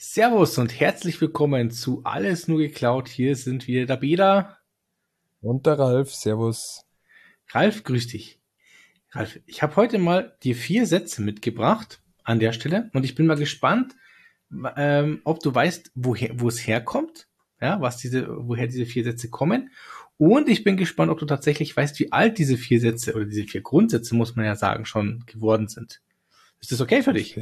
Servus 0.00 0.58
und 0.58 0.78
herzlich 0.78 1.20
willkommen 1.20 1.72
zu 1.72 2.02
Alles 2.04 2.46
nur 2.46 2.58
geklaut. 2.58 3.08
Hier 3.08 3.34
sind 3.34 3.66
wir 3.66 3.84
der 3.84 3.96
Beda. 3.96 4.56
Und 5.40 5.66
der 5.66 5.76
Ralf. 5.76 6.14
Servus. 6.14 6.86
Ralf, 7.48 7.82
grüß 7.82 8.06
dich. 8.06 8.38
Ralf, 9.10 9.40
ich 9.44 9.60
habe 9.60 9.74
heute 9.74 9.98
mal 9.98 10.36
dir 10.44 10.54
vier 10.54 10.86
Sätze 10.86 11.20
mitgebracht 11.20 12.00
an 12.22 12.38
der 12.38 12.52
Stelle 12.52 12.90
und 12.94 13.02
ich 13.02 13.16
bin 13.16 13.26
mal 13.26 13.36
gespannt, 13.36 13.96
ähm, 14.76 15.20
ob 15.24 15.40
du 15.40 15.52
weißt, 15.52 15.90
woher, 15.96 16.30
wo 16.38 16.46
es 16.46 16.64
herkommt, 16.64 17.26
ja, 17.60 17.80
was 17.80 17.96
diese, 17.96 18.28
woher 18.28 18.68
diese 18.68 18.86
vier 18.86 19.02
Sätze 19.02 19.28
kommen. 19.30 19.72
Und 20.16 20.48
ich 20.48 20.62
bin 20.62 20.76
gespannt, 20.76 21.10
ob 21.10 21.18
du 21.18 21.26
tatsächlich 21.26 21.76
weißt, 21.76 21.98
wie 21.98 22.12
alt 22.12 22.38
diese 22.38 22.56
vier 22.56 22.78
Sätze 22.78 23.16
oder 23.16 23.24
diese 23.24 23.48
vier 23.48 23.62
Grundsätze, 23.62 24.14
muss 24.14 24.36
man 24.36 24.44
ja 24.44 24.54
sagen, 24.54 24.84
schon 24.84 25.24
geworden 25.26 25.66
sind. 25.66 26.00
Ist 26.60 26.70
das 26.70 26.80
okay 26.80 27.02
für 27.02 27.14
dich? 27.14 27.36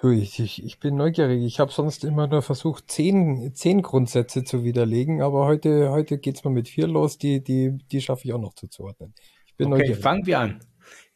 Du, 0.00 0.10
ich, 0.10 0.38
ich, 0.38 0.64
ich 0.64 0.78
bin 0.78 0.94
neugierig. 0.94 1.42
Ich 1.42 1.58
habe 1.58 1.72
sonst 1.72 2.04
immer 2.04 2.28
nur 2.28 2.40
versucht, 2.40 2.88
zehn, 2.88 3.52
zehn 3.54 3.82
Grundsätze 3.82 4.44
zu 4.44 4.62
widerlegen, 4.62 5.22
aber 5.22 5.46
heute, 5.46 5.90
heute 5.90 6.18
geht's 6.18 6.44
mal 6.44 6.50
mit 6.50 6.68
vier 6.68 6.86
los, 6.86 7.18
die, 7.18 7.42
die, 7.42 7.76
die 7.90 8.00
schaffe 8.00 8.22
ich 8.24 8.32
auch 8.32 8.40
noch 8.40 8.54
zuzuordnen. 8.54 9.12
Ich 9.46 9.56
bin 9.56 9.72
okay, 9.72 9.78
neugierig. 9.78 10.00
fangen 10.00 10.24
wir 10.24 10.38
an. 10.38 10.60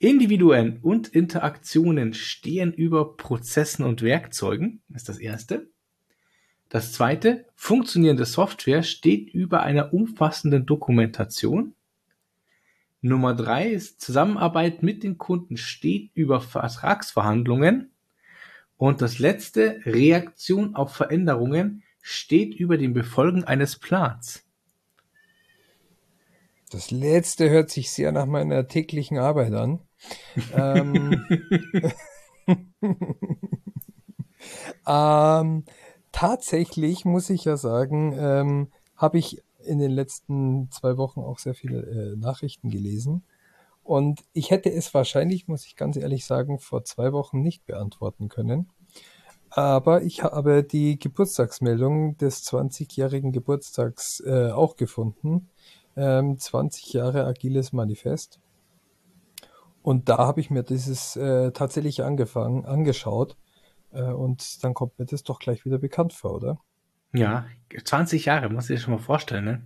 Individuen 0.01 0.81
und 0.83 1.07
Interaktionen 1.07 2.13
stehen 2.13 2.73
über 2.73 3.17
Prozessen 3.17 3.85
und 3.85 4.03
Werkzeugen, 4.03 4.83
ist 4.93 5.09
das 5.09 5.19
erste. 5.19 5.71
Das 6.69 6.93
zweite, 6.93 7.47
funktionierende 7.55 8.25
Software 8.25 8.83
steht 8.83 9.31
über 9.33 9.63
einer 9.63 9.95
umfassenden 9.95 10.67
Dokumentation. 10.67 11.77
Nummer 13.01 13.35
drei 13.35 13.69
ist, 13.69 14.01
Zusammenarbeit 14.01 14.83
mit 14.83 15.05
den 15.05 15.19
Kunden 15.19 15.57
steht 15.57 16.11
über 16.15 16.41
Vertragsverhandlungen. 16.41 17.92
Und 18.83 19.01
das 19.01 19.21
letzte, 19.21 19.81
Reaktion 19.85 20.75
auf 20.75 20.93
Veränderungen, 20.93 21.85
steht 22.01 22.53
über 22.53 22.77
dem 22.77 22.95
Befolgen 22.95 23.45
eines 23.45 23.79
Plans. 23.79 24.43
Das 26.69 26.91
letzte 26.91 27.49
hört 27.49 27.71
sich 27.71 27.93
sehr 27.93 28.11
nach 28.11 28.27
meiner 28.27 28.67
täglichen 28.67 29.19
Arbeit 29.19 29.53
an. 29.53 29.79
ähm, 30.53 31.25
ähm, 34.89 35.65
tatsächlich 36.11 37.05
muss 37.05 37.31
ich 37.31 37.45
ja 37.45 37.57
sagen, 37.57 38.17
ähm, 38.19 38.73
habe 38.97 39.19
ich 39.19 39.45
in 39.65 39.79
den 39.79 39.93
letzten 39.93 40.73
zwei 40.73 40.97
Wochen 40.97 41.21
auch 41.21 41.39
sehr 41.39 41.55
viele 41.55 41.83
äh, 41.83 42.17
Nachrichten 42.17 42.69
gelesen. 42.69 43.23
Und 43.85 44.25
ich 44.33 44.51
hätte 44.51 44.73
es 44.73 44.95
wahrscheinlich, 44.95 45.49
muss 45.49 45.67
ich 45.67 45.77
ganz 45.77 45.97
ehrlich 45.97 46.25
sagen, 46.25 46.59
vor 46.59 46.85
zwei 46.85 47.13
Wochen 47.13 47.43
nicht 47.43 47.67
beantworten 47.67 48.29
können. 48.29 48.69
Aber 49.55 50.03
ich 50.03 50.23
habe 50.23 50.65
die 50.65 50.99
Geburtstagsmeldung 50.99 52.17
des 52.17 52.43
20-jährigen 52.51 53.33
Geburtstags 53.33 54.21
äh, 54.21 54.51
auch 54.51 54.77
gefunden. 54.77 55.51
Ähm, 55.95 56.39
20 56.39 56.95
Jahre 56.95 57.27
agiles 57.27 57.75
Manifest. 57.75 58.41
Und 59.83 60.09
da 60.09 60.17
habe 60.17 60.41
ich 60.41 60.49
mir 60.49 60.63
dieses 60.63 61.17
äh, 61.17 61.53
tatsächlich 61.53 62.03
angefangen, 62.03 62.65
angeschaut. 62.65 63.37
Äh, 63.93 64.05
und 64.05 64.65
dann 64.65 64.73
kommt 64.73 64.99
mir 64.99 65.05
das 65.05 65.23
doch 65.23 65.39
gleich 65.39 65.67
wieder 65.67 65.77
bekannt 65.79 66.15
vor, 66.15 66.35
oder? 66.35 66.59
Ja, 67.13 67.45
20 67.85 68.25
Jahre, 68.25 68.49
muss 68.49 68.71
ich 68.71 68.77
dir 68.77 68.83
schon 68.83 68.95
mal 68.95 69.01
vorstellen, 69.01 69.45
ne? 69.45 69.63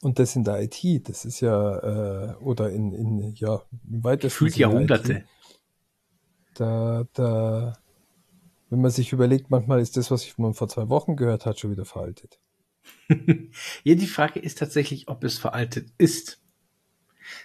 Und 0.00 0.18
das 0.18 0.36
in 0.36 0.44
der 0.44 0.62
IT, 0.62 1.06
das 1.06 1.26
ist 1.26 1.40
ja, 1.40 2.30
äh, 2.30 2.34
oder 2.36 2.70
in, 2.70 2.92
in 2.92 3.34
ja, 3.34 3.60
weiter 3.82 4.28
Gefühlt 4.28 4.56
Jahrhunderte. 4.56 5.12
IT, 5.12 5.24
da, 6.54 7.04
da, 7.12 7.74
wenn 8.70 8.80
man 8.80 8.90
sich 8.90 9.12
überlegt, 9.12 9.50
manchmal 9.50 9.80
ist 9.80 9.96
das, 9.96 10.10
was 10.10 10.24
ich 10.24 10.38
man 10.38 10.54
vor 10.54 10.68
zwei 10.68 10.88
Wochen 10.88 11.16
gehört 11.16 11.46
hat, 11.46 11.58
schon 11.58 11.70
wieder 11.70 11.84
veraltet. 11.84 12.38
ja, 13.08 13.94
die 13.94 14.06
Frage 14.06 14.40
ist 14.40 14.58
tatsächlich, 14.58 15.08
ob 15.08 15.24
es 15.24 15.38
veraltet 15.38 15.88
ist. 15.98 16.40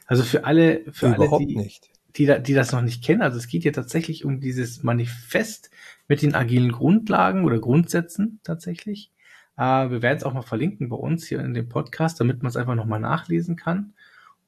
Also 0.05 0.23
für 0.23 0.43
alle, 0.45 0.83
für 0.91 1.07
Überhaupt 1.07 1.33
alle, 1.33 1.45
die, 1.45 1.55
nicht. 1.55 1.89
Die, 2.15 2.25
die 2.41 2.53
das 2.53 2.71
noch 2.71 2.81
nicht 2.81 3.03
kennen, 3.03 3.21
also 3.21 3.37
es 3.37 3.47
geht 3.47 3.63
ja 3.63 3.71
tatsächlich 3.71 4.25
um 4.25 4.39
dieses 4.39 4.83
Manifest 4.83 5.69
mit 6.07 6.21
den 6.21 6.35
agilen 6.35 6.71
Grundlagen 6.71 7.45
oder 7.45 7.59
Grundsätzen 7.59 8.39
tatsächlich. 8.43 9.11
Äh, 9.57 9.89
wir 9.89 10.01
werden 10.01 10.17
es 10.17 10.23
auch 10.23 10.33
mal 10.33 10.41
verlinken 10.41 10.89
bei 10.89 10.95
uns 10.95 11.27
hier 11.27 11.39
in 11.39 11.53
dem 11.53 11.69
Podcast, 11.69 12.19
damit 12.19 12.41
man 12.41 12.49
es 12.49 12.55
einfach 12.55 12.75
nochmal 12.75 12.99
nachlesen 12.99 13.55
kann. 13.55 13.93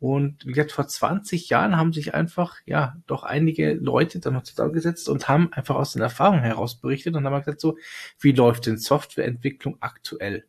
Und 0.02 0.48
wie 0.48 0.54
gesagt, 0.54 0.72
vor 0.72 0.88
20 0.88 1.50
Jahren 1.50 1.78
haben 1.78 1.94
sich 1.94 2.16
einfach, 2.16 2.56
ja, 2.66 2.96
doch 3.06 3.22
einige 3.22 3.76
Leute 3.76 4.20
dann 4.20 4.34
noch 4.34 4.42
zusammengesetzt 4.42 5.08
und 5.08 5.30
haben 5.30 5.54
einfach 5.54 5.76
aus 5.76 5.94
den 5.94 6.02
Erfahrungen 6.02 6.42
heraus 6.42 6.74
berichtet 6.74 7.16
und 7.16 7.24
haben 7.24 7.38
gesagt 7.38 7.62
so, 7.62 7.78
wie 8.20 8.32
läuft 8.32 8.66
denn 8.66 8.80
Softwareentwicklung 8.80 9.78
aktuell? 9.80 10.46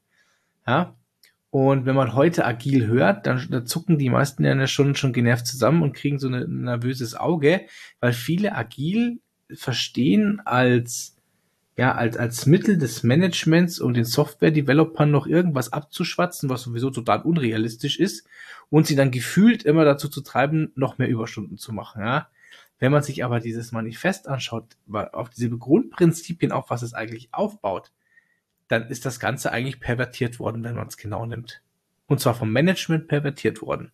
Ja. 0.66 0.96
Und 1.50 1.84
wenn 1.84 1.94
man 1.94 2.14
heute 2.14 2.46
agil 2.46 2.86
hört, 2.86 3.26
dann, 3.26 3.46
dann 3.50 3.66
zucken 3.66 3.98
die 3.98 4.08
meisten 4.08 4.42
ja 4.42 4.66
schon, 4.66 4.94
schon 4.94 5.12
genervt 5.12 5.46
zusammen 5.46 5.82
und 5.82 5.92
kriegen 5.92 6.18
so 6.18 6.28
ein 6.28 6.62
nervöses 6.62 7.14
Auge, 7.14 7.66
weil 8.00 8.14
viele 8.14 8.54
agil 8.54 9.20
verstehen 9.52 10.40
als 10.46 11.18
ja, 11.76 11.94
als, 11.94 12.16
als 12.16 12.46
Mittel 12.46 12.76
des 12.76 13.02
Managements 13.02 13.78
und 13.80 13.94
den 13.94 14.04
Software-Developern 14.04 15.10
noch 15.10 15.26
irgendwas 15.26 15.72
abzuschwatzen, 15.72 16.50
was 16.50 16.62
sowieso 16.62 16.90
total 16.90 17.22
unrealistisch 17.22 17.98
ist, 17.98 18.26
und 18.68 18.86
sie 18.86 18.96
dann 18.96 19.10
gefühlt 19.10 19.62
immer 19.64 19.84
dazu 19.84 20.08
zu 20.08 20.20
treiben, 20.20 20.72
noch 20.74 20.98
mehr 20.98 21.08
Überstunden 21.08 21.58
zu 21.58 21.72
machen, 21.72 22.02
ja. 22.02 22.28
Wenn 22.78 22.92
man 22.92 23.02
sich 23.02 23.24
aber 23.24 23.38
dieses 23.38 23.70
Manifest 23.70 24.26
anschaut, 24.26 24.76
auf 24.90 25.30
diese 25.30 25.50
Grundprinzipien, 25.50 26.50
auf 26.50 26.68
was 26.68 26.82
es 26.82 26.94
eigentlich 26.94 27.28
aufbaut, 27.32 27.92
dann 28.66 28.88
ist 28.88 29.06
das 29.06 29.20
Ganze 29.20 29.52
eigentlich 29.52 29.78
pervertiert 29.78 30.40
worden, 30.40 30.64
wenn 30.64 30.74
man 30.74 30.88
es 30.88 30.96
genau 30.96 31.24
nimmt. 31.24 31.62
Und 32.06 32.20
zwar 32.20 32.34
vom 32.34 32.50
Management 32.50 33.06
pervertiert 33.06 33.62
worden. 33.62 33.92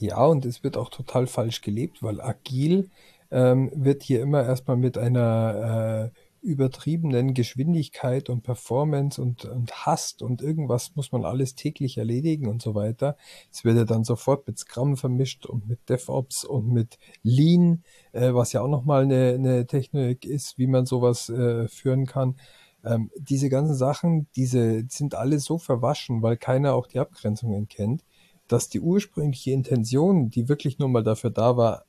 Ja, 0.00 0.24
und 0.24 0.44
es 0.44 0.64
wird 0.64 0.76
auch 0.76 0.90
total 0.90 1.26
falsch 1.26 1.62
gelebt, 1.62 2.02
weil 2.02 2.20
agil 2.20 2.90
ähm, 3.30 3.70
wird 3.74 4.02
hier 4.02 4.22
immer 4.22 4.44
erstmal 4.44 4.76
mit 4.76 4.98
einer 4.98 6.12
äh, 6.12 6.18
übertriebenen 6.46 7.34
Geschwindigkeit 7.34 8.30
und 8.30 8.42
Performance 8.42 9.20
und, 9.20 9.44
und 9.44 9.72
Hast 9.84 10.22
und 10.22 10.42
irgendwas 10.42 10.94
muss 10.94 11.10
man 11.10 11.24
alles 11.24 11.56
täglich 11.56 11.98
erledigen 11.98 12.46
und 12.46 12.62
so 12.62 12.74
weiter. 12.76 13.16
Es 13.50 13.64
wird 13.64 13.76
ja 13.76 13.84
dann 13.84 14.04
sofort 14.04 14.46
mit 14.46 14.58
Scrum 14.58 14.96
vermischt 14.96 15.44
und 15.46 15.68
mit 15.68 15.88
DevOps 15.88 16.44
und 16.44 16.68
mit 16.72 16.98
Lean, 17.22 17.82
äh, 18.12 18.32
was 18.32 18.52
ja 18.52 18.62
auch 18.62 18.68
nochmal 18.68 19.02
eine, 19.02 19.34
eine 19.34 19.66
Technik 19.66 20.24
ist, 20.24 20.56
wie 20.56 20.68
man 20.68 20.86
sowas 20.86 21.28
äh, 21.28 21.66
führen 21.66 22.06
kann. 22.06 22.36
Ähm, 22.84 23.10
diese 23.18 23.48
ganzen 23.48 23.74
Sachen, 23.74 24.28
diese 24.36 24.84
sind 24.88 25.16
alle 25.16 25.40
so 25.40 25.58
verwaschen, 25.58 26.22
weil 26.22 26.36
keiner 26.36 26.74
auch 26.74 26.86
die 26.86 27.00
Abgrenzungen 27.00 27.66
kennt, 27.66 28.04
dass 28.46 28.68
die 28.68 28.80
ursprüngliche 28.80 29.50
Intention, 29.50 30.30
die 30.30 30.48
wirklich 30.48 30.78
nur 30.78 30.88
mal 30.88 31.02
dafür 31.02 31.30
da 31.30 31.56
war, 31.56 31.85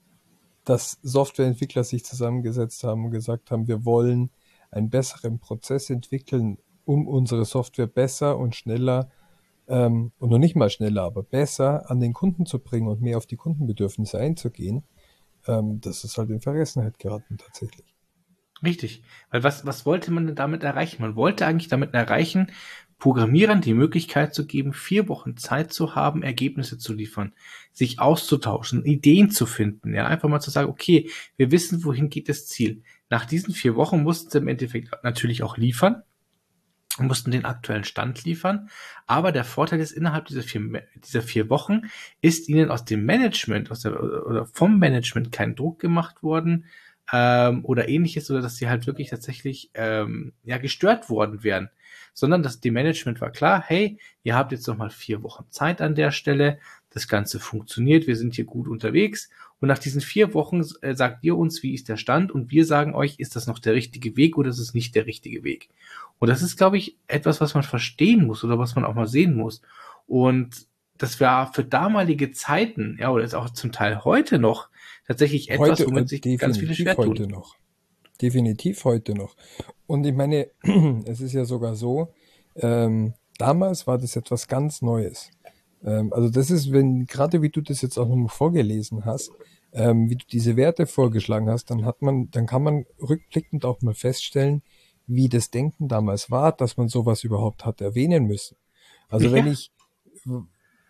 dass 0.68 1.00
Softwareentwickler 1.02 1.86
sich 1.86 2.04
zusammengesetzt 2.04 2.84
haben 2.84 3.06
und 3.06 3.12
gesagt 3.12 3.52
haben, 3.52 3.68
wir 3.68 3.86
wollen 3.86 4.32
einen 4.70 4.90
besseren 4.90 5.40
Prozess 5.40 5.90
entwickeln, 5.90 6.58
um 6.84 7.08
unsere 7.08 7.46
Software 7.46 7.88
besser 7.88 8.38
und 8.38 8.54
schneller 8.54 9.10
ähm, 9.70 10.12
und 10.20 10.30
noch 10.30 10.38
nicht 10.38 10.58
mal 10.58 10.70
schneller, 10.70 11.04
aber 11.04 11.24
besser 11.24 11.90
an 11.90 12.02
den 12.02 12.12
Kunden 12.12 12.46
zu 12.46 12.60
bringen 12.60 12.90
und 12.90 13.02
mehr 13.02 13.18
auf 13.18 13.26
die 13.26 13.38
Kundenbedürfnisse 13.38 14.18
einzugehen, 14.20 14.84
ähm, 15.48 15.80
das 15.80 16.04
ist 16.04 16.18
halt 16.18 16.30
in 16.32 16.42
Vergessenheit 16.42 17.00
geraten 17.00 17.38
tatsächlich. 17.38 17.96
Richtig. 18.62 19.04
Weil 19.30 19.44
was, 19.44 19.66
was 19.66 19.86
wollte 19.86 20.12
man 20.12 20.26
denn 20.26 20.36
damit 20.36 20.64
erreichen? 20.64 21.02
Man 21.02 21.16
wollte 21.16 21.46
eigentlich 21.46 21.70
damit 21.70 21.94
erreichen, 21.94 22.52
Programmierern 23.00 23.62
die 23.62 23.76
Möglichkeit 23.76 24.34
zu 24.34 24.48
geben, 24.48 24.74
vier 24.74 25.08
Wochen 25.08 25.38
Zeit 25.38 25.72
zu 25.72 25.96
haben, 25.96 26.24
Ergebnisse 26.24 26.80
zu 26.80 26.94
liefern, 26.94 27.34
sich 27.72 28.00
auszutauschen, 28.00 28.84
Ideen 28.86 29.30
zu 29.30 29.46
finden, 29.46 29.94
ja, 29.94 30.08
einfach 30.08 30.30
mal 30.30 30.40
zu 30.40 30.50
sagen, 30.50 30.70
okay, 30.70 31.10
wir 31.36 31.52
wissen, 31.52 31.84
wohin 31.84 32.10
geht 32.10 32.28
das 32.28 32.48
Ziel. 32.48 32.82
Nach 33.10 33.26
diesen 33.26 33.54
vier 33.54 33.76
Wochen 33.76 34.02
mussten 34.02 34.32
sie 34.32 34.40
im 34.40 34.48
Endeffekt 34.48 34.92
natürlich 35.04 35.44
auch 35.44 35.58
liefern, 35.58 36.02
mussten 36.98 37.30
den 37.30 37.46
aktuellen 37.46 37.84
Stand 37.84 38.24
liefern, 38.26 38.70
aber 39.06 39.32
der 39.32 39.44
Vorteil 39.44 39.80
ist, 39.80 39.92
innerhalb 39.92 40.26
dieser 40.26 40.42
vier, 40.42 40.84
dieser 40.96 41.22
vier 41.22 41.52
Wochen 41.52 41.82
ist 42.22 42.50
ihnen 42.50 42.72
aus 42.72 42.86
dem 42.86 43.06
Management, 43.06 43.70
aus 43.70 43.82
der, 43.82 44.02
oder 44.02 44.48
vom 44.48 44.80
Management 44.80 45.32
kein 45.32 45.56
Druck 45.56 45.80
gemacht 45.80 46.24
worden, 46.24 46.66
ähm, 47.12 47.64
oder 47.64 47.88
ähnliches, 47.90 48.30
oder 48.30 48.42
dass 48.42 48.58
sie 48.58 48.70
halt 48.70 48.88
wirklich 48.88 49.10
tatsächlich 49.10 49.72
ähm, 49.74 50.34
ja 50.44 50.58
gestört 50.58 51.10
worden 51.10 51.44
wären. 51.44 51.70
Sondern 52.14 52.42
das, 52.42 52.60
die 52.60 52.72
Management 52.72 53.22
war 53.22 53.32
klar, 53.32 53.64
hey, 53.66 54.00
ihr 54.24 54.36
habt 54.36 54.52
jetzt 54.52 54.68
noch 54.68 54.78
mal 54.78 54.90
vier 54.90 55.24
Wochen 55.24 55.46
Zeit 55.50 55.82
an 55.82 55.96
der 55.96 56.12
Stelle, 56.12 56.60
das 56.90 57.08
Ganze 57.08 57.40
funktioniert, 57.40 58.08
wir 58.08 58.16
sind 58.16 58.36
hier 58.36 58.46
gut 58.46 58.68
unterwegs. 58.68 59.30
Und 59.60 59.68
nach 59.68 59.80
diesen 59.80 60.02
vier 60.02 60.34
Wochen 60.34 60.64
äh, 60.82 60.96
sagt 60.96 61.24
ihr 61.24 61.36
uns, 61.36 61.64
wie 61.64 61.74
ist 61.74 61.90
der 61.90 61.98
Stand? 61.98 62.32
Und 62.32 62.52
wir 62.52 62.66
sagen 62.66 62.94
euch, 62.94 63.16
ist 63.18 63.36
das 63.36 63.48
noch 63.48 63.60
der 63.60 63.74
richtige 63.74 64.16
Weg 64.16 64.38
oder 64.38 64.50
ist 64.50 64.60
es 64.60 64.74
nicht 64.74 64.96
der 64.96 65.06
richtige 65.06 65.44
Weg. 65.44 65.70
Und 66.20 66.30
das 66.30 66.42
ist, 66.42 66.58
glaube 66.58 66.78
ich, 66.78 66.98
etwas, 67.08 67.42
was 67.42 67.54
man 67.54 67.64
verstehen 67.64 68.26
muss 68.26 68.44
oder 68.44 68.60
was 68.60 68.76
man 68.76 68.86
auch 68.86 68.96
mal 68.96 69.08
sehen 69.08 69.36
muss. 69.36 69.62
Und 70.06 70.68
das 70.98 71.20
war 71.20 71.54
für 71.54 71.64
damalige 71.64 72.32
Zeiten, 72.32 72.98
ja, 73.00 73.10
oder 73.12 73.24
ist 73.24 73.36
auch 73.36 73.50
zum 73.50 73.72
Teil 73.72 74.04
heute 74.04 74.40
noch 74.40 74.70
tatsächlich 75.08 75.50
etwas, 75.50 75.70
heute, 75.70 75.88
womit 75.88 76.10
sich 76.10 76.22
ganz 76.38 76.58
viele 76.58 76.76
schwer 76.76 76.96
tun. 76.96 77.10
Heute 77.10 77.28
noch. 77.28 77.56
definitiv 78.22 78.84
heute 78.86 79.14
noch. 79.14 79.36
Und 79.88 80.06
ich 80.06 80.14
meine, 80.14 80.50
es 81.06 81.22
ist 81.22 81.34
ja 81.34 81.46
sogar 81.46 81.76
so, 81.76 82.14
ähm, 82.56 83.14
damals 83.38 83.88
war 83.88 83.98
das 83.98 84.16
etwas 84.16 84.48
ganz 84.48 84.82
Neues. 84.82 85.32
Ähm, 85.84 86.12
also 86.14 86.30
das 86.30 86.52
ist, 86.52 86.72
wenn, 86.72 87.06
gerade 87.06 87.42
wie 87.42 87.50
du 87.50 87.62
das 87.62 87.82
jetzt 87.82 87.98
auch 87.98 88.08
nochmal 88.08 88.30
vorgelesen 88.30 89.06
hast, 89.06 89.32
ähm, 89.74 90.10
wie 90.10 90.16
du 90.16 90.26
diese 90.32 90.56
Werte 90.56 90.88
vorgeschlagen 90.88 91.50
hast, 91.50 91.70
dann 91.70 91.86
hat 91.86 92.02
man, 92.02 92.30
dann 92.32 92.46
kann 92.46 92.64
man 92.64 92.86
rückblickend 93.00 93.66
auch 93.66 93.82
mal 93.82 93.94
feststellen, 93.94 94.64
wie 95.06 95.30
das 95.30 95.52
Denken 95.52 95.88
damals 95.88 96.30
war, 96.32 96.52
dass 96.52 96.78
man 96.78 96.90
sowas 96.90 97.24
überhaupt 97.24 97.66
hat 97.66 97.80
erwähnen 97.82 98.26
müssen. 98.26 98.58
Also 99.10 99.28
ja. 99.28 99.34
wenn 99.34 99.48
ich, 99.48 99.72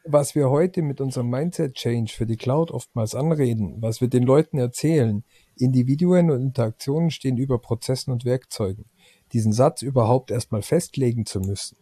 was 0.10 0.36
wir 0.36 0.50
heute 0.50 0.82
mit 0.82 1.02
unserem 1.02 1.30
Mindset 1.30 1.76
Change 1.76 2.12
für 2.12 2.26
die 2.26 2.38
Cloud 2.38 2.72
oftmals 2.72 3.16
anreden, 3.16 3.82
was 3.82 4.02
wir 4.02 4.08
den 4.08 4.24
Leuten 4.24 4.58
erzählen, 4.58 5.24
Individuen 5.56 6.32
und 6.32 6.42
Interaktionen 6.42 7.12
stehen 7.12 7.38
über 7.38 7.60
Prozessen 7.60 8.12
und 8.12 8.26
Werkzeugen. 8.26 8.86
Diesen 9.34 9.54
Satz 9.54 9.82
überhaupt 9.82 10.32
erstmal 10.32 10.62
festlegen 10.62 11.26
zu 11.26 11.40
müssen, 11.40 11.78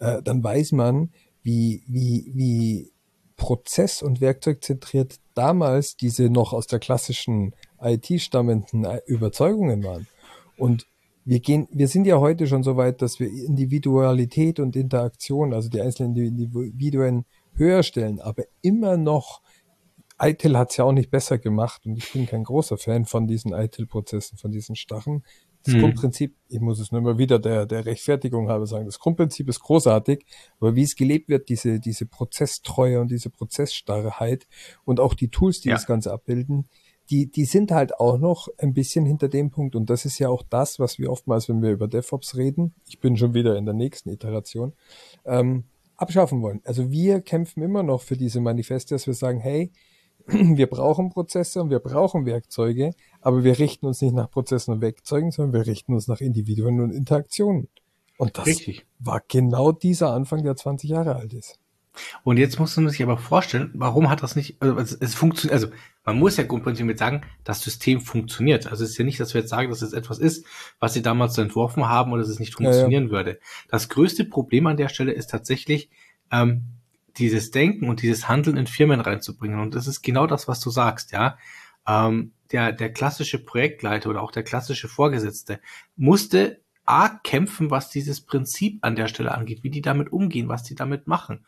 äh, 0.00 0.22
dann 0.22 0.42
weiß 0.42 0.72
man, 0.72 1.10
wie, 1.42 1.84
wie, 1.86 2.32
wie 2.34 2.92
prozess- 3.36 4.02
und 4.02 4.20
werkzeugzentriert 4.20 5.20
damals 5.34 5.96
diese 5.96 6.30
noch 6.30 6.52
aus 6.52 6.66
der 6.66 6.80
klassischen 6.80 7.54
IT 7.80 8.20
stammenden 8.20 8.84
äh, 8.84 9.00
Überzeugungen 9.06 9.84
waren. 9.84 10.06
Und 10.56 10.86
wir 11.26 11.40
gehen, 11.40 11.66
wir 11.72 11.88
sind 11.88 12.06
ja 12.06 12.20
heute 12.20 12.46
schon 12.46 12.62
so 12.62 12.76
weit, 12.76 13.02
dass 13.02 13.18
wir 13.18 13.28
Individualität 13.28 14.60
und 14.60 14.76
Interaktion, 14.76 15.52
also 15.52 15.68
die 15.68 15.80
einzelnen 15.80 16.16
Individuen 16.16 17.24
höher 17.54 17.82
stellen, 17.82 18.20
aber 18.20 18.44
immer 18.62 18.96
noch 18.96 19.42
ITIL 20.22 20.56
hat 20.56 20.70
es 20.70 20.76
ja 20.76 20.84
auch 20.84 20.92
nicht 20.92 21.10
besser 21.10 21.38
gemacht 21.38 21.84
und 21.84 21.98
ich 21.98 22.12
bin 22.12 22.26
kein 22.26 22.44
großer 22.44 22.78
Fan 22.78 23.06
von 23.06 23.26
diesen 23.26 23.52
ITIL-Prozessen, 23.52 24.38
von 24.38 24.52
diesen 24.52 24.76
Stachen. 24.76 25.24
Das 25.64 25.74
hm. 25.74 25.80
Grundprinzip, 25.80 26.36
ich 26.48 26.60
muss 26.60 26.78
es 26.78 26.92
nur 26.92 27.00
immer 27.00 27.18
wieder 27.18 27.40
der, 27.40 27.66
der 27.66 27.84
Rechtfertigung 27.84 28.48
halber 28.48 28.68
sagen, 28.68 28.86
das 28.86 29.00
Grundprinzip 29.00 29.48
ist 29.48 29.58
großartig, 29.58 30.24
aber 30.60 30.76
wie 30.76 30.84
es 30.84 30.94
gelebt 30.94 31.28
wird, 31.28 31.48
diese, 31.48 31.80
diese 31.80 32.06
Prozesstreue 32.06 33.00
und 33.00 33.10
diese 33.10 33.30
Prozessstarrheit 33.30 34.46
und 34.84 35.00
auch 35.00 35.14
die 35.14 35.28
Tools, 35.28 35.60
die 35.60 35.70
ja. 35.70 35.74
das 35.74 35.86
Ganze 35.86 36.12
abbilden, 36.12 36.68
die, 37.10 37.30
die 37.30 37.44
sind 37.44 37.70
halt 37.70 37.98
auch 37.98 38.18
noch 38.18 38.48
ein 38.58 38.74
bisschen 38.74 39.06
hinter 39.06 39.28
dem 39.28 39.50
Punkt 39.50 39.76
und 39.76 39.90
das 39.90 40.04
ist 40.04 40.18
ja 40.18 40.28
auch 40.28 40.42
das, 40.42 40.78
was 40.78 40.98
wir 40.98 41.10
oftmals, 41.10 41.48
wenn 41.48 41.62
wir 41.62 41.70
über 41.70 41.88
DevOps 41.88 42.36
reden, 42.36 42.74
ich 42.86 43.00
bin 43.00 43.16
schon 43.16 43.34
wieder 43.34 43.56
in 43.56 43.64
der 43.64 43.74
nächsten 43.74 44.10
Iteration, 44.10 44.72
ähm, 45.24 45.64
abschaffen 45.96 46.42
wollen. 46.42 46.60
Also 46.64 46.90
wir 46.90 47.20
kämpfen 47.20 47.62
immer 47.62 47.82
noch 47.82 48.02
für 48.02 48.16
diese 48.16 48.40
Manifeste, 48.40 48.94
dass 48.94 49.06
wir 49.06 49.14
sagen, 49.14 49.40
hey, 49.40 49.72
wir 50.26 50.66
brauchen 50.66 51.10
Prozesse 51.10 51.62
und 51.62 51.70
wir 51.70 51.78
brauchen 51.78 52.26
Werkzeuge, 52.26 52.92
aber 53.20 53.44
wir 53.44 53.58
richten 53.58 53.86
uns 53.86 54.02
nicht 54.02 54.14
nach 54.14 54.30
Prozessen 54.30 54.74
und 54.74 54.80
Werkzeugen, 54.80 55.30
sondern 55.30 55.60
wir 55.60 55.66
richten 55.66 55.94
uns 55.94 56.08
nach 56.08 56.20
Individuen 56.20 56.80
und 56.80 56.90
Interaktionen. 56.90 57.68
Und 58.18 58.38
das 58.38 58.46
Richtig. 58.46 58.86
war 58.98 59.22
genau 59.28 59.72
dieser 59.72 60.12
Anfang, 60.12 60.42
der 60.42 60.56
20 60.56 60.90
Jahre 60.90 61.16
alt 61.16 61.34
ist. 61.34 61.58
Und 62.24 62.38
jetzt 62.38 62.58
muss 62.58 62.76
man 62.76 62.88
sich 62.88 63.02
aber 63.02 63.18
vorstellen, 63.18 63.70
warum 63.74 64.10
hat 64.10 64.22
das 64.22 64.36
nicht, 64.36 64.56
also 64.60 64.78
es, 64.78 64.92
es 64.92 65.14
funktioniert, 65.14 65.54
also 65.54 65.68
man 66.04 66.18
muss 66.18 66.36
ja 66.36 66.44
grundsätzlich 66.44 66.84
mit 66.84 66.98
sagen, 66.98 67.22
das 67.44 67.62
System 67.62 68.00
funktioniert. 68.00 68.66
Also 68.66 68.84
es 68.84 68.90
ist 68.90 68.98
ja 68.98 69.04
nicht, 69.04 69.20
dass 69.20 69.34
wir 69.34 69.40
jetzt 69.40 69.50
sagen, 69.50 69.70
dass 69.70 69.82
es 69.82 69.92
etwas 69.92 70.18
ist, 70.18 70.46
was 70.78 70.94
sie 70.94 71.02
damals 71.02 71.34
so 71.34 71.42
entworfen 71.42 71.88
haben 71.88 72.12
oder 72.12 72.22
dass 72.22 72.30
es 72.30 72.38
nicht 72.38 72.54
funktionieren 72.54 73.04
ja, 73.04 73.08
ja. 73.08 73.14
würde. 73.14 73.40
Das 73.68 73.88
größte 73.88 74.24
Problem 74.24 74.66
an 74.66 74.76
der 74.76 74.88
Stelle 74.88 75.12
ist 75.12 75.30
tatsächlich, 75.30 75.90
ähm, 76.30 76.64
dieses 77.18 77.50
Denken 77.50 77.88
und 77.88 78.02
dieses 78.02 78.28
Handeln 78.28 78.56
in 78.56 78.66
Firmen 78.66 79.00
reinzubringen. 79.00 79.60
Und 79.60 79.74
das 79.74 79.86
ist 79.86 80.02
genau 80.02 80.26
das, 80.26 80.48
was 80.48 80.60
du 80.60 80.70
sagst, 80.70 81.12
ja. 81.12 81.38
Ähm, 81.86 82.32
der, 82.52 82.72
der 82.72 82.92
klassische 82.92 83.44
Projektleiter 83.44 84.10
oder 84.10 84.22
auch 84.22 84.30
der 84.30 84.44
klassische 84.44 84.88
Vorgesetzte 84.88 85.60
musste 85.96 86.60
A 86.84 87.08
kämpfen, 87.08 87.70
was 87.70 87.90
dieses 87.90 88.20
Prinzip 88.20 88.78
an 88.82 88.94
der 88.94 89.08
Stelle 89.08 89.32
angeht, 89.32 89.64
wie 89.64 89.70
die 89.70 89.82
damit 89.82 90.12
umgehen, 90.12 90.48
was 90.48 90.62
die 90.62 90.76
damit 90.76 91.08
machen, 91.08 91.44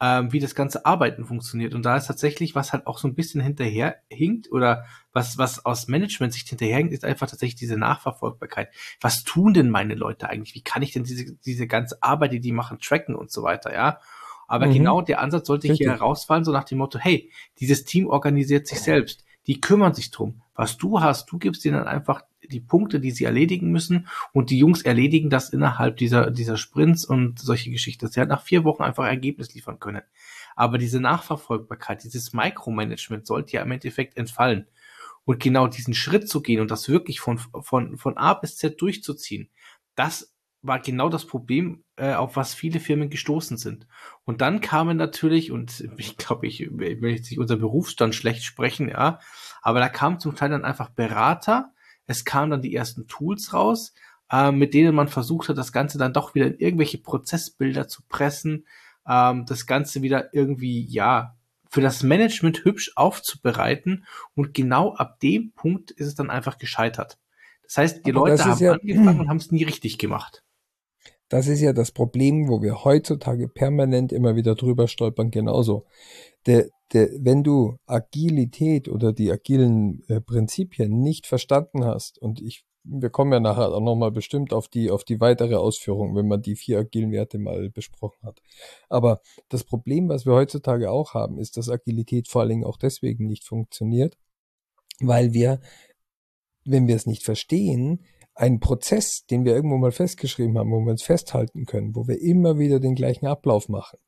ähm, 0.00 0.32
wie 0.32 0.38
das 0.38 0.54
ganze 0.54 0.86
Arbeiten 0.86 1.24
funktioniert. 1.24 1.74
Und 1.74 1.84
da 1.84 1.96
ist 1.96 2.06
tatsächlich, 2.06 2.54
was 2.54 2.72
halt 2.72 2.86
auch 2.86 2.98
so 2.98 3.08
ein 3.08 3.14
bisschen 3.14 3.40
hinterherhinkt 3.40 4.50
oder 4.52 4.84
was, 5.12 5.38
was 5.38 5.64
aus 5.64 5.88
Management-Sicht 5.88 6.48
hinterherhinkt, 6.48 6.92
ist 6.92 7.04
einfach 7.04 7.28
tatsächlich 7.28 7.56
diese 7.56 7.76
Nachverfolgbarkeit. 7.76 8.68
Was 9.00 9.24
tun 9.24 9.54
denn 9.54 9.70
meine 9.70 9.94
Leute 9.94 10.28
eigentlich? 10.28 10.54
Wie 10.54 10.62
kann 10.62 10.82
ich 10.82 10.92
denn 10.92 11.04
diese, 11.04 11.34
diese 11.44 11.66
ganze 11.66 12.02
Arbeit, 12.02 12.32
die 12.32 12.40
die 12.40 12.52
machen, 12.52 12.78
tracken 12.78 13.14
und 13.16 13.32
so 13.32 13.42
weiter, 13.42 13.72
ja? 13.72 14.00
Aber 14.46 14.66
mhm. 14.66 14.72
genau 14.72 15.02
der 15.02 15.20
Ansatz 15.20 15.46
sollte 15.46 15.68
Richtig. 15.68 15.86
hier 15.86 15.92
herausfallen, 15.92 16.44
so 16.44 16.52
nach 16.52 16.64
dem 16.64 16.78
Motto, 16.78 16.98
hey, 16.98 17.30
dieses 17.60 17.84
Team 17.84 18.06
organisiert 18.06 18.66
sich 18.66 18.80
selbst. 18.80 19.24
Die 19.48 19.60
kümmern 19.60 19.94
sich 19.94 20.12
drum. 20.12 20.42
Was 20.54 20.76
du 20.76 21.00
hast, 21.00 21.26
du 21.32 21.38
gibst 21.38 21.64
ihnen 21.64 21.84
einfach 21.84 22.22
die 22.42 22.60
Punkte, 22.60 23.00
die 23.00 23.10
sie 23.10 23.24
erledigen 23.24 23.70
müssen 23.70 24.06
und 24.32 24.50
die 24.50 24.58
Jungs 24.58 24.82
erledigen 24.82 25.30
das 25.30 25.50
innerhalb 25.50 25.96
dieser, 25.96 26.30
dieser 26.30 26.56
Sprints 26.56 27.04
und 27.04 27.38
solche 27.40 27.70
Geschichten, 27.70 28.04
dass 28.04 28.14
sie 28.14 28.20
halt 28.20 28.28
nach 28.28 28.42
vier 28.42 28.64
Wochen 28.64 28.82
einfach 28.82 29.06
Ergebnis 29.06 29.54
liefern 29.54 29.80
können. 29.80 30.02
Aber 30.54 30.78
diese 30.78 31.00
Nachverfolgbarkeit, 31.00 32.04
dieses 32.04 32.32
Micromanagement 32.32 33.26
sollte 33.26 33.52
ja 33.52 33.62
im 33.62 33.72
Endeffekt 33.72 34.16
entfallen. 34.16 34.66
Und 35.24 35.40
genau 35.40 35.66
diesen 35.66 35.94
Schritt 35.94 36.28
zu 36.28 36.40
gehen 36.40 36.60
und 36.60 36.70
das 36.70 36.88
wirklich 36.88 37.20
von, 37.20 37.38
von, 37.38 37.98
von 37.98 38.16
A 38.16 38.34
bis 38.34 38.56
Z 38.56 38.80
durchzuziehen, 38.80 39.50
das 39.94 40.34
war 40.62 40.80
genau 40.80 41.08
das 41.08 41.26
Problem, 41.26 41.84
äh, 41.96 42.14
auf 42.14 42.36
was 42.36 42.54
viele 42.54 42.80
Firmen 42.80 43.10
gestoßen 43.10 43.56
sind. 43.56 43.86
Und 44.24 44.40
dann 44.40 44.60
kamen 44.60 44.96
natürlich, 44.96 45.52
und 45.52 45.88
ich 45.96 46.16
glaube, 46.16 46.46
ich 46.46 46.68
will 46.70 47.10
jetzt 47.10 47.30
nicht 47.30 47.38
unser 47.38 47.56
Berufsstand 47.56 48.14
schlecht 48.14 48.44
sprechen, 48.44 48.88
ja, 48.88 49.20
aber 49.62 49.80
da 49.80 49.88
kamen 49.88 50.20
zum 50.20 50.34
Teil 50.34 50.50
dann 50.50 50.64
einfach 50.64 50.90
Berater, 50.90 51.72
es 52.06 52.24
kamen 52.24 52.50
dann 52.50 52.62
die 52.62 52.74
ersten 52.74 53.06
Tools 53.06 53.52
raus, 53.52 53.92
äh, 54.30 54.50
mit 54.50 54.74
denen 54.74 54.94
man 54.94 55.08
versucht 55.08 55.48
hat, 55.48 55.58
das 55.58 55.72
Ganze 55.72 55.98
dann 55.98 56.12
doch 56.12 56.34
wieder 56.34 56.46
in 56.46 56.58
irgendwelche 56.58 56.98
Prozessbilder 56.98 57.88
zu 57.88 58.02
pressen, 58.08 58.66
ähm, 59.06 59.46
das 59.46 59.66
Ganze 59.66 60.02
wieder 60.02 60.34
irgendwie, 60.34 60.84
ja, 60.86 61.36
für 61.70 61.80
das 61.82 62.02
Management 62.02 62.64
hübsch 62.64 62.92
aufzubereiten. 62.96 64.06
Und 64.34 64.54
genau 64.54 64.94
ab 64.94 65.20
dem 65.20 65.52
Punkt 65.52 65.90
ist 65.90 66.06
es 66.06 66.14
dann 66.14 66.30
einfach 66.30 66.58
gescheitert. 66.58 67.18
Das 67.62 67.76
heißt, 67.76 68.06
die 68.06 68.12
aber 68.12 68.30
Leute 68.30 68.44
haben 68.44 68.58
ja 68.58 68.72
angefangen 68.72 69.20
und 69.20 69.28
haben 69.28 69.36
es 69.36 69.52
nie 69.52 69.64
richtig 69.64 69.98
gemacht. 69.98 70.42
Das 71.28 71.46
ist 71.46 71.60
ja 71.60 71.72
das 71.72 71.92
Problem, 71.92 72.48
wo 72.48 72.62
wir 72.62 72.84
heutzutage 72.84 73.48
permanent 73.48 74.12
immer 74.12 74.34
wieder 74.34 74.54
drüber 74.54 74.88
stolpern, 74.88 75.30
genauso. 75.30 75.84
Der, 76.46 76.68
der, 76.92 77.10
wenn 77.20 77.44
du 77.44 77.76
Agilität 77.86 78.88
oder 78.88 79.12
die 79.12 79.30
agilen 79.30 80.02
äh, 80.08 80.20
Prinzipien 80.20 81.02
nicht 81.02 81.26
verstanden 81.26 81.84
hast, 81.84 82.18
und 82.18 82.40
ich, 82.40 82.64
wir 82.82 83.10
kommen 83.10 83.32
ja 83.32 83.40
nachher 83.40 83.74
auch 83.74 83.80
nochmal 83.80 84.10
bestimmt 84.10 84.54
auf 84.54 84.68
die, 84.68 84.90
auf 84.90 85.04
die 85.04 85.20
weitere 85.20 85.56
Ausführung, 85.56 86.16
wenn 86.16 86.28
man 86.28 86.40
die 86.40 86.56
vier 86.56 86.78
agilen 86.78 87.12
Werte 87.12 87.38
mal 87.38 87.68
besprochen 87.68 88.26
hat. 88.26 88.40
Aber 88.88 89.20
das 89.50 89.64
Problem, 89.64 90.08
was 90.08 90.24
wir 90.24 90.32
heutzutage 90.32 90.90
auch 90.90 91.12
haben, 91.12 91.38
ist, 91.38 91.58
dass 91.58 91.68
Agilität 91.68 92.28
vor 92.28 92.40
allen 92.40 92.50
Dingen 92.50 92.64
auch 92.64 92.78
deswegen 92.78 93.26
nicht 93.26 93.44
funktioniert, 93.44 94.16
weil 95.00 95.34
wir, 95.34 95.60
wenn 96.64 96.88
wir 96.88 96.96
es 96.96 97.04
nicht 97.04 97.22
verstehen, 97.22 98.04
ein 98.38 98.60
Prozess, 98.60 99.26
den 99.26 99.44
wir 99.44 99.54
irgendwo 99.54 99.78
mal 99.78 99.90
festgeschrieben 99.90 100.56
haben, 100.58 100.70
wo 100.70 100.78
wir 100.78 100.92
uns 100.92 101.02
festhalten 101.02 101.66
können, 101.66 101.96
wo 101.96 102.06
wir 102.06 102.20
immer 102.20 102.56
wieder 102.56 102.78
den 102.78 102.94
gleichen 102.94 103.26
Ablauf 103.26 103.68
machen, 103.68 103.98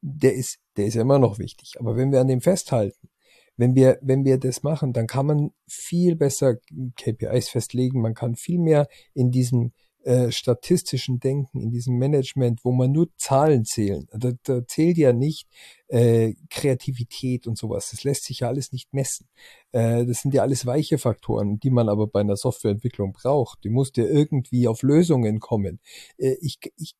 der 0.00 0.32
ist, 0.32 0.58
der 0.78 0.86
ist 0.86 0.96
immer 0.96 1.18
noch 1.18 1.38
wichtig. 1.38 1.74
Aber 1.78 1.94
wenn 1.94 2.10
wir 2.10 2.20
an 2.22 2.28
dem 2.28 2.40
festhalten, 2.40 3.10
wenn 3.58 3.74
wir, 3.74 3.98
wenn 4.00 4.24
wir 4.24 4.38
das 4.38 4.62
machen, 4.62 4.94
dann 4.94 5.06
kann 5.06 5.26
man 5.26 5.50
viel 5.68 6.16
besser 6.16 6.56
KPIs 6.96 7.50
festlegen, 7.50 8.00
man 8.00 8.14
kann 8.14 8.36
viel 8.36 8.58
mehr 8.58 8.88
in 9.12 9.30
diesem 9.30 9.72
äh, 10.04 10.30
statistischen 10.30 11.18
Denken, 11.18 11.60
in 11.60 11.70
diesem 11.70 11.96
Management, 11.96 12.64
wo 12.64 12.72
man 12.72 12.92
nur 12.92 13.08
Zahlen 13.16 13.64
zählen. 13.64 14.06
Da, 14.12 14.32
da 14.42 14.66
zählt 14.66 14.98
ja 14.98 15.12
nicht 15.12 15.48
äh, 15.88 16.34
Kreativität 16.50 17.46
und 17.46 17.56
sowas. 17.56 17.90
Das 17.90 18.04
lässt 18.04 18.24
sich 18.24 18.40
ja 18.40 18.48
alles 18.48 18.72
nicht 18.72 18.92
messen. 18.92 19.28
Äh, 19.72 20.04
das 20.06 20.20
sind 20.20 20.34
ja 20.34 20.42
alles 20.42 20.66
weiche 20.66 20.98
Faktoren, 20.98 21.58
die 21.58 21.70
man 21.70 21.88
aber 21.88 22.06
bei 22.06 22.20
einer 22.20 22.36
Softwareentwicklung 22.36 23.12
braucht. 23.12 23.64
Die 23.64 23.70
muss 23.70 23.92
ja 23.96 24.04
irgendwie 24.04 24.68
auf 24.68 24.82
Lösungen 24.82 25.40
kommen. 25.40 25.80
Äh, 26.18 26.36
ich, 26.40 26.58
ich 26.76 26.94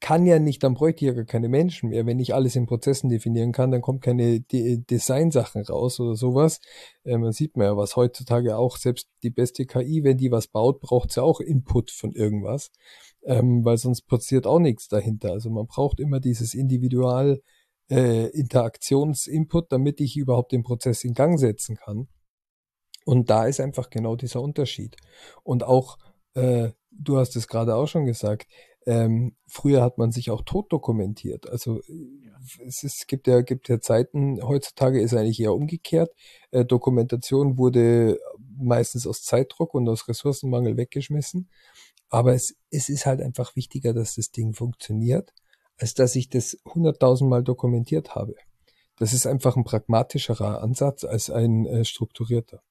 kann 0.00 0.26
ja 0.26 0.38
nicht, 0.38 0.62
dann 0.62 0.74
bräuchte 0.74 1.04
ich 1.04 1.08
ja 1.08 1.14
gar 1.14 1.24
keine 1.24 1.48
Menschen 1.48 1.90
mehr. 1.90 2.04
Wenn 2.06 2.18
ich 2.18 2.34
alles 2.34 2.56
in 2.56 2.66
Prozessen 2.66 3.08
definieren 3.08 3.52
kann, 3.52 3.70
dann 3.70 3.80
kommt 3.80 4.02
keine 4.02 4.40
De 4.40 4.78
Designsachen 4.78 5.62
raus 5.62 5.98
oder 6.00 6.14
sowas. 6.14 6.60
Äh, 7.04 7.16
man 7.16 7.32
sieht 7.32 7.56
man 7.56 7.66
ja, 7.66 7.76
was 7.76 7.96
heutzutage 7.96 8.56
auch, 8.56 8.76
selbst 8.76 9.08
die 9.22 9.30
beste 9.30 9.66
KI, 9.66 10.04
wenn 10.04 10.18
die 10.18 10.30
was 10.30 10.48
baut, 10.48 10.80
braucht 10.80 11.12
sie 11.12 11.22
auch 11.22 11.40
Input 11.40 11.90
von 11.90 12.12
irgendwas, 12.12 12.70
ähm, 13.24 13.64
weil 13.64 13.78
sonst 13.78 14.02
passiert 14.06 14.46
auch 14.46 14.58
nichts 14.58 14.88
dahinter. 14.88 15.32
Also 15.32 15.50
man 15.50 15.66
braucht 15.66 16.00
immer 16.00 16.20
dieses 16.20 16.54
Individual 16.54 17.40
äh, 17.90 18.26
Interaktionsinput, 18.28 19.72
damit 19.72 20.00
ich 20.00 20.16
überhaupt 20.16 20.52
den 20.52 20.62
Prozess 20.62 21.04
in 21.04 21.14
Gang 21.14 21.38
setzen 21.38 21.76
kann. 21.76 22.08
Und 23.04 23.30
da 23.30 23.46
ist 23.46 23.60
einfach 23.60 23.90
genau 23.90 24.16
dieser 24.16 24.40
Unterschied. 24.40 24.96
Und 25.42 25.62
auch, 25.62 25.98
äh, 26.34 26.70
du 26.90 27.18
hast 27.18 27.36
es 27.36 27.48
gerade 27.48 27.74
auch 27.74 27.86
schon 27.86 28.06
gesagt, 28.06 28.46
Ähm, 28.86 29.34
früher 29.46 29.82
hat 29.82 29.96
man 29.98 30.12
sich 30.12 30.30
auch 30.30 30.42
tot 30.42 30.72
dokumentiert. 30.72 31.48
Also 31.48 31.80
es, 32.66 32.82
ist, 32.82 33.00
es 33.00 33.06
gibt 33.06 33.26
ja 33.26 33.40
gibt 33.40 33.68
ja 33.68 33.80
Zeiten. 33.80 34.42
Heutzutage 34.42 35.00
ist 35.00 35.14
eigentlich 35.14 35.40
eher 35.40 35.54
umgekehrt. 35.54 36.10
Äh, 36.50 36.64
Dokumentation 36.64 37.56
wurde 37.56 38.18
meistens 38.58 39.06
aus 39.06 39.22
Zeitdruck 39.22 39.74
und 39.74 39.88
aus 39.88 40.08
Ressourcenmangel 40.08 40.76
weggeschmissen. 40.76 41.48
Aber 42.10 42.34
es, 42.34 42.56
es 42.70 42.88
ist 42.88 43.06
halt 43.06 43.20
einfach 43.20 43.56
wichtiger, 43.56 43.94
dass 43.94 44.16
das 44.16 44.30
Ding 44.30 44.52
funktioniert, 44.52 45.32
als 45.78 45.94
dass 45.94 46.14
ich 46.14 46.28
das 46.28 46.58
hunderttausendmal 46.66 47.42
dokumentiert 47.42 48.14
habe. 48.14 48.34
Das 48.96 49.12
ist 49.12 49.26
einfach 49.26 49.56
ein 49.56 49.64
pragmatischerer 49.64 50.62
Ansatz 50.62 51.04
als 51.04 51.30
ein 51.30 51.66
äh, 51.66 51.84
strukturierter. 51.84 52.62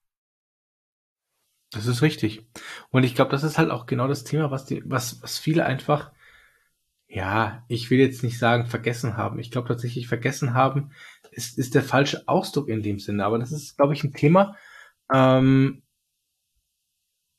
Das 1.74 1.86
ist 1.86 2.02
richtig. 2.02 2.46
Und 2.90 3.04
ich 3.04 3.14
glaube, 3.14 3.30
das 3.30 3.42
ist 3.42 3.58
halt 3.58 3.70
auch 3.70 3.86
genau 3.86 4.08
das 4.08 4.24
Thema, 4.24 4.50
was 4.50 4.64
die, 4.64 4.82
was, 4.86 5.22
was 5.22 5.38
viele 5.38 5.66
einfach, 5.66 6.12
ja, 7.08 7.64
ich 7.68 7.90
will 7.90 7.98
jetzt 7.98 8.22
nicht 8.22 8.38
sagen 8.38 8.66
vergessen 8.66 9.16
haben. 9.16 9.38
Ich 9.38 9.50
glaube 9.50 9.68
tatsächlich 9.68 10.08
vergessen 10.08 10.54
haben 10.54 10.90
ist, 11.34 11.58
ist 11.58 11.74
der 11.74 11.82
falsche 11.82 12.26
Ausdruck 12.26 12.68
in 12.68 12.82
dem 12.82 12.98
Sinne. 12.98 13.24
Aber 13.24 13.38
das 13.38 13.52
ist, 13.52 13.76
glaube 13.76 13.94
ich, 13.94 14.04
ein 14.04 14.12
Thema, 14.12 14.56
ähm, 15.12 15.82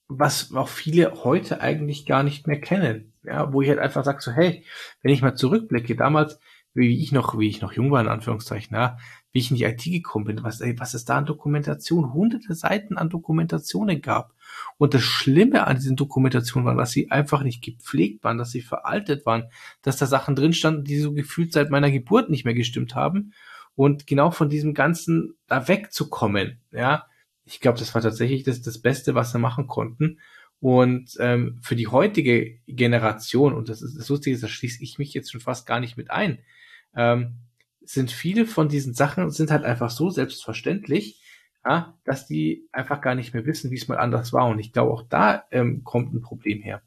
was 0.07 0.53
auch 0.53 0.67
viele 0.67 1.23
heute 1.23 1.61
eigentlich 1.61 2.05
gar 2.05 2.23
nicht 2.23 2.47
mehr 2.47 2.61
kennen. 2.61 3.13
Ja, 3.23 3.51
wo 3.51 3.61
ich 3.61 3.69
halt 3.69 3.79
einfach 3.79 4.03
sage 4.03 4.21
so, 4.21 4.31
hey, 4.31 4.63
wenn 5.01 5.11
ich 5.11 5.21
mal 5.21 5.35
zurückblicke, 5.35 5.95
damals, 5.95 6.39
wie 6.73 7.01
ich 7.01 7.11
noch, 7.11 7.39
wie 7.39 7.47
ich 7.49 7.61
noch 7.61 7.73
jung 7.73 7.91
war, 7.91 8.01
in 8.01 8.07
Anführungszeichen, 8.07 8.75
ja, 8.75 8.97
wie 9.35 9.39
ich 9.39 9.51
in 9.51 9.57
die 9.57 9.65
IT 9.65 9.83
gekommen 9.83 10.23
bin, 10.23 10.43
was, 10.43 10.61
ey, 10.61 10.79
was 10.79 10.93
es 10.93 11.03
da 11.03 11.17
an 11.17 11.25
Dokumentation, 11.25 12.13
hunderte 12.13 12.55
Seiten 12.55 12.97
an 12.97 13.09
Dokumentationen 13.09 14.01
gab. 14.01 14.33
Und 14.77 14.93
das 14.93 15.01
Schlimme 15.01 15.67
an 15.67 15.75
diesen 15.75 15.97
Dokumentationen 15.97 16.65
war, 16.65 16.75
dass 16.77 16.91
sie 16.91 17.11
einfach 17.11 17.43
nicht 17.43 17.61
gepflegt 17.61 18.23
waren, 18.23 18.37
dass 18.37 18.51
sie 18.51 18.61
veraltet 18.61 19.25
waren, 19.25 19.49
dass 19.81 19.97
da 19.97 20.05
Sachen 20.05 20.37
drin 20.37 20.53
standen, 20.53 20.85
die 20.85 20.99
so 20.99 21.11
gefühlt 21.11 21.51
seit 21.51 21.69
meiner 21.69 21.91
Geburt 21.91 22.29
nicht 22.29 22.45
mehr 22.45 22.53
gestimmt 22.53 22.95
haben. 22.95 23.33
Und 23.75 24.07
genau 24.07 24.31
von 24.31 24.47
diesem 24.47 24.73
Ganzen 24.73 25.33
da 25.47 25.67
wegzukommen, 25.67 26.61
ja, 26.71 27.05
ich 27.43 27.59
glaube, 27.59 27.77
das 27.77 27.93
war 27.93 28.01
tatsächlich 28.01 28.43
das, 28.43 28.61
das 28.61 28.81
Beste, 28.81 29.15
was 29.15 29.33
wir 29.33 29.39
machen 29.39 29.67
konnten. 29.67 30.21
Und 30.61 31.17
ähm, 31.19 31.59
für 31.61 31.75
die 31.75 31.87
heutige 31.87 32.57
Generation, 32.67 33.53
und 33.53 33.67
das 33.67 33.81
ist 33.81 33.97
das 33.97 34.07
Lustige, 34.07 34.39
da 34.39 34.47
schließe 34.47 34.81
ich 34.81 34.97
mich 34.97 35.13
jetzt 35.13 35.29
schon 35.29 35.41
fast 35.41 35.67
gar 35.67 35.81
nicht 35.81 35.97
mit 35.97 36.09
ein, 36.09 36.39
ähm, 36.95 37.39
sind 37.85 38.11
viele 38.11 38.45
von 38.45 38.69
diesen 38.69 38.93
Sachen 38.93 39.29
sind 39.31 39.51
halt 39.51 39.63
einfach 39.63 39.89
so 39.89 40.09
selbstverständlich, 40.09 41.21
ja, 41.65 41.97
dass 42.05 42.27
die 42.27 42.67
einfach 42.71 43.01
gar 43.01 43.15
nicht 43.15 43.33
mehr 43.33 43.45
wissen, 43.45 43.71
wie 43.71 43.75
es 43.75 43.87
mal 43.87 43.97
anders 43.97 44.33
war. 44.33 44.47
Und 44.47 44.59
ich 44.59 44.71
glaube, 44.71 44.91
auch 44.91 45.03
da 45.03 45.45
ähm, 45.51 45.83
kommt 45.83 46.13
ein 46.13 46.21
Problem 46.21 46.61
her. 46.61 46.81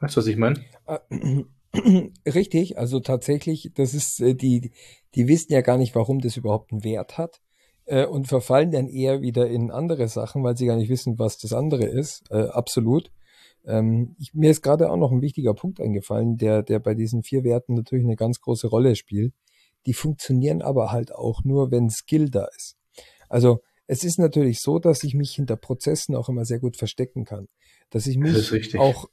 Weißt 0.00 0.16
du, 0.16 0.20
was 0.20 0.26
ich 0.26 0.36
meine? 0.36 0.64
Äh, 0.86 1.44
richtig, 2.26 2.78
also 2.78 3.00
tatsächlich, 3.00 3.72
das 3.74 3.94
ist, 3.94 4.20
äh, 4.20 4.34
die, 4.34 4.72
die 5.14 5.28
wissen 5.28 5.52
ja 5.52 5.60
gar 5.60 5.78
nicht, 5.78 5.94
warum 5.94 6.20
das 6.20 6.36
überhaupt 6.36 6.72
einen 6.72 6.84
Wert 6.84 7.16
hat 7.16 7.40
äh, 7.86 8.06
und 8.06 8.28
verfallen 8.28 8.70
dann 8.70 8.88
eher 8.88 9.22
wieder 9.22 9.48
in 9.48 9.70
andere 9.70 10.08
Sachen, 10.08 10.42
weil 10.42 10.56
sie 10.56 10.66
gar 10.66 10.76
nicht 10.76 10.90
wissen, 10.90 11.18
was 11.18 11.38
das 11.38 11.52
andere 11.52 11.84
ist. 11.84 12.24
Äh, 12.30 12.48
absolut. 12.48 13.10
Ähm, 13.64 14.14
ich, 14.18 14.34
mir 14.34 14.50
ist 14.50 14.62
gerade 14.62 14.90
auch 14.90 14.96
noch 14.96 15.12
ein 15.12 15.22
wichtiger 15.22 15.54
Punkt 15.54 15.80
eingefallen, 15.80 16.36
der, 16.36 16.62
der 16.62 16.78
bei 16.78 16.94
diesen 16.94 17.22
vier 17.22 17.44
Werten 17.44 17.74
natürlich 17.74 18.04
eine 18.04 18.16
ganz 18.16 18.40
große 18.40 18.68
Rolle 18.68 18.94
spielt. 18.96 19.34
Die 19.86 19.94
funktionieren 19.94 20.62
aber 20.62 20.92
halt 20.92 21.14
auch 21.14 21.44
nur, 21.44 21.70
wenn 21.70 21.90
Skill 21.90 22.30
da 22.30 22.46
ist. 22.56 22.76
Also 23.28 23.60
es 23.86 24.04
ist 24.04 24.18
natürlich 24.18 24.60
so, 24.60 24.78
dass 24.78 25.04
ich 25.04 25.14
mich 25.14 25.34
hinter 25.34 25.56
Prozessen 25.56 26.14
auch 26.14 26.28
immer 26.28 26.44
sehr 26.44 26.58
gut 26.58 26.76
verstecken 26.76 27.24
kann. 27.24 27.48
Dass 27.90 28.06
ich 28.06 28.18
mich 28.18 28.78
auch 28.78 29.08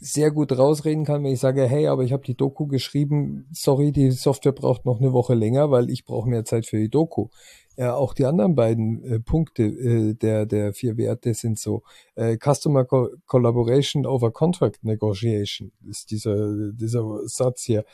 sehr 0.00 0.30
gut 0.30 0.56
rausreden 0.56 1.04
kann, 1.04 1.22
wenn 1.22 1.32
ich 1.32 1.40
sage, 1.40 1.66
hey, 1.66 1.86
aber 1.86 2.02
ich 2.04 2.12
habe 2.12 2.24
die 2.24 2.34
Doku 2.34 2.66
geschrieben, 2.66 3.46
sorry, 3.52 3.92
die 3.92 4.10
Software 4.10 4.52
braucht 4.52 4.86
noch 4.86 4.98
eine 4.98 5.12
Woche 5.12 5.34
länger, 5.34 5.70
weil 5.70 5.90
ich 5.90 6.04
brauche 6.04 6.28
mehr 6.28 6.44
Zeit 6.46 6.66
für 6.66 6.78
die 6.78 6.88
Doku. 6.88 7.28
Ja, 7.76 7.94
auch 7.94 8.14
die 8.14 8.24
anderen 8.24 8.54
beiden 8.54 9.04
äh, 9.04 9.20
Punkte 9.20 9.62
äh, 9.62 10.14
der, 10.14 10.46
der 10.46 10.72
vier 10.72 10.96
Werte 10.96 11.34
sind 11.34 11.58
so. 11.58 11.82
Äh, 12.14 12.36
Customer 12.36 12.84
Co 12.84 13.08
Collaboration 13.26 14.06
over 14.06 14.32
Contract 14.32 14.84
Negotiation 14.84 15.72
ist 15.88 16.10
dieser, 16.10 16.72
dieser 16.72 17.26
Satz 17.26 17.62
hier. 17.62 17.84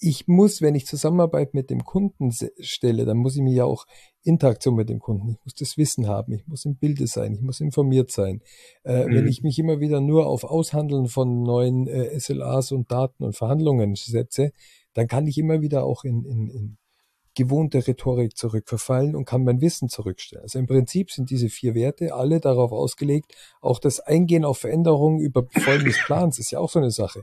Ich 0.00 0.28
muss, 0.28 0.62
wenn 0.62 0.74
ich 0.74 0.86
Zusammenarbeit 0.86 1.54
mit 1.54 1.70
dem 1.70 1.84
Kunden 1.84 2.32
stelle, 2.60 3.04
dann 3.04 3.16
muss 3.16 3.34
ich 3.36 3.42
mir 3.42 3.52
ja 3.52 3.64
auch 3.64 3.84
Interaktion 4.22 4.74
mit 4.74 4.88
dem 4.88 5.00
Kunden, 5.00 5.30
ich 5.30 5.38
muss 5.44 5.54
das 5.54 5.76
Wissen 5.76 6.06
haben, 6.06 6.32
ich 6.32 6.46
muss 6.46 6.64
im 6.64 6.76
Bilde 6.76 7.06
sein, 7.06 7.34
ich 7.34 7.40
muss 7.40 7.60
informiert 7.60 8.10
sein. 8.10 8.42
Äh, 8.84 9.06
mhm. 9.06 9.14
Wenn 9.14 9.26
ich 9.28 9.42
mich 9.42 9.58
immer 9.58 9.80
wieder 9.80 10.00
nur 10.00 10.26
auf 10.26 10.44
Aushandeln 10.44 11.08
von 11.08 11.42
neuen 11.42 11.86
äh, 11.88 12.18
SLAs 12.18 12.72
und 12.72 12.92
Daten 12.92 13.24
und 13.24 13.36
Verhandlungen 13.36 13.94
setze, 13.96 14.52
dann 14.94 15.08
kann 15.08 15.26
ich 15.26 15.38
immer 15.38 15.60
wieder 15.62 15.84
auch 15.84 16.04
in, 16.04 16.24
in, 16.24 16.48
in 16.48 16.78
gewohnte 17.38 17.86
Rhetorik 17.86 18.36
zurückverfallen 18.36 19.14
und 19.14 19.24
kann 19.24 19.44
mein 19.44 19.60
Wissen 19.60 19.88
zurückstellen. 19.88 20.42
Also 20.42 20.58
im 20.58 20.66
Prinzip 20.66 21.12
sind 21.12 21.30
diese 21.30 21.48
vier 21.48 21.76
Werte 21.76 22.12
alle 22.12 22.40
darauf 22.40 22.72
ausgelegt, 22.72 23.32
auch 23.60 23.78
das 23.78 24.00
Eingehen 24.00 24.44
auf 24.44 24.58
Veränderungen 24.58 25.20
über 25.20 25.46
Folgen 25.52 25.84
des 25.84 25.98
Plans 26.06 26.40
ist 26.40 26.50
ja 26.50 26.58
auch 26.58 26.68
so 26.68 26.80
eine 26.80 26.90
Sache. 26.90 27.22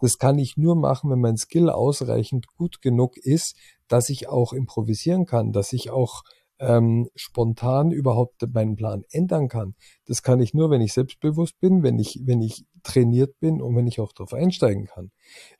Das 0.00 0.18
kann 0.18 0.38
ich 0.38 0.56
nur 0.56 0.76
machen, 0.76 1.10
wenn 1.10 1.20
mein 1.20 1.36
Skill 1.36 1.70
ausreichend 1.70 2.46
gut 2.56 2.80
genug 2.80 3.16
ist, 3.16 3.56
dass 3.88 4.08
ich 4.10 4.28
auch 4.28 4.52
improvisieren 4.52 5.26
kann, 5.26 5.52
dass 5.52 5.72
ich 5.72 5.90
auch 5.90 6.22
ähm, 6.60 7.08
spontan 7.14 7.90
überhaupt 7.90 8.42
meinen 8.52 8.76
Plan 8.76 9.04
ändern 9.10 9.48
kann. 9.48 9.74
Das 10.06 10.22
kann 10.22 10.40
ich 10.40 10.54
nur, 10.54 10.70
wenn 10.70 10.80
ich 10.80 10.92
selbstbewusst 10.92 11.58
bin, 11.60 11.82
wenn 11.82 11.98
ich, 11.98 12.20
wenn 12.24 12.42
ich 12.42 12.64
trainiert 12.82 13.38
bin 13.40 13.62
und 13.62 13.76
wenn 13.76 13.86
ich 13.86 14.00
auch 14.00 14.12
darauf 14.12 14.32
einsteigen 14.32 14.86
kann. 14.86 15.10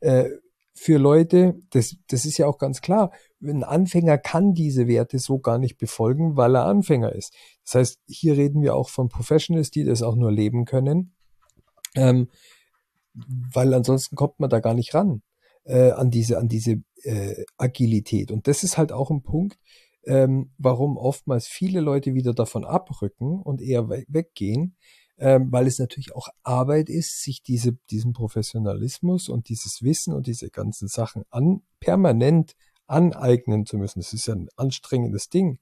Äh, 0.00 0.30
für 0.74 0.98
Leute, 0.98 1.60
das, 1.70 1.96
das 2.08 2.24
ist 2.24 2.38
ja 2.38 2.46
auch 2.46 2.58
ganz 2.58 2.80
klar, 2.80 3.10
ein 3.42 3.64
Anfänger 3.64 4.16
kann 4.16 4.54
diese 4.54 4.86
Werte 4.86 5.18
so 5.18 5.40
gar 5.40 5.58
nicht 5.58 5.76
befolgen, 5.76 6.36
weil 6.36 6.54
er 6.54 6.66
Anfänger 6.66 7.12
ist. 7.12 7.34
Das 7.64 7.74
heißt, 7.74 8.00
hier 8.06 8.36
reden 8.36 8.62
wir 8.62 8.76
auch 8.76 8.88
von 8.88 9.08
Professionals, 9.08 9.70
die 9.70 9.84
das 9.84 10.02
auch 10.02 10.14
nur 10.14 10.30
leben 10.30 10.64
können, 10.66 11.14
ähm, 11.96 12.28
weil 13.26 13.74
ansonsten 13.74 14.16
kommt 14.16 14.40
man 14.40 14.50
da 14.50 14.60
gar 14.60 14.74
nicht 14.74 14.94
ran 14.94 15.22
äh, 15.64 15.90
an 15.90 16.10
diese, 16.10 16.38
an 16.38 16.48
diese 16.48 16.82
äh, 17.02 17.44
Agilität. 17.56 18.30
Und 18.30 18.46
das 18.46 18.64
ist 18.64 18.78
halt 18.78 18.92
auch 18.92 19.10
ein 19.10 19.22
Punkt, 19.22 19.58
ähm, 20.04 20.50
warum 20.58 20.96
oftmals 20.96 21.46
viele 21.46 21.80
Leute 21.80 22.14
wieder 22.14 22.34
davon 22.34 22.64
abrücken 22.64 23.40
und 23.42 23.60
eher 23.60 23.88
we 23.88 24.04
weggehen, 24.08 24.76
ähm, 25.18 25.50
weil 25.50 25.66
es 25.66 25.78
natürlich 25.78 26.14
auch 26.14 26.28
Arbeit 26.42 26.88
ist, 26.88 27.22
sich 27.22 27.42
diese, 27.42 27.72
diesen 27.90 28.12
Professionalismus 28.12 29.28
und 29.28 29.48
dieses 29.48 29.82
Wissen 29.82 30.14
und 30.14 30.26
diese 30.26 30.50
ganzen 30.50 30.88
Sachen 30.88 31.24
an, 31.30 31.62
permanent 31.80 32.54
aneignen 32.88 33.66
zu 33.66 33.76
müssen. 33.76 34.00
Das 34.00 34.12
ist 34.12 34.26
ja 34.26 34.34
ein 34.34 34.48
anstrengendes 34.56 35.28
Ding. 35.28 35.58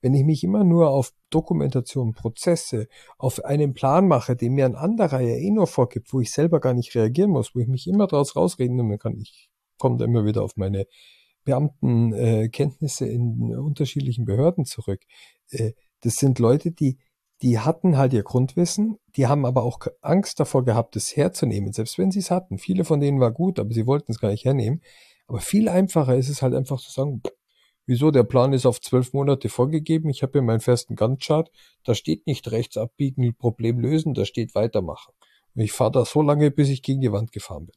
Wenn 0.00 0.14
ich 0.14 0.24
mich 0.24 0.44
immer 0.44 0.64
nur 0.64 0.90
auf 0.90 1.12
Dokumentation, 1.30 2.14
Prozesse, 2.14 2.88
auf 3.18 3.44
einen 3.44 3.74
Plan 3.74 4.08
mache, 4.08 4.36
den 4.36 4.54
mir 4.54 4.64
ein 4.64 4.76
anderer 4.76 5.20
ja 5.20 5.36
eh 5.36 5.50
nur 5.50 5.66
vorgibt, 5.66 6.12
wo 6.12 6.20
ich 6.20 6.32
selber 6.32 6.60
gar 6.60 6.74
nicht 6.74 6.94
reagieren 6.94 7.30
muss, 7.30 7.54
wo 7.54 7.60
ich 7.60 7.68
mich 7.68 7.86
immer 7.86 8.06
daraus 8.06 8.36
rausreden 8.36 8.98
kann, 8.98 9.16
ich 9.18 9.50
komme 9.78 9.98
da 9.98 10.04
immer 10.04 10.24
wieder 10.24 10.42
auf 10.42 10.56
meine 10.56 10.86
Beamtenkenntnisse 11.44 13.06
äh, 13.06 13.12
in 13.12 13.56
unterschiedlichen 13.56 14.24
Behörden 14.24 14.64
zurück. 14.64 15.00
Äh, 15.50 15.72
das 16.02 16.16
sind 16.16 16.38
Leute, 16.38 16.72
die 16.72 16.98
die 17.42 17.58
hatten 17.58 17.96
halt 17.96 18.12
ihr 18.12 18.24
Grundwissen, 18.24 18.98
die 19.16 19.26
haben 19.26 19.46
aber 19.46 19.62
auch 19.62 19.78
Angst 20.00 20.40
davor 20.40 20.64
gehabt, 20.64 20.96
es 20.96 21.16
herzunehmen, 21.16 21.72
selbst 21.72 21.98
wenn 21.98 22.10
sie 22.10 22.18
es 22.18 22.30
hatten. 22.30 22.58
Viele 22.58 22.84
von 22.84 23.00
denen 23.00 23.20
war 23.20 23.30
gut, 23.30 23.60
aber 23.60 23.72
sie 23.72 23.86
wollten 23.86 24.10
es 24.10 24.18
gar 24.18 24.30
nicht 24.30 24.44
hernehmen. 24.44 24.82
Aber 25.28 25.40
viel 25.40 25.68
einfacher 25.68 26.16
ist 26.16 26.28
es 26.28 26.42
halt 26.42 26.54
einfach 26.54 26.80
zu 26.80 26.90
sagen, 26.90 27.22
wieso, 27.86 28.10
der 28.10 28.24
Plan 28.24 28.52
ist 28.52 28.66
auf 28.66 28.80
zwölf 28.80 29.12
Monate 29.12 29.48
vorgegeben, 29.48 30.08
ich 30.08 30.22
habe 30.22 30.32
hier 30.32 30.42
meinen 30.42 30.60
festen 30.60 30.96
Gantt-Chart, 30.96 31.50
da 31.84 31.94
steht 31.94 32.26
nicht 32.26 32.50
rechts 32.50 32.76
abbiegen, 32.76 33.36
Problem 33.36 33.78
lösen, 33.78 34.14
da 34.14 34.24
steht 34.24 34.54
weitermachen. 34.54 35.12
Und 35.54 35.62
ich 35.62 35.72
fahre 35.72 35.92
da 35.92 36.04
so 36.04 36.22
lange, 36.22 36.50
bis 36.50 36.70
ich 36.70 36.82
gegen 36.82 37.00
die 37.00 37.12
Wand 37.12 37.32
gefahren 37.32 37.66
bin. 37.66 37.76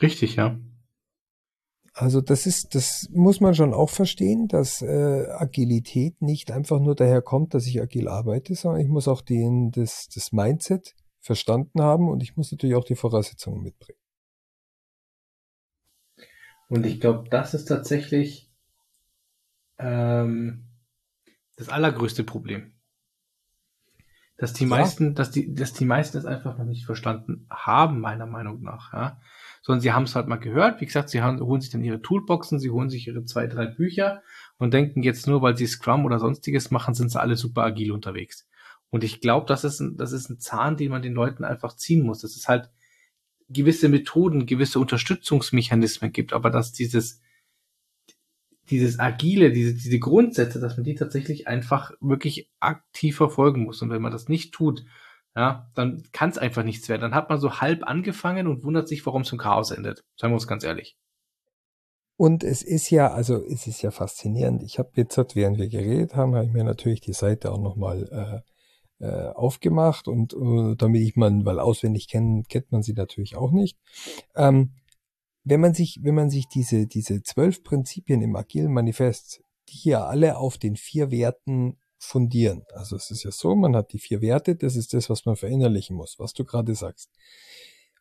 Richtig, 0.00 0.36
ja. 0.36 0.58
Also 1.92 2.20
das 2.20 2.46
ist, 2.46 2.74
das 2.74 3.08
muss 3.12 3.40
man 3.40 3.54
schon 3.54 3.74
auch 3.74 3.90
verstehen, 3.90 4.48
dass 4.48 4.80
äh, 4.80 5.26
Agilität 5.28 6.22
nicht 6.22 6.50
einfach 6.50 6.80
nur 6.80 6.94
daher 6.94 7.20
kommt, 7.20 7.52
dass 7.52 7.66
ich 7.66 7.82
agil 7.82 8.08
arbeite, 8.08 8.54
sondern 8.54 8.80
ich 8.80 8.88
muss 8.88 9.08
auch 9.08 9.20
den, 9.20 9.70
das, 9.72 10.08
das 10.14 10.32
Mindset 10.32 10.94
verstanden 11.20 11.82
haben 11.82 12.08
und 12.08 12.22
ich 12.22 12.36
muss 12.36 12.50
natürlich 12.50 12.76
auch 12.76 12.84
die 12.84 12.94
Voraussetzungen 12.94 13.62
mitbringen. 13.62 13.99
Und 16.70 16.86
ich 16.86 17.00
glaube, 17.00 17.28
das 17.28 17.52
ist 17.52 17.66
tatsächlich 17.66 18.50
ähm, 19.78 20.64
das 21.56 21.68
allergrößte 21.68 22.24
Problem. 22.24 22.72
Dass 24.38 24.54
die 24.54 24.64
ja. 24.64 24.70
meisten, 24.70 25.14
dass 25.14 25.30
die, 25.30 25.52
dass 25.52 25.74
die 25.74 25.84
meisten 25.84 26.16
es 26.16 26.24
einfach 26.24 26.56
noch 26.56 26.64
nicht 26.64 26.86
verstanden 26.86 27.46
haben, 27.50 28.00
meiner 28.00 28.24
Meinung 28.24 28.62
nach. 28.62 28.94
Ja? 28.94 29.20
sondern 29.62 29.80
sie 29.80 29.92
haben 29.92 30.04
es 30.04 30.14
halt 30.14 30.26
mal 30.26 30.36
gehört. 30.36 30.80
Wie 30.80 30.86
gesagt, 30.86 31.10
sie 31.10 31.22
haben, 31.22 31.40
holen 31.40 31.60
sich 31.60 31.70
dann 31.70 31.84
ihre 31.84 32.00
Toolboxen, 32.00 32.58
sie 32.58 32.70
holen 32.70 32.88
sich 32.88 33.06
ihre 33.06 33.24
zwei, 33.24 33.46
drei 33.46 33.66
Bücher 33.66 34.22
und 34.58 34.72
denken 34.72 35.02
jetzt 35.02 35.26
nur, 35.26 35.42
weil 35.42 35.56
sie 35.56 35.66
Scrum 35.66 36.04
oder 36.04 36.18
sonstiges 36.18 36.70
machen, 36.70 36.94
sind 36.94 37.10
sie 37.10 37.20
alle 37.20 37.36
super 37.36 37.64
agil 37.64 37.92
unterwegs. 37.92 38.48
Und 38.90 39.04
ich 39.04 39.20
glaube, 39.20 39.46
das 39.46 39.64
ist 39.64 39.80
ein, 39.80 39.96
das 39.96 40.12
ist 40.12 40.30
ein 40.30 40.40
Zahn, 40.40 40.76
den 40.76 40.90
man 40.90 41.02
den 41.02 41.14
Leuten 41.14 41.44
einfach 41.44 41.76
ziehen 41.76 42.04
muss. 42.04 42.20
Das 42.20 42.36
ist 42.36 42.48
halt, 42.48 42.70
gewisse 43.50 43.88
Methoden, 43.88 44.46
gewisse 44.46 44.80
Unterstützungsmechanismen 44.80 46.12
gibt, 46.12 46.32
aber 46.32 46.50
dass 46.50 46.72
dieses, 46.72 47.20
dieses 48.70 48.98
Agile, 48.98 49.50
diese, 49.50 49.74
diese 49.74 49.98
Grundsätze, 49.98 50.60
dass 50.60 50.76
man 50.76 50.84
die 50.84 50.94
tatsächlich 50.94 51.48
einfach 51.48 51.92
wirklich 52.00 52.50
aktiv 52.60 53.16
verfolgen 53.16 53.64
muss. 53.64 53.82
Und 53.82 53.90
wenn 53.90 54.02
man 54.02 54.12
das 54.12 54.28
nicht 54.28 54.54
tut, 54.54 54.84
ja, 55.36 55.70
dann 55.74 56.04
kann 56.12 56.30
es 56.30 56.38
einfach 56.38 56.62
nichts 56.62 56.88
werden. 56.88 57.02
Dann 57.02 57.14
hat 57.14 57.28
man 57.28 57.40
so 57.40 57.60
halb 57.60 57.84
angefangen 57.84 58.46
und 58.46 58.64
wundert 58.64 58.88
sich, 58.88 59.04
warum 59.06 59.22
es 59.22 59.32
im 59.32 59.38
Chaos 59.38 59.70
endet. 59.70 60.04
Sagen 60.16 60.32
wir 60.32 60.36
uns 60.36 60.46
ganz 60.46 60.64
ehrlich. 60.64 60.96
Und 62.16 62.44
es 62.44 62.62
ist 62.62 62.90
ja, 62.90 63.12
also 63.12 63.42
es 63.44 63.66
ist 63.66 63.82
ja 63.82 63.90
faszinierend. 63.90 64.62
Ich 64.62 64.78
habe 64.78 64.90
jetzt, 64.94 65.16
während 65.34 65.58
wir 65.58 65.68
geredet 65.68 66.14
haben, 66.14 66.34
habe 66.34 66.46
ich 66.46 66.52
mir 66.52 66.64
natürlich 66.64 67.00
die 67.00 67.14
Seite 67.14 67.50
auch 67.50 67.60
nochmal 67.60 68.44
äh, 69.00 69.28
aufgemacht 69.28 70.08
und 70.08 70.34
äh, 70.34 70.76
damit 70.76 71.02
ich 71.02 71.16
man, 71.16 71.44
weil 71.44 71.58
auswendig 71.58 72.08
kennen, 72.08 72.44
kennt 72.44 72.70
man 72.70 72.82
sie 72.82 72.92
natürlich 72.92 73.36
auch 73.36 73.50
nicht. 73.50 73.78
Ähm, 74.36 74.72
wenn 75.44 75.60
man 75.60 75.74
sich, 75.74 76.00
wenn 76.02 76.14
man 76.14 76.30
sich 76.30 76.48
diese, 76.48 76.86
diese 76.86 77.22
zwölf 77.22 77.62
Prinzipien 77.62 78.22
im 78.22 78.36
agilen 78.36 78.72
Manifest, 78.72 79.42
die 79.68 79.76
hier 79.76 80.04
alle 80.04 80.36
auf 80.36 80.58
den 80.58 80.76
vier 80.76 81.10
Werten 81.10 81.78
fundieren. 81.98 82.64
Also 82.72 82.96
es 82.96 83.10
ist 83.10 83.24
ja 83.24 83.30
so, 83.30 83.54
man 83.54 83.76
hat 83.76 83.92
die 83.92 83.98
vier 83.98 84.20
Werte, 84.20 84.56
das 84.56 84.76
ist 84.76 84.94
das, 84.94 85.10
was 85.10 85.26
man 85.26 85.36
verinnerlichen 85.36 85.96
muss, 85.96 86.18
was 86.18 86.32
du 86.32 86.44
gerade 86.44 86.74
sagst. 86.74 87.10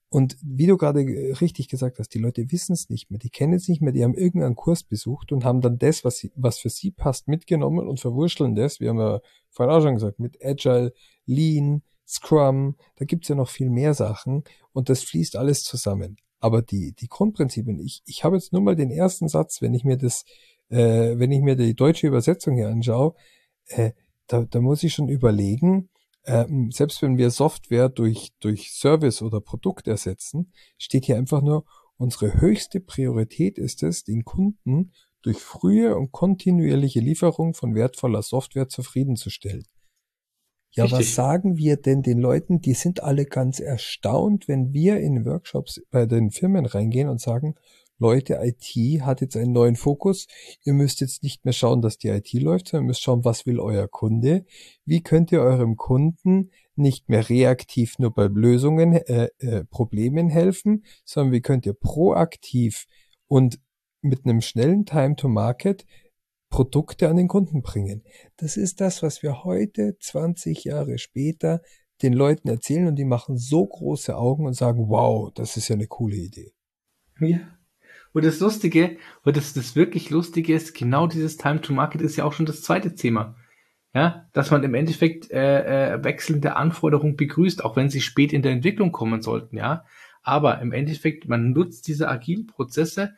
Und 0.10 0.38
wie 0.42 0.66
du 0.66 0.76
gerade 0.76 1.02
richtig 1.40 1.68
gesagt 1.68 2.00
hast, 2.00 2.10
die 2.16 2.20
Leute 2.20 2.52
wissen 2.52 2.74
es 2.74 2.90
nicht 2.90 3.12
mehr, 3.12 3.20
die 3.20 3.30
kennen 3.30 3.54
es 3.54 3.68
nicht 3.68 3.82
mehr, 3.82 3.94
die 3.94 4.04
haben 4.04 4.16
irgendeinen 4.16 4.56
Kurs 4.56 4.82
besucht 4.82 5.32
und 5.32 5.46
haben 5.46 5.62
dann 5.62 5.78
das, 5.78 6.04
was, 6.04 6.18
sie, 6.18 6.32
was 6.36 6.58
für 6.58 6.70
sie 6.70 6.90
passt, 6.90 7.28
mitgenommen 7.28 7.88
und 7.88 8.00
verwurschteln 8.00 8.56
das, 8.56 8.80
wir 8.80 8.90
haben 8.90 9.00
ja 9.00 9.22
vorhin 9.52 9.76
auch 9.76 9.82
schon 9.82 9.94
gesagt, 9.94 10.20
mit 10.20 10.44
Agile, 10.44 10.94
Lean, 11.28 11.84
Scrum, 12.08 12.76
da 12.96 13.06
gibt's 13.06 13.28
ja 13.28 13.36
noch 13.36 13.50
viel 13.50 13.70
mehr 13.70 13.94
Sachen 13.94 14.44
und 14.74 14.90
das 14.90 15.04
fließt 15.04 15.36
alles 15.36 15.64
zusammen. 15.64 16.18
Aber 16.40 16.64
die, 16.64 16.94
die 16.94 17.08
Grundprinzipien, 17.08 17.80
ich, 17.80 18.02
ich 18.06 18.24
habe 18.24 18.36
jetzt 18.36 18.52
nur 18.52 18.64
mal 18.64 18.76
den 18.76 18.90
ersten 18.90 19.28
Satz, 19.28 19.62
wenn 19.62 19.76
ich 19.76 19.84
mir 19.84 19.98
das, 19.98 20.26
äh, 20.70 21.20
wenn 21.20 21.32
ich 21.32 21.42
mir 21.42 21.56
die 21.56 21.76
deutsche 21.76 22.08
Übersetzung 22.08 22.56
hier 22.56 22.70
anschaue, 22.70 23.14
äh, 23.68 23.92
da, 24.26 24.44
da 24.44 24.60
muss 24.60 24.82
ich 24.82 24.94
schon 24.94 25.10
überlegen, 25.10 25.90
ähm, 26.26 26.72
selbst 26.72 27.02
wenn 27.02 27.18
wir 27.18 27.32
Software 27.32 27.90
durch, 27.90 28.32
durch 28.40 28.72
Service 28.72 29.22
oder 29.22 29.42
Produkt 29.42 29.88
ersetzen, 29.88 30.52
steht 30.78 31.06
hier 31.06 31.18
einfach 31.18 31.42
nur, 31.42 31.66
unsere 31.98 32.40
höchste 32.40 32.80
Priorität 32.80 33.58
ist 33.58 33.84
es, 33.84 34.04
den 34.04 34.24
Kunden 34.24 34.92
durch 35.22 35.38
frühe 35.38 35.98
und 35.98 36.12
kontinuierliche 36.12 37.02
Lieferung 37.02 37.54
von 37.54 37.76
wertvoller 37.76 38.22
Software 38.22 38.70
zufriedenzustellen. 38.70 39.66
Ja, 40.72 40.84
Richtig. 40.84 41.00
was 41.00 41.16
sagen 41.16 41.58
wir 41.58 41.78
denn 41.78 42.04
den 42.04 42.20
Leuten? 42.20 42.62
Die 42.62 42.74
sind 42.74 43.02
alle 43.02 43.26
ganz 43.26 43.60
erstaunt, 43.60 44.48
wenn 44.48 44.72
wir 44.72 45.00
in 45.00 45.26
Workshops 45.26 45.82
bei 45.90 46.06
den 46.06 46.30
Firmen 46.32 46.66
reingehen 46.66 47.10
und 47.10 47.20
sagen, 47.20 47.56
Leute, 48.00 48.40
IT 48.42 49.02
hat 49.02 49.22
jetzt 49.22 49.36
einen 49.36 49.52
neuen 49.52 49.76
Fokus. 49.76 50.28
Ihr 50.64 50.74
müsst 50.74 51.02
jetzt 51.02 51.22
nicht 51.22 51.44
mehr 51.44 51.54
schauen, 51.54 51.82
dass 51.82 51.98
die 51.98 52.08
IT 52.08 52.32
läuft, 52.34 52.70
sondern 52.70 52.86
ihr 52.86 52.88
müsst 52.88 53.02
schauen, 53.02 53.26
was 53.26 53.46
will 53.46 53.60
euer 53.60 53.88
Kunde? 53.88 54.46
Wie 54.86 55.04
könnt 55.04 55.32
ihr 55.34 55.42
eurem 55.42 55.76
Kunden 55.76 56.52
nicht 56.76 57.10
mehr 57.10 57.28
reaktiv 57.30 58.00
nur 58.00 58.14
bei 58.14 58.28
Lösungen, 58.28 58.94
äh, 58.94 59.30
äh, 59.40 59.66
Problemen 59.66 60.30
helfen, 60.30 60.86
sondern 61.04 61.34
wie 61.34 61.42
könnt 61.42 61.66
ihr 61.66 61.74
proaktiv 61.74 62.88
und 63.28 63.60
mit 64.02 64.26
einem 64.26 64.40
schnellen 64.40 64.86
Time 64.86 65.18
to 65.18 65.28
Market 65.28 65.86
Produkte 66.50 67.10
an 67.10 67.18
den 67.18 67.28
Kunden 67.28 67.62
bringen. 67.62 68.04
Das 68.38 68.58
ist 68.58 68.82
das, 68.82 69.04
was 69.04 69.22
wir 69.22 69.44
heute, 69.44 69.98
20 70.00 70.64
Jahre 70.64 70.98
später, 70.98 71.62
den 72.02 72.14
Leuten 72.14 72.48
erzählen 72.48 72.88
und 72.88 72.96
die 72.96 73.06
machen 73.06 73.38
so 73.38 73.68
große 73.68 74.16
Augen 74.18 74.46
und 74.46 74.54
sagen, 74.54 74.88
wow, 74.88 75.32
das 75.34 75.58
ist 75.58 75.68
ja 75.68 75.76
eine 75.76 75.88
coole 75.88 76.16
Idee. 76.16 76.54
Ja, 77.20 77.59
und 78.14 78.26
das 78.26 78.40
Lustige, 78.40 78.98
und 79.24 79.38
das, 79.38 79.54
das 79.54 79.76
wirklich 79.76 80.10
Lustige 80.10 80.54
ist, 80.54 80.74
genau 80.76 81.08
dieses 81.08 81.38
Time 81.38 81.62
to 81.62 81.74
Market 81.74 82.02
ist 82.02 82.16
ja 82.16 82.24
auch 82.24 82.34
schon 82.34 82.46
das 82.46 82.62
zweite 82.62 82.96
Thema. 82.96 83.36
Ja, 83.94 84.28
dass 84.34 84.52
man 84.52 84.64
im 84.64 84.76
Endeffekt 84.76 85.32
äh, 85.32 85.94
äh, 85.94 86.04
wechselnde 86.04 86.56
Anforderungen 86.56 87.16
begrüßt, 87.16 87.66
auch 87.66 87.76
wenn 87.76 87.90
sie 87.90 88.02
spät 88.02 88.34
in 88.34 88.44
der 88.44 88.52
Entwicklung 88.52 88.92
kommen 88.92 89.24
sollten, 89.24 89.58
ja. 89.58 89.84
Aber 90.22 90.62
im 90.62 90.74
Endeffekt, 90.74 91.28
man 91.28 91.54
nutzt 91.54 91.88
diese 91.88 92.08
agilen 92.08 92.46
Prozesse, 92.46 93.16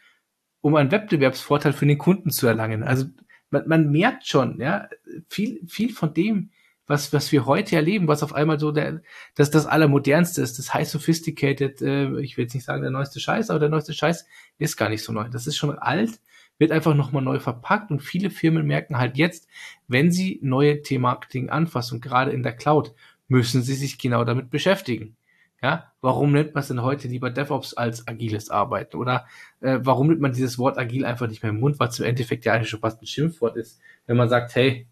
um 0.62 0.76
einen 0.76 0.92
Wettbewerbsvorteil 0.92 1.74
für 1.74 1.86
den 1.86 1.98
Kunden 1.98 2.30
zu 2.30 2.48
erlangen. 2.48 2.84
Also 2.84 3.06
man, 3.50 3.68
man 3.68 3.92
merkt 3.92 4.28
schon, 4.28 4.62
ja, 4.62 4.88
viel, 5.28 5.60
viel 5.68 5.92
von 5.92 6.14
dem, 6.14 6.52
was, 6.92 7.14
was 7.14 7.32
wir 7.32 7.46
heute 7.46 7.76
erleben, 7.76 8.08
was 8.08 8.22
auf 8.22 8.36
einmal 8.36 8.60
so 8.60 8.72
der, 8.72 9.02
das, 9.36 9.50
das 9.50 9.66
Allermodernste 9.66 10.42
ist, 10.42 10.60
das 10.60 10.74
High 10.74 10.88
Sophisticated, 10.88 11.82
äh, 11.82 12.20
ich 12.20 12.38
will 12.38 12.44
jetzt 12.44 12.54
nicht 12.54 12.66
sagen 12.66 12.82
der 12.82 12.92
neueste 12.92 13.20
Scheiß, 13.20 13.50
aber 13.50 13.60
der 13.60 13.70
neueste 13.70 13.94
Scheiß 13.94 14.28
ist 14.60 14.78
gar 14.78 14.90
nicht 14.90 15.04
so 15.04 15.14
neu. 15.14 15.30
Das 15.30 15.48
ist 15.48 15.58
schon 15.58 15.80
alt, 15.80 16.20
wird 16.60 16.72
einfach 16.72 16.94
nochmal 16.94 17.24
neu 17.24 17.40
verpackt 17.40 17.90
und 17.90 18.02
viele 18.02 18.30
Firmen 18.30 18.68
merken 18.68 18.98
halt 18.98 19.18
jetzt, 19.18 19.48
wenn 19.88 20.12
sie 20.12 20.40
neue 20.44 20.82
Thematik 20.82 21.50
anfassen 21.52 22.02
gerade 22.02 22.32
in 22.32 22.44
der 22.44 22.54
Cloud, 22.54 22.94
müssen 23.30 23.64
sie 23.64 23.76
sich 23.76 23.98
genau 23.98 24.26
damit 24.26 24.50
beschäftigen. 24.50 25.16
Ja, 25.64 25.94
warum 26.02 26.32
nennt 26.32 26.56
man 26.56 26.62
es 26.62 26.68
denn 26.68 26.82
heute 26.82 27.08
lieber 27.08 27.30
DevOps 27.30 27.76
als 27.76 28.08
agiles 28.08 28.50
Arbeiten? 28.50 28.98
Oder 28.98 29.28
äh, 29.62 29.78
warum 29.82 30.08
nimmt 30.08 30.20
man 30.20 30.34
dieses 30.34 30.58
Wort 30.58 30.78
agil 30.78 31.06
einfach 31.06 31.28
nicht 31.28 31.44
mehr 31.44 31.52
im 31.52 31.60
Mund, 31.60 31.80
weil 31.80 31.88
es 31.88 32.00
im 32.00 32.06
Endeffekt 32.06 32.46
ja 32.46 32.54
eigentlich 32.54 32.70
schon 32.70 32.80
fast 32.80 33.02
ein 33.02 33.06
Schimpfwort 33.06 33.56
ist, 33.56 33.80
wenn 34.08 34.18
man 34.18 34.28
sagt, 34.28 34.56
hey, 34.56 34.88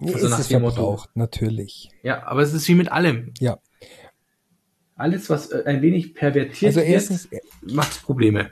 also 0.00 0.26
ist 0.26 0.38
es 0.38 0.46
verbraucht, 0.48 1.10
natürlich. 1.14 1.90
Ja, 2.02 2.26
aber 2.26 2.42
es 2.42 2.52
ist 2.52 2.68
wie 2.68 2.74
mit 2.74 2.90
allem. 2.92 3.32
Ja. 3.38 3.58
Alles, 4.94 5.28
was 5.30 5.50
äh, 5.50 5.62
ein 5.66 5.82
wenig 5.82 6.14
pervertiert 6.14 6.76
also 6.76 6.80
erstens, 6.80 7.30
wird, 7.30 7.42
macht 7.62 8.02
Probleme. 8.02 8.50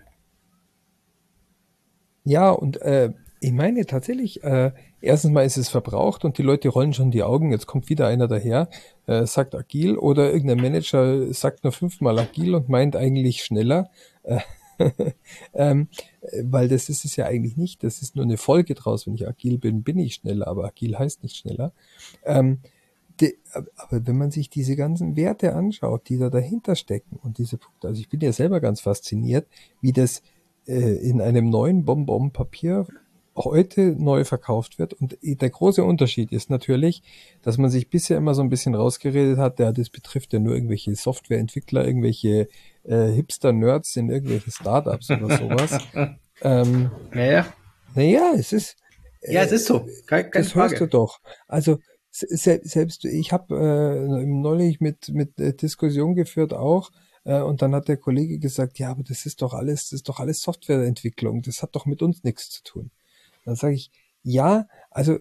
Ja, 2.25 2.51
und 2.51 2.81
äh, 2.83 3.13
ich 3.41 3.53
meine 3.53 3.85
tatsächlich, 3.85 4.43
äh, 4.43 4.73
erstens 5.03 5.33
mal 5.33 5.45
ist 5.45 5.59
es 5.59 5.69
verbraucht 5.69 6.25
und 6.25 6.39
die 6.39 6.43
Leute 6.43 6.71
rollen 6.71 6.95
schon 6.95 7.11
die 7.11 7.23
Augen. 7.23 7.53
Jetzt 7.53 7.67
kommt 7.67 7.91
wieder 7.91 8.07
einer 8.07 8.27
daher, 8.27 8.69
äh, 9.07 9.27
sagt 9.27 9.55
agil 9.55 9.97
oder 9.99 10.33
irgendein 10.33 10.63
Manager 10.63 11.33
sagt 11.33 11.63
nur 11.65 11.73
fünfmal 11.73 12.19
agil 12.19 12.55
und 12.55 12.71
meint 12.71 12.97
eigentlich 12.97 13.45
schneller. 13.45 13.91
Äh, 14.23 14.41
ähm, 15.55 15.89
weil 16.43 16.69
das 16.69 16.89
ist 16.89 17.05
es 17.05 17.17
ja 17.17 17.27
eigentlich 17.27 17.57
nicht. 17.57 17.83
Das 17.85 18.03
ist 18.03 18.17
nur 18.17 18.25
eine 18.25 18.37
Folge 18.37 18.75
draus. 18.75 19.07
Wenn 19.07 19.15
ich 19.15 19.29
agil 19.29 19.59
bin, 19.59 19.83
bin 19.83 19.99
ich 19.99 20.15
schneller, 20.15 20.49
aber 20.49 20.65
agil 20.65 20.99
heißt 20.99 21.23
nicht 21.23 21.37
schneller. 21.37 21.73
Ähm, 22.25 22.59
die, 23.21 23.37
aber 23.53 24.07
wenn 24.07 24.19
man 24.19 24.31
sich 24.31 24.51
diese 24.51 24.77
ganzen 24.77 25.17
Werte 25.17 25.55
anschaut, 25.55 26.09
die 26.09 26.19
da 26.19 26.31
dahinter 26.31 26.75
stecken 26.75 27.17
und 27.23 27.39
diese 27.39 27.59
Punkte, 27.59 27.89
also 27.89 28.01
ich 28.01 28.09
bin 28.09 28.21
ja 28.21 28.33
selber 28.33 28.61
ganz 28.61 28.81
fasziniert, 28.81 29.47
wie 29.81 29.93
das 29.93 30.23
äh, 30.67 30.97
in 30.97 31.21
einem 31.21 31.49
neuen 31.49 31.85
Bonbon-Papier 31.85 32.87
heute 33.37 33.97
neu 33.99 34.25
verkauft 34.25 34.79
wird. 34.79 34.95
Und 34.95 35.17
der 35.23 35.51
große 35.51 35.83
Unterschied 35.83 36.33
ist 36.33 36.51
natürlich, 36.51 37.03
dass 37.43 37.59
man 37.59 37.71
sich 37.71 37.91
bisher 37.91 38.17
immer 38.17 38.35
so 38.35 38.43
ein 38.43 38.51
bisschen 38.51 38.75
rausgeredet 38.75 39.39
hat, 39.39 39.59
ja, 39.59 39.73
das 39.73 39.91
betrifft 39.91 40.33
ja 40.33 40.39
nur 40.39 40.55
irgendwelche 40.55 40.95
Softwareentwickler, 40.95 41.85
irgendwelche 41.85 42.49
äh, 42.85 43.11
Hipster-Nerds 43.13 43.97
in 43.97 44.11
irgendwelche 44.11 44.51
Startups 44.51 45.11
oder 45.11 45.37
sowas. 45.37 45.79
ähm, 46.43 46.91
naja. 47.13 47.47
Naja, 47.95 48.33
es 48.37 48.53
ist. 48.53 48.77
Äh, 49.21 49.35
ja, 49.35 49.43
es 49.43 49.53
ist 49.53 49.67
so. 49.67 49.87
Keine, 50.07 50.31
keine 50.31 50.45
das 50.45 50.53
Frage. 50.53 50.71
hörst 50.71 50.81
du 50.81 50.87
doch. 50.87 51.21
Also 51.49 51.79
se 52.11 52.61
selbst 52.63 53.05
ich 53.05 53.33
habe 53.33 53.57
äh, 53.57 54.25
neulich 54.25 54.81
mit 54.81 55.09
mit 55.09 55.41
äh, 55.41 55.53
Diskussion 55.53 56.15
geführt 56.15 56.53
auch 56.53 56.93
äh, 57.25 57.41
und 57.41 57.61
dann 57.61 57.75
hat 57.75 57.89
der 57.89 57.97
Kollege 57.97 58.39
gesagt, 58.39 58.79
ja, 58.79 58.91
aber 58.91 59.03
das 59.03 59.27
ist 59.27 59.43
doch 59.43 59.53
alles, 59.55 59.85
das 59.85 59.93
ist 59.95 60.09
doch 60.09 60.21
alles 60.21 60.41
Softwareentwicklung, 60.43 61.43
das 61.43 61.63
hat 61.63 61.75
doch 61.75 61.87
mit 61.87 62.03
uns 62.03 62.23
nichts 62.23 62.51
zu 62.51 62.63
tun. 62.63 62.91
Dann 63.45 63.57
sage 63.57 63.75
ich, 63.75 63.91
ja, 64.23 64.67
also 64.91 65.19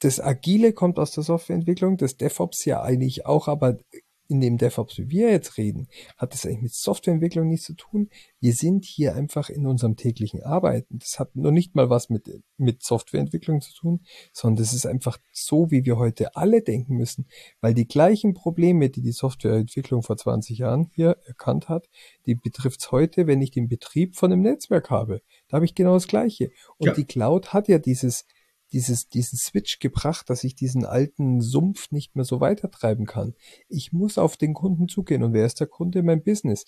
das 0.00 0.18
Agile 0.20 0.72
kommt 0.72 0.98
aus 0.98 1.12
der 1.12 1.22
Softwareentwicklung, 1.22 1.96
das 1.96 2.16
DevOps 2.16 2.64
ja 2.64 2.82
eigentlich 2.82 3.24
auch, 3.26 3.46
aber 3.46 3.78
in 4.28 4.40
dem 4.40 4.58
DevOps, 4.58 4.98
wie 4.98 5.10
wir 5.10 5.30
jetzt 5.30 5.58
reden, 5.58 5.88
hat 6.16 6.32
das 6.32 6.46
eigentlich 6.46 6.62
mit 6.62 6.74
Softwareentwicklung 6.74 7.48
nichts 7.48 7.66
zu 7.66 7.74
tun. 7.74 8.08
Wir 8.40 8.54
sind 8.54 8.84
hier 8.84 9.14
einfach 9.14 9.50
in 9.50 9.66
unserem 9.66 9.96
täglichen 9.96 10.42
Arbeiten. 10.42 10.98
Das 10.98 11.18
hat 11.18 11.36
nur 11.36 11.52
nicht 11.52 11.74
mal 11.74 11.90
was 11.90 12.08
mit, 12.08 12.42
mit 12.56 12.82
Softwareentwicklung 12.82 13.60
zu 13.60 13.74
tun, 13.74 14.00
sondern 14.32 14.62
das 14.62 14.72
ist 14.72 14.86
einfach 14.86 15.18
so, 15.32 15.70
wie 15.70 15.84
wir 15.84 15.98
heute 15.98 16.34
alle 16.36 16.62
denken 16.62 16.96
müssen, 16.96 17.26
weil 17.60 17.74
die 17.74 17.86
gleichen 17.86 18.34
Probleme, 18.34 18.90
die 18.90 19.02
die 19.02 19.12
Softwareentwicklung 19.12 20.02
vor 20.02 20.16
20 20.16 20.58
Jahren 20.58 20.90
hier 20.94 21.18
erkannt 21.26 21.68
hat, 21.68 21.88
die 22.26 22.34
betrifft 22.34 22.80
es 22.80 22.92
heute, 22.92 23.26
wenn 23.26 23.42
ich 23.42 23.50
den 23.50 23.68
Betrieb 23.68 24.16
von 24.16 24.32
einem 24.32 24.42
Netzwerk 24.42 24.90
habe. 24.90 25.22
Da 25.48 25.56
habe 25.56 25.64
ich 25.64 25.74
genau 25.74 25.94
das 25.94 26.08
Gleiche. 26.08 26.50
Und 26.78 26.88
ja. 26.88 26.94
die 26.94 27.04
Cloud 27.04 27.52
hat 27.52 27.68
ja 27.68 27.78
dieses, 27.78 28.24
dieses, 28.72 29.08
diesen 29.08 29.38
Switch 29.38 29.78
gebracht, 29.78 30.30
dass 30.30 30.44
ich 30.44 30.54
diesen 30.54 30.84
alten 30.84 31.40
Sumpf 31.40 31.90
nicht 31.90 32.16
mehr 32.16 32.24
so 32.24 32.40
weitertreiben 32.40 33.06
kann. 33.06 33.34
Ich 33.68 33.92
muss 33.92 34.18
auf 34.18 34.36
den 34.36 34.54
Kunden 34.54 34.88
zugehen. 34.88 35.22
Und 35.22 35.32
wer 35.32 35.46
ist 35.46 35.60
der 35.60 35.66
Kunde? 35.66 36.02
Mein 36.02 36.22
Business. 36.22 36.64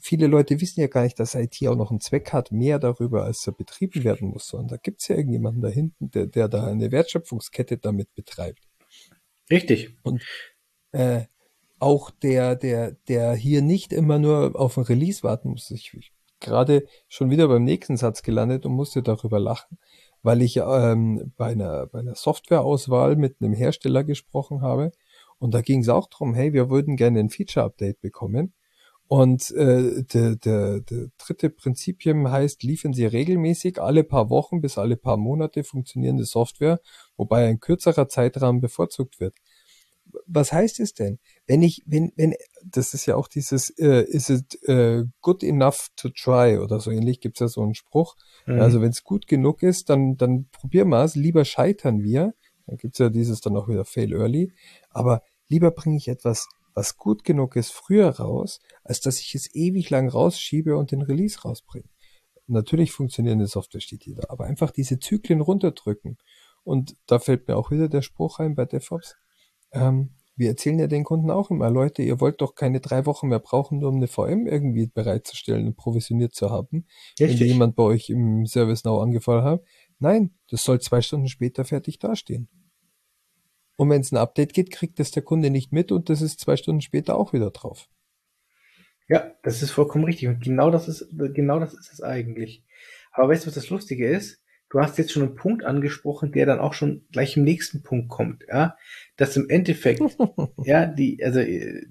Viele 0.00 0.28
Leute 0.28 0.60
wissen 0.60 0.80
ja 0.80 0.86
gar 0.86 1.02
nicht, 1.02 1.18
dass 1.18 1.34
IT 1.34 1.56
auch 1.66 1.76
noch 1.76 1.90
einen 1.90 2.00
Zweck 2.00 2.32
hat, 2.32 2.52
mehr 2.52 2.78
darüber, 2.78 3.24
als 3.24 3.44
er 3.46 3.52
betrieben 3.52 4.04
werden 4.04 4.28
muss. 4.28 4.52
Und 4.52 4.70
da 4.70 4.76
gibt 4.76 5.00
es 5.02 5.08
ja 5.08 5.16
irgendjemanden 5.16 5.60
da 5.60 5.68
hinten, 5.68 6.10
der, 6.10 6.26
der 6.26 6.48
da 6.48 6.66
eine 6.66 6.92
Wertschöpfungskette 6.92 7.78
damit 7.78 8.14
betreibt. 8.14 8.68
Richtig. 9.50 9.96
Und 10.02 10.22
äh, 10.92 11.24
auch 11.80 12.10
der, 12.10 12.54
der, 12.54 12.92
der 13.08 13.34
hier 13.34 13.62
nicht 13.62 13.92
immer 13.92 14.18
nur 14.18 14.58
auf 14.58 14.78
ein 14.78 14.84
Release 14.84 15.22
warten 15.22 15.50
muss. 15.50 15.70
Ich, 15.70 15.92
ich 15.94 16.12
gerade 16.40 16.86
schon 17.08 17.30
wieder 17.30 17.48
beim 17.48 17.64
nächsten 17.64 17.96
Satz 17.96 18.22
gelandet 18.22 18.66
und 18.66 18.72
musste 18.72 19.02
darüber 19.02 19.38
lachen, 19.38 19.78
weil 20.22 20.42
ich 20.42 20.56
ähm, 20.56 21.32
bei 21.36 21.46
einer, 21.46 21.86
bei 21.86 22.00
einer 22.00 22.14
Softwareauswahl 22.14 23.16
mit 23.16 23.36
einem 23.40 23.52
Hersteller 23.52 24.04
gesprochen 24.04 24.62
habe. 24.62 24.92
Und 25.38 25.54
da 25.54 25.60
ging 25.60 25.80
es 25.80 25.88
auch 25.88 26.08
darum, 26.08 26.34
hey, 26.34 26.52
wir 26.52 26.68
würden 26.70 26.96
gerne 26.96 27.20
ein 27.20 27.30
Feature-Update 27.30 28.00
bekommen. 28.00 28.54
Und 29.08 29.50
äh, 29.52 30.02
der, 30.02 30.36
der, 30.36 30.80
der 30.80 31.08
dritte 31.16 31.48
Prinzipien 31.48 32.30
heißt, 32.30 32.62
liefern 32.62 32.92
Sie 32.92 33.06
regelmäßig 33.06 33.80
alle 33.80 34.04
paar 34.04 34.28
Wochen 34.28 34.60
bis 34.60 34.76
alle 34.76 34.98
paar 34.98 35.16
Monate 35.16 35.64
funktionierende 35.64 36.26
Software, 36.26 36.78
wobei 37.16 37.46
ein 37.48 37.58
kürzerer 37.58 38.08
Zeitrahmen 38.08 38.60
bevorzugt 38.60 39.18
wird. 39.18 39.34
Was 40.26 40.52
heißt 40.52 40.80
es 40.80 40.92
denn? 40.92 41.18
Wenn 41.48 41.62
ich, 41.62 41.82
wenn, 41.86 42.12
wenn, 42.14 42.34
das 42.64 42.94
ist 42.94 43.06
ja 43.06 43.16
auch 43.16 43.26
dieses, 43.26 43.70
äh, 43.78 44.02
is 44.02 44.28
it 44.28 44.62
äh, 44.68 45.04
good 45.20 45.42
enough 45.42 45.88
to 45.96 46.10
try 46.10 46.58
oder 46.58 46.78
so 46.78 46.90
ähnlich, 46.90 47.20
gibt's 47.20 47.40
ja 47.40 47.48
so 47.48 47.62
einen 47.62 47.74
Spruch. 47.74 48.14
Mhm. 48.46 48.60
Also 48.60 48.80
wenn 48.80 48.90
es 48.90 49.02
gut 49.02 49.26
genug 49.26 49.62
ist, 49.64 49.90
dann, 49.90 50.16
dann 50.16 50.48
probieren 50.52 50.90
wir 50.90 51.02
es, 51.02 51.16
lieber 51.16 51.44
scheitern 51.44 52.02
wir. 52.02 52.34
Dann 52.66 52.76
gibt's 52.76 52.98
ja 52.98 53.08
dieses 53.08 53.40
dann 53.40 53.56
auch 53.56 53.66
wieder 53.66 53.84
fail 53.84 54.12
early. 54.12 54.52
Aber 54.90 55.22
lieber 55.48 55.70
bringe 55.72 55.96
ich 55.96 56.06
etwas 56.06 56.46
was 56.78 56.96
gut 56.96 57.24
genug 57.24 57.56
ist, 57.56 57.72
früher 57.72 58.08
raus, 58.08 58.60
als 58.84 59.00
dass 59.00 59.18
ich 59.18 59.34
es 59.34 59.52
ewig 59.52 59.90
lang 59.90 60.08
rausschiebe 60.08 60.76
und 60.76 60.92
den 60.92 61.02
Release 61.02 61.40
rausbringe. 61.40 61.88
Natürlich 62.46 62.92
funktionierende 62.92 63.48
Software 63.48 63.80
steht 63.80 64.04
hier 64.04 64.14
da, 64.14 64.28
aber 64.28 64.44
einfach 64.44 64.70
diese 64.70 65.00
Zyklen 65.00 65.40
runterdrücken. 65.40 66.18
Und 66.62 66.94
da 67.06 67.18
fällt 67.18 67.48
mir 67.48 67.56
auch 67.56 67.72
wieder 67.72 67.88
der 67.88 68.02
Spruch 68.02 68.38
ein 68.38 68.54
bei 68.54 68.64
DevOps. 68.64 69.16
Ähm, 69.72 70.14
wir 70.38 70.48
erzählen 70.48 70.78
ja 70.78 70.86
den 70.86 71.04
Kunden 71.04 71.30
auch 71.30 71.50
immer, 71.50 71.68
Leute, 71.68 72.02
ihr 72.02 72.20
wollt 72.20 72.40
doch 72.40 72.54
keine 72.54 72.80
drei 72.80 73.06
Wochen 73.06 73.28
mehr 73.28 73.40
brauchen, 73.40 73.80
nur 73.80 73.90
um 73.90 73.96
eine 73.96 74.06
VM 74.06 74.46
irgendwie 74.46 74.86
bereitzustellen 74.86 75.66
und 75.66 75.76
provisioniert 75.76 76.34
zu 76.34 76.50
haben, 76.50 76.86
Richtig. 77.20 77.40
wenn 77.40 77.46
jemand 77.48 77.76
bei 77.76 77.82
euch 77.82 78.08
im 78.08 78.46
Service 78.46 78.84
Now 78.84 79.00
angefallen 79.00 79.44
hat. 79.44 79.64
Nein, 79.98 80.32
das 80.48 80.62
soll 80.62 80.80
zwei 80.80 81.02
Stunden 81.02 81.28
später 81.28 81.64
fertig 81.64 81.98
dastehen. 81.98 82.48
Und 83.76 83.90
wenn 83.90 84.00
es 84.00 84.12
ein 84.12 84.16
Update 84.16 84.54
gibt, 84.54 84.72
kriegt 84.72 84.98
das 84.98 85.10
der 85.10 85.22
Kunde 85.22 85.50
nicht 85.50 85.72
mit 85.72 85.92
und 85.92 86.08
das 86.08 86.22
ist 86.22 86.40
zwei 86.40 86.56
Stunden 86.56 86.80
später 86.80 87.16
auch 87.16 87.32
wieder 87.32 87.50
drauf. 87.50 87.88
Ja, 89.08 89.32
das 89.42 89.62
ist 89.62 89.70
vollkommen 89.70 90.04
richtig. 90.04 90.28
Und 90.28 90.42
genau 90.42 90.70
das 90.70 90.86
ist, 90.86 91.08
genau 91.34 91.58
das 91.58 91.74
ist 91.74 91.92
es 91.92 92.02
eigentlich. 92.02 92.64
Aber 93.12 93.28
weißt 93.28 93.44
du, 93.44 93.46
was 93.48 93.54
das 93.54 93.70
Lustige 93.70 94.08
ist? 94.08 94.42
Du 94.70 94.80
hast 94.80 94.98
jetzt 94.98 95.12
schon 95.12 95.22
einen 95.22 95.34
Punkt 95.34 95.64
angesprochen, 95.64 96.32
der 96.32 96.46
dann 96.46 96.58
auch 96.58 96.74
schon 96.74 97.06
gleich 97.10 97.36
im 97.36 97.44
nächsten 97.44 97.82
Punkt 97.82 98.08
kommt, 98.08 98.44
ja. 98.48 98.76
Dass 99.16 99.36
im 99.36 99.48
Endeffekt, 99.48 100.00
ja, 100.64 100.86
die, 100.86 101.22
also, 101.24 101.40
äh, 101.40 101.86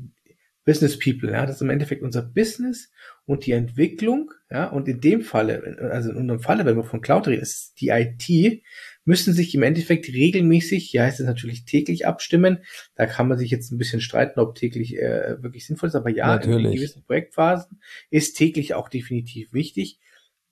Business 0.68 1.00
People, 1.00 1.32
ja, 1.32 1.46
das 1.46 1.56
ist 1.56 1.62
im 1.62 1.70
Endeffekt 1.70 2.04
unser 2.04 2.22
Business 2.22 2.92
und 3.26 3.46
die 3.46 3.54
Entwicklung, 3.54 4.32
ja, 4.52 4.68
und 4.68 4.90
in 4.90 5.00
dem 5.00 5.22
Falle, 5.22 5.78
also 5.92 6.12
in 6.12 6.18
unserem 6.18 6.42
Falle, 6.42 6.66
wenn 6.66 6.76
wir 6.76 6.84
von 6.84 7.00
Cloud 7.00 7.30
reden, 7.30 7.42
ist 7.42 7.80
die 7.80 7.88
IT, 7.88 8.62
müssen 9.06 9.34
sich 9.34 9.56
im 9.56 9.64
Endeffekt 9.64 10.10
regelmäßig, 10.10 10.92
ja 10.92 11.04
heißt 11.04 11.22
es 11.22 11.26
natürlich 11.26 11.64
täglich 11.64 12.06
abstimmen. 12.06 12.60
Da 12.96 13.06
kann 13.06 13.30
man 13.30 13.38
sich 13.38 13.50
jetzt 13.50 13.72
ein 13.72 13.78
bisschen 13.78 14.02
streiten, 14.02 14.42
ob 14.42 14.56
täglich 14.56 14.98
äh, 14.98 15.42
wirklich 15.42 15.66
sinnvoll 15.66 15.88
ist, 15.88 15.96
aber 15.96 16.10
ja, 16.10 16.28
natürlich. 16.28 16.66
in 16.66 16.72
gewissen 16.74 17.04
Projektphasen 17.06 17.80
ist 18.10 18.34
täglich 18.34 18.74
auch 18.74 18.90
definitiv 18.90 19.54
wichtig. 19.54 20.00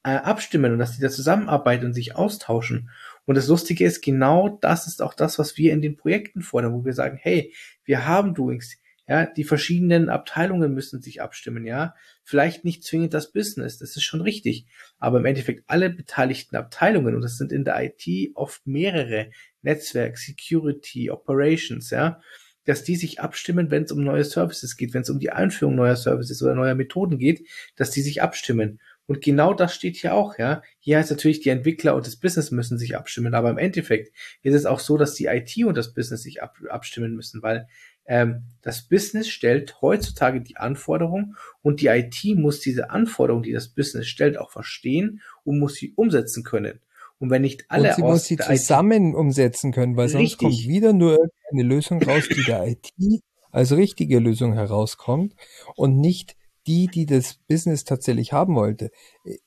Äh, 0.06 0.18
abstimmen 0.18 0.72
und 0.72 0.78
dass 0.78 0.96
die 0.96 1.02
da 1.02 1.10
zusammenarbeiten 1.10 1.88
und 1.88 1.94
sich 1.96 2.16
austauschen. 2.16 2.92
Und 3.26 3.34
das 3.34 3.48
Lustige 3.48 3.84
ist, 3.86 4.04
genau 4.04 4.60
das 4.62 4.86
ist 4.86 5.02
auch 5.02 5.16
das, 5.16 5.40
was 5.40 5.58
wir 5.58 5.74
in 5.74 5.82
den 5.82 5.98
Projekten 5.98 6.44
fordern, 6.44 6.74
wo 6.74 6.86
wir 6.86 6.94
sagen, 6.94 7.18
hey, 7.20 7.56
wir 7.86 8.06
haben 8.06 8.36
Doings, 8.36 8.78
ja, 9.08 9.26
die 9.26 9.44
verschiedenen 9.44 10.10
Abteilungen 10.10 10.76
müssen 10.76 11.02
sich 11.02 11.24
abstimmen, 11.24 11.66
ja. 11.66 11.96
Vielleicht 12.24 12.64
nicht 12.64 12.84
zwingend 12.84 13.16
das 13.16 13.32
Business, 13.32 13.80
das 13.80 13.96
ist 13.96 14.04
schon 14.04 14.22
richtig. 14.22 14.68
Aber 15.00 15.18
im 15.18 15.26
Endeffekt 15.26 15.64
alle 15.66 15.90
beteiligten 15.90 16.56
Abteilungen, 16.56 17.16
und 17.16 17.24
das 17.24 17.40
sind 17.40 17.52
in 17.52 17.66
der 17.66 17.84
IT 17.84 18.36
oft 18.36 18.68
mehrere, 18.68 19.32
Netzwerk, 19.64 20.20
Security, 20.20 21.10
Operations, 21.10 21.90
ja, 21.90 22.22
dass 22.66 22.84
die 22.84 22.96
sich 22.96 23.22
abstimmen, 23.22 23.72
wenn 23.72 23.86
es 23.86 23.92
um 23.92 24.04
neue 24.04 24.24
Services 24.24 24.78
geht, 24.78 24.94
wenn 24.94 25.02
es 25.02 25.10
um 25.10 25.20
die 25.20 25.32
Einführung 25.32 25.74
neuer 25.74 25.96
Services 25.96 26.44
oder 26.44 26.54
neuer 26.54 26.76
Methoden 26.76 27.18
geht, 27.18 27.48
dass 27.76 27.90
die 27.90 28.02
sich 28.02 28.22
abstimmen. 28.22 28.80
Und 29.08 29.22
genau 29.22 29.54
das 29.54 29.76
steht 29.76 29.98
hier 29.98 30.14
auch, 30.14 30.38
ja. 30.38 30.62
Hier 30.80 30.98
heißt 30.98 31.12
natürlich, 31.12 31.42
die 31.42 31.50
Entwickler 31.50 31.96
und 31.96 32.08
das 32.08 32.16
Business 32.16 32.52
müssen 32.52 32.78
sich 32.78 32.98
abstimmen, 32.98 33.36
aber 33.36 33.50
im 33.52 33.58
Endeffekt 33.58 34.12
ist 34.42 34.56
es 34.56 34.66
auch 34.66 34.80
so, 34.80 34.98
dass 34.98 35.14
die 35.14 35.26
IT 35.26 35.56
und 35.66 35.78
das 35.78 35.94
Business 35.94 36.24
sich 36.24 36.42
ab, 36.42 36.58
abstimmen 36.70 37.16
müssen, 37.16 37.44
weil 37.44 37.68
ähm, 38.08 38.44
das 38.62 38.84
Business 38.84 39.28
stellt 39.28 39.82
heutzutage 39.82 40.42
die 40.42 40.58
Anforderung 40.58 41.36
und 41.62 41.82
die 41.82 41.88
IT 41.88 42.24
muss 42.36 42.60
diese 42.60 42.90
Anforderung, 42.90 43.44
die 43.44 43.54
das 43.54 43.70
Business 43.70 44.08
stellt, 44.08 44.38
auch 44.38 44.52
verstehen 44.52 45.22
und 45.44 45.60
muss 45.60 45.76
sie 45.76 45.94
umsetzen 45.96 46.44
können. 46.44 46.80
Und 47.18 47.30
wenn 47.30 47.44
nicht 47.44 47.66
alle 47.70 47.90
und 47.90 47.96
sie 47.96 48.02
muss 48.02 48.26
sie 48.26 48.38
zusammen 48.38 49.10
IT 49.10 49.16
umsetzen 49.16 49.72
können, 49.72 49.96
weil 49.98 50.10
sonst 50.10 50.38
kommt 50.38 50.68
wieder 50.68 50.94
nur 50.94 51.18
eine 51.52 51.64
Lösung 51.64 52.02
raus, 52.04 52.24
die 52.30 52.44
der 52.44 52.68
IT 52.68 53.22
als 53.52 53.72
richtige 53.72 54.20
Lösung 54.20 54.54
herauskommt 54.54 55.34
und 55.76 55.98
nicht 55.98 56.36
die, 56.68 56.88
die 56.88 57.06
das 57.06 57.36
Business 57.48 57.84
tatsächlich 57.84 58.34
haben 58.34 58.56
wollte. 58.56 58.92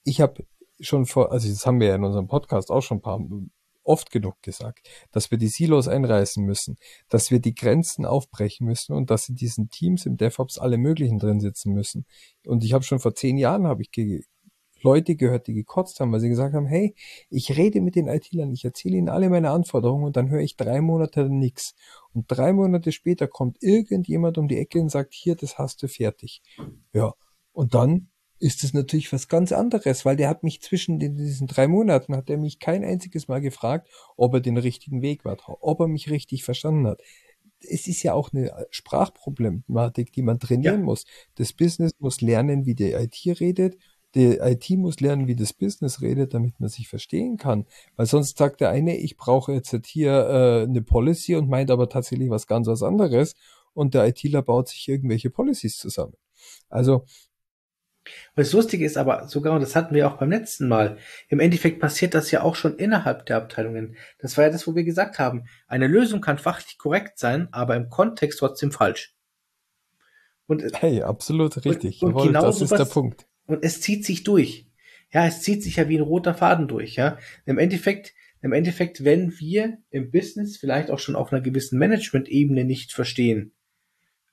Ich 0.05 0.21
habe 0.21 0.45
schon 0.81 1.07
vor, 1.07 1.33
also 1.33 1.49
das 1.49 1.67
haben 1.67 1.81
wir 1.81 1.89
ja 1.89 1.95
in 1.97 2.05
unserem 2.05 2.29
Podcast 2.29 2.71
auch 2.71 2.83
schon 2.83 2.99
ein 2.99 3.03
paar 3.03 3.21
oft 3.89 4.11
genug 4.11 4.41
gesagt, 4.43 4.87
dass 5.13 5.31
wir 5.31 5.39
die 5.39 5.49
Silos 5.49 5.89
einreißen 5.89 6.45
müssen, 6.45 6.77
dass 7.09 7.31
wir 7.31 7.41
die 7.41 7.55
Grenzen 7.55 8.05
aufbrechen 8.05 8.67
müssen 8.67 8.93
und 8.93 9.11
dass 9.11 9.29
in 9.29 9.35
diesen 9.35 9.71
Teams 9.71 10.05
im 10.05 10.19
DevOps 10.19 10.59
alle 10.59 10.77
möglichen 10.77 11.19
drin 11.19 11.41
sitzen 11.41 11.73
müssen. 11.73 12.05
Und 12.47 12.65
ich 12.65 12.75
habe 12.75 12.85
schon 12.85 13.01
vor 13.01 13.15
zehn 13.15 13.39
Jahren 13.39 13.67
habe 13.67 13.83
ich 13.83 13.91
ge 13.91 14.23
Leute 14.83 15.17
gehört, 15.17 15.47
die 15.47 15.55
gekotzt 15.55 16.01
haben, 16.01 16.13
weil 16.13 16.21
sie 16.21 16.29
gesagt 16.29 16.55
haben, 16.55 16.67
hey, 16.67 16.95
ich 17.31 17.57
rede 17.57 17.81
mit 17.81 17.95
den 17.95 18.09
IT-Lern, 18.09 18.53
ich 18.53 18.65
erzähle 18.65 18.97
ihnen 18.97 19.09
alle 19.09 19.29
meine 19.31 19.51
Anforderungen 19.51 20.05
und 20.05 20.17
dann 20.17 20.31
höre 20.31 20.41
ich 20.41 20.57
drei 20.57 20.81
Monate 20.81 21.29
nichts. 21.29 21.75
Und 22.13 22.27
drei 22.29 22.53
Monate 22.53 22.93
später 22.93 23.27
kommt 23.27 23.63
irgendjemand 23.63 24.39
um 24.39 24.49
die 24.49 24.59
Ecke 24.59 24.81
und 24.81 24.91
sagt, 24.91 25.15
hier, 25.15 25.37
das 25.37 25.59
hast 25.59 25.83
du 25.83 25.89
fertig. 25.89 26.43
Ja. 26.93 27.15
Und 27.53 27.75
dann 27.75 28.09
ist 28.41 28.65
es 28.65 28.73
natürlich 28.73 29.13
was 29.13 29.29
ganz 29.29 29.53
anderes, 29.53 30.05
weil 30.05 30.17
der 30.17 30.29
hat 30.29 30.43
mich 30.43 30.63
zwischen 30.63 30.99
den, 30.99 31.17
diesen 31.17 31.47
drei 31.47 31.67
Monaten, 31.67 32.17
hat 32.17 32.31
er 32.31 32.39
mich 32.39 32.59
kein 32.59 32.85
einziges 32.85 33.29
Mal 33.29 33.41
gefragt, 33.41 33.89
ob 34.17 34.35
er 34.35 34.41
den 34.41 34.57
richtigen 34.57 35.03
Weg 35.03 35.25
war, 35.25 35.37
ob 35.61 35.81
er 35.81 35.89
mich 35.89 36.11
richtig 36.11 36.45
verstanden 36.45 36.87
hat. 36.87 37.03
Es 37.61 37.89
ist 37.89 38.05
ja 38.05 38.15
auch 38.15 38.33
eine 38.33 38.67
Sprachproblematik, 38.71 40.13
die 40.13 40.23
man 40.23 40.39
trainieren 40.39 40.81
ja. 40.81 40.85
muss. 40.85 41.05
Das 41.35 41.53
Business 41.53 41.91
muss 41.99 42.21
lernen, 42.21 42.67
wie 42.67 42.77
die 42.77 42.93
IT 42.93 43.41
redet. 43.41 43.77
Die 44.15 44.39
IT 44.39 44.71
muss 44.71 45.01
lernen, 45.01 45.27
wie 45.27 45.37
das 45.37 45.53
Business 45.53 46.01
redet, 46.01 46.33
damit 46.33 46.59
man 46.61 46.69
sich 46.69 46.89
verstehen 46.89 47.37
kann. 47.37 47.67
Weil 47.97 48.07
sonst 48.07 48.39
sagt 48.39 48.61
der 48.61 48.71
eine, 48.71 48.97
ich 48.97 49.17
brauche 49.17 49.53
jetzt 49.53 49.75
hier 49.87 50.13
äh, 50.13 50.63
eine 50.63 50.83
Policy 50.83 51.37
und 51.37 51.49
meint 51.49 51.71
aber 51.71 51.89
tatsächlich 51.89 52.31
was 52.31 52.47
ganz 52.47 52.69
was 52.69 52.83
anderes. 52.83 53.35
Und 53.75 53.95
der 53.95 54.07
ITler 54.07 54.43
baut 54.43 54.69
sich 54.69 54.89
irgendwelche 54.89 55.31
Policies 55.31 55.77
zusammen. 55.77 56.15
Also 56.69 57.05
das 58.37 58.53
Lustige 58.53 58.85
ist 58.85 58.97
aber 58.97 59.29
sogar, 59.29 59.55
und 59.55 59.61
das 59.61 59.77
hatten 59.77 59.95
wir 59.95 60.09
auch 60.09 60.17
beim 60.17 60.31
letzten 60.31 60.69
Mal, 60.69 60.99
im 61.29 61.41
Endeffekt 61.41 61.81
passiert 61.81 62.15
das 62.15 62.31
ja 62.31 62.43
auch 62.43 62.55
schon 62.55 62.77
innerhalb 62.77 63.27
der 63.27 63.37
Abteilungen. 63.37 63.97
Das 64.19 64.37
war 64.37 64.45
ja 64.45 64.51
das, 64.51 64.67
wo 64.67 64.75
wir 64.75 64.85
gesagt 64.85 65.19
haben, 65.19 65.45
eine 65.67 65.87
Lösung 65.87 66.21
kann 66.21 66.39
fachlich 66.39 66.79
korrekt 66.79 67.19
sein, 67.19 67.49
aber 67.53 67.77
im 67.77 67.91
Kontext 67.91 68.39
trotzdem 68.39 68.73
falsch. 68.73 69.15
Und, 70.47 70.65
hey, 70.81 71.03
absolut 71.03 71.63
richtig. 71.65 72.03
Und, 72.03 72.09
und 72.09 72.15
Jawohl, 72.15 72.27
genau 72.29 72.43
das 72.43 72.61
ist 72.63 72.71
der 72.71 72.87
Punkt. 72.87 73.28
Und 73.49 73.65
es 73.65 73.81
zieht 73.81 74.05
sich 74.05 74.25
durch. 74.25 74.67
Ja, 75.11 75.27
es 75.27 75.41
zieht 75.41 75.63
sich 75.63 75.77
ja 75.77 75.89
wie 75.89 75.97
ein 75.97 76.03
roter 76.03 76.35
Faden 76.35 76.69
durch, 76.69 76.97
ja. 76.97 77.19
Im 77.47 77.59
Endeffekt, 77.59 78.13
im 78.43 78.53
Endeffekt, 78.53 79.05
wenn 79.05 79.37
wir 79.41 79.79
im 79.91 80.11
Business 80.11 80.59
vielleicht 80.59 80.91
auch 80.91 80.99
schon 80.99 81.17
auf 81.17 81.33
einer 81.33 81.41
gewissen 81.41 81.79
Management-Ebene 81.79 82.65
nicht 82.65 82.93
verstehen, 82.93 83.53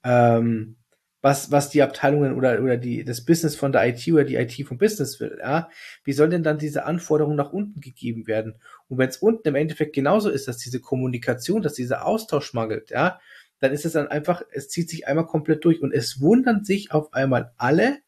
ähm, 0.04 0.75
was, 1.21 1.49
was 1.49 1.69
die 1.69 1.82
Abteilungen 1.82 2.36
oder, 2.36 2.62
oder 2.62 2.75
die, 2.75 3.06
das 3.06 3.23
Business 3.23 3.56
von 3.56 3.71
der 3.71 3.88
IT 3.88 4.06
oder 4.12 4.25
die 4.25 4.36
IT 4.36 4.67
vom 4.67 4.78
Business 4.78 5.21
will, 5.21 5.38
ja. 5.39 5.69
Wie 6.04 6.13
soll 6.13 6.28
denn 6.30 6.43
dann 6.43 6.58
diese 6.58 6.86
Anforderungen 6.86 7.38
nach 7.38 7.54
unten 7.54 7.80
gegeben 7.80 8.28
werden? 8.28 8.56
Und 8.89 8.97
wenn 8.97 9.10
es 9.10 9.17
unten 9.17 9.47
im 9.47 9.56
Endeffekt 9.56 9.95
genauso 9.95 10.30
ist, 10.30 10.49
dass 10.49 10.58
diese 10.58 10.82
Kommunikation, 10.82 11.62
dass 11.62 11.73
dieser 11.73 12.06
Austausch 12.06 12.54
mangelt, 12.54 12.89
ja, 12.89 13.21
dann 13.60 13.71
ist 13.71 13.86
es 13.86 13.93
dann 13.93 14.10
einfach, 14.10 14.43
es 14.51 14.67
zieht 14.67 14.89
sich 14.89 15.08
einmal 15.08 15.25
komplett 15.25 15.63
durch 15.63 15.82
und 15.82 15.93
es 15.93 16.19
wundern 16.19 16.65
sich 16.65 16.91
auf 16.91 17.13
einmal 17.13 17.54
alle, 17.56 17.99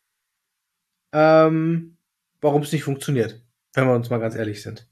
ähm, 1.17 1.97
warum 2.41 2.61
es 2.61 2.71
nicht 2.71 2.83
funktioniert, 2.83 3.41
wenn 3.73 3.87
wir 3.87 3.95
uns 3.95 4.11
mal 4.11 4.19
ganz 4.19 4.35
ehrlich 4.35 4.61
sind. 4.61 4.87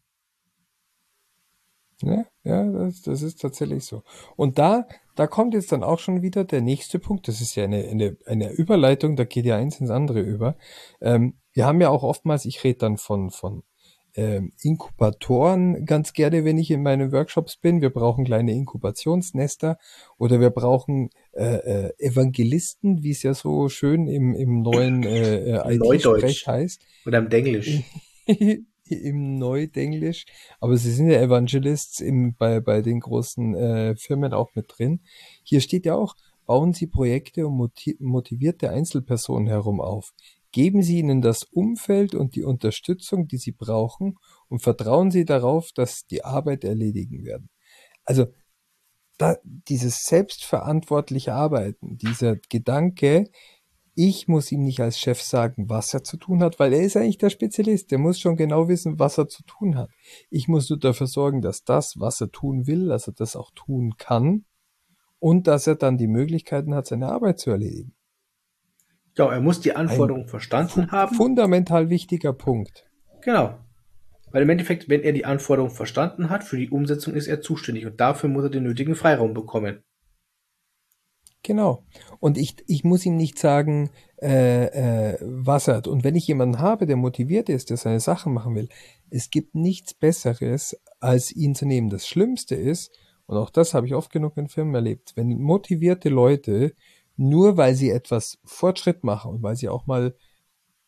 Ja, 2.01 2.25
ja, 2.43 2.63
das, 2.71 3.03
das 3.03 3.21
ist 3.21 3.41
tatsächlich 3.41 3.85
so. 3.85 4.03
Und 4.35 4.57
da, 4.57 4.87
da 5.15 5.27
kommt 5.27 5.53
jetzt 5.53 5.71
dann 5.71 5.83
auch 5.83 5.99
schon 5.99 6.23
wieder 6.23 6.43
der 6.43 6.61
nächste 6.61 6.99
Punkt. 6.99 7.27
Das 7.27 7.41
ist 7.41 7.55
ja 7.55 7.63
eine, 7.63 7.87
eine, 7.87 8.17
eine 8.25 8.51
Überleitung, 8.51 9.15
da 9.15 9.23
geht 9.23 9.45
ja 9.45 9.55
eins 9.55 9.79
ins 9.79 9.91
andere 9.91 10.19
über. 10.19 10.57
Ähm, 10.99 11.35
wir 11.53 11.65
haben 11.65 11.79
ja 11.79 11.89
auch 11.89 12.03
oftmals, 12.03 12.45
ich 12.45 12.63
rede 12.63 12.79
dann 12.79 12.97
von, 12.97 13.29
von 13.29 13.63
ähm, 14.15 14.51
Inkubatoren 14.61 15.85
ganz 15.85 16.13
gerne, 16.13 16.45
wenn 16.45 16.57
ich 16.57 16.71
in 16.71 16.83
meinen 16.83 17.11
Workshops 17.11 17.57
bin. 17.57 17.81
Wir 17.81 17.89
brauchen 17.89 18.25
kleine 18.25 18.53
Inkubationsnester 18.53 19.77
oder 20.17 20.39
wir 20.39 20.49
brauchen 20.49 21.09
äh, 21.33 21.89
Evangelisten, 21.97 23.03
wie 23.03 23.11
es 23.11 23.23
ja 23.23 23.33
so 23.33 23.69
schön 23.69 24.07
im, 24.07 24.33
im 24.33 24.61
neuen 24.61 25.03
äh, 25.03 25.57
äh 25.57 25.75
IT-Sprech 25.75 26.47
heißt. 26.47 26.81
Oder 27.05 27.19
im 27.19 27.29
Denglisch. 27.29 27.81
Im 28.87 29.39
Neudenglisch. 29.39 30.25
Aber 30.59 30.77
sie 30.77 30.91
sind 30.91 31.09
ja 31.09 31.19
Evangelists 31.19 32.01
im, 32.01 32.35
bei, 32.35 32.59
bei 32.59 32.83
den 32.83 32.99
großen 32.99 33.55
äh, 33.55 33.95
Firmen 33.95 34.31
auch 34.31 34.53
mit 34.53 34.65
drin. 34.67 34.99
Hier 35.41 35.59
steht 35.59 35.87
ja 35.87 35.95
auch, 35.95 36.15
bauen 36.45 36.73
Sie 36.73 36.85
Projekte 36.85 37.47
um 37.47 37.71
motivierte 37.99 38.69
Einzelpersonen 38.69 39.47
herum 39.47 39.81
auf. 39.81 40.13
Geben 40.55 40.83
Sie 40.83 40.99
ihnen 40.99 41.21
das 41.21 41.43
Umfeld 41.43 42.15
und 42.15 42.37
die 42.37 42.43
Unterstützung, 42.43 43.27
die 43.27 43.39
sie 43.39 43.51
brauchen, 43.51 44.17
und 44.47 44.61
vertrauen 44.61 45.11
Sie 45.11 45.25
darauf, 45.25 45.73
dass 45.73 46.07
die 46.07 46.23
Arbeit 46.23 46.63
erledigen 46.63 47.25
werden. 47.25 47.49
Also 48.05 48.27
da, 49.17 49.35
dieses 49.43 50.05
selbstverantwortliche 50.05 51.33
Arbeiten, 51.33 51.97
dieser 51.97 52.37
Gedanke, 52.37 53.29
ich 53.95 54.29
muss 54.29 54.49
ihm 54.49 54.63
nicht 54.63 54.79
als 54.79 54.97
Chef 54.97 55.21
sagen, 55.21 55.69
was 55.69 55.93
er 55.93 56.05
zu 56.05 56.15
tun 56.15 56.41
hat, 56.41 56.57
weil 56.57 56.71
er 56.71 56.83
ist 56.83 56.95
eigentlich 56.95 57.17
der 57.17 57.31
Spezialist. 57.31 57.91
Der 57.91 57.97
muss 57.97 58.17
schon 58.17 58.37
genau 58.37 58.69
wissen, 58.69 58.97
was 58.97 59.17
er 59.17 59.27
zu 59.27 59.43
tun 59.43 59.75
hat. 59.75 59.89
Ich 60.29 60.47
muss 60.47 60.69
nur 60.69 60.79
dafür 60.79 61.07
sorgen, 61.07 61.41
dass 61.41 61.65
das, 61.65 61.99
was 61.99 62.21
er 62.21 62.31
tun 62.31 62.65
will, 62.65 62.87
dass 62.87 63.07
er 63.07 63.13
das 63.13 63.35
auch 63.35 63.51
tun 63.55 63.97
kann 63.97 64.45
und 65.19 65.47
dass 65.47 65.67
er 65.67 65.75
dann 65.75 65.97
die 65.97 66.07
Möglichkeiten 66.07 66.73
hat, 66.73 66.87
seine 66.87 67.09
Arbeit 67.09 67.39
zu 67.39 67.49
erledigen. 67.49 67.93
Ja, 69.17 69.31
er 69.31 69.41
muss 69.41 69.61
die 69.61 69.75
Anforderungen 69.75 70.27
verstanden 70.27 70.91
haben. 70.91 71.15
Fundamental 71.15 71.89
wichtiger 71.89 72.33
Punkt. 72.33 72.85
Genau. 73.21 73.57
Weil 74.31 74.43
im 74.43 74.49
Endeffekt, 74.49 74.89
wenn 74.89 75.01
er 75.01 75.13
die 75.13 75.23
Anforderungen 75.23 75.73
verstanden 75.73 76.29
hat, 76.29 76.43
für 76.43 76.57
die 76.57 76.69
Umsetzung 76.69 77.13
ist 77.13 77.27
er 77.27 77.39
zuständig 77.39 77.85
und 77.85 78.01
dafür 78.01 78.29
muss 78.29 78.43
er 78.43 78.49
den 78.49 78.63
nötigen 78.63 78.95
Freiraum 78.95 79.33
bekommen. 79.33 79.83
Genau. 81.41 81.85
Und 82.19 82.37
ich, 82.37 82.55
ich 82.67 82.83
muss 82.83 83.05
ihm 83.05 83.15
nicht 83.15 83.37
sagen, 83.37 83.91
äh, 84.21 84.65
äh, 85.13 85.17
was 85.21 85.67
er 85.67 85.75
hat. 85.75 85.87
Und 85.87 86.03
wenn 86.03 86.15
ich 86.15 86.27
jemanden 86.27 86.59
habe, 86.59 86.87
der 86.87 86.95
motiviert 86.95 87.49
ist, 87.49 87.69
der 87.69 87.77
seine 87.77 87.99
Sachen 87.99 88.33
machen 88.33 88.55
will, 88.55 88.67
es 89.11 89.29
gibt 89.29 89.53
nichts 89.53 89.93
Besseres, 89.93 90.75
als 90.99 91.31
ihn 91.31 91.53
zu 91.53 91.65
nehmen. 91.65 91.89
Das 91.89 92.07
Schlimmste 92.07 92.55
ist, 92.55 92.91
und 93.27 93.37
auch 93.37 93.51
das 93.51 93.73
habe 93.73 93.85
ich 93.85 93.93
oft 93.93 94.11
genug 94.11 94.37
in 94.37 94.49
Firmen 94.49 94.75
erlebt, 94.75 95.13
wenn 95.15 95.39
motivierte 95.39 96.09
Leute 96.09 96.73
nur 97.17 97.57
weil 97.57 97.75
sie 97.75 97.89
etwas 97.89 98.39
Fortschritt 98.45 99.03
machen 99.03 99.31
und 99.31 99.43
weil 99.43 99.55
sie 99.55 99.69
auch 99.69 99.85
mal 99.87 100.15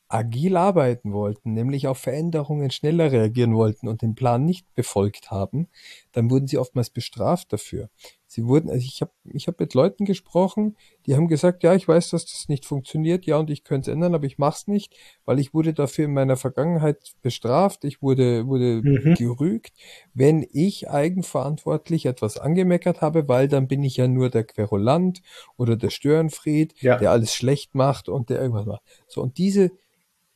agil 0.10 0.58
arbeiten 0.58 1.14
wollten, 1.14 1.54
nämlich 1.54 1.88
auf 1.88 1.98
Veränderungen 2.00 2.72
schneller 2.72 3.12
reagieren 3.12 3.56
wollten 3.56 3.88
und 3.88 4.02
den 4.02 4.16
Plan 4.16 4.46
nicht 4.46 4.74
befolgt 4.76 5.32
haben, 5.32 5.68
dann 6.14 6.30
wurden 6.32 6.48
sie 6.48 6.58
oftmals 6.58 6.90
bestraft 6.90 7.54
dafür. 7.54 7.90
Sie 8.30 8.46
wurden, 8.46 8.70
also 8.70 8.84
ich 8.86 9.00
habe 9.02 9.12
ich 9.24 9.48
hab 9.48 9.58
mit 9.60 9.74
Leuten 9.74 10.04
gesprochen, 10.04 10.76
die 11.06 11.16
haben 11.16 11.30
gesagt, 11.30 11.64
ja, 11.64 11.74
ich 11.74 11.88
weiß, 11.88 12.10
dass 12.10 12.26
das 12.26 12.50
nicht 12.50 12.66
funktioniert, 12.66 13.26
ja, 13.26 13.38
und 13.38 13.50
ich 13.50 13.64
könnte 13.64 13.90
es 13.90 13.94
ändern, 13.96 14.14
aber 14.14 14.26
ich 14.26 14.38
mache 14.38 14.58
es 14.58 14.68
nicht, 14.68 14.96
weil 15.24 15.40
ich 15.40 15.54
wurde 15.54 15.74
dafür 15.74 16.06
in 16.06 16.14
meiner 16.14 16.36
Vergangenheit 16.36 17.14
bestraft, 17.22 17.86
ich 17.86 18.02
wurde, 18.02 18.46
wurde 18.46 18.82
mhm. 18.84 19.16
gerügt, 19.16 19.72
wenn 20.14 20.46
ich 20.52 20.90
eigenverantwortlich 20.90 22.06
etwas 22.06 22.38
angemeckert 22.38 23.00
habe, 23.00 23.30
weil 23.30 23.48
dann 23.48 23.70
bin 23.70 23.82
ich 23.84 23.96
ja 23.96 24.10
nur 24.10 24.30
der 24.30 24.44
Querulant 24.44 25.22
oder 25.56 25.78
der 25.78 25.90
Störenfried, 25.90 26.74
ja. 26.82 26.98
der 26.98 27.12
alles 27.12 27.34
schlecht 27.34 27.76
macht 27.76 28.10
und 28.10 28.30
der 28.30 28.42
irgendwas 28.42 28.66
macht. 28.66 28.82
So, 29.08 29.22
und 29.22 29.38
diese, 29.38 29.72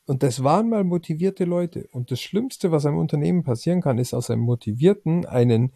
und 0.06 0.22
das 0.22 0.42
waren 0.42 0.70
mal 0.70 0.82
motivierte 0.82 1.44
Leute. 1.44 1.88
Und 1.92 2.10
das 2.10 2.20
Schlimmste, 2.20 2.72
was 2.72 2.86
einem 2.86 2.98
Unternehmen 2.98 3.44
passieren 3.44 3.82
kann, 3.82 3.98
ist 3.98 4.14
aus 4.14 4.30
einem 4.30 4.42
Motivierten 4.42 5.26
einen 5.26 5.72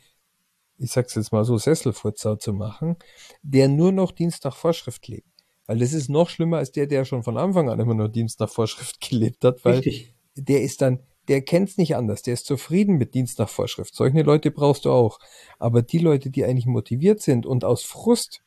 ich 0.78 0.90
sag's 0.90 1.14
jetzt 1.14 1.32
mal 1.32 1.44
so, 1.44 1.56
Sesselfurzer 1.56 2.38
zu 2.38 2.52
machen, 2.52 2.96
der 3.42 3.68
nur 3.68 3.92
noch 3.92 4.12
Dienst 4.12 4.44
nach 4.44 4.56
Vorschrift 4.56 5.08
lebt. 5.08 5.28
Weil 5.66 5.78
das 5.78 5.92
ist 5.92 6.08
noch 6.08 6.28
schlimmer 6.28 6.58
als 6.58 6.72
der, 6.72 6.86
der 6.86 7.04
schon 7.04 7.22
von 7.22 7.36
Anfang 7.36 7.68
an 7.68 7.80
immer 7.80 7.94
nur 7.94 8.08
Dienst 8.08 8.40
nach 8.40 8.50
Vorschrift 8.50 9.00
gelebt 9.08 9.44
hat, 9.44 9.64
weil 9.64 9.76
Richtig. 9.76 10.14
der 10.36 10.62
ist 10.62 10.80
dann, 10.80 11.00
der 11.28 11.42
kennt's 11.42 11.76
nicht 11.76 11.96
anders, 11.96 12.22
der 12.22 12.34
ist 12.34 12.46
zufrieden 12.46 12.98
mit 12.98 13.14
Dienst 13.14 13.38
nach 13.38 13.48
Vorschrift. 13.48 13.94
Solche 13.94 14.22
Leute 14.22 14.50
brauchst 14.50 14.84
du 14.84 14.92
auch. 14.92 15.18
Aber 15.58 15.82
die 15.82 15.98
Leute, 15.98 16.30
die 16.30 16.44
eigentlich 16.44 16.66
motiviert 16.66 17.20
sind 17.20 17.46
und 17.46 17.64
aus 17.64 17.82
Frust 17.82 18.42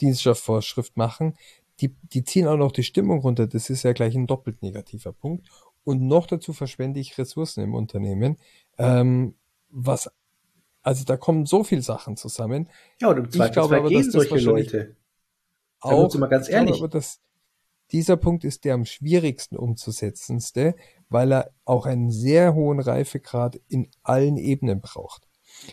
Dienst 0.00 0.26
nach 0.26 0.36
Vorschrift 0.36 0.96
machen, 0.96 1.34
die, 1.80 1.94
die 2.02 2.24
ziehen 2.24 2.46
auch 2.46 2.56
noch 2.56 2.72
die 2.72 2.82
Stimmung 2.82 3.20
runter. 3.20 3.46
Das 3.46 3.70
ist 3.70 3.82
ja 3.84 3.92
gleich 3.92 4.14
ein 4.14 4.26
doppelt 4.26 4.60
negativer 4.60 5.12
Punkt. 5.12 5.48
Und 5.84 6.02
noch 6.02 6.26
dazu 6.26 6.52
verschwende 6.52 7.00
ich 7.00 7.16
Ressourcen 7.16 7.62
im 7.64 7.74
Unternehmen, 7.74 8.36
ähm, 8.76 9.34
was 9.70 10.10
also 10.82 11.04
da 11.04 11.16
kommen 11.16 11.46
so 11.46 11.64
viele 11.64 11.82
Sachen 11.82 12.16
zusammen. 12.16 12.68
Ja, 13.00 13.08
und 13.08 13.18
im 13.18 13.30
Zweifelsfall 13.30 13.88
gehen 13.88 14.04
das 14.04 14.12
solche 14.12 14.44
Leute. 14.44 14.96
Auch, 15.80 16.14
mal 16.14 16.26
ganz 16.26 16.48
ehrlich. 16.48 16.78
aber 16.78 16.88
dass 16.88 17.20
dieser 17.92 18.16
Punkt 18.16 18.44
ist 18.44 18.64
der 18.64 18.74
am 18.74 18.84
schwierigsten 18.84 19.56
umzusetzendste, 19.56 20.74
weil 21.08 21.32
er 21.32 21.50
auch 21.64 21.86
einen 21.86 22.10
sehr 22.10 22.54
hohen 22.54 22.80
Reifegrad 22.80 23.60
in 23.68 23.88
allen 24.02 24.36
Ebenen 24.36 24.80
braucht. 24.80 25.26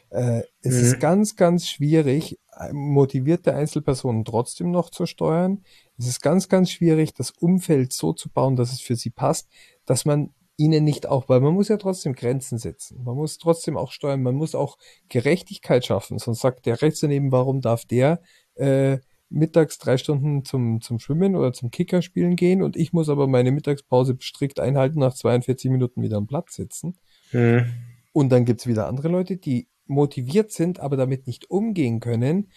Äh, 0.09 0.41
es 0.61 0.75
mhm. 0.75 0.81
ist 0.81 0.99
ganz, 0.99 1.35
ganz 1.35 1.67
schwierig, 1.67 2.39
motivierte 2.71 3.53
Einzelpersonen 3.53 4.25
trotzdem 4.25 4.71
noch 4.71 4.89
zu 4.89 5.05
steuern. 5.05 5.63
Es 5.97 6.07
ist 6.07 6.21
ganz, 6.21 6.49
ganz 6.49 6.71
schwierig, 6.71 7.13
das 7.13 7.31
Umfeld 7.31 7.93
so 7.93 8.13
zu 8.13 8.29
bauen, 8.29 8.55
dass 8.55 8.71
es 8.71 8.81
für 8.81 8.95
sie 8.95 9.11
passt, 9.11 9.47
dass 9.85 10.05
man 10.05 10.33
ihnen 10.57 10.83
nicht 10.83 11.05
auch, 11.07 11.29
weil 11.29 11.39
man 11.39 11.53
muss 11.53 11.67
ja 11.69 11.77
trotzdem 11.77 12.13
Grenzen 12.13 12.57
setzen. 12.57 13.03
Man 13.03 13.15
muss 13.15 13.37
trotzdem 13.37 13.77
auch 13.77 13.91
steuern, 13.91 14.23
man 14.23 14.35
muss 14.35 14.55
auch 14.55 14.77
Gerechtigkeit 15.07 15.85
schaffen. 15.85 16.17
Sonst 16.17 16.41
sagt 16.41 16.65
der 16.65 16.81
rechts 16.81 16.99
daneben, 16.99 17.31
warum 17.31 17.61
darf 17.61 17.85
der 17.85 18.21
äh, 18.55 18.97
mittags 19.29 19.77
drei 19.77 19.97
Stunden 19.97 20.45
zum, 20.45 20.81
zum 20.81 20.99
Schwimmen 20.99 21.35
oder 21.35 21.53
zum 21.53 21.69
Kicker 21.69 22.01
spielen 22.01 22.35
gehen 22.35 22.63
und 22.63 22.75
ich 22.75 22.93
muss 22.93 23.09
aber 23.09 23.27
meine 23.27 23.51
Mittagspause 23.51 24.17
strikt 24.19 24.59
einhalten, 24.59 24.99
nach 24.99 25.13
42 25.13 25.69
Minuten 25.69 26.01
wieder 26.01 26.17
am 26.17 26.27
Platz 26.27 26.55
sitzen. 26.55 26.97
Mhm. 27.31 27.65
Und 28.13 28.29
dann 28.29 28.45
gibt's 28.45 28.65
wieder 28.65 28.87
andere 28.87 29.09
Leute, 29.09 29.37
die 29.37 29.67
motiviert 29.85 30.51
sind, 30.51 30.79
aber 30.79 30.97
damit 30.97 31.27
nicht 31.27 31.51
umgehen 31.51 31.99
können, 31.99 32.49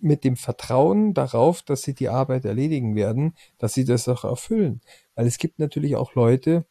mit 0.00 0.24
dem 0.24 0.36
Vertrauen 0.36 1.14
darauf, 1.14 1.62
dass 1.62 1.82
sie 1.82 1.94
die 1.94 2.08
Arbeit 2.08 2.44
erledigen 2.44 2.96
werden, 2.96 3.34
dass 3.58 3.74
sie 3.74 3.84
das 3.84 4.08
auch 4.08 4.24
erfüllen. 4.24 4.80
Weil 5.14 5.26
es 5.26 5.38
gibt 5.38 5.60
natürlich 5.60 5.96
auch 5.96 6.14
Leute, 6.14 6.66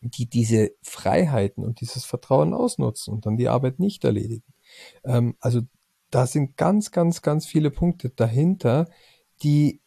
die 0.00 0.26
diese 0.26 0.70
Freiheiten 0.82 1.64
und 1.64 1.80
dieses 1.80 2.04
Vertrauen 2.04 2.54
ausnutzen 2.54 3.14
und 3.14 3.26
dann 3.26 3.36
die 3.36 3.48
Arbeit 3.48 3.78
nicht 3.78 4.04
erledigen. 4.04 4.52
Ähm, 5.04 5.36
also 5.40 5.62
da 6.10 6.26
sind 6.26 6.56
ganz, 6.56 6.90
ganz, 6.90 7.22
ganz 7.22 7.46
viele 7.46 7.70
Punkte 7.70 8.10
dahinter, 8.10 8.88
die 9.42 9.80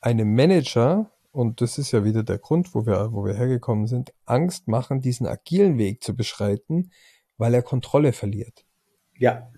einem 0.00 0.34
Manager, 0.34 1.10
und 1.30 1.60
das 1.60 1.78
ist 1.78 1.92
ja 1.92 2.04
wieder 2.04 2.22
der 2.22 2.38
Grund, 2.38 2.74
wo 2.74 2.86
wir, 2.86 3.12
wo 3.12 3.24
wir 3.24 3.34
hergekommen 3.34 3.86
sind, 3.86 4.12
Angst 4.26 4.68
machen, 4.68 5.00
diesen 5.00 5.26
agilen 5.26 5.78
Weg 5.78 6.02
zu 6.02 6.14
beschreiten, 6.14 6.90
weil 7.38 7.54
er 7.54 7.62
Kontrolle 7.62 8.12
verliert. 8.12 8.66
Ja. 9.18 9.50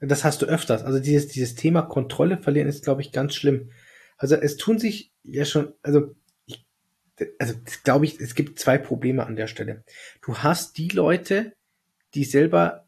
Das 0.00 0.24
hast 0.24 0.40
du 0.40 0.46
öfters. 0.46 0.82
Also 0.82 0.98
dieses, 0.98 1.28
dieses 1.28 1.54
Thema 1.54 1.82
Kontrolle 1.82 2.38
verlieren 2.38 2.68
ist, 2.68 2.82
glaube 2.82 3.02
ich, 3.02 3.12
ganz 3.12 3.34
schlimm. 3.34 3.70
Also 4.16 4.34
es 4.34 4.56
tun 4.56 4.78
sich 4.78 5.12
ja 5.22 5.44
schon, 5.44 5.74
also 5.82 6.14
also 7.38 7.54
glaube 7.84 8.04
ich, 8.04 8.20
es 8.20 8.34
gibt 8.34 8.58
zwei 8.58 8.78
Probleme 8.78 9.26
an 9.26 9.36
der 9.36 9.46
Stelle. 9.46 9.84
Du 10.22 10.38
hast 10.38 10.78
die 10.78 10.88
Leute, 10.88 11.52
die 12.14 12.24
selber 12.24 12.86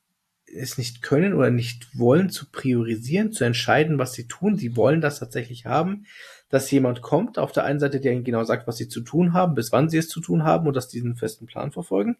es 0.54 0.76
nicht 0.76 1.02
können 1.02 1.32
oder 1.32 1.50
nicht 1.50 1.98
wollen 1.98 2.28
zu 2.30 2.50
priorisieren, 2.50 3.32
zu 3.32 3.44
entscheiden, 3.44 3.98
was 3.98 4.12
sie 4.12 4.28
tun. 4.28 4.56
Sie 4.56 4.76
wollen 4.76 5.00
das 5.00 5.18
tatsächlich 5.18 5.66
haben, 5.66 6.04
dass 6.50 6.70
jemand 6.70 7.00
kommt, 7.00 7.38
auf 7.38 7.52
der 7.52 7.64
einen 7.64 7.80
Seite, 7.80 8.00
der 8.00 8.12
ihnen 8.12 8.24
genau 8.24 8.44
sagt, 8.44 8.66
was 8.66 8.76
sie 8.76 8.88
zu 8.88 9.00
tun 9.00 9.32
haben, 9.32 9.54
bis 9.54 9.72
wann 9.72 9.88
sie 9.88 9.98
es 9.98 10.08
zu 10.08 10.20
tun 10.20 10.44
haben 10.44 10.66
und 10.66 10.76
dass 10.76 10.88
diesen 10.88 11.16
festen 11.16 11.46
Plan 11.46 11.72
verfolgen. 11.72 12.16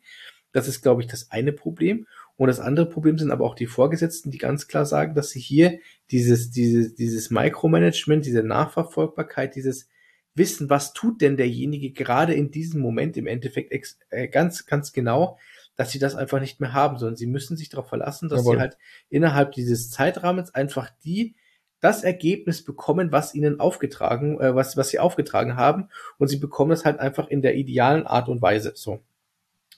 Das 0.53 0.69
ist, 0.69 0.83
glaube 0.83 1.03
ich, 1.03 1.09
das 1.09 1.31
eine 1.31 1.53
Problem. 1.53 2.07
Und 2.37 2.49
das 2.49 2.61
andere 2.61 2.87
Problem 2.87 3.19
sind 3.19 3.31
aber 3.31 3.45
auch 3.45 3.55
die 3.55 3.67
Vorgesetzten, 3.67 4.31
die 4.31 4.39
ganz 4.39 4.67
klar 4.67 4.87
sagen, 4.87 5.15
dass 5.15 5.31
sie 5.31 5.41
hier 5.41 5.79
dieses, 6.11 6.51
dieses, 6.51 6.95
dieses 6.95 7.31
Micromanagement, 7.31 8.25
diese 8.25 8.43
Nachverfolgbarkeit, 8.43 9.55
dieses 9.55 9.89
wissen, 10.35 10.71
was 10.71 10.93
tut 10.93 11.21
denn 11.21 11.37
derjenige 11.37 11.93
gerade 11.93 12.35
in 12.35 12.51
diesem 12.51 12.81
Moment 12.81 13.17
im 13.17 13.27
Endeffekt 13.27 13.73
äh, 14.11 14.29
ganz, 14.29 14.67
ganz 14.67 14.93
genau, 14.93 15.39
dass 15.77 15.91
sie 15.91 15.99
das 15.99 16.15
einfach 16.15 16.41
nicht 16.41 16.61
mehr 16.61 16.73
haben, 16.73 16.99
sondern 16.99 17.17
sie 17.17 17.27
müssen 17.27 17.57
sich 17.57 17.69
darauf 17.69 17.89
verlassen, 17.89 18.29
dass 18.29 18.41
Jawohl. 18.41 18.57
sie 18.57 18.61
halt 18.61 18.79
innerhalb 19.09 19.53
dieses 19.53 19.91
Zeitrahmens 19.91 20.55
einfach 20.55 20.91
die 21.05 21.35
das 21.81 22.05
Ergebnis 22.05 22.65
bekommen, 22.65 23.11
was 23.11 23.35
ihnen 23.35 23.59
aufgetragen, 23.59 24.41
äh, 24.41 24.55
was, 24.55 24.77
was 24.77 24.91
sie 24.91 25.01
aufgetragen 25.01 25.57
haben, 25.57 25.89
und 26.17 26.29
sie 26.29 26.39
bekommen 26.39 26.71
das 26.71 26.85
halt 26.85 27.01
einfach 27.01 27.29
in 27.29 27.43
der 27.43 27.57
idealen 27.57 28.07
Art 28.07 28.29
und 28.29 28.41
Weise. 28.41 28.73
So. 28.77 29.03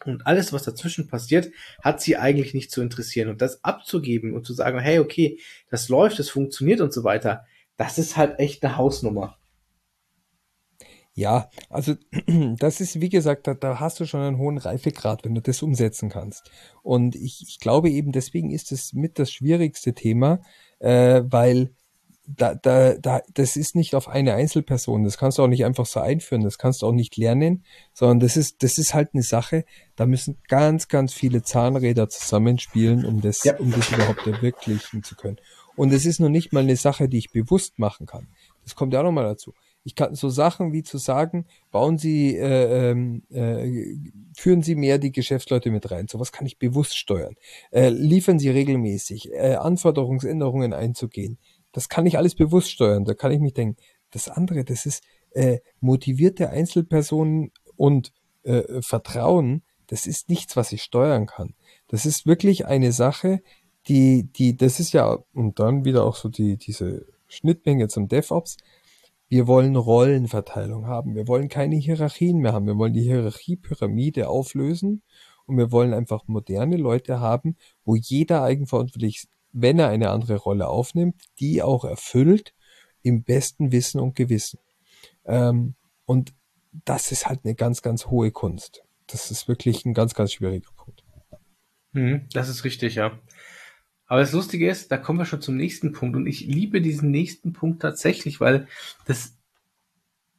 Und 0.05 0.27
alles, 0.27 0.53
was 0.53 0.65
dazwischen 0.65 1.09
passiert, 1.09 1.51
hat 1.83 2.03
sie 2.03 2.19
eigentlich 2.19 2.53
nicht 2.53 2.71
zu 2.71 2.83
interessieren. 2.83 3.31
Und 3.31 3.41
das 3.41 3.65
abzugeben 3.65 4.35
und 4.35 4.45
zu 4.45 4.53
sagen, 4.53 4.79
hey, 4.81 4.99
okay, 4.99 5.41
das 5.71 5.89
läuft, 5.89 6.19
das 6.19 6.29
funktioniert 6.29 6.83
und 6.83 6.93
so 6.93 7.05
weiter, 7.05 7.47
das 7.79 7.97
ist 7.99 8.19
halt 8.19 8.39
echt 8.39 8.63
eine 8.63 8.77
Hausnummer. 8.77 9.39
Ja, 11.15 11.49
also 11.71 11.95
das 12.59 12.81
ist, 12.81 13.01
wie 13.01 13.09
gesagt, 13.09 13.47
da, 13.47 13.55
da 13.55 13.79
hast 13.79 14.01
du 14.01 14.05
schon 14.05 14.21
einen 14.21 14.39
hohen 14.39 14.59
Reifegrad, 14.59 15.25
wenn 15.25 15.35
du 15.35 15.41
das 15.41 15.63
umsetzen 15.63 16.11
kannst. 16.11 16.51
Und 16.83 17.15
ich, 17.15 17.45
ich 17.47 17.61
glaube 17.61 17.89
eben, 17.89 18.11
deswegen 18.11 18.51
ist 18.51 18.73
es 18.73 18.93
mit 18.93 19.19
das 19.19 19.33
schwierigste 19.33 19.95
Thema, 19.95 20.41
äh, 20.81 21.23
weil 21.25 21.71
da, 22.27 22.55
da, 22.55 22.95
da, 22.95 23.21
das 23.35 23.57
ist 23.57 23.77
nicht 23.77 23.95
auf 23.95 24.09
eine 24.09 24.35
Einzelperson. 24.35 25.05
Das 25.05 25.19
kannst 25.19 25.39
du 25.39 25.43
auch 25.43 25.49
nicht 25.49 25.65
einfach 25.65 25.87
so 25.87 26.01
einführen. 26.01 26.43
Das 26.43 26.59
kannst 26.59 26.83
du 26.83 26.87
auch 26.87 26.93
nicht 26.93 27.17
lernen, 27.17 27.65
sondern 27.93 28.21
das 28.21 28.37
ist, 28.37 28.63
das 28.63 28.79
ist 28.79 28.95
halt 28.95 29.11
eine 29.13 29.23
Sache. 29.23 29.65
Da 29.95 30.07
müssen 30.07 30.39
ganz, 30.49 30.89
ganz 30.89 31.13
viele 31.13 31.43
Zahnräder 31.43 32.09
zusammenspielen, 32.09 33.05
um 33.05 33.21
das, 33.21 33.45
ja. 33.45 33.57
um 33.59 33.71
das 33.71 33.93
überhaupt 33.93 34.23
verwirklichen 34.23 35.03
zu 35.03 35.15
können. 35.17 35.39
Und 35.77 35.93
es 35.93 36.07
ist 36.07 36.19
noch 36.19 36.29
nicht 36.29 36.53
mal 36.53 36.63
eine 36.63 36.77
Sache, 36.77 37.09
die 37.09 37.19
ich 37.19 37.31
bewusst 37.31 37.79
machen 37.79 38.07
kann. 38.07 38.29
Das 38.63 38.75
kommt 38.75 38.95
ja 38.95 39.01
auch 39.01 39.05
nochmal 39.05 39.25
dazu. 39.25 39.53
Ich 39.85 39.95
kann 39.95 40.15
so 40.15 40.31
Sachen 40.31 40.73
wie 40.73 40.83
zu 40.83 40.99
sagen, 40.99 41.47
bauen 41.71 41.99
Sie, 41.99 42.37
äh, 42.37 42.91
ähm, 42.91 43.23
äh, 43.31 43.97
führen 44.35 44.63
Sie 44.63 44.75
mehr 44.75 44.99
die 44.99 45.13
Geschäftsleute 45.13 45.71
mit 45.71 45.91
rein. 45.91 46.09
Sowas 46.09 46.33
kann 46.33 46.47
ich 46.47 46.59
bewusst 46.59 46.97
steuern. 46.97 47.35
Äh, 47.71 47.91
liefern 47.91 48.39
Sie 48.39 48.49
regelmäßig, 48.49 49.31
äh, 49.33 49.57
Anforderungsänderungen 49.57 50.73
einzugehen. 50.73 51.39
Das 51.73 51.89
kann 51.89 52.07
ich 52.07 52.17
alles 52.17 52.35
bewusst 52.35 52.71
steuern. 52.71 53.05
Da 53.05 53.15
kann 53.15 53.31
ich 53.31 53.41
mich 53.41 53.53
denken. 53.53 53.77
Das 54.11 54.29
andere, 54.29 54.65
das 54.65 54.87
ist 54.87 55.05
äh, 55.33 55.59
motivierte 55.81 56.49
Einzelpersonen 56.49 57.53
und 57.77 58.13
äh, 58.45 58.81
Vertrauen. 58.81 59.63
Das 59.87 60.07
ist 60.07 60.31
nichts, 60.31 60.57
was 60.57 60.73
ich 60.73 60.83
steuern 60.83 61.27
kann. 61.27 61.55
Das 61.89 62.07
ist 62.07 62.25
wirklich 62.25 62.67
eine 62.67 62.93
Sache, 62.93 63.43
die, 63.89 64.25
die, 64.33 64.57
das 64.57 64.81
ist 64.81 64.93
ja, 64.93 65.19
und 65.35 65.59
dann 65.59 65.85
wieder 65.85 66.05
auch 66.05 66.17
so 66.17 66.29
die, 66.29 66.57
diese 66.57 67.05
Schnittmenge 67.29 67.89
zum 67.89 68.09
DevOps. 68.09 68.57
Wir 69.29 69.47
wollen 69.47 69.77
Rollenverteilung 69.77 70.87
haben. 70.87 71.15
Wir 71.15 71.27
wollen 71.27 71.49
keine 71.49 71.77
Hierarchien 71.77 72.39
mehr 72.39 72.53
haben. 72.53 72.67
Wir 72.67 72.77
wollen 72.77 72.93
die 72.93 73.03
Hierarchiepyramide 73.03 74.29
auflösen 74.29 75.03
und 75.47 75.57
wir 75.57 75.73
wollen 75.73 75.95
einfach 75.95 76.27
moderne 76.27 76.77
Leute 76.77 77.21
haben, 77.21 77.57
wo 77.85 77.97
jeder 77.97 78.43
eigenverantwortlich, 78.43 79.27
wenn 79.53 79.79
er 79.79 79.89
eine 79.89 80.11
andere 80.11 80.37
Rolle 80.37 80.69
aufnimmt, 80.69 81.23
die 81.39 81.63
auch 81.63 81.85
erfüllt 81.85 82.55
im 83.03 83.23
besten 83.23 83.73
Wissen 83.73 84.01
und 84.01 84.15
Gewissen. 84.15 84.59
Ähm, 85.25 85.75
und 86.07 86.35
das 86.85 87.13
ist 87.13 87.27
halt 87.27 87.41
eine 87.45 87.55
ganz, 87.55 87.83
ganz 87.83 88.07
hohe 88.07 88.31
Kunst. 88.31 88.83
Das 89.07 89.31
ist 89.31 89.49
wirklich 89.49 89.85
ein 89.85 89.95
ganz, 89.95 90.15
ganz 90.15 90.33
schwieriger 90.33 90.71
Punkt. 90.77 91.05
Mhm, 91.93 92.29
das 92.33 92.49
ist 92.49 92.65
richtig, 92.65 92.97
ja. 92.97 93.19
Aber 94.07 94.21
das 94.21 94.33
Lustige 94.33 94.69
ist, 94.69 94.93
da 94.93 94.97
kommen 94.97 95.19
wir 95.19 95.27
schon 95.27 95.41
zum 95.41 95.57
nächsten 95.57 95.93
Punkt. 95.93 96.17
Und 96.17 96.27
ich 96.27 96.41
liebe 96.41 96.81
diesen 96.81 97.11
nächsten 97.11 97.53
Punkt 97.53 97.81
tatsächlich, 97.83 98.41
weil 98.41 98.69
das 99.07 99.37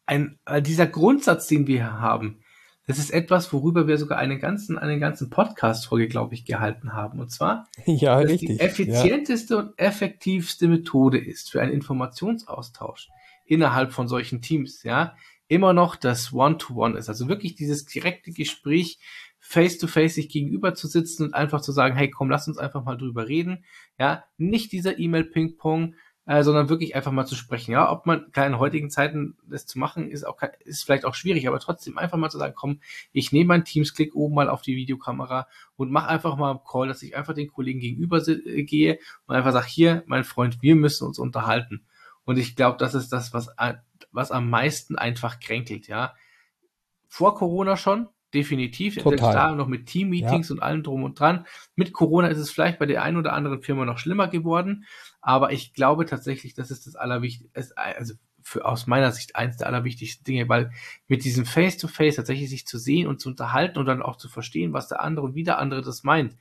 ein, 0.05 0.37
dieser 0.61 0.87
Grundsatz, 0.87 1.47
den 1.47 1.67
wir 1.67 1.77
hier 1.77 1.99
haben, 1.99 2.39
das 2.87 2.99
ist 2.99 3.09
etwas, 3.09 3.51
worüber 3.51 3.87
wir 3.87 3.97
sogar 3.97 4.19
einen 4.19 4.39
ganzen, 4.39 4.77
einen 4.77 4.99
ganzen 4.99 5.31
Podcast-Folge, 5.31 6.07
glaube 6.07 6.35
ich, 6.35 6.45
gehalten 6.45 6.93
haben. 6.93 7.19
Und 7.19 7.31
zwar, 7.31 7.67
ja, 7.85 8.21
dass 8.21 8.31
richtig, 8.31 8.49
die 8.49 8.59
effizienteste 8.59 9.55
ja. 9.55 9.59
und 9.61 9.79
effektivste 9.79 10.67
Methode 10.67 11.17
ist 11.17 11.49
für 11.49 11.61
einen 11.61 11.73
Informationsaustausch 11.73 13.09
innerhalb 13.45 13.91
von 13.91 14.07
solchen 14.07 14.41
Teams, 14.41 14.83
ja, 14.83 15.15
immer 15.47 15.73
noch 15.73 15.95
das 15.95 16.33
One-to-One 16.33 16.95
-One 16.95 16.97
ist. 16.97 17.09
Also 17.09 17.27
wirklich 17.27 17.55
dieses 17.55 17.85
direkte 17.85 18.31
Gespräch 18.31 18.99
face-to-face 19.47 20.15
sich 20.15 20.29
gegenüber 20.29 20.73
zu 20.73 20.87
sitzen 20.87 21.25
und 21.27 21.33
einfach 21.35 21.61
zu 21.61 21.71
sagen, 21.71 21.95
hey, 21.95 22.09
komm, 22.09 22.31
lass 22.31 22.47
uns 22.47 22.57
einfach 22.57 22.83
mal 22.83 22.97
drüber 22.97 23.27
reden. 23.27 23.63
Ja, 23.99 24.25
nicht 24.37 24.71
dieser 24.71 24.97
E-Mail-Ping-Pong, 24.97 25.93
äh, 26.25 26.41
sondern 26.41 26.67
wirklich 26.67 26.95
einfach 26.95 27.11
mal 27.11 27.27
zu 27.27 27.35
sprechen. 27.35 27.71
Ja, 27.71 27.91
ob 27.91 28.07
man, 28.07 28.31
klar, 28.31 28.47
in 28.47 28.57
heutigen 28.57 28.89
Zeiten 28.89 29.37
das 29.47 29.67
zu 29.67 29.77
machen, 29.77 30.09
ist 30.09 30.25
auch, 30.25 30.41
ist 30.61 30.83
vielleicht 30.83 31.05
auch 31.05 31.13
schwierig, 31.13 31.47
aber 31.47 31.59
trotzdem 31.59 31.99
einfach 31.99 32.17
mal 32.17 32.31
zu 32.31 32.39
sagen, 32.39 32.55
komm, 32.55 32.79
ich 33.11 33.31
nehme 33.31 33.49
meinen 33.49 33.65
Teams-Klick 33.65 34.15
oben 34.15 34.33
mal 34.33 34.49
auf 34.49 34.63
die 34.63 34.75
Videokamera 34.75 35.47
und 35.75 35.91
mach 35.91 36.07
einfach 36.07 36.37
mal 36.37 36.49
einen 36.49 36.63
Call, 36.67 36.87
dass 36.87 37.03
ich 37.03 37.15
einfach 37.15 37.35
den 37.35 37.51
Kollegen 37.51 37.79
gegenüber 37.79 38.27
äh, 38.27 38.63
gehe 38.63 38.97
und 39.27 39.35
einfach 39.35 39.53
sage, 39.53 39.67
hier, 39.67 40.03
mein 40.07 40.23
Freund, 40.23 40.63
wir 40.63 40.75
müssen 40.75 41.05
uns 41.05 41.19
unterhalten. 41.19 41.85
Und 42.23 42.37
ich 42.39 42.55
glaube, 42.55 42.79
das 42.79 42.95
ist 42.95 43.13
das, 43.13 43.31
was, 43.31 43.51
was 44.11 44.31
am 44.31 44.49
meisten 44.49 44.97
einfach 44.97 45.39
kränkelt, 45.39 45.87
ja. 45.87 46.15
Vor 47.07 47.35
Corona 47.35 47.77
schon, 47.77 48.09
definitiv. 48.35 48.97
Total. 48.97 49.31
Klar, 49.31 49.55
noch 49.55 49.67
mit 49.67 49.87
Team-Meetings 49.87 50.49
ja. 50.49 50.55
und 50.55 50.61
allem 50.61 50.83
drum 50.83 51.03
und 51.03 51.19
dran. 51.19 51.45
Mit 51.75 51.93
Corona 51.93 52.27
ist 52.27 52.37
es 52.37 52.51
vielleicht 52.51 52.77
bei 52.77 52.85
der 52.85 53.01
einen 53.01 53.17
oder 53.17 53.33
anderen 53.33 53.61
Firma 53.61 53.85
noch 53.85 53.97
schlimmer 53.97 54.27
geworden, 54.27 54.85
aber 55.21 55.51
ich 55.51 55.73
glaube 55.73 56.05
tatsächlich, 56.05 56.53
das 56.53 56.69
ist 56.69 56.85
das 56.85 56.95
Allerwichtigste, 56.95 57.75
also 57.77 58.13
für, 58.43 58.65
aus 58.65 58.85
meiner 58.85 59.11
Sicht 59.11 59.35
eins 59.35 59.57
der 59.57 59.67
allerwichtigsten 59.67 60.23
Dinge, 60.23 60.47
weil 60.47 60.71
mit 61.07 61.23
diesem 61.23 61.45
Face-to-Face 61.45 62.13
-face 62.13 62.17
tatsächlich 62.17 62.49
sich 62.49 62.67
zu 62.67 62.77
sehen 62.77 63.07
und 63.07 63.19
zu 63.19 63.29
unterhalten 63.29 63.79
und 63.79 63.87
dann 63.87 64.03
auch 64.03 64.17
zu 64.17 64.29
verstehen, 64.29 64.73
was 64.73 64.87
der 64.87 65.01
andere 65.01 65.25
und 65.25 65.33
wie 65.33 65.43
der 65.43 65.57
andere 65.57 65.81
das 65.81 66.03
meint, 66.03 66.35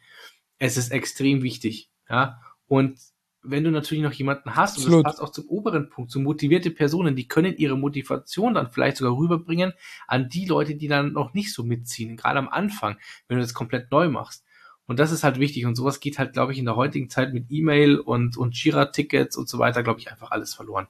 es 0.58 0.76
ist 0.76 0.92
extrem 0.92 1.42
wichtig, 1.42 1.90
ja. 2.10 2.40
Und 2.66 2.98
wenn 3.44 3.64
du 3.64 3.70
natürlich 3.70 4.02
noch 4.02 4.12
jemanden 4.12 4.56
hast, 4.56 4.78
Absolut. 4.78 4.98
und 4.98 5.04
das 5.04 5.12
passt 5.12 5.22
auch 5.22 5.30
zum 5.30 5.46
oberen 5.48 5.90
Punkt, 5.90 6.10
so 6.10 6.18
motivierte 6.20 6.70
Personen, 6.70 7.14
die 7.14 7.28
können 7.28 7.56
ihre 7.56 7.76
Motivation 7.76 8.54
dann 8.54 8.70
vielleicht 8.70 8.96
sogar 8.96 9.16
rüberbringen 9.16 9.72
an 10.06 10.28
die 10.28 10.46
Leute, 10.46 10.74
die 10.74 10.88
dann 10.88 11.12
noch 11.12 11.34
nicht 11.34 11.52
so 11.52 11.62
mitziehen, 11.62 12.16
gerade 12.16 12.38
am 12.38 12.48
Anfang, 12.48 12.96
wenn 13.28 13.36
du 13.36 13.42
das 13.42 13.54
komplett 13.54 13.90
neu 13.90 14.08
machst. 14.08 14.44
Und 14.86 14.98
das 14.98 15.12
ist 15.12 15.24
halt 15.24 15.38
wichtig 15.38 15.64
und 15.66 15.76
sowas 15.76 16.00
geht 16.00 16.18
halt, 16.18 16.32
glaube 16.32 16.52
ich, 16.52 16.58
in 16.58 16.66
der 16.66 16.76
heutigen 16.76 17.08
Zeit 17.08 17.32
mit 17.32 17.46
E-Mail 17.50 17.98
und, 17.98 18.36
und 18.36 18.54
Jira-Tickets 18.54 19.36
und 19.36 19.48
so 19.48 19.58
weiter, 19.58 19.82
glaube 19.82 20.00
ich, 20.00 20.10
einfach 20.10 20.30
alles 20.30 20.54
verloren. 20.54 20.88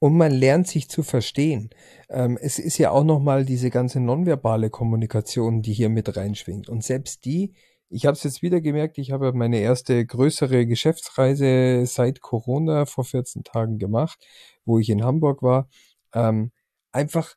Und 0.00 0.16
man 0.16 0.32
lernt 0.32 0.66
sich 0.66 0.88
zu 0.88 1.04
verstehen. 1.04 1.70
Ähm, 2.08 2.36
es 2.40 2.58
ist 2.58 2.78
ja 2.78 2.90
auch 2.90 3.04
nochmal 3.04 3.44
diese 3.44 3.70
ganze 3.70 4.00
nonverbale 4.00 4.68
Kommunikation, 4.68 5.62
die 5.62 5.72
hier 5.72 5.88
mit 5.88 6.16
reinschwingt. 6.16 6.68
Und 6.68 6.82
selbst 6.82 7.24
die 7.24 7.54
ich 7.92 8.06
habe 8.06 8.14
es 8.14 8.22
jetzt 8.22 8.42
wieder 8.42 8.60
gemerkt, 8.60 8.96
ich 8.98 9.12
habe 9.12 9.32
meine 9.34 9.58
erste 9.58 10.04
größere 10.04 10.66
Geschäftsreise 10.66 11.84
seit 11.86 12.22
Corona 12.22 12.86
vor 12.86 13.04
14 13.04 13.44
Tagen 13.44 13.78
gemacht, 13.78 14.18
wo 14.64 14.78
ich 14.78 14.88
in 14.88 15.04
Hamburg 15.04 15.42
war. 15.42 15.68
Ähm, 16.14 16.52
einfach 16.90 17.34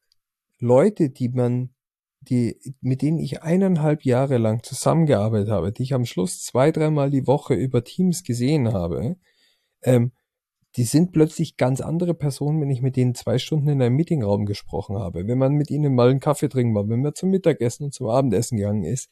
Leute, 0.60 1.10
die 1.10 1.30
man, 1.30 1.72
die, 2.22 2.58
mit 2.80 3.02
denen 3.02 3.20
ich 3.20 3.44
eineinhalb 3.44 4.06
Jahre 4.06 4.38
lang 4.38 4.64
zusammengearbeitet 4.64 5.50
habe, 5.50 5.74
die 5.74 5.84
ich 5.84 5.94
am 5.94 6.06
Schluss 6.06 6.44
zwei, 6.44 6.72
dreimal 6.72 7.12
die 7.12 7.28
Woche 7.28 7.54
über 7.54 7.84
Teams 7.84 8.24
gesehen 8.24 8.72
habe, 8.72 9.18
ähm, 9.84 10.14
die 10.78 10.84
sind 10.84 11.12
plötzlich 11.12 11.58
ganz 11.58 11.82
andere 11.82 12.14
Personen, 12.14 12.62
wenn 12.62 12.70
ich 12.70 12.82
mit 12.82 12.96
denen 12.96 13.16
zwei 13.16 13.38
Stunden 13.40 13.70
in 13.70 13.82
einem 13.82 13.96
Meetingraum 13.96 14.46
gesprochen 14.46 14.98
habe. 14.98 15.28
Wenn 15.28 15.38
man 15.38 15.54
mit 15.54 15.70
ihnen 15.70 15.96
mal 15.96 16.10
einen 16.10 16.20
Kaffee 16.20 16.50
trinken 16.50 16.76
war, 16.76 16.88
wenn 16.90 17.02
man 17.02 17.16
zum 17.16 17.30
Mittagessen 17.30 17.86
und 17.86 17.94
zum 17.94 18.08
Abendessen 18.08 18.58
gegangen 18.58 18.84
ist, 18.84 19.10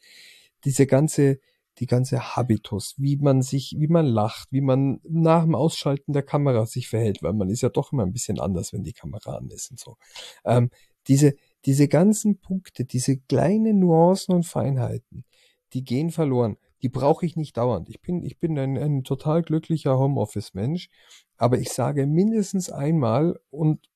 diese 0.66 0.88
ganze, 0.88 1.40
die 1.80 1.88
ganze 1.88 2.36
Habitus, 2.36 2.96
wie 2.98 3.18
man 3.18 3.42
sich, 3.42 3.76
wie 3.78 3.88
man 3.88 4.06
lacht, 4.06 4.50
wie 4.52 4.62
man 4.62 5.00
nach 5.04 5.44
dem 5.44 5.56
Ausschalten 5.56 6.14
der 6.14 6.24
Kamera 6.24 6.66
sich 6.66 6.88
verhält, 6.88 7.24
weil 7.24 7.34
man 7.34 7.50
ist 7.50 7.62
ja 7.62 7.70
doch 7.70 7.92
immer 7.92 8.04
ein 8.04 8.14
bisschen 8.14 8.40
anders, 8.40 8.74
wenn 8.74 8.84
die 8.84 8.94
Kamera 8.94 9.38
an 9.38 9.50
ist 9.50 9.72
und 9.72 9.80
so. 9.80 9.98
Ähm, 10.46 10.70
diese, 11.08 11.34
diese 11.66 11.88
ganzen 11.88 12.40
Punkte, 12.40 12.86
diese 12.86 13.18
kleinen 13.18 13.80
Nuancen 13.80 14.36
und 14.36 14.46
Feinheiten, 14.46 15.26
die 15.74 15.84
gehen 15.84 16.12
verloren. 16.12 16.58
Die 16.82 16.90
brauche 16.90 17.26
ich 17.26 17.36
nicht 17.36 17.58
dauernd. 17.58 17.90
Ich 17.90 18.02
bin, 18.02 18.24
ich 18.24 18.40
bin 18.40 18.58
ein, 18.60 18.78
ein 18.78 19.04
total 19.04 19.42
glücklicher 19.42 19.98
Homeoffice-Mensch, 19.98 20.90
aber 21.38 21.58
ich 21.58 21.70
sage 21.70 22.06
mindestens 22.06 22.70
einmal 22.70 23.40
und 23.50 23.90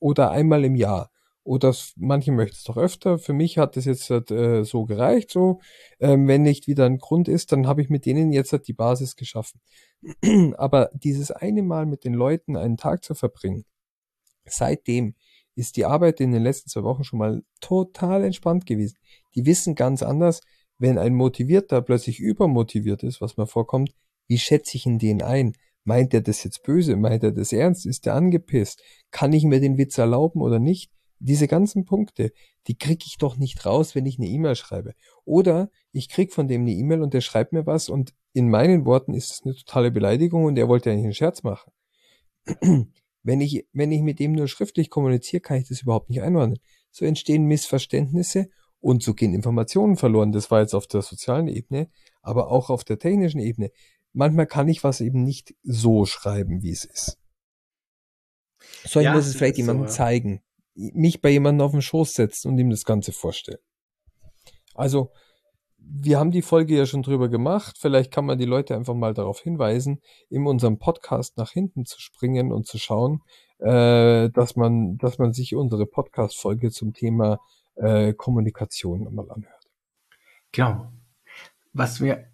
oder 0.00 0.30
einmal 0.30 0.64
im 0.64 0.76
Jahr 0.76 1.10
oder 1.48 1.74
manche 1.96 2.30
möchten 2.30 2.56
es 2.56 2.64
doch 2.64 2.76
öfter. 2.76 3.18
Für 3.18 3.32
mich 3.32 3.56
hat 3.56 3.78
es 3.78 3.86
jetzt 3.86 4.10
äh, 4.10 4.64
so 4.64 4.84
gereicht. 4.84 5.30
So, 5.30 5.60
ähm, 5.98 6.28
wenn 6.28 6.42
nicht 6.42 6.66
wieder 6.66 6.84
ein 6.84 6.98
Grund 6.98 7.26
ist, 7.26 7.52
dann 7.52 7.66
habe 7.66 7.80
ich 7.80 7.88
mit 7.88 8.04
denen 8.04 8.32
jetzt 8.32 8.52
halt 8.52 8.68
die 8.68 8.74
Basis 8.74 9.16
geschaffen. 9.16 9.58
Aber 10.58 10.90
dieses 10.92 11.30
eine 11.30 11.62
Mal 11.62 11.86
mit 11.86 12.04
den 12.04 12.12
Leuten 12.12 12.54
einen 12.58 12.76
Tag 12.76 13.02
zu 13.02 13.14
verbringen, 13.14 13.64
seitdem 14.44 15.14
ist 15.54 15.78
die 15.78 15.86
Arbeit 15.86 16.20
in 16.20 16.32
den 16.32 16.42
letzten 16.42 16.68
zwei 16.68 16.82
Wochen 16.82 17.02
schon 17.02 17.18
mal 17.18 17.42
total 17.60 18.24
entspannt 18.24 18.66
gewesen. 18.66 18.98
Die 19.34 19.46
wissen 19.46 19.74
ganz 19.74 20.02
anders, 20.02 20.42
wenn 20.76 20.98
ein 20.98 21.14
Motivierter 21.14 21.80
plötzlich 21.80 22.20
übermotiviert 22.20 23.02
ist, 23.02 23.22
was 23.22 23.38
mir 23.38 23.46
vorkommt, 23.46 23.94
wie 24.26 24.38
schätze 24.38 24.76
ich 24.76 24.84
ihn 24.84 24.98
den 24.98 25.22
ein? 25.22 25.54
Meint 25.84 26.12
er 26.12 26.20
das 26.20 26.44
jetzt 26.44 26.62
böse? 26.62 26.96
Meint 26.96 27.24
er 27.24 27.32
das 27.32 27.54
ernst? 27.54 27.86
Ist 27.86 28.06
er 28.06 28.14
angepisst? 28.16 28.82
Kann 29.10 29.32
ich 29.32 29.44
mir 29.44 29.60
den 29.60 29.78
Witz 29.78 29.96
erlauben 29.96 30.42
oder 30.42 30.58
nicht? 30.58 30.92
Diese 31.20 31.48
ganzen 31.48 31.84
Punkte, 31.84 32.32
die 32.66 32.76
kriege 32.76 33.04
ich 33.06 33.18
doch 33.18 33.36
nicht 33.36 33.64
raus, 33.66 33.94
wenn 33.94 34.06
ich 34.06 34.18
eine 34.18 34.28
E-Mail 34.28 34.54
schreibe. 34.54 34.94
Oder 35.24 35.70
ich 35.92 36.08
krieg 36.08 36.32
von 36.32 36.48
dem 36.48 36.62
eine 36.62 36.72
E-Mail 36.72 37.02
und 37.02 37.14
der 37.14 37.20
schreibt 37.20 37.52
mir 37.52 37.66
was 37.66 37.88
und 37.88 38.14
in 38.32 38.50
meinen 38.50 38.84
Worten 38.84 39.14
ist 39.14 39.32
es 39.32 39.42
eine 39.44 39.54
totale 39.54 39.90
Beleidigung 39.90 40.44
und 40.44 40.58
er 40.58 40.68
wollte 40.68 40.90
eigentlich 40.90 41.04
einen 41.04 41.14
Scherz 41.14 41.42
machen. 41.42 41.72
wenn 43.22 43.40
ich, 43.40 43.66
wenn 43.72 43.90
ich 43.90 44.02
mit 44.02 44.20
dem 44.20 44.32
nur 44.32 44.48
schriftlich 44.48 44.90
kommuniziere, 44.90 45.40
kann 45.40 45.58
ich 45.58 45.68
das 45.68 45.82
überhaupt 45.82 46.10
nicht 46.10 46.22
einordnen. 46.22 46.58
So 46.90 47.04
entstehen 47.04 47.46
Missverständnisse 47.46 48.48
und 48.80 49.02
so 49.02 49.14
gehen 49.14 49.34
Informationen 49.34 49.96
verloren. 49.96 50.32
Das 50.32 50.50
war 50.50 50.60
jetzt 50.60 50.74
auf 50.74 50.86
der 50.86 51.02
sozialen 51.02 51.48
Ebene, 51.48 51.90
aber 52.22 52.50
auch 52.50 52.70
auf 52.70 52.84
der 52.84 52.98
technischen 52.98 53.40
Ebene. 53.40 53.70
Manchmal 54.12 54.46
kann 54.46 54.68
ich 54.68 54.84
was 54.84 55.00
eben 55.00 55.24
nicht 55.24 55.54
so 55.62 56.06
schreiben, 56.06 56.62
wie 56.62 56.70
es 56.70 56.84
ist. 56.84 57.18
So, 58.84 59.00
ich 59.00 59.04
ja, 59.04 59.14
muss 59.14 59.26
es 59.26 59.36
vielleicht 59.36 59.56
jemandem 59.56 59.86
so, 59.86 59.92
ja. 59.92 59.96
zeigen 59.96 60.42
mich 60.78 61.20
bei 61.20 61.30
jemandem 61.30 61.64
auf 61.64 61.72
den 61.72 61.82
Schoß 61.82 62.14
setzen 62.14 62.48
und 62.48 62.58
ihm 62.58 62.70
das 62.70 62.84
Ganze 62.84 63.12
vorstellen. 63.12 63.58
Also, 64.74 65.10
wir 65.76 66.18
haben 66.18 66.30
die 66.30 66.42
Folge 66.42 66.76
ja 66.76 66.86
schon 66.86 67.02
drüber 67.02 67.28
gemacht. 67.28 67.76
Vielleicht 67.78 68.12
kann 68.12 68.26
man 68.26 68.38
die 68.38 68.44
Leute 68.44 68.76
einfach 68.76 68.94
mal 68.94 69.14
darauf 69.14 69.40
hinweisen, 69.40 70.00
in 70.28 70.46
unserem 70.46 70.78
Podcast 70.78 71.36
nach 71.36 71.50
hinten 71.50 71.84
zu 71.84 72.00
springen 72.00 72.52
und 72.52 72.66
zu 72.66 72.78
schauen, 72.78 73.22
äh, 73.58 74.28
dass 74.30 74.54
man, 74.54 74.98
dass 74.98 75.18
man 75.18 75.32
sich 75.32 75.54
unsere 75.54 75.86
Podcast-Folge 75.86 76.70
zum 76.70 76.92
Thema 76.92 77.40
äh, 77.76 78.12
Kommunikation 78.12 79.12
mal 79.14 79.30
anhört. 79.30 79.64
Genau. 80.52 80.92
Was 81.72 82.00
mir 82.00 82.26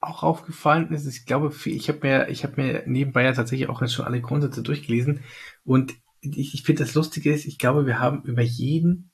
auch 0.00 0.22
aufgefallen 0.22 0.92
ist, 0.92 1.06
ich 1.06 1.26
glaube, 1.26 1.52
ich 1.64 1.88
habe 1.88 2.00
mir, 2.02 2.28
ich 2.28 2.44
habe 2.44 2.62
mir 2.62 2.82
nebenbei 2.86 3.24
ja 3.24 3.32
tatsächlich 3.32 3.68
auch 3.68 3.80
jetzt 3.80 3.94
schon 3.94 4.04
alle 4.04 4.20
Grundsätze 4.20 4.62
durchgelesen 4.62 5.24
und 5.64 5.94
ich, 6.20 6.54
ich 6.54 6.62
finde 6.62 6.84
das 6.84 6.94
Lustige 6.94 7.32
ist, 7.32 7.46
ich 7.46 7.58
glaube, 7.58 7.86
wir 7.86 7.98
haben 7.98 8.22
über 8.22 8.42
jeden, 8.42 9.12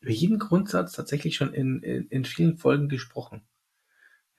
über 0.00 0.12
jeden 0.12 0.38
Grundsatz 0.38 0.92
tatsächlich 0.92 1.36
schon 1.36 1.52
in, 1.52 1.82
in, 1.82 2.06
in 2.08 2.24
vielen 2.24 2.56
Folgen 2.56 2.88
gesprochen. 2.88 3.42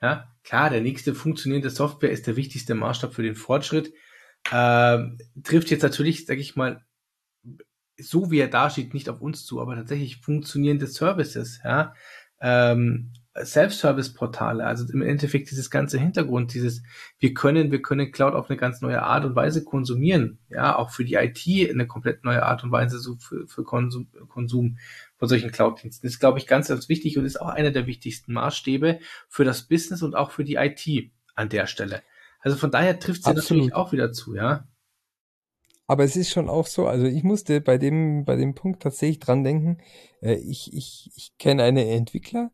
Ja, 0.02 0.36
klar, 0.43 0.72
der 0.72 0.82
nächste 0.82 1.14
funktionierende 1.14 1.70
Software 1.70 2.12
ist 2.12 2.26
der 2.26 2.36
wichtigste 2.36 2.74
Maßstab 2.74 3.14
für 3.14 3.24
den 3.24 3.36
Fortschritt. 3.36 3.93
Ähm, 4.52 5.20
trifft 5.43 5.70
jetzt 5.70 5.84
natürlich, 5.84 6.26
sage 6.26 6.41
ich 6.41 6.56
mal, 6.56 6.84
so 7.99 8.32
wie 8.32 8.39
er 8.39 8.47
dasteht, 8.47 8.95
nicht 8.95 9.10
auf 9.10 9.22
uns 9.22 9.45
zu, 9.45 9.62
aber 9.62 9.76
tatsächlich 9.76 10.18
funktionierende 10.18 10.88
Services, 10.88 11.60
ja, 11.64 11.93
ähm, 12.39 13.14
Self-Service-Portale, 13.36 14.66
also 14.66 14.92
im 14.92 15.02
Endeffekt 15.02 15.52
dieses 15.52 15.70
ganze 15.70 15.98
Hintergrund, 15.98 16.54
dieses, 16.54 16.84
wir 17.18 17.34
können, 17.34 17.72
wir 17.72 17.82
können 17.82 18.12
Cloud 18.12 18.34
auf 18.34 18.50
eine 18.50 18.58
ganz 18.58 18.82
neue 18.82 19.02
Art 19.02 19.24
und 19.24 19.36
Weise 19.36 19.64
konsumieren, 19.64 20.40
ja, 20.50 20.78
auch 20.78 20.90
für 20.90 21.06
die 21.06 21.16
IT 21.16 21.70
eine 21.70 21.88
komplett 21.88 22.26
neue 22.26 22.44
Art 22.44 22.64
und 22.64 22.72
Weise 22.72 23.00
so 23.00 23.16
für, 23.16 23.48
für 23.48 23.64
Konsum, 23.64 24.10
Konsum 24.28 24.78
von 25.16 25.30
solchen 25.30 25.52
Cloud-Diensten 25.52 26.06
ist, 26.08 26.20
glaube 26.20 26.40
ich, 26.40 26.48
ganz, 26.48 26.68
ganz 26.68 26.90
wichtig 26.90 27.18
und 27.18 27.26
ist 27.26 27.40
auch 27.40 27.48
einer 27.48 27.72
der 27.72 27.88
wichtigsten 27.88 28.34
Maßstäbe 28.34 29.00
für 29.30 29.46
das 29.46 29.64
Business 29.64 30.02
und 30.02 30.16
auch 30.16 30.32
für 30.32 30.44
die 30.44 30.56
IT 30.56 31.12
an 31.36 31.48
der 31.48 31.68
Stelle. 31.68 32.02
Also 32.42 32.58
von 32.58 32.72
daher 32.72 33.00
trifft 33.00 33.24
sie 33.24 33.34
natürlich 33.34 33.74
auch 33.74 33.94
wieder 33.94 34.12
zu, 34.12 34.36
ja. 34.36 34.68
Aber 35.88 36.04
es 36.04 36.16
ist 36.16 36.32
schon 36.32 36.50
auch 36.50 36.68
so, 36.68 36.88
also 36.88 37.06
ich 37.06 37.24
musste 37.24 37.62
bei 37.62 37.78
dem, 37.78 38.26
bei 38.26 38.36
dem 38.36 38.56
Punkt 38.56 38.82
tatsächlich 38.82 39.20
dran 39.20 39.44
denken, 39.44 39.78
äh, 40.22 40.36
ich, 40.36 40.74
ich, 40.74 41.12
ich 41.16 41.38
kenne 41.38 41.64
einen 41.64 41.86
Entwickler, 41.86 42.52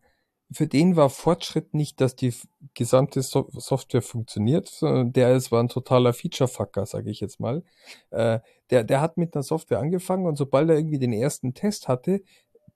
für 0.52 0.68
den 0.68 0.96
war 0.96 1.10
Fortschritt 1.10 1.74
nicht, 1.74 2.00
dass 2.00 2.16
die 2.16 2.34
gesamte 2.74 3.22
so 3.22 3.50
Software 3.52 4.02
funktioniert, 4.02 4.68
sondern 4.70 5.12
der 5.12 5.36
ist, 5.36 5.52
war 5.52 5.62
ein 5.62 5.68
totaler 5.68 6.14
Feature-Fucker, 6.14 6.86
sage 6.86 7.10
ich 7.10 7.20
jetzt 7.20 7.40
mal. 7.40 7.64
Äh, 8.12 8.40
der, 8.70 8.84
der 8.84 9.02
hat 9.02 9.18
mit 9.18 9.36
einer 9.36 9.44
Software 9.44 9.80
angefangen 9.80 10.26
und 10.26 10.38
sobald 10.38 10.70
er 10.70 10.78
irgendwie 10.78 11.00
den 11.00 11.14
ersten 11.14 11.54
Test 11.54 11.88
hatte, 11.88 12.22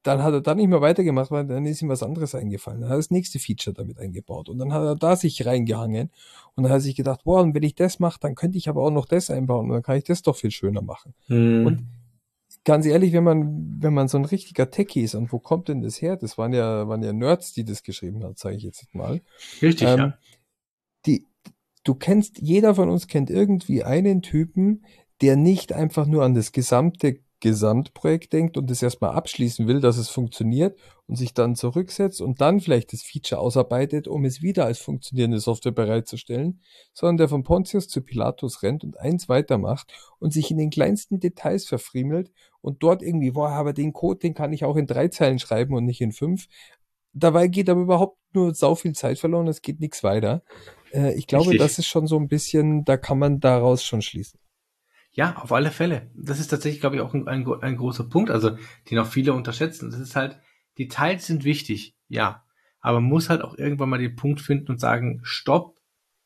dann 0.03 0.23
hat 0.23 0.33
er 0.33 0.41
da 0.41 0.55
nicht 0.55 0.67
mehr 0.67 0.81
weitergemacht, 0.81 1.29
weil 1.29 1.45
dann 1.45 1.65
ist 1.65 1.81
ihm 1.81 1.89
was 1.89 2.01
anderes 2.01 2.33
eingefallen. 2.33 2.81
Dann 2.81 2.89
hat 2.89 2.95
er 2.95 2.99
das 2.99 3.11
nächste 3.11 3.39
Feature 3.39 3.73
damit 3.73 3.99
eingebaut 3.99 4.49
und 4.49 4.57
dann 4.57 4.73
hat 4.73 4.83
er 4.83 4.95
da 4.95 5.15
sich 5.15 5.45
reingehangen 5.45 6.09
und 6.55 6.63
dann 6.63 6.71
hat 6.71 6.79
er 6.79 6.81
sich 6.81 6.95
gedacht, 6.95 7.23
boah, 7.23 7.41
und 7.41 7.53
wenn 7.53 7.63
ich 7.63 7.75
das 7.75 7.99
mache, 7.99 8.19
dann 8.19 8.35
könnte 8.35 8.57
ich 8.57 8.67
aber 8.67 8.81
auch 8.81 8.91
noch 8.91 9.05
das 9.05 9.29
einbauen 9.29 9.67
und 9.67 9.73
dann 9.73 9.83
kann 9.83 9.97
ich 9.97 10.03
das 10.03 10.23
doch 10.23 10.35
viel 10.35 10.51
schöner 10.51 10.81
machen. 10.81 11.13
Hm. 11.27 11.65
Und 11.65 11.87
ganz 12.63 12.85
ehrlich, 12.85 13.13
wenn 13.13 13.23
man, 13.23 13.77
wenn 13.81 13.93
man 13.93 14.07
so 14.07 14.17
ein 14.17 14.25
richtiger 14.25 14.69
Techie 14.69 15.01
ist, 15.01 15.15
und 15.15 15.31
wo 15.31 15.39
kommt 15.39 15.67
denn 15.67 15.81
das 15.81 16.01
her? 16.01 16.15
Das 16.17 16.37
waren 16.37 16.53
ja, 16.53 16.87
waren 16.87 17.03
ja 17.03 17.13
Nerds, 17.13 17.53
die 17.53 17.65
das 17.65 17.83
geschrieben 17.83 18.23
haben, 18.23 18.35
sage 18.35 18.55
ich 18.55 18.63
jetzt 18.63 18.93
mal. 18.93 19.21
Richtig, 19.61 19.87
ähm, 19.87 19.99
ja. 19.99 20.17
Die, 21.05 21.27
du 21.83 21.95
kennst, 21.95 22.39
jeder 22.39 22.75
von 22.75 22.89
uns 22.89 23.07
kennt 23.07 23.29
irgendwie 23.29 23.83
einen 23.83 24.21
Typen, 24.21 24.85
der 25.21 25.35
nicht 25.35 25.73
einfach 25.73 26.05
nur 26.05 26.23
an 26.23 26.33
das 26.33 26.51
gesamte 26.51 27.19
Gesamtprojekt 27.41 28.33
denkt 28.33 28.55
und 28.55 28.69
es 28.71 28.81
erstmal 28.81 29.11
abschließen 29.11 29.67
will, 29.67 29.81
dass 29.81 29.97
es 29.97 30.09
funktioniert 30.09 30.77
und 31.07 31.15
sich 31.15 31.33
dann 31.33 31.55
zurücksetzt 31.55 32.21
und 32.21 32.39
dann 32.39 32.59
vielleicht 32.59 32.93
das 32.93 33.01
Feature 33.01 33.41
ausarbeitet, 33.41 34.07
um 34.07 34.23
es 34.25 34.43
wieder 34.43 34.65
als 34.65 34.77
funktionierende 34.77 35.39
Software 35.39 35.71
bereitzustellen, 35.71 36.61
sondern 36.93 37.17
der 37.17 37.29
von 37.29 37.43
Pontius 37.43 37.87
zu 37.87 38.01
Pilatus 38.01 38.61
rennt 38.61 38.83
und 38.83 38.99
eins 38.99 39.27
weitermacht 39.27 39.91
und 40.19 40.31
sich 40.31 40.51
in 40.51 40.57
den 40.57 40.69
kleinsten 40.69 41.19
Details 41.19 41.65
verfriemelt 41.65 42.31
und 42.61 42.83
dort 42.83 43.01
irgendwie, 43.01 43.31
boah, 43.31 43.49
aber 43.49 43.73
den 43.73 43.93
Code, 43.93 44.19
den 44.19 44.33
kann 44.33 44.53
ich 44.53 44.63
auch 44.63 44.75
in 44.75 44.87
drei 44.87 45.07
Zeilen 45.07 45.39
schreiben 45.39 45.73
und 45.73 45.85
nicht 45.85 46.01
in 46.01 46.11
fünf. 46.11 46.47
Dabei 47.13 47.47
geht 47.47 47.69
aber 47.69 47.81
überhaupt 47.81 48.17
nur 48.33 48.53
sau 48.53 48.75
viel 48.75 48.93
Zeit 48.93 49.19
verloren, 49.19 49.47
es 49.47 49.61
geht 49.61 49.79
nichts 49.79 50.03
weiter. 50.03 50.43
Äh, 50.93 51.13
ich 51.15 51.27
glaube, 51.27 51.45
Richtig. 51.45 51.59
das 51.59 51.79
ist 51.79 51.87
schon 51.87 52.07
so 52.07 52.17
ein 52.17 52.27
bisschen, 52.27 52.85
da 52.85 52.97
kann 52.97 53.19
man 53.19 53.39
daraus 53.39 53.83
schon 53.83 54.01
schließen. 54.01 54.39
Ja, 55.13 55.35
auf 55.35 55.51
alle 55.51 55.71
Fälle. 55.71 56.09
Das 56.15 56.39
ist 56.39 56.47
tatsächlich, 56.47 56.79
glaube 56.79 56.95
ich, 56.95 57.01
auch 57.01 57.13
ein, 57.13 57.27
ein, 57.27 57.45
ein 57.45 57.75
großer 57.75 58.05
Punkt, 58.05 58.29
also 58.29 58.57
den 58.89 58.99
auch 58.99 59.07
viele 59.07 59.33
unterschätzen. 59.33 59.91
Das 59.91 59.99
ist 59.99 60.15
halt, 60.15 60.39
Details 60.77 61.25
sind 61.25 61.43
wichtig, 61.43 61.97
ja. 62.07 62.45
Aber 62.79 63.01
man 63.01 63.09
muss 63.09 63.29
halt 63.29 63.41
auch 63.41 63.57
irgendwann 63.57 63.89
mal 63.89 63.99
den 63.99 64.15
Punkt 64.15 64.39
finden 64.39 64.71
und 64.71 64.79
sagen, 64.79 65.19
stopp, 65.23 65.77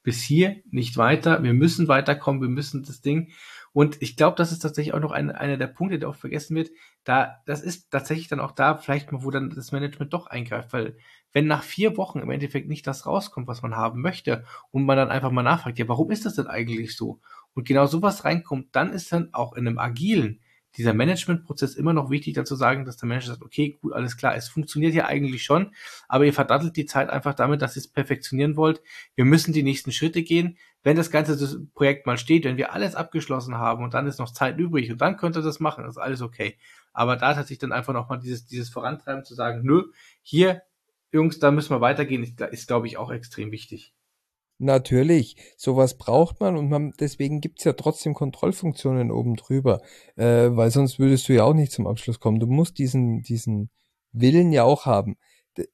bis 0.04 0.22
hier, 0.22 0.58
nicht 0.70 0.98
weiter, 0.98 1.42
wir 1.44 1.54
müssen 1.54 1.88
weiterkommen, 1.88 2.42
wir 2.42 2.50
müssen 2.50 2.84
das 2.84 3.02
Ding. 3.02 3.32
Und 3.76 4.02
ich 4.02 4.16
glaube, 4.16 4.38
das 4.38 4.54
ist 4.54 4.60
tatsächlich 4.60 4.94
auch 4.94 5.02
noch 5.02 5.12
ein, 5.12 5.30
einer 5.30 5.58
der 5.58 5.68
Punkte, 5.68 6.00
der 6.00 6.08
oft 6.08 6.22
vergessen 6.22 6.56
wird. 6.56 6.70
Da, 7.04 7.42
das 7.46 7.62
ist 7.62 7.92
tatsächlich 7.92 8.30
dann 8.30 8.40
auch 8.40 8.54
da, 8.54 8.78
vielleicht 8.78 9.12
mal, 9.12 9.22
wo 9.22 9.32
dann 9.32 9.50
das 9.50 9.74
Management 9.74 10.14
doch 10.14 10.28
eingreift, 10.28 10.72
weil 10.72 10.96
wenn 11.34 11.48
nach 11.48 11.62
vier 11.62 11.98
Wochen 11.98 12.20
im 12.20 12.30
Endeffekt 12.30 12.70
nicht 12.70 12.88
das 12.88 13.06
rauskommt, 13.06 13.48
was 13.50 13.64
man 13.64 13.76
haben 13.76 14.02
möchte, 14.02 14.46
und 14.72 14.86
man 14.86 14.96
dann 14.96 15.12
einfach 15.12 15.30
mal 15.30 15.44
nachfragt, 15.44 15.78
ja, 15.78 15.90
warum 15.90 16.10
ist 16.10 16.26
das 16.26 16.36
denn 16.36 16.48
eigentlich 16.48 16.96
so? 16.96 17.20
Und 17.54 17.68
genau 17.68 17.86
sowas 17.86 18.24
reinkommt, 18.24 18.70
dann 18.72 18.94
ist 18.94 19.12
dann 19.12 19.34
auch 19.34 19.52
in 19.52 19.68
einem 19.68 19.78
agilen 19.78 20.40
dieser 20.78 20.94
Managementprozess 20.94 21.76
immer 21.76 21.94
noch 21.94 22.10
wichtig, 22.10 22.34
dazu 22.34 22.56
sagen, 22.56 22.86
dass 22.86 22.98
der 22.98 23.08
Mensch 23.08 23.26
sagt, 23.26 23.44
okay, 23.44 23.78
gut, 23.82 23.94
alles 23.94 24.18
klar, 24.18 24.36
es 24.36 24.50
funktioniert 24.50 24.94
ja 24.94 25.06
eigentlich 25.06 25.44
schon, 25.44 25.74
aber 26.08 26.26
ihr 26.26 26.34
verdattelt 26.34 26.76
die 26.76 26.86
Zeit 26.86 27.10
einfach 27.10 27.34
damit, 27.34 27.62
dass 27.62 27.76
ihr 27.76 27.82
es 27.82 27.88
perfektionieren 27.88 28.56
wollt. 28.56 28.82
Wir 29.16 29.26
müssen 29.26 29.54
die 29.54 29.64
nächsten 29.64 29.92
Schritte 29.92 30.24
gehen. 30.24 30.58
Wenn 30.84 30.96
das 30.96 31.10
ganze 31.10 31.66
Projekt 31.74 32.06
mal 32.06 32.18
steht, 32.18 32.46
wenn 32.46 32.58
wir 32.58 32.72
alles 32.72 32.94
abgeschlossen 32.94 33.58
haben 33.58 33.84
und 33.84 33.96
dann 33.96 34.06
ist 34.06 34.20
noch 34.20 34.32
Zeit 34.32 34.60
übrig 34.60 34.92
und 34.92 35.02
dann 35.02 35.18
könnt 35.18 35.36
ihr 35.36 35.42
das 35.42 35.60
machen, 35.60 35.86
ist 35.86 35.98
alles 35.98 36.22
okay. 36.22 36.58
Aber 36.94 37.16
da 37.16 37.36
hat 37.36 37.48
sich 37.48 37.58
dann 37.58 37.72
einfach 37.72 37.94
nochmal 37.94 38.20
dieses, 38.20 38.46
dieses 38.46 38.70
Vorantreiben 38.70 39.26
zu 39.26 39.34
sagen, 39.34 39.62
nö, 39.64 39.86
hier, 40.22 40.62
Jungs, 41.12 41.40
da 41.40 41.50
müssen 41.50 41.72
wir 41.72 41.82
weitergehen, 41.82 42.24
ist, 42.24 42.40
ist 42.40 42.68
glaube 42.68 42.88
ich, 42.88 42.98
auch 42.98 43.12
extrem 43.12 43.52
wichtig. 43.52 43.94
Natürlich, 44.58 45.36
sowas 45.58 45.98
braucht 45.98 46.40
man 46.40 46.56
und 46.56 46.70
man, 46.70 46.94
deswegen 47.00 47.42
gibt's 47.42 47.66
ja 47.66 47.74
trotzdem 47.74 48.14
Kontrollfunktionen 48.14 49.12
oben 49.12 49.36
drüber, 49.36 49.82
äh, 50.16 50.48
weil 50.50 50.72
sonst 50.72 50.98
würdest 50.98 51.28
du 51.28 51.34
ja 51.34 51.44
auch 51.44 51.54
nicht 51.54 51.74
zum 51.74 51.88
Abschluss 51.88 52.22
kommen. 52.22 52.40
Du 52.40 52.48
musst 52.48 52.78
diesen, 52.78 53.22
diesen 53.22 53.70
Willen 54.14 54.52
ja 54.54 54.64
auch 54.64 54.86
haben. 54.86 55.18
D 55.58 55.68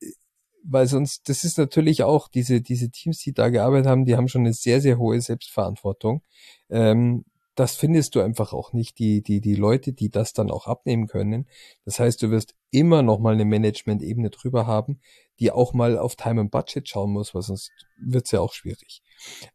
weil 0.64 0.88
sonst, 0.88 1.28
das 1.28 1.44
ist 1.44 1.58
natürlich 1.58 2.04
auch, 2.04 2.28
diese, 2.28 2.62
diese 2.62 2.92
Teams, 2.92 3.20
die 3.20 3.34
da 3.34 3.50
gearbeitet 3.50 3.88
haben, 3.88 4.06
die 4.06 4.16
haben 4.16 4.28
schon 4.28 4.42
eine 4.42 4.54
sehr, 4.54 4.80
sehr 4.80 5.00
hohe 5.00 5.20
Selbstverantwortung. 5.20 6.22
Ähm, 6.70 7.26
das 7.56 7.76
findest 7.76 8.16
du 8.16 8.22
einfach 8.22 8.54
auch 8.54 8.74
nicht, 8.74 9.00
die, 9.00 9.22
die, 9.22 9.42
die 9.42 9.56
Leute, 9.56 9.94
die 9.94 10.10
das 10.10 10.34
dann 10.34 10.52
auch 10.52 10.68
abnehmen 10.68 11.08
können. 11.08 11.48
Das 11.86 12.00
heißt, 12.00 12.22
du 12.22 12.32
wirst 12.32 12.56
immer 12.72 13.02
noch 13.02 13.20
mal 13.20 13.34
eine 13.34 13.46
Management-Ebene 13.46 14.30
drüber 14.30 14.68
haben, 14.68 15.00
die 15.42 15.52
auch 15.52 15.74
mal 15.74 15.98
auf 15.98 16.16
Time 16.16 16.42
and 16.42 16.52
Budget 16.52 16.88
schauen 16.88 17.12
muss, 17.12 17.34
weil 17.34 17.42
sonst 17.42 17.72
wird's 17.98 18.32
ja 18.32 18.40
auch 18.40 18.54
schwierig. 18.54 19.02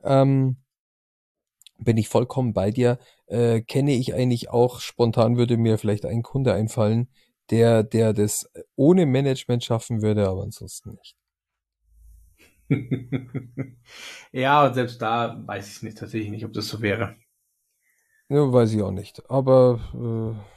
Ähm, 0.02 0.56
bin 1.78 1.96
ich 1.96 2.08
vollkommen 2.08 2.52
bei 2.52 2.70
dir. 2.70 2.98
Äh, 3.26 3.60
kenne 3.60 3.92
ich 3.92 4.14
eigentlich 4.14 4.50
auch, 4.50 4.80
spontan 4.80 5.36
würde 5.36 5.56
mir 5.56 5.78
vielleicht 5.78 6.04
ein 6.04 6.22
Kunde 6.22 6.52
einfallen, 6.52 7.08
der, 7.50 7.84
der 7.84 8.12
das 8.12 8.50
ohne 8.74 9.06
Management 9.06 9.64
schaffen 9.64 10.02
würde, 10.02 10.28
aber 10.28 10.42
ansonsten 10.42 10.96
nicht. 10.96 11.16
ja, 14.32 14.66
und 14.66 14.74
selbst 14.74 15.00
da 15.00 15.40
weiß 15.46 15.76
ich 15.76 15.82
nicht, 15.82 15.98
tatsächlich 15.98 16.30
nicht, 16.30 16.44
ob 16.44 16.52
das 16.52 16.66
so 16.66 16.82
wäre. 16.82 17.16
Ja, 18.28 18.52
weiß 18.52 18.72
ich 18.72 18.82
auch 18.82 18.90
nicht. 18.90 19.30
Aber 19.30 19.80
äh, 19.94 20.55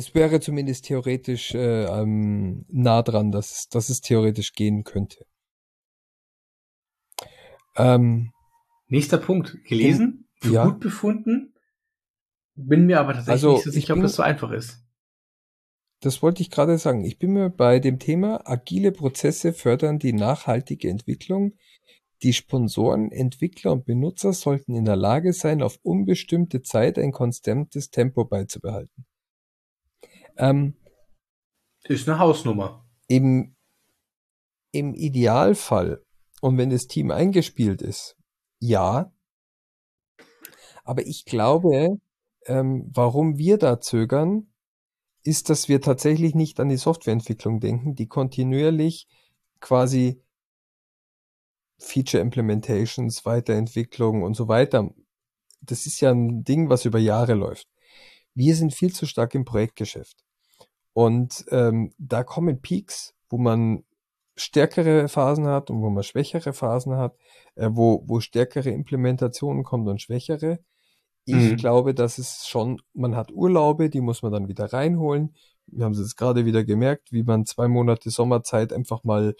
es 0.00 0.14
wäre 0.14 0.40
zumindest 0.40 0.86
theoretisch 0.86 1.54
äh, 1.54 1.84
ähm, 1.84 2.64
nah 2.68 3.02
dran, 3.02 3.32
dass, 3.32 3.68
dass 3.68 3.90
es 3.90 4.00
theoretisch 4.00 4.54
gehen 4.54 4.82
könnte. 4.82 5.26
Ähm, 7.76 8.32
Nächster 8.88 9.18
Punkt. 9.18 9.58
Gelesen, 9.64 10.26
für 10.40 10.52
ja. 10.54 10.64
gut 10.64 10.80
befunden. 10.80 11.54
Bin 12.54 12.86
mir 12.86 12.98
aber 12.98 13.12
tatsächlich 13.12 13.32
also, 13.32 13.52
nicht 13.52 13.64
so 13.64 13.70
sicher, 13.70 13.94
bin, 13.94 14.02
ob 14.02 14.06
das 14.06 14.16
so 14.16 14.22
einfach 14.22 14.50
ist. 14.52 14.82
Das 16.00 16.22
wollte 16.22 16.40
ich 16.40 16.50
gerade 16.50 16.78
sagen. 16.78 17.04
Ich 17.04 17.18
bin 17.18 17.32
mir 17.32 17.50
bei 17.50 17.78
dem 17.78 17.98
Thema 17.98 18.40
agile 18.48 18.92
Prozesse 18.92 19.52
fördern 19.52 19.98
die 19.98 20.14
nachhaltige 20.14 20.88
Entwicklung. 20.88 21.58
Die 22.22 22.32
Sponsoren, 22.32 23.12
Entwickler 23.12 23.72
und 23.72 23.84
Benutzer 23.84 24.32
sollten 24.32 24.74
in 24.74 24.86
der 24.86 24.96
Lage 24.96 25.34
sein, 25.34 25.62
auf 25.62 25.78
unbestimmte 25.82 26.62
Zeit 26.62 26.98
ein 26.98 27.12
konstantes 27.12 27.90
Tempo 27.90 28.24
beizubehalten. 28.24 29.04
Ähm, 30.40 30.74
ist 31.84 32.08
eine 32.08 32.18
Hausnummer. 32.18 32.84
Im, 33.08 33.54
Im 34.72 34.94
Idealfall, 34.94 36.02
und 36.40 36.56
wenn 36.56 36.70
das 36.70 36.86
Team 36.86 37.10
eingespielt 37.10 37.82
ist, 37.82 38.16
ja. 38.58 39.12
Aber 40.84 41.06
ich 41.06 41.24
glaube, 41.24 41.98
ähm, 42.46 42.90
warum 42.92 43.36
wir 43.36 43.58
da 43.58 43.80
zögern, 43.80 44.52
ist, 45.22 45.50
dass 45.50 45.68
wir 45.68 45.82
tatsächlich 45.82 46.34
nicht 46.34 46.58
an 46.60 46.70
die 46.70 46.78
Softwareentwicklung 46.78 47.60
denken, 47.60 47.94
die 47.94 48.06
kontinuierlich 48.06 49.06
quasi 49.60 50.22
Feature 51.78 52.22
Implementations, 52.22 53.26
Weiterentwicklung 53.26 54.22
und 54.22 54.34
so 54.34 54.48
weiter. 54.48 54.90
Das 55.60 55.84
ist 55.84 56.00
ja 56.00 56.10
ein 56.10 56.44
Ding, 56.44 56.70
was 56.70 56.86
über 56.86 56.98
Jahre 56.98 57.34
läuft. 57.34 57.68
Wir 58.34 58.54
sind 58.54 58.72
viel 58.72 58.92
zu 58.92 59.06
stark 59.06 59.34
im 59.34 59.44
Projektgeschäft. 59.44 60.24
Und 61.00 61.46
ähm, 61.50 61.94
da 61.96 62.24
kommen 62.24 62.60
Peaks, 62.60 63.14
wo 63.30 63.38
man 63.38 63.84
stärkere 64.36 65.08
Phasen 65.08 65.46
hat 65.46 65.70
und 65.70 65.80
wo 65.80 65.88
man 65.88 66.02
schwächere 66.02 66.52
Phasen 66.52 66.94
hat, 66.98 67.16
äh, 67.54 67.70
wo, 67.72 68.04
wo 68.06 68.20
stärkere 68.20 68.68
Implementationen 68.68 69.64
kommen 69.64 69.88
und 69.88 70.02
schwächere. 70.02 70.58
Ich 71.24 71.52
mhm. 71.52 71.56
glaube, 71.56 71.94
dass 71.94 72.18
es 72.18 72.46
schon, 72.46 72.82
man 72.92 73.16
hat 73.16 73.32
Urlaube, 73.32 73.88
die 73.88 74.02
muss 74.02 74.20
man 74.20 74.30
dann 74.30 74.48
wieder 74.48 74.74
reinholen. 74.74 75.34
Wir 75.68 75.86
haben 75.86 75.92
es 75.92 76.00
jetzt 76.00 76.18
gerade 76.18 76.44
wieder 76.44 76.64
gemerkt, 76.64 77.12
wie 77.12 77.22
man 77.22 77.46
zwei 77.46 77.66
Monate 77.66 78.10
Sommerzeit 78.10 78.70
einfach 78.70 79.02
mal 79.02 79.34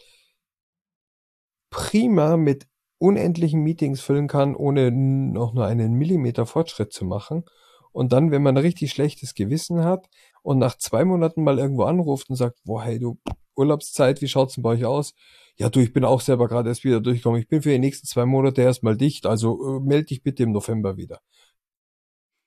prima 1.68 2.38
mit 2.38 2.68
unendlichen 2.96 3.60
Meetings 3.60 4.00
füllen 4.00 4.28
kann, 4.28 4.56
ohne 4.56 4.90
noch 4.90 5.52
nur 5.52 5.66
einen 5.66 5.92
Millimeter 5.92 6.46
Fortschritt 6.46 6.94
zu 6.94 7.04
machen. 7.04 7.44
Und 7.92 8.12
dann, 8.12 8.30
wenn 8.30 8.42
man 8.42 8.56
ein 8.56 8.62
richtig 8.62 8.92
schlechtes 8.92 9.34
Gewissen 9.34 9.84
hat 9.84 10.08
und 10.42 10.58
nach 10.58 10.76
zwei 10.78 11.04
Monaten 11.04 11.42
mal 11.42 11.58
irgendwo 11.58 11.84
anruft 11.84 12.30
und 12.30 12.36
sagt, 12.36 12.58
boah, 12.64 12.82
hey 12.82 12.98
du, 12.98 13.18
Urlaubszeit, 13.56 14.20
wie 14.22 14.28
schaut's 14.28 14.54
denn 14.54 14.62
bei 14.62 14.70
euch 14.70 14.84
aus? 14.84 15.14
Ja, 15.56 15.68
du, 15.68 15.80
ich 15.80 15.92
bin 15.92 16.04
auch 16.04 16.20
selber 16.20 16.48
gerade 16.48 16.70
erst 16.70 16.84
wieder 16.84 17.00
durchgekommen. 17.00 17.40
Ich 17.40 17.48
bin 17.48 17.62
für 17.62 17.70
die 17.70 17.78
nächsten 17.78 18.06
zwei 18.06 18.24
Monate 18.24 18.62
erstmal 18.62 18.96
dicht, 18.96 19.26
also 19.26 19.76
äh, 19.76 19.80
melde 19.80 20.06
dich 20.06 20.22
bitte 20.22 20.42
im 20.42 20.52
November 20.52 20.96
wieder. 20.96 21.20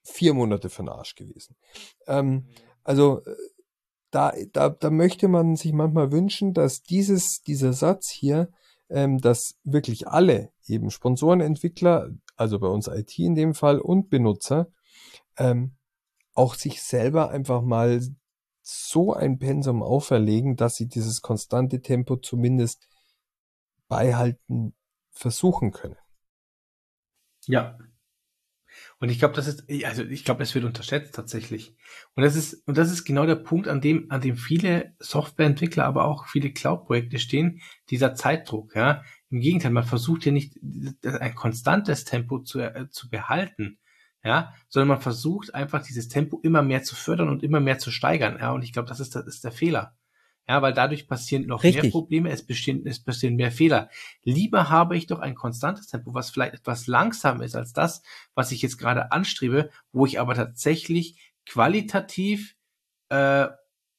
Vier 0.03 0.33
Monate 0.33 0.69
für 0.69 0.83
den 0.83 0.89
Arsch 0.89 1.15
gewesen. 1.15 1.55
Ähm, 2.07 2.47
also 2.83 3.21
äh, 3.25 3.35
da, 4.09 4.33
da, 4.51 4.69
da 4.69 4.89
möchte 4.89 5.27
man 5.27 5.55
sich 5.55 5.73
manchmal 5.73 6.11
wünschen, 6.11 6.53
dass 6.53 6.81
dieses, 6.81 7.41
dieser 7.41 7.73
Satz 7.73 8.09
hier, 8.09 8.49
ähm, 8.89 9.19
dass 9.19 9.55
wirklich 9.63 10.07
alle, 10.07 10.51
eben 10.67 10.91
Sponsoren, 10.91 11.41
Entwickler, 11.41 12.09
also 12.35 12.59
bei 12.59 12.67
uns 12.67 12.87
IT 12.87 13.17
in 13.19 13.35
dem 13.35 13.53
Fall 13.53 13.79
und 13.79 14.09
Benutzer, 14.09 14.67
ähm, 15.37 15.75
auch 16.33 16.55
sich 16.55 16.81
selber 16.81 17.29
einfach 17.29 17.61
mal 17.61 18.01
so 18.61 19.13
ein 19.13 19.39
Pensum 19.39 19.83
auferlegen, 19.83 20.55
dass 20.55 20.75
sie 20.75 20.87
dieses 20.87 21.21
konstante 21.21 21.81
Tempo 21.81 22.15
zumindest 22.15 22.87
beihalten 23.87 24.73
versuchen 25.11 25.71
können. 25.71 25.97
Ja. 27.45 27.77
Und 28.99 29.09
ich 29.09 29.19
glaube, 29.19 29.35
das 29.35 29.47
ist, 29.47 29.65
also 29.85 30.03
ich 30.03 30.23
glaube, 30.23 30.43
es 30.43 30.55
wird 30.55 30.65
unterschätzt 30.65 31.13
tatsächlich. 31.13 31.75
Und 32.15 32.23
das 32.23 32.35
ist, 32.35 32.65
und 32.67 32.77
das 32.77 32.91
ist 32.91 33.03
genau 33.03 33.25
der 33.25 33.35
Punkt, 33.35 33.67
an 33.67 33.81
dem, 33.81 34.09
an 34.09 34.21
dem 34.21 34.37
viele 34.37 34.95
Softwareentwickler, 34.99 35.85
aber 35.85 36.05
auch 36.05 36.27
viele 36.27 36.51
Cloud-Projekte 36.51 37.19
stehen, 37.19 37.61
dieser 37.89 38.15
Zeitdruck, 38.15 38.75
ja. 38.75 39.03
Im 39.29 39.41
Gegenteil, 39.41 39.71
man 39.71 39.83
versucht 39.83 40.25
ja 40.25 40.31
nicht 40.31 40.57
ein 41.03 41.35
konstantes 41.35 42.05
Tempo 42.05 42.39
zu, 42.39 42.59
äh, 42.59 42.89
zu 42.89 43.09
behalten, 43.09 43.79
ja, 44.23 44.53
sondern 44.69 44.89
man 44.89 45.01
versucht 45.01 45.53
einfach 45.53 45.83
dieses 45.83 46.07
Tempo 46.07 46.39
immer 46.41 46.61
mehr 46.61 46.83
zu 46.83 46.95
fördern 46.95 47.29
und 47.29 47.43
immer 47.43 47.59
mehr 47.59 47.79
zu 47.79 47.91
steigern, 47.91 48.37
ja, 48.39 48.51
und 48.51 48.63
ich 48.63 48.73
glaube, 48.73 48.87
das 48.87 48.99
ist, 48.99 49.15
das 49.15 49.25
ist 49.25 49.43
der 49.43 49.51
Fehler. 49.51 49.95
Ja, 50.47 50.61
weil 50.61 50.73
dadurch 50.73 51.07
passieren 51.07 51.45
noch 51.45 51.63
Richtig. 51.63 51.83
mehr 51.83 51.91
Probleme, 51.91 52.29
es 52.29 52.45
bestehen, 52.45 52.85
es 52.85 53.01
passieren 53.01 53.35
mehr 53.35 53.51
Fehler. 53.51 53.89
Lieber 54.23 54.69
habe 54.69 54.97
ich 54.97 55.07
doch 55.07 55.19
ein 55.19 55.35
konstantes 55.35 55.87
Tempo, 55.87 56.13
was 56.13 56.31
vielleicht 56.31 56.53
etwas 56.53 56.87
langsamer 56.87 57.45
ist 57.45 57.55
als 57.55 57.71
das, 57.71 58.01
was 58.35 58.51
ich 58.51 58.61
jetzt 58.61 58.77
gerade 58.77 59.13
anstrebe, 59.13 59.69
wo 59.93 60.05
ich 60.05 60.19
aber 60.19 60.35
tatsächlich 60.35 61.33
qualitativ 61.45 62.57
äh, 63.07 63.47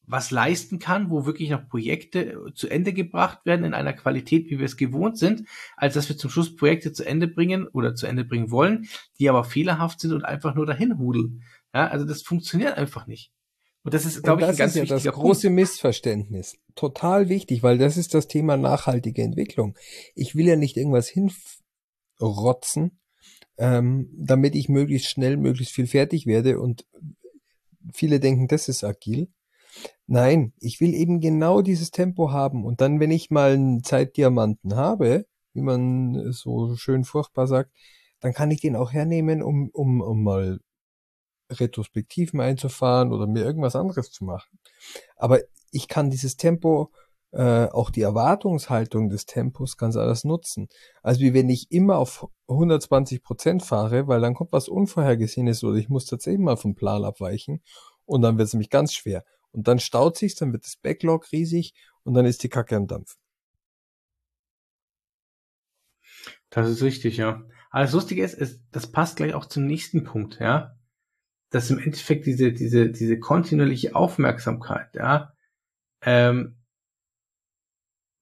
was 0.07 0.31
leisten 0.31 0.79
kann, 0.79 1.11
wo 1.11 1.27
wirklich 1.27 1.51
noch 1.51 1.69
Projekte 1.69 2.33
äh, 2.33 2.55
zu 2.55 2.69
Ende 2.69 2.93
gebracht 2.93 3.45
werden 3.45 3.65
in 3.65 3.75
einer 3.75 3.93
Qualität, 3.93 4.51
wie 4.51 4.59
wir 4.59 4.67
es 4.67 4.77
gewohnt 4.77 5.19
sind, 5.19 5.49
als 5.77 5.95
dass 5.95 6.09
wir 6.09 6.17
zum 6.17 6.31
Schluss 6.31 6.57
Projekte 6.57 6.93
zu 6.93 7.05
Ende 7.05 7.29
bringen 7.29 7.67
oder 7.69 7.95
zu 7.95 8.07
Ende 8.07 8.25
bringen 8.25 8.51
wollen, 8.51 8.89
die 9.19 9.29
aber 9.29 9.45
fehlerhaft 9.45 10.01
sind 10.01 10.13
und 10.13 10.25
einfach 10.25 10.55
nur 10.55 10.67
dahin 10.67 10.99
hudeln. 10.99 11.43
Ja, 11.75 11.89
also 11.89 12.05
das 12.05 12.23
funktioniert 12.23 12.77
einfach 12.77 13.07
nicht. 13.07 13.33
Und 13.83 13.93
das 13.93 14.07
ist, 14.07 14.23
glaube 14.23 14.43
ich, 14.43 14.49
ein 14.49 14.57
ganz 14.57 14.77
ist 14.77 14.89
ja 14.89 14.97
das 14.97 15.05
große 15.05 15.49
Punkt. 15.49 15.57
Missverständnis. 15.57 16.57
Total 16.75 17.29
wichtig, 17.29 17.63
weil 17.63 17.77
das 17.77 17.99
ist 17.99 18.15
das 18.15 18.29
Thema 18.29 18.57
nachhaltige 18.57 19.23
Entwicklung. 19.23 19.77
Ich 20.15 20.35
will 20.35 20.47
ja 20.47 20.57
nicht 20.57 20.79
irgendwas 20.79 21.13
hinrotzen, 22.19 22.99
ähm, 23.59 24.09
damit 24.17 24.55
ich 24.55 24.71
möglichst 24.71 25.11
schnell, 25.11 25.37
möglichst 25.37 25.75
viel 25.75 25.87
fertig 25.87 26.25
werde 26.25 26.61
und 26.61 26.87
viele 27.93 28.21
denken, 28.21 28.49
das 28.49 28.69
ist 28.69 28.85
agil. 28.85 29.29
Nein, 30.07 30.53
ich 30.59 30.81
will 30.81 30.95
eben 30.95 31.21
genau 31.21 31.63
dieses 31.63 31.91
Tempo 31.91 32.31
haben. 32.33 32.65
Und 32.65 32.81
dann, 32.81 33.01
wenn 33.01 33.11
ich 33.11 33.31
mal 33.31 33.53
einen 33.53 33.83
Zeitdiamanten 33.83 34.77
habe, 34.77 35.27
wie 35.55 35.63
man 35.63 36.33
so 36.33 36.77
schön 36.77 37.05
furchtbar 37.05 37.47
sagt, 37.47 37.71
dann 38.21 38.33
kann 38.33 38.51
ich 38.51 38.61
den 38.61 38.77
auch 38.77 38.93
hernehmen, 38.93 39.43
um, 39.43 39.71
um, 39.73 40.01
um 40.01 40.23
mal 40.23 40.61
Retrospektiven 41.51 42.41
einzufahren 42.41 43.13
oder 43.13 43.27
mir 43.27 43.45
irgendwas 43.45 43.77
anderes 43.77 44.11
zu 44.11 44.25
machen. 44.25 44.59
Aber 45.17 45.41
ich 45.71 45.89
kann 45.89 46.11
dieses 46.11 46.37
Tempo, 46.37 46.91
äh, 47.33 47.67
auch 47.67 47.91
die 47.91 48.03
Erwartungshaltung 48.03 49.09
des 49.11 49.27
Tempos 49.27 49.77
ganz 49.77 49.97
alles 49.97 50.25
nutzen. 50.25 50.69
Also 51.03 51.21
wie 51.21 51.35
wenn 51.35 51.51
ich 51.51 51.71
immer 51.71 51.99
auf 51.99 52.29
120 52.49 53.23
Prozent 53.23 53.63
fahre, 53.65 54.07
weil 54.07 54.21
dann 54.21 54.35
kommt 54.35 54.53
was 54.53 54.69
Unvorhergesehenes 54.69 55.65
oder 55.65 55.77
ich 55.77 55.89
muss 55.89 56.07
tatsächlich 56.07 56.41
mal 56.41 56.57
vom 56.57 56.75
Plan 56.77 57.05
abweichen 57.05 57.61
und 58.07 58.23
dann 58.23 58.39
wird 58.39 58.47
es 58.47 58.55
nämlich 58.55 58.71
ganz 58.71 58.95
schwer. 58.95 59.25
Und 59.55 59.69
dann 59.69 59.79
staut 59.79 60.19
sich, 60.19 60.35
dann 60.35 60.53
wird 60.53 60.65
das 60.65 60.77
Backlog 60.77 61.31
riesig 61.31 61.75
und 62.03 62.15
dann 62.15 62.27
ist 62.27 62.43
die 62.43 62.49
Kacke 62.49 62.75
am 62.75 62.89
Dampf. 62.89 63.17
Das 66.51 66.69
ist 66.69 66.83
richtig, 66.83 67.17
ja. 67.17 67.45
Aber 67.71 67.83
das 67.83 67.93
Lustige 67.93 68.25
ist, 68.25 68.35
ist, 68.35 68.63
das 68.73 68.91
passt 68.91 69.17
gleich 69.17 69.35
auch 69.35 69.47
zum 69.47 69.65
nächsten 69.67 70.03
Punkt, 70.03 70.41
ja. 70.41 70.77
Dass 71.51 71.71
im 71.71 71.79
Endeffekt 71.79 72.27
diese, 72.27 72.53
diese, 72.53 72.91
diese 72.91 73.21
kontinuierliche 73.21 73.95
Aufmerksamkeit, 73.95 74.93
ja, 74.97 75.33
ähm, 76.03 76.57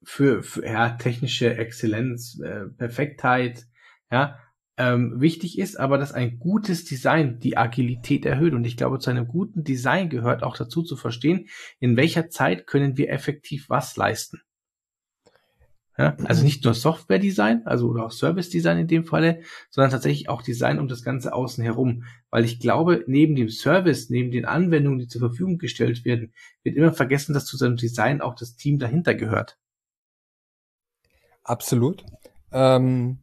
für, 0.04 0.42
für 0.42 0.66
ja, 0.66 0.90
technische 0.90 1.56
Exzellenz, 1.56 2.38
äh, 2.40 2.66
Perfektheit, 2.76 3.66
ja, 4.10 4.38
ähm, 4.82 5.20
wichtig 5.20 5.58
ist, 5.58 5.78
aber 5.78 5.96
dass 5.96 6.12
ein 6.12 6.40
gutes 6.40 6.84
Design 6.84 7.38
die 7.38 7.56
Agilität 7.56 8.26
erhöht. 8.26 8.52
Und 8.52 8.64
ich 8.64 8.76
glaube, 8.76 8.98
zu 8.98 9.10
einem 9.10 9.28
guten 9.28 9.62
Design 9.62 10.08
gehört 10.08 10.42
auch 10.42 10.56
dazu 10.56 10.82
zu 10.82 10.96
verstehen, 10.96 11.48
in 11.78 11.96
welcher 11.96 12.30
Zeit 12.30 12.66
können 12.66 12.96
wir 12.96 13.10
effektiv 13.10 13.68
was 13.68 13.96
leisten. 13.96 14.40
Ja, 15.96 16.16
also 16.24 16.42
nicht 16.42 16.64
nur 16.64 16.74
Software-Design, 16.74 17.66
also 17.66 17.90
oder 17.90 18.06
auch 18.06 18.10
Service-Design 18.10 18.78
in 18.78 18.88
dem 18.88 19.04
Falle, 19.04 19.42
sondern 19.70 19.90
tatsächlich 19.92 20.28
auch 20.28 20.42
Design 20.42 20.80
um 20.80 20.88
das 20.88 21.04
Ganze 21.04 21.32
außen 21.32 21.62
herum. 21.62 22.04
Weil 22.30 22.44
ich 22.44 22.58
glaube, 22.58 23.04
neben 23.06 23.36
dem 23.36 23.50
Service, 23.50 24.10
neben 24.10 24.32
den 24.32 24.46
Anwendungen, 24.46 24.98
die 24.98 25.06
zur 25.06 25.20
Verfügung 25.20 25.58
gestellt 25.58 26.04
werden, 26.04 26.32
wird 26.64 26.76
immer 26.76 26.92
vergessen, 26.92 27.34
dass 27.34 27.44
zu 27.44 27.56
seinem 27.56 27.76
Design 27.76 28.20
auch 28.20 28.34
das 28.34 28.56
Team 28.56 28.78
dahinter 28.80 29.14
gehört. 29.14 29.58
Absolut. 31.44 32.04
Ähm, 32.52 33.21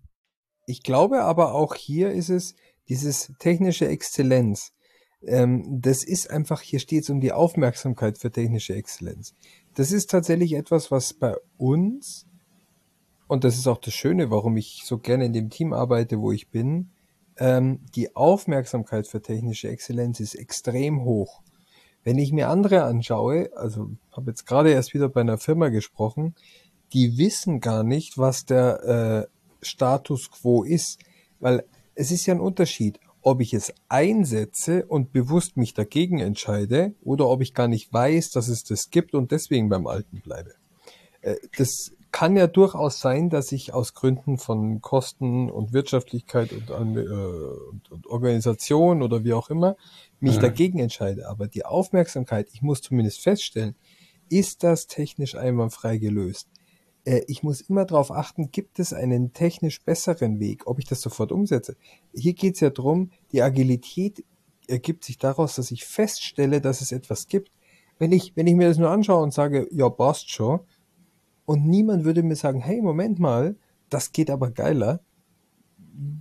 ich 0.70 0.84
glaube 0.84 1.24
aber 1.24 1.56
auch 1.56 1.74
hier 1.74 2.12
ist 2.12 2.30
es 2.30 2.56
dieses 2.90 3.34
technische 3.40 3.88
Exzellenz. 3.88 4.72
Ähm, 5.26 5.82
das 5.82 6.04
ist 6.04 6.30
einfach, 6.30 6.62
hier 6.62 6.80
steht 6.80 7.04
es 7.04 7.10
um 7.10 7.20
die 7.20 7.32
Aufmerksamkeit 7.32 8.20
für 8.20 8.32
technische 8.32 8.76
Exzellenz. 8.76 9.34
Das 9.74 9.92
ist 9.92 10.10
tatsächlich 10.10 10.54
etwas, 10.54 10.92
was 10.92 11.14
bei 11.14 11.36
uns, 11.58 12.28
und 13.28 13.44
das 13.44 13.58
ist 13.58 13.68
auch 13.68 13.80
das 13.80 13.94
Schöne, 13.94 14.30
warum 14.30 14.58
ich 14.58 14.84
so 14.86 15.00
gerne 15.00 15.26
in 15.26 15.34
dem 15.34 15.50
Team 15.50 15.74
arbeite, 15.74 16.20
wo 16.20 16.32
ich 16.32 16.50
bin, 16.50 16.92
ähm, 17.38 17.80
die 17.96 18.16
Aufmerksamkeit 18.16 19.08
für 19.08 19.22
technische 19.22 19.70
Exzellenz 19.70 20.20
ist 20.20 20.36
extrem 20.36 21.04
hoch. 21.04 21.42
Wenn 22.04 22.18
ich 22.18 22.32
mir 22.32 22.50
andere 22.50 22.84
anschaue, 22.84 23.50
also 23.56 23.90
habe 24.12 24.32
jetzt 24.32 24.46
gerade 24.46 24.72
erst 24.72 24.94
wieder 24.94 25.10
bei 25.10 25.22
einer 25.22 25.38
Firma 25.38 25.70
gesprochen, 25.70 26.36
die 26.94 27.18
wissen 27.18 27.60
gar 27.60 27.84
nicht, 27.84 28.18
was 28.18 28.46
der 28.46 29.28
äh, 29.28 29.39
Status 29.62 30.32
quo 30.32 30.64
ist. 30.64 31.00
Weil 31.40 31.64
es 31.96 32.12
ist 32.12 32.26
ja 32.26 32.34
ein 32.34 32.40
Unterschied, 32.42 33.00
ob 33.22 33.42
ich 33.42 33.54
es 33.54 33.74
einsetze 33.90 34.86
und 34.86 35.12
bewusst 35.12 35.58
mich 35.58 35.74
dagegen 35.74 36.20
entscheide 36.20 36.94
oder 37.04 37.28
ob 37.28 37.42
ich 37.42 37.54
gar 37.54 37.68
nicht 37.68 37.92
weiß, 37.92 38.32
dass 38.32 38.48
es 38.48 38.64
das 38.64 38.90
gibt 38.90 39.14
und 39.14 39.32
deswegen 39.32 39.70
beim 39.70 39.88
Alten 39.88 40.22
bleibe. 40.22 40.54
Äh, 41.22 41.36
das 41.58 41.92
kann 42.12 42.36
ja 42.36 42.48
durchaus 42.48 43.00
sein, 43.00 43.30
dass 43.30 43.52
ich 43.52 43.74
aus 43.74 43.94
Gründen 43.94 44.38
von 44.38 44.82
Kosten 44.82 45.50
und 45.50 45.74
Wirtschaftlichkeit 45.74 46.52
und, 46.54 46.98
äh, 46.98 47.02
und, 47.02 47.92
und 47.92 48.08
Organisation 48.08 49.04
oder 49.04 49.24
wie 49.24 49.34
auch 49.34 49.50
immer 49.50 49.76
mich 50.20 50.36
ja. 50.36 50.42
dagegen 50.42 50.80
entscheide. 50.80 51.28
Aber 51.28 51.48
die 51.48 51.66
Aufmerksamkeit, 51.66 52.48
ich 52.52 52.62
muss 52.62 52.82
zumindest 52.82 53.22
feststellen, 53.22 53.76
ist 54.30 54.64
das 54.64 54.88
technisch 54.88 55.36
einwandfrei 55.36 55.98
gelöst? 55.98 56.48
Äh, 57.10 57.24
ich 57.28 57.42
muss 57.44 57.62
immer 57.62 57.86
darauf 57.86 58.12
achten, 58.12 58.52
gibt 58.52 58.80
es 58.80 58.94
einen 58.94 59.34
technisch 59.34 59.84
besseren 59.84 60.40
Weg, 60.40 60.68
ob 60.68 60.78
ich 60.80 60.86
das 60.86 61.02
sofort 61.02 61.32
umsetze. 61.32 61.76
Hier 62.14 62.34
geht 62.34 62.56
es 62.56 62.60
ja 62.60 62.70
darum, 62.70 63.10
die 63.32 63.42
Agilität 63.42 64.24
ergibt 64.68 65.04
sich 65.04 65.18
daraus, 65.18 65.56
dass 65.56 65.72
ich 65.72 65.86
feststelle, 65.86 66.62
dass 66.62 66.82
es 66.82 66.92
etwas 66.92 67.28
gibt. 67.28 67.52
Wenn 67.98 68.12
ich, 68.12 68.36
wenn 68.36 68.48
ich 68.48 68.56
mir 68.56 68.68
das 68.68 68.78
nur 68.78 68.92
anschaue 68.92 69.24
und 69.24 69.34
sage, 69.34 69.68
ja, 69.72 69.90
passt 69.90 70.30
schon, 70.30 70.60
und 71.46 71.66
niemand 71.66 72.06
würde 72.06 72.22
mir 72.22 72.36
sagen, 72.36 72.62
hey, 72.62 72.80
Moment 72.80 73.18
mal, 73.18 73.56
das 73.90 74.12
geht 74.12 74.30
aber 74.30 74.52
geiler. 74.52 75.02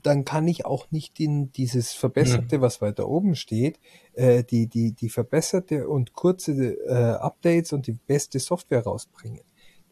Dann 0.03 0.25
kann 0.25 0.49
ich 0.49 0.65
auch 0.65 0.91
nicht 0.91 1.21
in 1.21 1.53
dieses 1.53 1.93
Verbesserte, 1.93 2.63
was 2.63 2.81
weiter 2.81 3.07
oben 3.07 3.37
steht, 3.37 3.79
äh, 4.15 4.43
die, 4.43 4.67
die, 4.69 4.93
die 4.93 5.11
verbesserte 5.11 5.87
und 5.87 6.15
kurze 6.15 6.53
äh, 6.53 7.19
Updates 7.21 7.75
und 7.75 7.87
die 7.87 7.93
beste 7.93 8.41
Software 8.41 8.85
rausbringen. 8.85 9.43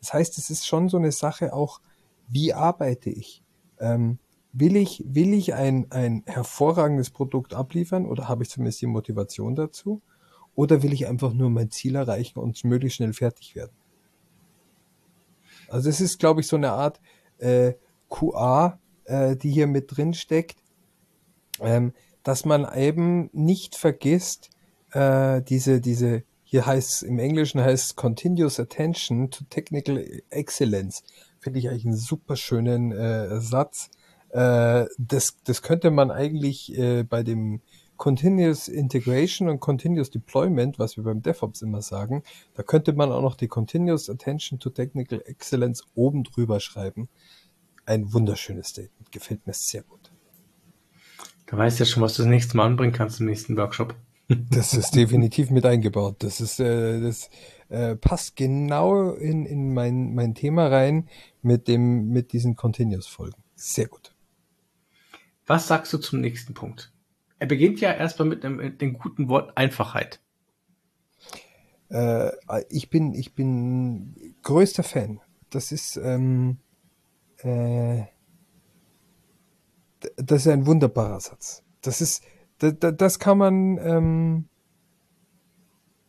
Das 0.00 0.12
heißt, 0.12 0.38
es 0.38 0.50
ist 0.50 0.66
schon 0.66 0.88
so 0.88 0.96
eine 0.96 1.12
Sache 1.12 1.52
auch, 1.52 1.80
wie 2.28 2.52
arbeite 2.52 3.10
ich? 3.10 3.42
Ähm, 3.78 4.18
will 4.52 4.76
ich, 4.76 5.04
will 5.06 5.34
ich 5.34 5.54
ein, 5.54 5.90
ein 5.90 6.22
hervorragendes 6.26 7.10
Produkt 7.10 7.54
abliefern 7.54 8.06
oder 8.06 8.28
habe 8.28 8.42
ich 8.42 8.50
zumindest 8.50 8.80
die 8.80 8.86
Motivation 8.86 9.54
dazu? 9.54 10.02
Oder 10.54 10.82
will 10.82 10.92
ich 10.92 11.06
einfach 11.06 11.34
nur 11.34 11.50
mein 11.50 11.70
Ziel 11.70 11.96
erreichen 11.96 12.38
und 12.38 12.64
möglichst 12.64 12.96
schnell 12.96 13.12
fertig 13.12 13.54
werden? 13.54 13.76
Also 15.68 15.90
es 15.90 16.00
ist, 16.00 16.18
glaube 16.18 16.40
ich, 16.40 16.46
so 16.46 16.56
eine 16.56 16.72
Art 16.72 17.00
äh, 17.38 17.74
QA, 18.08 18.78
äh, 19.04 19.36
die 19.36 19.50
hier 19.50 19.66
mit 19.66 19.96
drin 19.96 20.14
steckt, 20.14 20.62
ähm, 21.60 21.92
dass 22.22 22.44
man 22.44 22.66
eben 22.74 23.28
nicht 23.32 23.76
vergisst, 23.76 24.50
äh, 24.92 25.42
diese, 25.42 25.80
diese, 25.80 26.22
hier 26.48 26.64
heißt 26.64 26.90
es 26.90 27.02
im 27.02 27.18
Englischen 27.18 27.60
heißt 27.60 27.96
Continuous 27.96 28.60
Attention 28.60 29.32
to 29.32 29.44
Technical 29.50 29.98
Excellence. 30.30 31.02
Finde 31.40 31.58
ich 31.58 31.68
eigentlich 31.68 31.86
einen 31.86 31.96
super 31.96 32.36
schönen 32.36 32.92
äh, 32.92 33.40
Satz. 33.40 33.90
Äh, 34.30 34.86
das, 34.96 35.38
das 35.42 35.62
könnte 35.62 35.90
man 35.90 36.12
eigentlich 36.12 36.78
äh, 36.78 37.02
bei 37.02 37.24
dem 37.24 37.62
Continuous 37.96 38.68
Integration 38.68 39.48
und 39.48 39.58
Continuous 39.58 40.10
Deployment, 40.10 40.78
was 40.78 40.96
wir 40.96 41.02
beim 41.02 41.20
DevOps 41.20 41.62
immer 41.62 41.82
sagen, 41.82 42.22
da 42.54 42.62
könnte 42.62 42.92
man 42.92 43.10
auch 43.10 43.22
noch 43.22 43.34
die 43.34 43.48
Continuous 43.48 44.08
Attention 44.08 44.60
to 44.60 44.70
Technical 44.70 45.20
Excellence 45.26 45.82
oben 45.96 46.22
drüber 46.22 46.60
schreiben. 46.60 47.08
Ein 47.86 48.12
wunderschönes 48.12 48.68
Statement, 48.68 49.10
gefällt 49.10 49.48
mir 49.48 49.52
sehr 49.52 49.82
gut. 49.82 50.12
Da 51.46 51.56
weißt 51.56 51.80
ja 51.80 51.86
schon, 51.86 52.04
was 52.04 52.14
du 52.14 52.22
das 52.22 52.30
nächste 52.30 52.56
Mal 52.56 52.66
anbringen 52.66 52.92
kannst 52.92 53.18
im 53.18 53.26
nächsten 53.26 53.56
Workshop. 53.56 53.96
Das 54.28 54.74
ist 54.74 54.96
definitiv 54.96 55.50
mit 55.50 55.64
eingebaut. 55.64 56.16
Das 56.18 56.40
ist, 56.40 56.58
äh, 56.58 57.00
das 57.00 57.30
äh, 57.68 57.94
passt 57.94 58.34
genau 58.34 59.12
in, 59.12 59.46
in 59.46 59.72
mein, 59.72 60.14
mein 60.14 60.34
Thema 60.34 60.66
rein 60.66 61.08
mit 61.42 61.68
dem, 61.68 62.08
mit 62.08 62.32
diesen 62.32 62.56
Continuous-Folgen. 62.56 63.40
Sehr 63.54 63.86
gut. 63.86 64.14
Was 65.46 65.68
sagst 65.68 65.92
du 65.92 65.98
zum 65.98 66.20
nächsten 66.20 66.54
Punkt? 66.54 66.92
Er 67.38 67.46
beginnt 67.46 67.80
ja 67.80 67.92
erstmal 67.92 68.28
mit, 68.28 68.44
einem, 68.44 68.56
mit 68.56 68.80
dem 68.80 68.94
guten 68.94 69.28
Wort 69.28 69.56
Einfachheit. 69.56 70.20
Äh, 71.88 72.30
ich 72.68 72.90
bin, 72.90 73.14
ich 73.14 73.34
bin 73.34 74.34
größter 74.42 74.82
Fan. 74.82 75.20
Das 75.50 75.70
ist, 75.70 75.96
ähm, 75.98 76.58
äh, 77.38 78.02
das 80.16 80.46
ist 80.46 80.48
ein 80.48 80.66
wunderbarer 80.66 81.20
Satz. 81.20 81.62
Das 81.80 82.00
ist, 82.00 82.24
das, 82.58 82.74
das 82.96 83.18
kann 83.18 83.38
man 83.38 83.78
ähm, 83.78 84.48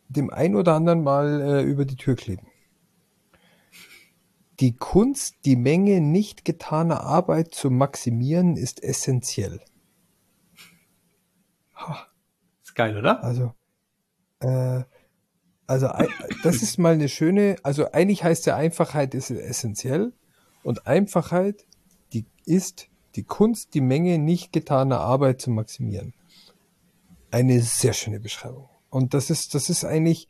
dem 0.09 0.29
ein 0.29 0.55
oder 0.55 0.73
anderen 0.73 1.03
mal 1.03 1.41
äh, 1.41 1.61
über 1.63 1.85
die 1.85 1.95
Tür 1.95 2.15
kleben. 2.15 2.47
Die 4.59 4.75
Kunst, 4.75 5.35
die 5.45 5.55
Menge 5.55 6.01
nicht 6.01 6.43
getaner 6.43 7.01
Arbeit 7.01 7.53
zu 7.53 7.69
maximieren, 7.69 8.57
ist 8.57 8.83
essentiell. 8.83 9.61
Ha. 11.75 12.07
Ist 12.63 12.73
geil, 12.73 12.97
oder? 12.97 13.23
Also, 13.23 13.53
äh, 14.39 14.83
also 15.67 15.89
das 16.43 16.63
ist 16.63 16.79
mal 16.79 16.93
eine 16.93 17.09
schöne, 17.09 17.57
also 17.61 17.91
eigentlich 17.91 18.23
heißt 18.23 18.45
ja 18.45 18.55
Einfachheit 18.55 19.13
ist 19.13 19.29
essentiell 19.29 20.13
und 20.63 20.87
Einfachheit, 20.87 21.67
die 22.13 22.25
ist 22.45 22.89
die 23.15 23.23
Kunst, 23.23 23.73
die 23.73 23.81
Menge 23.81 24.17
nicht 24.17 24.53
getaner 24.53 25.01
Arbeit 25.01 25.41
zu 25.41 25.51
maximieren. 25.51 26.13
Eine 27.31 27.61
sehr 27.61 27.93
schöne 27.93 28.19
Beschreibung. 28.19 28.69
Und 28.89 29.13
das 29.13 29.29
ist, 29.29 29.53
das 29.53 29.69
ist 29.69 29.83
eigentlich, 29.83 30.27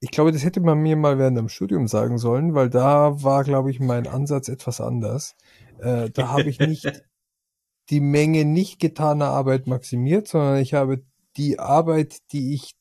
ich 0.00 0.10
glaube, 0.10 0.32
das 0.32 0.44
hätte 0.44 0.60
man 0.60 0.78
mir 0.78 0.96
mal 0.96 1.18
während 1.18 1.36
dem 1.36 1.48
Studium 1.48 1.88
sagen 1.88 2.18
sollen, 2.18 2.54
weil 2.54 2.70
da 2.70 3.22
war, 3.22 3.44
glaube 3.44 3.70
ich, 3.70 3.80
mein 3.80 4.06
Ansatz 4.06 4.48
etwas 4.48 4.80
anders. 4.80 5.36
Äh, 5.78 6.10
da 6.10 6.28
habe 6.28 6.44
ich 6.44 6.58
nicht 6.58 6.86
die 7.90 8.00
Menge 8.00 8.44
nicht 8.44 8.80
getaner 8.80 9.26
Arbeit 9.26 9.66
maximiert, 9.66 10.28
sondern 10.28 10.58
ich 10.58 10.74
habe 10.74 11.04
die 11.36 11.58
Arbeit, 11.58 12.18
die 12.32 12.54
ich 12.54 12.74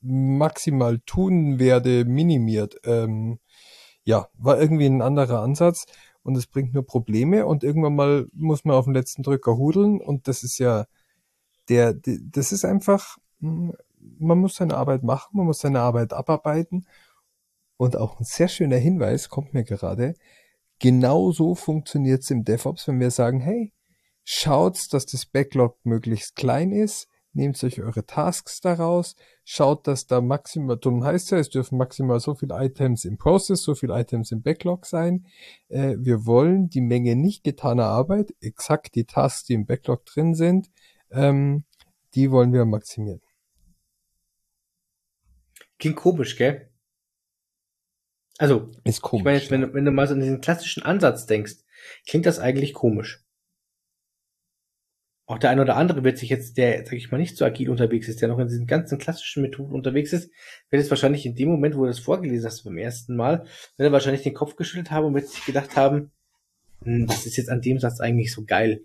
maximal 0.00 1.00
tun 1.06 1.58
werde, 1.58 2.04
minimiert. 2.04 2.76
Ähm, 2.84 3.38
ja, 4.04 4.28
war 4.34 4.60
irgendwie 4.60 4.86
ein 4.86 5.02
anderer 5.02 5.40
Ansatz 5.40 5.86
und 6.22 6.36
es 6.36 6.46
bringt 6.46 6.74
nur 6.74 6.86
Probleme 6.86 7.46
und 7.46 7.64
irgendwann 7.64 7.96
mal 7.96 8.26
muss 8.32 8.64
man 8.64 8.76
auf 8.76 8.84
den 8.84 8.94
letzten 8.94 9.22
Drücker 9.22 9.56
hudeln 9.56 10.00
und 10.00 10.28
das 10.28 10.42
ist 10.42 10.58
ja 10.58 10.86
der, 11.68 11.94
das 11.94 12.52
ist 12.52 12.64
einfach, 12.64 13.16
hm, 13.40 13.74
man 14.18 14.38
muss 14.38 14.56
seine 14.56 14.76
Arbeit 14.76 15.02
machen, 15.02 15.36
man 15.36 15.46
muss 15.46 15.60
seine 15.60 15.80
Arbeit 15.80 16.12
abarbeiten 16.12 16.86
und 17.76 17.96
auch 17.96 18.20
ein 18.20 18.24
sehr 18.24 18.48
schöner 18.48 18.76
Hinweis 18.76 19.28
kommt 19.28 19.54
mir 19.54 19.64
gerade. 19.64 20.14
Genau 20.78 21.30
so 21.30 21.54
funktioniert 21.54 22.22
es 22.22 22.30
im 22.30 22.44
DevOps, 22.44 22.88
wenn 22.88 23.00
wir 23.00 23.10
sagen, 23.10 23.40
hey, 23.40 23.72
schaut, 24.24 24.92
dass 24.92 25.06
das 25.06 25.26
Backlog 25.26 25.78
möglichst 25.84 26.36
klein 26.36 26.72
ist, 26.72 27.08
nehmt 27.34 27.62
euch 27.64 27.80
eure 27.80 28.06
Tasks 28.06 28.60
daraus, 28.60 29.16
schaut, 29.44 29.86
dass 29.86 30.06
da 30.06 30.20
maximal, 30.20 30.76
dumm 30.76 31.04
heißt 31.04 31.32
ja, 31.32 31.38
es 31.38 31.50
dürfen 31.50 31.78
maximal 31.78 32.20
so 32.20 32.34
viele 32.34 32.54
Items 32.54 33.04
im 33.04 33.18
Process, 33.18 33.62
so 33.62 33.74
viele 33.74 33.98
Items 33.98 34.30
im 34.32 34.42
Backlog 34.42 34.86
sein. 34.86 35.26
Äh, 35.68 35.96
wir 35.98 36.26
wollen 36.26 36.68
die 36.68 36.80
Menge 36.80 37.16
nicht 37.16 37.44
getaner 37.44 37.86
Arbeit, 37.86 38.34
exakt 38.40 38.94
die 38.94 39.04
Tasks, 39.04 39.44
die 39.44 39.54
im 39.54 39.66
Backlog 39.66 40.06
drin 40.06 40.34
sind, 40.34 40.70
ähm, 41.14 41.64
die 42.14 42.30
wollen 42.30 42.52
wir 42.52 42.64
maximieren. 42.64 43.20
Klingt 45.78 45.96
komisch, 45.96 46.36
gell? 46.36 46.70
Also, 48.38 48.70
ist 48.84 49.02
komisch. 49.02 49.20
Ich 49.20 49.24
meine, 49.24 49.38
jetzt, 49.38 49.50
wenn, 49.50 49.60
du, 49.60 49.74
wenn 49.74 49.84
du 49.84 49.90
mal 49.90 50.06
so 50.06 50.14
an 50.14 50.20
diesen 50.20 50.40
klassischen 50.40 50.82
Ansatz 50.82 51.26
denkst, 51.26 51.54
klingt 52.06 52.26
das 52.26 52.38
eigentlich 52.38 52.74
komisch. 52.74 53.24
Auch 55.26 55.38
der 55.38 55.50
eine 55.50 55.62
oder 55.62 55.76
andere 55.76 56.04
wird 56.04 56.18
sich 56.18 56.28
jetzt, 56.28 56.58
der, 56.58 56.84
sag 56.84 56.92
ich 56.92 57.10
mal, 57.10 57.16
nicht 57.16 57.36
so 57.36 57.46
agil 57.46 57.70
unterwegs 57.70 58.08
ist, 58.08 58.20
der 58.20 58.28
noch 58.28 58.38
in 58.38 58.48
diesen 58.48 58.66
ganzen 58.66 58.98
klassischen 58.98 59.42
Methoden 59.42 59.72
unterwegs 59.72 60.12
ist, 60.12 60.30
wird 60.68 60.82
es 60.82 60.90
wahrscheinlich 60.90 61.24
in 61.24 61.34
dem 61.34 61.48
Moment, 61.48 61.76
wo 61.76 61.82
du 61.82 61.86
das 61.86 61.98
vorgelesen 61.98 62.46
hast 62.46 62.64
beim 62.64 62.76
ersten 62.76 63.16
Mal, 63.16 63.44
wird 63.76 63.88
er 63.88 63.92
wahrscheinlich 63.92 64.22
den 64.22 64.34
Kopf 64.34 64.56
geschüttelt 64.56 64.90
haben 64.90 65.06
und 65.06 65.14
wird 65.14 65.28
sich 65.28 65.44
gedacht 65.46 65.76
haben, 65.76 66.12
hm, 66.82 67.06
das 67.06 67.24
ist 67.24 67.36
jetzt 67.38 67.48
an 67.48 67.62
dem 67.62 67.78
Satz 67.78 68.00
eigentlich 68.00 68.32
so 68.32 68.44
geil. 68.44 68.84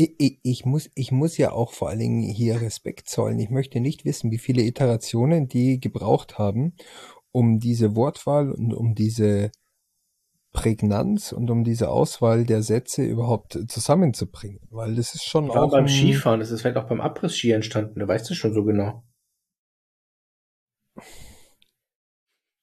Ich, 0.00 0.14
ich, 0.18 0.38
ich, 0.42 0.64
muss, 0.64 0.88
ich 0.94 1.12
muss 1.12 1.36
ja 1.36 1.52
auch 1.52 1.74
vor 1.74 1.90
allen 1.90 1.98
Dingen 1.98 2.22
hier 2.22 2.62
Respekt 2.62 3.06
zollen. 3.06 3.38
Ich 3.38 3.50
möchte 3.50 3.80
nicht 3.80 4.06
wissen, 4.06 4.30
wie 4.30 4.38
viele 4.38 4.62
Iterationen 4.62 5.46
die 5.46 5.78
gebraucht 5.78 6.38
haben, 6.38 6.74
um 7.32 7.60
diese 7.60 7.94
Wortwahl 7.96 8.50
und 8.50 8.72
um 8.72 8.94
diese 8.94 9.52
Prägnanz 10.52 11.32
und 11.32 11.50
um 11.50 11.64
diese 11.64 11.90
Auswahl 11.90 12.46
der 12.46 12.62
Sätze 12.62 13.04
überhaupt 13.04 13.58
zusammenzubringen, 13.68 14.60
weil 14.70 14.94
das 14.94 15.14
ist 15.14 15.24
schon 15.24 15.50
auch 15.50 15.70
beim 15.70 15.86
Skifahren, 15.86 16.40
das 16.40 16.50
ist 16.50 16.62
vielleicht 16.62 16.78
auch 16.78 16.88
beim 16.88 17.02
Abriss-Ski 17.02 17.50
entstanden, 17.50 18.00
da 18.00 18.08
weißt 18.08 18.30
du 18.30 18.34
schon 18.34 18.54
so 18.54 18.64
genau. 18.64 19.04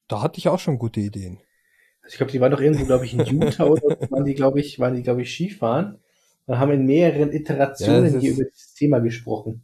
Da 0.08 0.22
hatte 0.22 0.38
ich 0.38 0.48
auch 0.48 0.58
schon 0.58 0.80
gute 0.80 0.98
Ideen. 0.98 1.38
Also 2.02 2.14
ich 2.14 2.16
glaube, 2.16 2.32
die 2.32 2.40
waren 2.40 2.50
doch 2.50 2.60
irgendwo, 2.60 2.84
glaube 2.84 3.04
ich, 3.04 3.14
in 3.14 3.24
Utah 3.24 3.64
oder 3.64 3.96
waren 4.10 4.24
die, 4.24 4.34
glaube 4.34 4.58
ich, 4.58 4.80
waren 4.80 4.96
die, 4.96 5.04
glaube 5.04 5.22
ich, 5.22 5.32
Skifahren 5.32 6.02
und 6.48 6.58
haben 6.58 6.72
in 6.72 6.84
mehreren 6.84 7.32
Iterationen 7.32 8.14
ja, 8.14 8.20
hier 8.20 8.32
über 8.32 8.44
das 8.44 8.74
Thema 8.74 8.98
gesprochen 8.98 9.62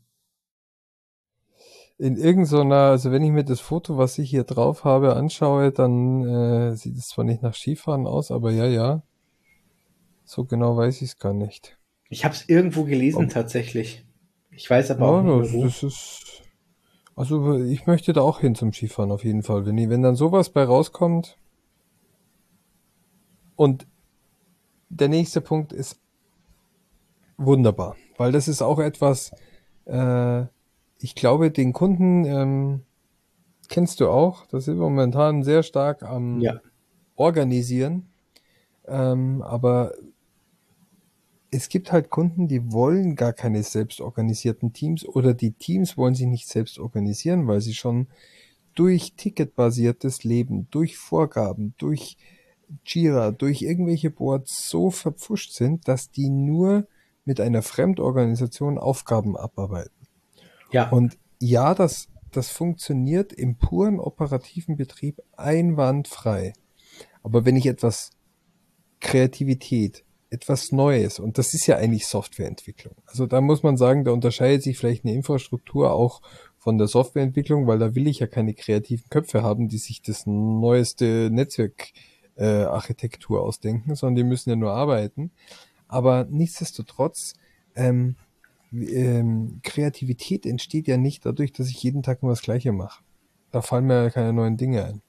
in 1.99 2.17
irgendeiner, 2.17 2.91
also 2.91 3.13
wenn 3.13 3.23
ich 3.23 3.31
mir 3.31 3.45
das 3.45 3.61
Foto, 3.61 3.97
was 3.97 4.19
ich 4.19 4.29
hier 4.29 4.45
drauf 4.45 4.85
habe, 4.85 5.17
anschaue, 5.17 5.71
dann 5.71 6.25
äh, 6.25 6.77
sieht 6.77 6.97
es 6.97 7.09
zwar 7.09 7.25
nicht 7.25 7.43
nach 7.43 7.55
Skifahren 7.55 8.07
aus, 8.07 8.31
aber 8.31 8.51
ja, 8.51 8.67
ja. 8.67 9.03
So 10.25 10.45
genau 10.45 10.77
weiß 10.77 10.97
ich 11.03 11.11
es 11.11 11.19
gar 11.19 11.35
nicht. 11.35 11.79
Ich 12.09 12.25
habe 12.25 12.35
es 12.35 12.49
irgendwo 12.49 12.85
gelesen 12.85 13.25
Ob, 13.25 13.31
tatsächlich. 13.31 14.05
Ich 14.51 14.69
weiß 14.69 14.91
aber 14.91 15.07
ja, 15.07 15.13
auch 15.13 15.41
nicht. 15.41 15.65
Das 15.65 15.83
ist, 15.83 16.43
also 17.15 17.59
ich 17.59 17.87
möchte 17.87 18.13
da 18.13 18.23
auch 18.23 18.41
hin 18.41 18.55
zum 18.55 18.73
Skifahren 18.73 19.13
auf 19.13 19.25
jeden 19.25 19.43
Fall. 19.43 19.65
Wenn, 19.67 19.77
wenn 19.91 20.03
dann 20.03 20.17
sowas 20.17 20.51
bei 20.51 20.65
rauskommt. 20.65 21.39
Und 23.57 23.87
der 24.89 25.09
nächste 25.09 25.41
Punkt 25.41 25.73
ist 25.73 26.01
wunderbar, 27.37 27.97
weil 28.17 28.33
das 28.33 28.49
ist 28.49 28.63
auch 28.63 28.79
etwas, 28.79 29.33
äh, 29.87 30.43
ich 30.99 31.15
glaube, 31.15 31.51
den 31.51 31.73
Kunden 31.73 32.25
ähm, 32.25 32.81
kennst 33.69 34.01
du 34.01 34.09
auch. 34.09 34.47
Das 34.47 34.69
ist 34.69 34.77
momentan 34.77 35.43
sehr 35.43 35.63
stark 35.63 36.03
am 36.03 36.41
ja. 36.41 36.61
Organisieren. 37.17 38.09
Ähm, 38.87 39.43
aber 39.43 39.93
es 41.51 41.69
gibt 41.69 41.93
halt 41.93 42.11
Kunden, 42.11 42.49
die 42.49 42.73
wollen 42.73 43.15
gar 43.15 43.33
keine 43.33 43.63
selbstorganisierten 43.63 44.73
Teams 44.73 45.07
oder 45.07 45.35
die 45.35 45.53
Teams 45.53 45.97
wollen 45.97 46.15
sich 46.15 46.27
nicht 46.27 46.49
selbst 46.49 46.79
organisieren, 46.79 47.47
weil 47.47 47.61
sie 47.61 47.75
schon 47.75 48.09
durch 48.75 49.15
ticketbasiertes 49.15 50.25
Leben, 50.25 50.69
durch 50.71 50.97
Vorgaben, 50.97 51.75
durch 51.79 52.17
Jira, 52.85 53.31
durch 53.31 53.63
irgendwelche 53.63 54.11
Boards 54.11 54.69
so 54.69 54.91
verpfuscht 54.91 55.53
sind, 55.53 55.87
dass 55.87 56.11
die 56.11 56.29
nur 56.29 56.89
mit 57.25 57.41
einer 57.41 57.63
Fremdorganisation 57.63 58.79
Aufgaben 58.79 59.37
abarbeiten. 59.37 60.07
Ja. 60.71 60.91
Und 60.91 61.19
ja, 61.39 61.75
das, 61.75 62.09
das 62.31 62.51
funktioniert 62.51 63.33
im 63.33 63.57
puren 63.57 64.01
operativen 64.01 64.77
Betrieb 64.77 65.21
einwandfrei. 65.37 66.53
Aber 67.23 67.45
wenn 67.45 67.57
ich 67.57 67.67
etwas 67.67 68.11
Kreativität, 69.01 70.05
etwas 70.31 70.73
Neues, 70.73 71.19
und 71.19 71.39
das 71.39 71.55
ist 71.55 71.67
ja 71.67 71.77
eigentlich 71.77 72.07
Softwareentwicklung. 72.07 72.97
Also 73.07 73.27
da 73.27 73.41
muss 73.41 73.63
man 73.63 73.77
sagen, 73.77 74.05
da 74.05 74.11
unterscheidet 74.11 74.63
sich 74.63 74.77
vielleicht 74.77 75.05
eine 75.05 75.15
Infrastruktur 75.15 75.93
auch 75.93 76.23
von 76.59 76.79
der 76.79 76.89
Softwareentwicklung, 76.89 77.67
weil 77.67 77.79
da 77.79 77.95
will 77.95 78.09
ich 78.09 78.19
ja 78.19 78.27
keine 78.27 78.55
kreativen 78.55 79.09
Köpfe 79.11 79.43
haben, 79.43 79.69
die 79.69 79.79
sich 79.79 80.03
das 80.03 80.27
neueste 80.27 81.31
Netzwerkarchitektur 81.31 83.39
äh, 83.39 83.43
ausdenken, 83.43 83.95
sondern 83.95 84.17
die 84.17 84.25
müssen 84.25 84.51
ja 84.51 84.57
nur 84.57 84.73
arbeiten. 84.73 85.31
Aber 85.95 86.27
nichtsdestotrotz, 86.29 87.35
ähm, 87.77 88.17
ähm, 88.73 89.61
Kreativität 89.63 90.45
entsteht 90.45 90.89
ja 90.89 90.97
nicht 90.97 91.25
dadurch, 91.25 91.53
dass 91.53 91.69
ich 91.69 91.81
jeden 91.85 92.03
Tag 92.03 92.21
immer 92.21 92.33
das 92.33 92.43
Gleiche 92.43 92.73
mache. 92.73 93.05
Da 93.53 93.63
fallen 93.63 93.87
mir 93.87 94.03
ja 94.03 94.11
keine 94.11 94.33
neuen 94.33 94.57
Dinge 94.57 94.85
ein. 94.85 95.03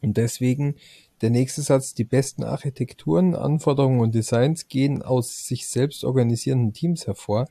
Und 0.00 0.16
deswegen 0.16 0.76
der 1.20 1.30
nächste 1.30 1.62
Satz, 1.62 1.94
die 1.94 2.04
besten 2.04 2.44
Architekturen, 2.44 3.34
Anforderungen 3.34 3.98
und 3.98 4.14
Designs 4.14 4.68
gehen 4.68 5.02
aus 5.02 5.46
sich 5.46 5.66
selbst 5.66 6.04
organisierenden 6.04 6.72
Teams 6.72 7.08
hervor. 7.08 7.48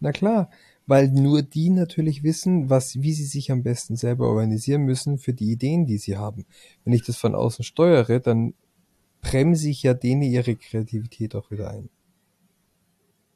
Na 0.00 0.12
klar, 0.12 0.48
weil 0.86 1.08
nur 1.08 1.42
die 1.42 1.68
natürlich 1.68 2.22
wissen, 2.22 2.70
was, 2.70 3.02
wie 3.02 3.12
sie 3.12 3.26
sich 3.26 3.52
am 3.52 3.62
besten 3.62 3.96
selber 3.96 4.28
organisieren 4.28 4.84
müssen 4.84 5.18
für 5.18 5.34
die 5.34 5.52
Ideen, 5.52 5.84
die 5.84 5.98
sie 5.98 6.16
haben. 6.16 6.46
Wenn 6.84 6.94
ich 6.94 7.04
das 7.04 7.18
von 7.18 7.34
außen 7.34 7.66
steuere, 7.66 8.18
dann 8.18 8.54
bremse 9.22 9.70
ich 9.70 9.82
ja 9.82 9.94
denen 9.94 10.22
ihre 10.22 10.56
Kreativität 10.56 11.34
auch 11.34 11.50
wieder 11.50 11.70
ein. 11.70 11.88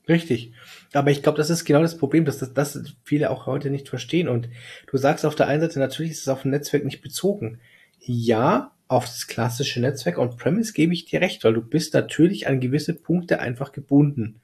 Richtig. 0.09 0.53
Aber 0.93 1.11
ich 1.11 1.23
glaube, 1.23 1.39
das 1.39 1.51
ist 1.51 1.65
genau 1.65 1.83
das 1.83 1.97
Problem, 1.97 2.25
dass 2.25 2.39
das, 2.39 2.53
das 2.53 2.95
viele 3.03 3.31
auch 3.31 3.47
heute 3.47 3.71
nicht 3.71 3.89
verstehen. 3.89 4.29
Und 4.29 4.49
du 4.89 4.99
sagst 4.99 5.25
auf 5.25 5.35
der 5.35 5.49
einen 5.49 5.63
Seite, 5.63 5.81
natürlich 5.81 6.13
ist 6.13 6.21
es 6.21 6.29
auf 6.29 6.45
ein 6.45 6.51
Netzwerk 6.51 6.85
nicht 6.85 7.03
bezogen. 7.03 7.59
Ja, 8.01 8.73
auf 8.89 9.05
das 9.05 9.27
klassische 9.27 9.81
Netzwerk 9.81 10.19
on-premise 10.19 10.73
gebe 10.73 10.93
ich 10.93 11.07
dir 11.07 11.21
recht, 11.21 11.43
weil 11.43 11.55
du 11.55 11.63
bist 11.63 11.95
natürlich 11.95 12.47
an 12.47 12.61
gewisse 12.61 12.95
Punkte 12.95 13.41
einfach 13.41 13.73
gebunden. 13.73 14.41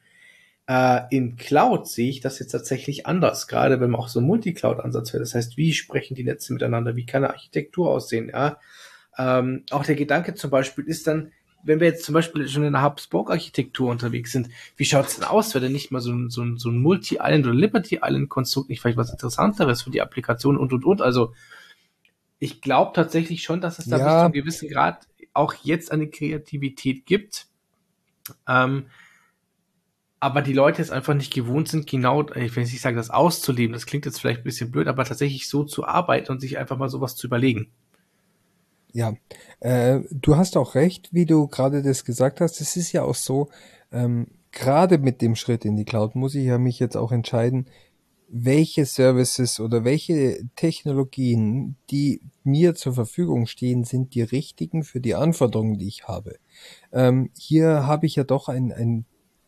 Äh, 0.66 1.02
in 1.10 1.36
Cloud 1.36 1.86
sehe 1.86 2.10
ich 2.10 2.20
das 2.20 2.40
jetzt 2.40 2.50
tatsächlich 2.50 3.06
anders, 3.06 3.46
gerade 3.46 3.80
wenn 3.80 3.90
man 3.90 4.00
auch 4.00 4.08
so 4.08 4.18
einen 4.18 4.26
Multi-Cloud-Ansatz 4.28 5.12
wäre. 5.12 5.22
Das 5.22 5.34
heißt, 5.34 5.56
wie 5.56 5.72
sprechen 5.74 6.16
die 6.16 6.24
Netze 6.24 6.52
miteinander? 6.52 6.96
Wie 6.96 7.06
kann 7.06 7.22
eine 7.22 7.32
Architektur 7.32 7.90
aussehen? 7.90 8.30
Ja? 8.30 8.58
Ähm, 9.18 9.64
auch 9.70 9.84
der 9.84 9.94
Gedanke 9.94 10.34
zum 10.34 10.50
Beispiel 10.50 10.84
ist 10.84 11.06
dann, 11.06 11.32
wenn 11.64 11.80
wir 11.80 11.86
jetzt 11.86 12.04
zum 12.04 12.14
Beispiel 12.14 12.48
schon 12.48 12.64
in 12.64 12.72
der 12.72 12.82
Hub-Spoke-Architektur 12.82 13.90
unterwegs 13.90 14.32
sind, 14.32 14.48
wie 14.76 14.84
schaut 14.84 15.06
es 15.06 15.16
denn 15.16 15.24
aus, 15.24 15.54
wäre 15.54 15.64
denn 15.64 15.72
nicht 15.72 15.92
mal 15.92 16.00
so 16.00 16.12
ein, 16.12 16.30
so 16.30 16.42
ein, 16.42 16.58
so 16.58 16.70
ein 16.70 16.78
Multi-Island 16.78 17.46
oder 17.46 17.54
Liberty-Island-Konstrukt 17.54 18.68
nicht 18.68 18.80
vielleicht 18.80 18.98
was 18.98 19.12
Interessanteres 19.12 19.82
für 19.82 19.90
die 19.90 20.02
Applikation 20.02 20.56
und, 20.56 20.72
und, 20.72 20.84
und? 20.84 21.02
Also, 21.02 21.34
ich 22.38 22.60
glaube 22.60 22.92
tatsächlich 22.94 23.42
schon, 23.42 23.60
dass 23.60 23.78
es 23.78 23.86
da 23.86 23.98
ja. 23.98 24.04
bis 24.04 24.12
zu 24.12 24.20
einem 24.20 24.32
gewissen 24.32 24.68
Grad 24.68 25.06
auch 25.34 25.54
jetzt 25.62 25.92
eine 25.92 26.08
Kreativität 26.08 27.06
gibt. 27.06 27.46
Ähm, 28.48 28.86
aber 30.18 30.42
die 30.42 30.52
Leute 30.52 30.78
jetzt 30.78 30.92
einfach 30.92 31.14
nicht 31.14 31.32
gewohnt 31.32 31.68
sind, 31.68 31.88
genau, 31.88 32.28
ich 32.34 32.54
will 32.54 32.62
nicht 32.62 32.80
sagen, 32.80 32.96
das 32.96 33.10
auszuleben, 33.10 33.72
das 33.72 33.86
klingt 33.86 34.06
jetzt 34.06 34.20
vielleicht 34.20 34.40
ein 34.40 34.44
bisschen 34.44 34.70
blöd, 34.70 34.86
aber 34.86 35.04
tatsächlich 35.04 35.48
so 35.48 35.64
zu 35.64 35.84
arbeiten 35.84 36.30
und 36.30 36.40
sich 36.40 36.58
einfach 36.58 36.76
mal 36.76 36.88
sowas 36.88 37.16
zu 37.16 37.26
überlegen. 37.26 37.72
Ja, 38.92 39.14
äh, 39.60 40.00
du 40.10 40.36
hast 40.36 40.56
auch 40.56 40.74
recht, 40.74 41.08
wie 41.12 41.26
du 41.26 41.48
gerade 41.48 41.82
das 41.82 42.04
gesagt 42.04 42.40
hast. 42.40 42.60
Es 42.60 42.76
ist 42.76 42.92
ja 42.92 43.04
auch 43.04 43.14
so, 43.14 43.48
ähm, 43.90 44.26
gerade 44.50 44.98
mit 44.98 45.22
dem 45.22 45.34
Schritt 45.34 45.64
in 45.64 45.76
die 45.76 45.84
Cloud 45.84 46.14
muss 46.14 46.34
ich 46.34 46.44
ja 46.44 46.58
mich 46.58 46.78
jetzt 46.78 46.96
auch 46.96 47.10
entscheiden, 47.10 47.66
welche 48.34 48.86
Services 48.86 49.60
oder 49.60 49.84
welche 49.84 50.42
Technologien, 50.56 51.76
die 51.90 52.22
mir 52.44 52.74
zur 52.74 52.94
Verfügung 52.94 53.46
stehen, 53.46 53.84
sind 53.84 54.14
die 54.14 54.22
richtigen 54.22 54.84
für 54.84 55.00
die 55.00 55.14
Anforderungen, 55.14 55.78
die 55.78 55.88
ich 55.88 56.08
habe. 56.08 56.36
Ähm, 56.92 57.30
hier 57.38 57.86
habe 57.86 58.06
ich 58.06 58.16
ja 58.16 58.24
doch 58.24 58.48
einen, 58.48 58.72
einen 58.72 59.04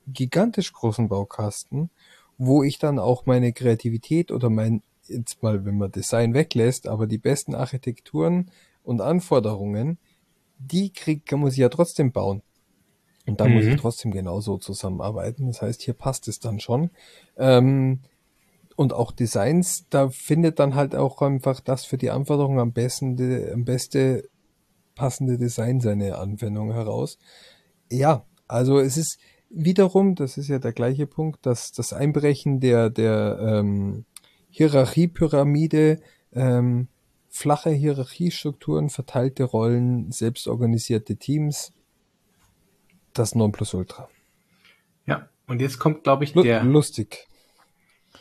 gigantisch 0.07 0.73
großen 0.75 1.09
Baukasten, 1.09 1.89
wo 2.37 2.63
ich 2.63 2.79
dann 2.79 2.99
auch 2.99 3.25
meine 3.25 3.55
Kreativität 3.55 4.31
oder 4.31 4.51
mein, 4.51 4.83
jetzt 5.07 5.43
mal, 5.43 5.65
wenn 5.65 5.79
man 5.79 5.91
Design 5.91 6.35
weglässt, 6.35 6.87
aber 6.87 7.07
die 7.07 7.19
besten 7.19 7.55
Architekturen 7.55 8.51
und 8.85 9.01
Anforderungen, 9.01 9.99
die 10.59 10.93
krieg, 10.93 11.31
muss 11.33 11.55
ich 11.55 11.59
ja 11.59 11.69
trotzdem 11.69 12.13
bauen. 12.13 12.43
Und 13.27 13.41
da 13.41 13.47
mhm. 13.47 13.55
muss 13.55 13.65
ich 13.65 13.73
mhm. 13.73 13.79
trotzdem 13.79 14.11
genauso 14.13 14.59
zusammenarbeiten. 14.59 15.47
Das 15.47 15.63
heißt, 15.63 15.83
hier 15.83 15.95
passt 15.95 16.29
es 16.29 16.39
dann 16.39 16.61
schon. 16.61 16.91
Ähm, 17.37 18.01
und 18.77 18.93
auch 18.93 19.13
Designs, 19.13 19.87
da 19.89 20.09
findet 20.09 20.59
dann 20.59 20.75
halt 20.75 20.95
auch 20.95 21.23
einfach 21.23 21.61
das 21.61 21.85
für 21.85 21.97
die 21.97 22.11
Anforderungen 22.11 22.59
am 22.59 22.73
besten, 22.73 23.17
am 23.53 23.65
beste 23.65 24.29
passende 24.95 25.39
Design 25.39 25.81
seine 25.81 26.19
Anwendung 26.19 26.73
heraus. 26.73 27.19
Ja, 27.91 28.27
also 28.47 28.79
es 28.79 28.97
ist 28.97 29.19
wiederum, 29.49 30.15
das 30.17 30.37
ist 30.37 30.49
ja 30.49 30.59
der 30.59 30.73
gleiche 30.73 31.07
Punkt, 31.07 31.47
dass 31.47 31.73
das 31.73 31.93
Einbrechen 31.93 32.61
der, 32.61 32.91
der 32.91 33.39
ähm, 33.41 34.05
Hierarchiepyramide, 34.51 36.01
ähm, 36.33 36.89
flache 37.35 37.71
Hierarchiestrukturen, 37.71 38.91
verteilte 38.91 39.43
Rollen, 39.43 40.13
selbstorganisierte 40.13 41.17
Teams, 41.17 41.73
das 43.13 43.35
Nonplusultra. 43.35 44.09
Ja, 45.05 45.29
und 45.49 45.61
jetzt 45.61 45.81
kommt, 45.81 46.05
glaube 46.05 46.23
ich, 46.23 46.33
der. 46.33 46.63
Lustig. 46.63 47.27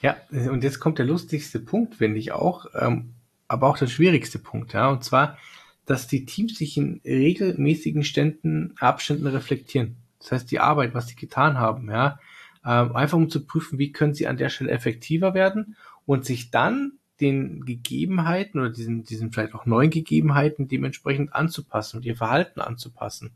Ja, 0.02 0.18
und 0.32 0.64
jetzt 0.64 0.80
kommt 0.80 0.98
der 0.98 1.06
lustigste 1.06 1.60
Punkt, 1.60 1.96
finde 1.96 2.18
ich 2.18 2.32
auch, 2.32 2.66
ähm, 2.74 3.14
aber 3.48 3.68
auch 3.68 3.78
der 3.78 3.86
schwierigste 3.86 4.40
Punkt, 4.40 4.74
ja, 4.74 4.90
und 4.90 5.04
zwar, 5.04 5.38
dass 5.86 6.08
die 6.08 6.26
Teams 6.26 6.58
sich 6.58 6.76
in 6.76 7.00
regelmäßigen 7.06 8.04
Ständen, 8.04 8.74
Abständen 8.80 9.28
reflektieren. 9.28 9.96
Das 10.18 10.32
heißt, 10.32 10.52
die 10.52 10.60
Arbeit, 10.60 10.96
was 10.96 11.08
sie 11.08 11.16
getan 11.16 11.60
haben, 11.60 11.88
ja, 11.88 12.20
ähm, 12.66 12.96
einfach 12.96 13.18
um 13.18 13.30
zu 13.30 13.46
prüfen, 13.46 13.78
wie 13.78 13.92
können 13.92 14.16
sie 14.16 14.26
an 14.26 14.38
der 14.38 14.50
Stelle 14.50 14.72
effektiver 14.72 15.36
werden 15.36 15.76
und 16.08 16.26
sich 16.26 16.50
dann 16.50 16.94
den 17.22 17.66
Gegebenheiten 17.66 18.60
oder 18.60 18.70
diesen, 18.70 19.04
diesen 19.04 19.32
vielleicht 19.32 19.54
auch 19.54 19.66
neuen 19.66 19.90
Gegebenheiten 19.90 20.68
dementsprechend 20.68 21.34
anzupassen 21.34 21.98
und 21.98 22.06
ihr 22.06 22.16
Verhalten 22.16 22.60
anzupassen. 22.60 23.32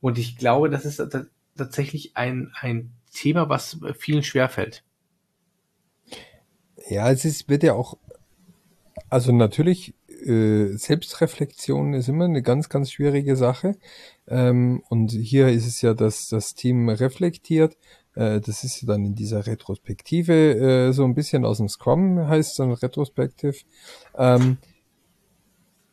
Und 0.00 0.18
ich 0.18 0.36
glaube, 0.36 0.70
das 0.70 0.84
ist 0.84 1.02
tatsächlich 1.56 2.16
ein, 2.16 2.52
ein 2.60 2.92
Thema, 3.12 3.48
was 3.48 3.78
vielen 3.98 4.22
schwerfällt. 4.22 4.84
Ja, 6.88 7.10
es 7.10 7.24
ist, 7.24 7.48
wird 7.48 7.62
ja 7.62 7.74
auch, 7.74 7.98
also 9.08 9.32
natürlich, 9.32 9.94
äh, 10.08 10.76
Selbstreflexion 10.76 11.94
ist 11.94 12.08
immer 12.08 12.24
eine 12.24 12.42
ganz, 12.42 12.68
ganz 12.68 12.90
schwierige 12.90 13.36
Sache. 13.36 13.76
Ähm, 14.26 14.82
und 14.88 15.12
hier 15.12 15.48
ist 15.48 15.66
es 15.66 15.82
ja, 15.82 15.94
dass 15.94 16.28
das 16.28 16.54
Team 16.54 16.88
reflektiert. 16.88 17.76
Äh, 18.14 18.40
das 18.40 18.64
ist 18.64 18.82
ja 18.82 18.88
dann 18.88 19.04
in 19.04 19.14
dieser 19.14 19.46
Retrospektive 19.46 20.32
äh, 20.32 20.92
so 20.92 21.04
ein 21.04 21.14
bisschen 21.14 21.44
aus 21.44 21.58
dem 21.58 21.68
Scrum 21.68 22.26
heißt 22.26 22.58
dann 22.58 22.72
Retrospektive. 22.72 23.56
Ähm, 24.16 24.58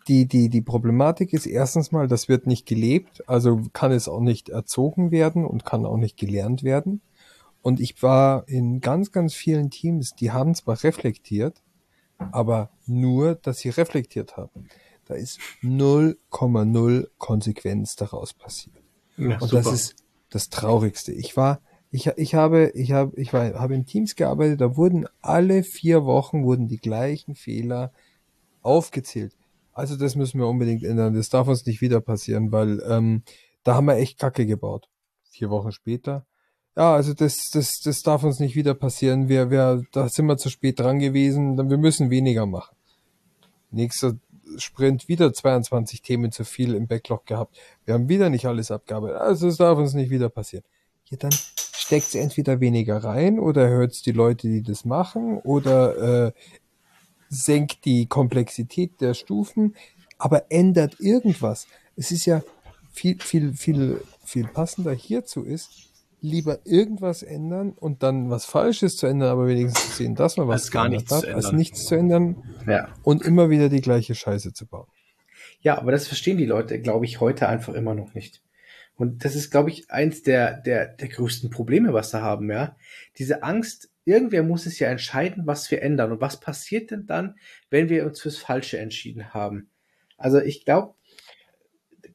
die, 0.07 0.25
die, 0.25 0.49
die 0.49 0.61
Problematik 0.61 1.33
ist 1.33 1.45
erstens 1.45 1.91
mal, 1.91 2.07
das 2.07 2.29
wird 2.29 2.47
nicht 2.47 2.65
gelebt, 2.65 3.27
also 3.27 3.61
kann 3.73 3.91
es 3.91 4.07
auch 4.07 4.21
nicht 4.21 4.49
erzogen 4.49 5.11
werden 5.11 5.45
und 5.45 5.65
kann 5.65 5.85
auch 5.85 5.97
nicht 5.97 6.17
gelernt 6.17 6.63
werden. 6.63 7.01
Und 7.61 7.81
ich 7.81 8.01
war 8.01 8.47
in 8.47 8.79
ganz, 8.79 9.11
ganz 9.11 9.33
vielen 9.33 9.69
Teams, 9.69 10.15
die 10.15 10.31
haben 10.31 10.55
zwar 10.55 10.81
reflektiert, 10.83 11.61
aber 12.31 12.69
nur, 12.85 13.35
dass 13.35 13.59
sie 13.59 13.69
reflektiert 13.69 14.37
haben. 14.37 14.67
Da 15.05 15.15
ist 15.15 15.39
0,0 15.61 17.07
Konsequenz 17.17 17.95
daraus 17.95 18.33
passiert. 18.33 18.77
Ja, 19.17 19.37
und 19.39 19.49
super. 19.49 19.63
das 19.63 19.73
ist 19.73 19.95
das 20.29 20.49
Traurigste. 20.49 21.11
Ich 21.11 21.35
war, 21.35 21.59
ich, 21.91 22.07
ich 22.07 22.35
habe, 22.35 22.71
ich 22.73 22.91
habe, 22.91 23.19
ich 23.19 23.33
war, 23.33 23.53
habe 23.53 23.75
in 23.75 23.85
Teams 23.85 24.15
gearbeitet, 24.15 24.61
da 24.61 24.75
wurden 24.75 25.07
alle 25.21 25.63
vier 25.63 26.05
Wochen 26.05 26.43
wurden 26.43 26.67
die 26.67 26.77
gleichen 26.77 27.35
Fehler 27.35 27.91
aufgezählt. 28.61 29.33
Also 29.73 29.95
das 29.95 30.15
müssen 30.15 30.39
wir 30.39 30.47
unbedingt 30.47 30.83
ändern. 30.83 31.13
Das 31.13 31.29
darf 31.29 31.47
uns 31.47 31.65
nicht 31.65 31.81
wieder 31.81 32.01
passieren, 32.01 32.51
weil 32.51 32.81
ähm, 32.87 33.23
da 33.63 33.75
haben 33.75 33.85
wir 33.85 33.95
echt 33.95 34.19
Kacke 34.19 34.45
gebaut. 34.45 34.89
Vier 35.29 35.49
Wochen 35.49 35.71
später 35.71 36.25
ja, 36.77 36.93
also 36.93 37.15
das, 37.15 37.49
das, 37.51 37.79
das 37.79 38.03
darf 38.03 38.23
uns 38.23 38.39
nicht 38.39 38.55
wieder 38.55 38.75
passieren. 38.75 39.29
Wir, 39.29 39.49
wir, 39.49 39.81
da 39.91 40.07
sind 40.09 40.27
wir 40.27 40.37
zu 40.37 40.51
spät 40.51 40.79
dran 40.79 40.99
gewesen. 40.99 41.57
Wir 41.57 41.77
müssen 41.77 42.11
weniger 42.11 42.45
machen. 42.45 42.75
Nächster 43.71 44.13
Sprint 44.57 45.07
wieder 45.07 45.33
22 45.33 46.03
Themen 46.03 46.31
zu 46.31 46.45
viel 46.45 46.75
im 46.75 46.85
Backlog 46.85 47.25
gehabt. 47.25 47.57
Wir 47.85 47.95
haben 47.95 48.09
wieder 48.09 48.29
nicht 48.29 48.45
alles 48.45 48.69
abgearbeitet. 48.69 49.17
Also 49.17 49.47
es 49.47 49.57
darf 49.57 49.79
uns 49.79 49.95
nicht 49.95 50.11
wieder 50.11 50.29
passieren. 50.29 50.63
Ja, 51.09 51.17
dann 51.17 51.31
steckt 51.87 52.15
entweder 52.15 52.59
weniger 52.59 52.97
rein 53.03 53.39
oder 53.39 53.67
hört 53.69 54.05
die 54.05 54.11
Leute, 54.11 54.47
die 54.49 54.61
das 54.61 54.83
machen, 54.83 55.37
oder 55.39 56.27
äh, 56.27 56.31
senkt 57.29 57.85
die 57.85 58.05
Komplexität 58.07 58.99
der 58.99 59.13
Stufen, 59.13 59.73
aber 60.17 60.51
ändert 60.51 60.99
irgendwas. 60.99 61.65
Es 61.95 62.11
ist 62.11 62.25
ja 62.25 62.43
viel, 62.91 63.17
viel, 63.19 63.53
viel, 63.53 64.01
viel 64.25 64.47
passender 64.47 64.91
hierzu 64.91 65.43
ist, 65.43 65.69
lieber 66.19 66.59
irgendwas 66.65 67.23
ändern 67.23 67.71
und 67.71 68.03
dann 68.03 68.29
was 68.29 68.43
Falsches 68.45 68.97
zu 68.97 69.07
ändern, 69.07 69.29
aber 69.29 69.47
wenigstens 69.47 69.95
sehen, 69.97 70.15
dass 70.15 70.35
man 70.35 70.47
was 70.47 70.63
als 70.63 70.71
gar 70.71 70.89
nichts 70.89 71.11
hat, 71.11 71.21
zu 71.21 71.27
als 71.27 71.45
ändern. 71.45 71.55
nichts 71.55 71.85
zu 71.85 71.95
ändern 71.95 72.43
Ja. 72.67 72.89
und 73.03 73.21
immer 73.23 73.49
wieder 73.49 73.69
die 73.69 73.81
gleiche 73.81 74.13
Scheiße 74.13 74.51
zu 74.51 74.65
bauen. 74.65 74.87
Ja, 75.61 75.77
aber 75.77 75.91
das 75.91 76.07
verstehen 76.07 76.37
die 76.37 76.45
Leute, 76.45 76.81
glaube 76.81 77.05
ich, 77.05 77.21
heute 77.21 77.47
einfach 77.47 77.73
immer 77.75 77.93
noch 77.95 78.13
nicht. 78.13 78.41
Und 78.97 79.23
das 79.23 79.35
ist, 79.35 79.51
glaube 79.51 79.69
ich, 79.69 79.89
eins 79.91 80.23
der, 80.23 80.59
der, 80.59 80.87
der 80.87 81.07
größten 81.07 81.49
Probleme, 81.49 81.93
was 81.93 82.11
sie 82.11 82.21
haben, 82.21 82.51
ja. 82.51 82.75
Diese 83.17 83.43
Angst, 83.43 83.89
irgendwer 84.05 84.43
muss 84.43 84.65
es 84.65 84.79
ja 84.79 84.89
entscheiden, 84.89 85.45
was 85.45 85.69
wir 85.71 85.81
ändern. 85.83 86.11
Und 86.11 86.21
was 86.21 86.39
passiert 86.39 86.91
denn 86.91 87.05
dann, 87.05 87.35
wenn 87.69 87.89
wir 87.89 88.05
uns 88.05 88.19
fürs 88.19 88.37
Falsche 88.37 88.79
entschieden 88.79 89.33
haben? 89.33 89.69
Also 90.17 90.39
ich 90.39 90.65
glaube, 90.65 90.95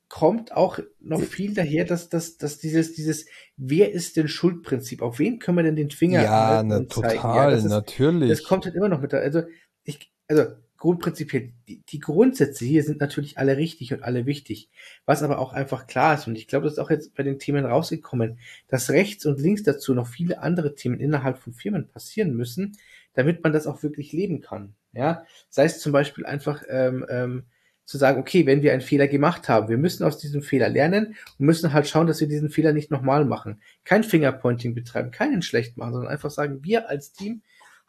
kommt 0.09 0.53
auch 0.53 0.79
noch 1.01 1.23
viel 1.23 1.55
daher, 1.55 1.85
dass, 1.85 2.09
dass, 2.11 2.37
dass 2.37 2.59
dieses, 2.59 2.93
dieses, 2.93 3.27
wer 3.57 3.93
ist 3.93 4.17
denn 4.17 4.29
Schuldprinzip? 4.29 5.01
Auf 5.01 5.19
wen 5.19 5.39
können 5.39 5.57
wir 5.57 5.65
denn 5.65 5.77
den 5.77 5.91
Finger 5.91 6.23
Ja, 6.23 6.63
na, 6.63 6.77
und 6.79 6.93
zeigen? 6.93 7.15
total, 7.15 7.53
Ja, 7.53 7.57
ist, 7.57 7.65
natürlich. 7.65 8.29
das 8.29 8.43
kommt 8.43 8.67
halt 8.67 8.75
immer 8.75 8.89
noch 8.89 9.01
mit 9.01 9.13
da. 9.13 9.19
Also, 9.19 9.43
ich, 9.85 10.13
also 10.29 10.47
grundprinzipiell, 10.83 11.53
die, 11.69 11.81
die 11.89 12.01
Grundsätze 12.01 12.65
hier 12.65 12.83
sind 12.83 12.99
natürlich 12.99 13.39
alle 13.39 13.57
richtig 13.57 13.95
und 13.95 14.03
alle 14.03 14.27
wichtig. 14.27 14.69
Was 15.07 15.23
aber 15.23 15.39
auch 15.39 15.53
einfach 15.53 15.87
klar 15.87 16.15
ist, 16.15 16.27
und 16.27 16.37
ich 16.37 16.49
glaube, 16.49 16.65
das 16.65 16.73
ist 16.73 16.79
auch 16.81 16.91
jetzt 16.91 17.15
bei 17.15 17.23
den 17.23 17.39
Themen 17.39 17.65
rausgekommen, 17.65 18.41
dass 18.67 18.91
rechts 18.91 19.25
und 19.25 19.39
links 19.39 19.63
dazu 19.63 19.95
noch 19.95 20.09
viele 20.09 20.43
andere 20.43 20.75
Themen 20.75 20.99
innerhalb 20.99 21.39
von 21.39 21.53
Firmen 21.53 21.87
passieren 21.87 22.35
müssen, 22.35 22.77
damit 23.15 23.45
man 23.45 23.53
das 23.53 23.69
auch 23.69 23.85
wirklich 23.85 24.13
leben 24.13 24.41
kann. 24.41 24.75
Ja, 24.93 25.25
sei 25.51 25.67
es 25.67 25.79
zum 25.79 25.93
Beispiel 25.93 26.27
einfach 26.27 26.65
ähm, 26.69 27.07
ähm, 27.09 27.45
zu 27.85 27.97
sagen, 27.97 28.21
okay, 28.21 28.45
wenn 28.47 28.63
wir 28.63 28.73
einen 28.73 28.81
Fehler 28.81 29.07
gemacht 29.07 29.49
haben, 29.49 29.69
wir 29.69 29.79
müssen 29.79 30.03
aus 30.03 30.19
diesem 30.19 30.43
Fehler 30.43 30.69
lernen 30.69 31.15
und 31.39 31.47
müssen 31.47 31.73
halt 31.73 31.87
schauen, 31.87 32.09
dass 32.09 32.19
wir 32.19 32.27
diesen 32.27 32.51
Fehler 32.51 32.73
nicht 32.73 32.91
nochmal 32.91 33.25
machen. 33.25 33.63
Kein 33.85 34.03
Fingerpointing 34.03 34.75
betreiben, 34.75 35.13
keinen 35.13 35.43
schlecht 35.43 35.77
machen, 35.77 35.93
sondern 35.93 36.11
einfach 36.11 36.33
sagen, 36.33 36.65
wir 36.65 36.89
als 36.89 37.13
Team 37.13 37.43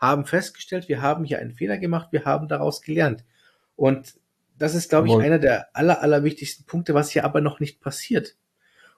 haben 0.04 0.26
festgestellt, 0.26 0.90
wir 0.90 1.02
haben 1.02 1.24
hier 1.24 1.40
einen 1.40 1.54
Fehler 1.54 1.78
gemacht, 1.78 2.10
wir 2.12 2.26
haben 2.26 2.48
daraus 2.48 2.82
gelernt. 2.82 3.24
Und 3.76 4.16
das 4.58 4.76
ist, 4.76 4.90
glaube 4.90 5.08
ich, 5.08 5.14
einer 5.24 5.40
der 5.40 5.76
aller, 5.76 6.02
aller 6.02 6.24
wichtigsten 6.24 6.66
Punkte, 6.66 6.94
was 6.94 7.10
hier 7.12 7.24
aber 7.26 7.42
noch 7.42 7.60
nicht 7.60 7.80
passiert. 7.82 8.36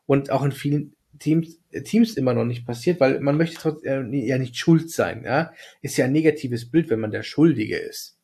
Und 0.08 0.32
auch 0.32 0.44
in 0.44 0.52
vielen 0.52 0.94
Teams, 1.20 1.60
äh, 1.72 1.82
Teams 1.82 2.16
immer 2.18 2.34
noch 2.34 2.44
nicht 2.46 2.66
passiert, 2.66 3.00
weil 3.00 3.20
man 3.22 3.38
möchte 3.38 3.58
trotzdem 3.58 4.14
äh, 4.14 4.26
ja 4.26 4.38
nicht 4.38 4.58
schuld 4.58 4.92
sein. 4.92 5.24
Ja? 5.24 5.54
Ist 5.82 5.96
ja 5.98 6.06
ein 6.06 6.12
negatives 6.12 6.70
Bild, 6.70 6.90
wenn 6.90 7.00
man 7.00 7.12
der 7.12 7.24
Schuldige 7.24 7.78
ist. 7.78 8.18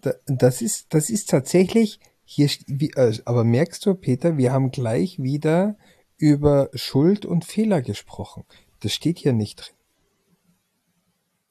Da- 0.00 0.14
Das 0.26 0.62
ist, 0.62 0.86
das 0.94 1.10
ist 1.10 1.28
tatsächlich 1.30 2.00
hier, 2.24 2.48
wie, 2.66 2.90
äh, 2.96 3.18
aber 3.24 3.44
merkst 3.44 3.84
du, 3.84 3.94
Peter, 3.94 4.38
wir 4.38 4.52
haben 4.52 4.70
gleich 4.70 5.18
wieder 5.22 5.76
über 6.16 6.70
Schuld 6.74 7.26
und 7.26 7.44
Fehler 7.44 7.82
gesprochen. 7.82 8.44
Das 8.80 8.92
steht 8.94 9.18
hier 9.18 9.32
nicht 9.32 9.56
drin. 9.60 9.73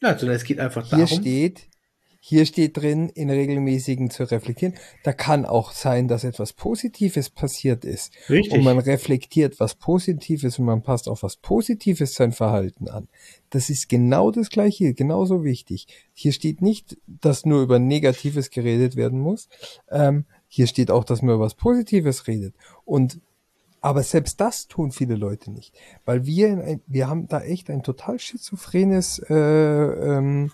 Ja, 0.04 0.18
sondern 0.18 0.36
es 0.36 0.44
geht 0.44 0.60
einfach 0.60 0.86
Hier 0.90 1.06
darum. 1.06 1.22
steht, 1.22 1.70
hier 2.20 2.46
steht 2.46 2.78
drin, 2.78 3.10
in 3.10 3.30
regelmäßigen 3.30 4.10
zu 4.10 4.30
reflektieren. 4.30 4.76
Da 5.04 5.14
kann 5.14 5.46
auch 5.46 5.72
sein, 5.72 6.08
dass 6.08 6.24
etwas 6.24 6.54
Positives 6.54 7.30
passiert 7.30 7.86
ist. 7.86 8.14
Richtig. 8.30 8.54
Und 8.54 8.64
man 8.64 8.80
reflektiert 8.80 9.60
was 9.60 9.76
Positives 9.76 10.60
und 10.60 10.66
man 10.66 10.84
passt 10.84 11.08
auf 11.08 11.24
was 11.24 11.38
Positives 11.38 12.16
sein 12.16 12.34
Verhalten 12.34 12.90
an. 12.90 13.08
Das 13.50 13.70
ist 13.70 13.88
genau 13.88 14.30
das 14.32 14.50
Gleiche, 14.50 14.94
genauso 14.94 15.44
wichtig. 15.44 15.88
Hier 16.14 16.34
steht 16.34 16.62
nicht, 16.62 16.98
dass 17.08 17.46
nur 17.46 17.62
über 17.62 17.80
Negatives 17.80 18.52
geredet 18.52 18.96
werden 18.96 19.20
muss. 19.20 19.48
Ähm, 19.90 20.26
hier 20.48 20.68
steht 20.68 20.92
auch, 20.92 21.06
dass 21.06 21.22
man 21.22 21.36
über 21.36 21.46
was 21.46 21.56
Positives 21.56 22.28
redet. 22.28 22.56
Und 22.86 23.20
aber 23.84 24.02
selbst 24.02 24.40
das 24.40 24.68
tun 24.70 24.92
viele 24.92 25.16
Leute 25.16 25.52
nicht, 25.52 25.76
weil 26.06 26.26
wir 26.26 26.48
in 26.48 26.62
ein, 26.62 26.82
wir 26.88 27.10
haben 27.10 27.28
da 27.28 27.42
echt 27.42 27.70
ein 27.70 27.84
total 27.84 28.18
schizophrenes 28.18 29.20
äh, 29.30 29.36
ähm, 29.36 30.52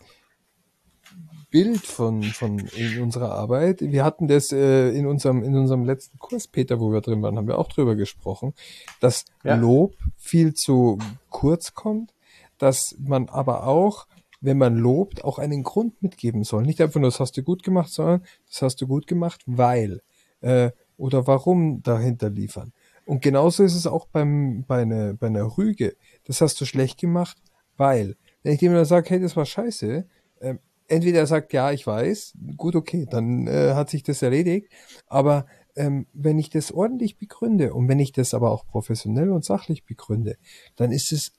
Bild 1.51 1.85
von, 1.85 2.23
von 2.23 2.57
in 2.57 3.03
unserer 3.03 3.31
Arbeit. 3.31 3.81
Wir 3.81 4.03
hatten 4.03 4.27
das 4.27 4.51
äh, 4.51 4.89
in 4.89 5.05
unserem 5.05 5.43
in 5.43 5.55
unserem 5.55 5.85
letzten 5.85 6.17
Kurs, 6.17 6.47
Peter, 6.47 6.79
wo 6.79 6.91
wir 6.91 7.01
drin 7.01 7.21
waren, 7.21 7.37
haben 7.37 7.47
wir 7.47 7.59
auch 7.59 7.69
drüber 7.69 7.95
gesprochen, 7.95 8.55
dass 8.99 9.25
Ja. 9.43 9.55
Lob 9.55 9.95
viel 10.17 10.55
zu 10.55 10.97
kurz 11.29 11.75
kommt, 11.75 12.15
dass 12.57 12.95
man 12.97 13.29
aber 13.29 13.67
auch, 13.67 14.07
wenn 14.41 14.57
man 14.57 14.75
lobt, 14.75 15.23
auch 15.23 15.37
einen 15.37 15.61
Grund 15.61 16.01
mitgeben 16.01 16.43
soll. 16.43 16.63
Nicht 16.63 16.81
einfach 16.81 16.99
nur, 16.99 17.11
das 17.11 17.19
hast 17.19 17.37
du 17.37 17.43
gut 17.43 17.61
gemacht, 17.61 17.91
sondern 17.91 18.23
das 18.47 18.63
hast 18.63 18.81
du 18.81 18.87
gut 18.87 19.05
gemacht, 19.05 19.43
weil 19.45 20.01
äh, 20.41 20.71
oder 20.97 21.27
warum 21.27 21.83
dahinter 21.83 22.31
liefern. 22.31 22.73
Und 23.09 23.23
genauso 23.23 23.63
ist 23.63 23.73
es 23.73 23.87
auch 23.87 24.05
beim, 24.05 24.65
bei, 24.67 24.83
einer, 24.83 25.15
bei 25.15 25.25
einer 25.25 25.57
Rüge. 25.57 25.95
Das 26.25 26.41
hast 26.41 26.61
du 26.61 26.65
schlecht 26.65 26.99
gemacht, 26.99 27.37
weil. 27.75 28.17
Wenn 28.43 28.53
ich 28.53 28.61
jemand 28.61 28.85
sage, 28.85 29.09
hey, 29.09 29.19
das 29.19 29.35
war 29.35 29.47
scheiße, 29.47 30.07
ähm, 30.41 30.59
entweder 30.87 31.17
er 31.17 31.25
sagt, 31.25 31.51
ja, 31.51 31.71
ich 31.71 31.87
weiß, 31.87 32.37
gut, 32.55 32.75
okay, 32.75 33.07
dann 33.09 33.47
äh, 33.47 33.73
hat 33.73 33.89
sich 33.89 34.03
das 34.03 34.21
erledigt. 34.21 34.71
Aber 35.07 35.47
ähm, 35.75 36.05
wenn 36.13 36.37
ich 36.37 36.51
das 36.51 36.71
ordentlich 36.71 37.17
begründe 37.17 37.73
und 37.73 37.87
wenn 37.87 37.97
ich 37.97 38.11
das 38.11 38.35
aber 38.35 38.51
auch 38.51 38.67
professionell 38.67 39.31
und 39.31 39.43
sachlich 39.43 39.85
begründe, 39.85 40.37
dann 40.75 40.91
ist 40.91 41.11
es, 41.11 41.33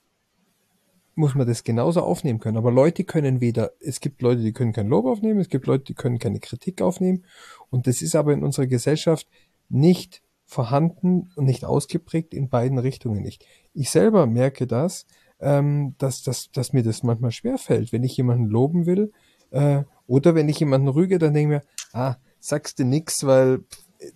muss 1.14 1.36
man 1.36 1.46
das 1.46 1.62
genauso 1.62 2.02
aufnehmen 2.02 2.40
können. 2.40 2.56
Aber 2.56 2.72
Leute 2.72 3.04
können 3.04 3.40
weder, 3.40 3.70
es 3.78 4.00
gibt 4.00 4.22
Leute, 4.22 4.42
die 4.42 4.52
können 4.52 4.72
kein 4.72 4.88
Lob 4.88 5.06
aufnehmen, 5.06 5.38
es 5.38 5.48
gibt 5.48 5.68
Leute, 5.68 5.84
die 5.84 5.94
können 5.94 6.18
keine 6.18 6.40
Kritik 6.40 6.82
aufnehmen. 6.82 7.24
Und 7.70 7.86
das 7.86 8.02
ist 8.02 8.16
aber 8.16 8.32
in 8.32 8.42
unserer 8.42 8.66
Gesellschaft 8.66 9.28
nicht 9.68 10.20
vorhanden 10.50 11.30
und 11.36 11.44
nicht 11.44 11.64
ausgeprägt 11.64 12.34
in 12.34 12.48
beiden 12.48 12.78
Richtungen 12.78 13.22
nicht. 13.22 13.46
Ich 13.72 13.90
selber 13.90 14.26
merke 14.26 14.66
das, 14.66 15.06
ähm, 15.38 15.94
dass, 15.98 16.22
dass, 16.22 16.50
dass 16.50 16.72
mir 16.72 16.82
das 16.82 17.04
manchmal 17.04 17.30
schwerfällt, 17.30 17.92
wenn 17.92 18.02
ich 18.02 18.16
jemanden 18.16 18.46
loben 18.46 18.84
will 18.84 19.12
äh, 19.52 19.84
oder 20.08 20.34
wenn 20.34 20.48
ich 20.48 20.58
jemanden 20.58 20.88
rüge, 20.88 21.20
dann 21.20 21.34
denke 21.34 21.54
ich 21.54 21.62
mir, 21.62 21.98
ah, 22.00 22.16
sagst 22.40 22.80
du 22.80 22.84
nix, 22.84 23.24
weil 23.24 23.60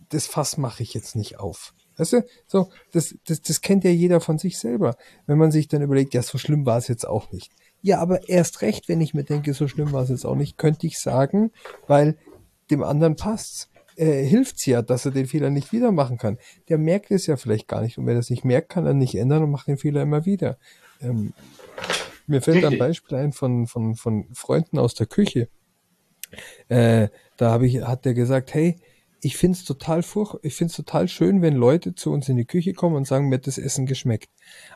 das 0.08 0.26
Fass 0.26 0.56
mache 0.56 0.82
ich 0.82 0.92
jetzt 0.92 1.14
nicht 1.14 1.38
auf. 1.38 1.72
Weißt 1.96 2.14
du, 2.14 2.26
so, 2.48 2.68
das, 2.90 3.14
das, 3.26 3.40
das 3.40 3.60
kennt 3.60 3.84
ja 3.84 3.90
jeder 3.90 4.20
von 4.20 4.38
sich 4.38 4.58
selber. 4.58 4.96
Wenn 5.26 5.38
man 5.38 5.52
sich 5.52 5.68
dann 5.68 5.82
überlegt, 5.82 6.14
ja, 6.14 6.22
so 6.22 6.36
schlimm 6.38 6.66
war 6.66 6.78
es 6.78 6.88
jetzt 6.88 7.06
auch 7.06 7.30
nicht. 7.30 7.52
Ja, 7.80 8.00
aber 8.00 8.28
erst 8.28 8.60
recht, 8.62 8.88
wenn 8.88 9.00
ich 9.00 9.14
mir 9.14 9.22
denke, 9.22 9.54
so 9.54 9.68
schlimm 9.68 9.92
war 9.92 10.02
es 10.02 10.08
jetzt 10.08 10.26
auch 10.26 10.34
nicht, 10.34 10.58
könnte 10.58 10.88
ich 10.88 10.98
sagen, 10.98 11.52
weil 11.86 12.18
dem 12.70 12.82
anderen 12.82 13.14
passt's. 13.14 13.68
Äh, 13.96 14.24
hilft's 14.24 14.66
ja, 14.66 14.82
dass 14.82 15.04
er 15.04 15.12
den 15.12 15.26
Fehler 15.26 15.50
nicht 15.50 15.72
wieder 15.72 15.92
machen 15.92 16.18
kann. 16.18 16.38
Der 16.68 16.78
merkt 16.78 17.10
es 17.10 17.26
ja 17.26 17.36
vielleicht 17.36 17.68
gar 17.68 17.82
nicht. 17.82 17.98
Und 17.98 18.06
wenn 18.06 18.16
er 18.16 18.20
es 18.20 18.30
nicht 18.30 18.44
merkt, 18.44 18.70
kann 18.70 18.86
er 18.86 18.94
nicht 18.94 19.14
ändern 19.14 19.42
und 19.42 19.50
macht 19.50 19.68
den 19.68 19.78
Fehler 19.78 20.02
immer 20.02 20.24
wieder. 20.24 20.58
Ähm, 21.00 21.32
mir 22.26 22.40
fällt 22.42 22.58
ein 22.58 22.64
Richtig. 22.64 22.78
Beispiel 22.78 23.18
ein 23.18 23.32
von, 23.32 23.66
von, 23.66 23.94
von 23.94 24.26
Freunden 24.32 24.78
aus 24.78 24.94
der 24.94 25.06
Küche. 25.06 25.48
Äh, 26.68 27.08
da 27.36 27.50
habe 27.50 27.66
ich, 27.66 27.82
hat 27.82 28.04
der 28.04 28.14
gesagt, 28.14 28.54
hey, 28.54 28.76
ich 29.20 29.36
find's 29.36 29.64
total 29.64 30.02
furch, 30.02 30.36
ich 30.42 30.54
find's 30.54 30.76
total 30.76 31.08
schön, 31.08 31.40
wenn 31.40 31.54
Leute 31.54 31.94
zu 31.94 32.12
uns 32.12 32.28
in 32.28 32.36
die 32.36 32.44
Küche 32.44 32.74
kommen 32.74 32.96
und 32.96 33.06
sagen, 33.06 33.28
mir 33.28 33.36
hat 33.36 33.46
das 33.46 33.58
Essen 33.58 33.86
geschmeckt. 33.86 34.28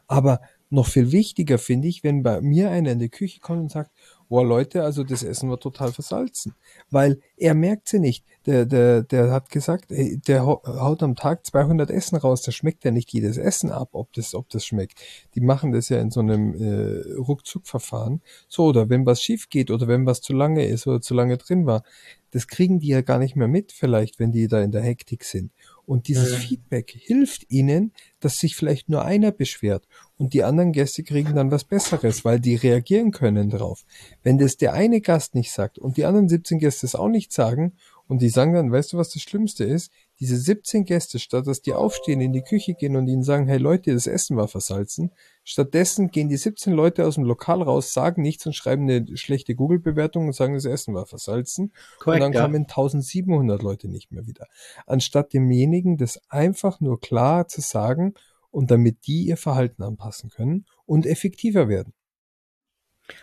Aber 0.06 0.40
noch 0.70 0.86
viel 0.86 1.12
wichtiger 1.12 1.58
finde 1.58 1.88
ich, 1.88 2.02
wenn 2.02 2.22
bei 2.22 2.40
mir 2.40 2.70
einer 2.70 2.92
in 2.92 2.98
die 2.98 3.10
Küche 3.10 3.40
kommt 3.40 3.60
und 3.60 3.70
sagt, 3.70 3.90
boah 4.28 4.44
Leute, 4.44 4.82
also 4.82 5.04
das 5.04 5.22
Essen 5.22 5.50
war 5.50 5.58
total 5.58 5.92
versalzen. 5.92 6.54
Weil 6.90 7.20
er 7.36 7.54
merkt 7.54 7.88
sie 7.88 7.98
nicht. 7.98 8.24
Der, 8.46 8.64
der, 8.66 9.02
der 9.02 9.30
hat 9.30 9.50
gesagt, 9.50 9.90
ey, 9.90 10.18
der 10.18 10.46
hau- 10.46 10.62
haut 10.64 11.02
am 11.02 11.16
Tag 11.16 11.44
200 11.46 11.90
Essen 11.90 12.16
raus, 12.16 12.42
da 12.42 12.52
schmeckt 12.52 12.84
ja 12.84 12.90
nicht 12.90 13.12
jedes 13.12 13.36
Essen 13.36 13.70
ab, 13.70 13.90
ob 13.92 14.12
das, 14.12 14.34
ob 14.34 14.48
das 14.48 14.64
schmeckt. 14.64 15.00
Die 15.34 15.40
machen 15.40 15.72
das 15.72 15.88
ja 15.88 16.00
in 16.00 16.10
so 16.10 16.20
einem 16.20 16.54
äh, 16.54 17.14
Ruckzuck-Verfahren. 17.16 18.22
So, 18.48 18.64
oder 18.66 18.88
wenn 18.88 19.06
was 19.06 19.22
schief 19.22 19.48
geht 19.50 19.70
oder 19.70 19.88
wenn 19.88 20.06
was 20.06 20.20
zu 20.20 20.32
lange 20.32 20.66
ist 20.66 20.86
oder 20.86 21.00
zu 21.00 21.14
lange 21.14 21.36
drin 21.36 21.66
war, 21.66 21.82
das 22.30 22.46
kriegen 22.46 22.78
die 22.78 22.88
ja 22.88 23.00
gar 23.00 23.18
nicht 23.18 23.36
mehr 23.36 23.48
mit, 23.48 23.72
vielleicht, 23.72 24.18
wenn 24.18 24.32
die 24.32 24.48
da 24.48 24.60
in 24.60 24.72
der 24.72 24.82
Hektik 24.82 25.24
sind. 25.24 25.50
Und 25.88 26.06
dieses 26.06 26.32
Mhm. 26.32 26.42
Feedback 26.42 26.90
hilft 26.90 27.50
ihnen, 27.50 27.92
dass 28.20 28.36
sich 28.36 28.54
vielleicht 28.56 28.90
nur 28.90 29.06
einer 29.06 29.32
beschwert 29.32 29.88
und 30.18 30.34
die 30.34 30.44
anderen 30.44 30.72
Gäste 30.72 31.02
kriegen 31.02 31.34
dann 31.34 31.50
was 31.50 31.64
Besseres, 31.64 32.26
weil 32.26 32.40
die 32.40 32.56
reagieren 32.56 33.10
können 33.10 33.48
drauf. 33.48 33.86
Wenn 34.22 34.36
das 34.36 34.58
der 34.58 34.74
eine 34.74 35.00
Gast 35.00 35.34
nicht 35.34 35.50
sagt 35.50 35.78
und 35.78 35.96
die 35.96 36.04
anderen 36.04 36.28
17 36.28 36.58
Gäste 36.58 36.84
es 36.84 36.94
auch 36.94 37.08
nicht 37.08 37.32
sagen 37.32 37.72
und 38.06 38.20
die 38.20 38.28
sagen 38.28 38.52
dann, 38.52 38.70
weißt 38.70 38.92
du, 38.92 38.98
was 38.98 39.08
das 39.08 39.22
Schlimmste 39.22 39.64
ist? 39.64 39.90
Diese 40.20 40.36
17 40.36 40.84
Gäste, 40.84 41.18
statt 41.18 41.46
dass 41.46 41.62
die 41.62 41.74
aufstehen, 41.74 42.20
in 42.20 42.32
die 42.32 42.42
Küche 42.42 42.74
gehen 42.74 42.96
und 42.96 43.06
ihnen 43.06 43.22
sagen, 43.22 43.46
hey 43.46 43.58
Leute, 43.58 43.92
das 43.92 44.06
Essen 44.06 44.36
war 44.36 44.48
versalzen, 44.48 45.12
stattdessen 45.44 46.08
gehen 46.08 46.28
die 46.28 46.36
17 46.36 46.72
Leute 46.72 47.06
aus 47.06 47.14
dem 47.14 47.24
Lokal 47.24 47.62
raus, 47.62 47.92
sagen 47.92 48.22
nichts 48.22 48.44
und 48.44 48.54
schreiben 48.54 48.82
eine 48.82 49.16
schlechte 49.16 49.54
Google-Bewertung 49.54 50.26
und 50.26 50.32
sagen, 50.32 50.54
das 50.54 50.64
Essen 50.64 50.94
war 50.94 51.06
versalzen. 51.06 51.66
und 51.66 52.00
Korrekt, 52.00 52.22
dann 52.22 52.32
ja. 52.32 52.40
kamen 52.40 52.62
1700 52.62 53.62
Leute 53.62 53.88
nicht 53.88 54.10
mehr 54.10 54.26
wieder. 54.26 54.46
Anstatt 54.86 55.32
demjenigen 55.32 55.96
das 55.96 56.20
einfach 56.28 56.80
nur 56.80 57.00
klar 57.00 57.46
zu 57.46 57.60
sagen 57.60 58.14
und 58.50 58.70
damit 58.70 59.06
die 59.06 59.26
ihr 59.26 59.36
Verhalten 59.36 59.82
anpassen 59.82 60.30
können 60.30 60.66
und 60.84 61.06
effektiver 61.06 61.68
werden. 61.68 61.92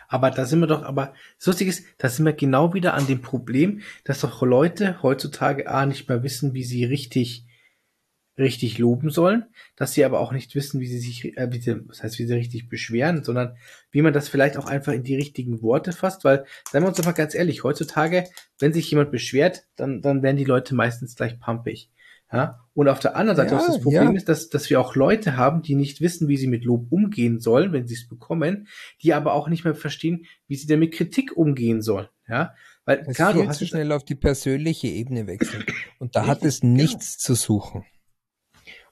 Aber 0.08 0.30
da 0.30 0.44
sind 0.44 0.60
wir 0.60 0.66
doch, 0.66 0.82
aber 0.82 1.14
das 1.38 1.46
Lustige 1.46 1.70
ist, 1.70 1.84
da 1.98 2.08
sind 2.08 2.24
wir 2.24 2.32
genau 2.32 2.74
wieder 2.74 2.94
an 2.94 3.06
dem 3.06 3.22
Problem, 3.22 3.80
dass 4.04 4.20
doch 4.20 4.42
Leute 4.42 5.02
heutzutage 5.02 5.68
A 5.68 5.86
nicht 5.86 6.08
mehr 6.08 6.22
wissen, 6.22 6.54
wie 6.54 6.64
sie 6.64 6.84
richtig 6.84 7.46
richtig 8.38 8.78
loben 8.78 9.10
sollen, 9.10 9.46
dass 9.76 9.94
sie 9.94 10.04
aber 10.04 10.20
auch 10.20 10.32
nicht 10.32 10.54
wissen, 10.54 10.80
wie 10.80 10.86
sie 10.86 10.98
sich, 10.98 11.36
äh, 11.36 11.50
wie 11.52 11.60
sie, 11.60 11.88
was 11.88 12.02
heißt, 12.02 12.18
wie 12.18 12.26
sie 12.26 12.34
richtig 12.34 12.68
beschweren, 12.68 13.24
sondern 13.24 13.56
wie 13.90 14.02
man 14.02 14.12
das 14.12 14.28
vielleicht 14.28 14.56
auch 14.56 14.66
einfach 14.66 14.92
in 14.92 15.04
die 15.04 15.16
richtigen 15.16 15.62
Worte 15.62 15.92
fasst, 15.92 16.24
weil, 16.24 16.44
seien 16.70 16.82
wir 16.82 16.88
uns 16.88 16.98
doch 16.98 17.04
mal 17.04 17.12
ganz 17.12 17.34
ehrlich, 17.34 17.64
heutzutage, 17.64 18.24
wenn 18.58 18.72
sich 18.72 18.90
jemand 18.90 19.10
beschwert, 19.10 19.66
dann, 19.76 20.02
dann 20.02 20.22
werden 20.22 20.36
die 20.36 20.44
Leute 20.44 20.74
meistens 20.74 21.16
gleich 21.16 21.40
pumpig. 21.40 21.90
Ja? 22.32 22.60
Und 22.74 22.88
auf 22.88 22.98
der 22.98 23.16
anderen 23.16 23.36
Seite, 23.36 23.54
ja, 23.54 23.58
was 23.58 23.66
das 23.66 23.80
Problem 23.80 24.10
ja. 24.10 24.16
ist, 24.16 24.28
dass, 24.28 24.48
dass 24.48 24.68
wir 24.68 24.80
auch 24.80 24.96
Leute 24.96 25.36
haben, 25.36 25.62
die 25.62 25.74
nicht 25.74 26.00
wissen, 26.00 26.28
wie 26.28 26.36
sie 26.36 26.48
mit 26.48 26.64
Lob 26.64 26.90
umgehen 26.90 27.40
sollen, 27.40 27.72
wenn 27.72 27.86
sie 27.86 27.94
es 27.94 28.08
bekommen, 28.08 28.68
die 29.02 29.14
aber 29.14 29.32
auch 29.32 29.48
nicht 29.48 29.64
mehr 29.64 29.74
verstehen, 29.74 30.26
wie 30.46 30.56
sie 30.56 30.66
denn 30.66 30.80
mit 30.80 30.92
Kritik 30.92 31.36
umgehen 31.36 31.82
sollen. 31.82 32.08
Ja? 32.28 32.54
Weil 32.84 33.04
es 33.06 33.16
klar, 33.16 33.32
du 33.32 33.46
hast 33.46 33.58
zu 33.58 33.66
schnell 33.66 33.92
auf 33.92 34.04
die 34.04 34.14
persönliche 34.14 34.88
Ebene 34.88 35.26
wechseln. 35.26 35.64
Und 35.98 36.16
da 36.16 36.20
Richtig, 36.20 36.36
hat 36.36 36.44
es 36.44 36.62
nichts 36.62 37.16
genau. 37.16 37.26
zu 37.26 37.34
suchen. 37.34 37.84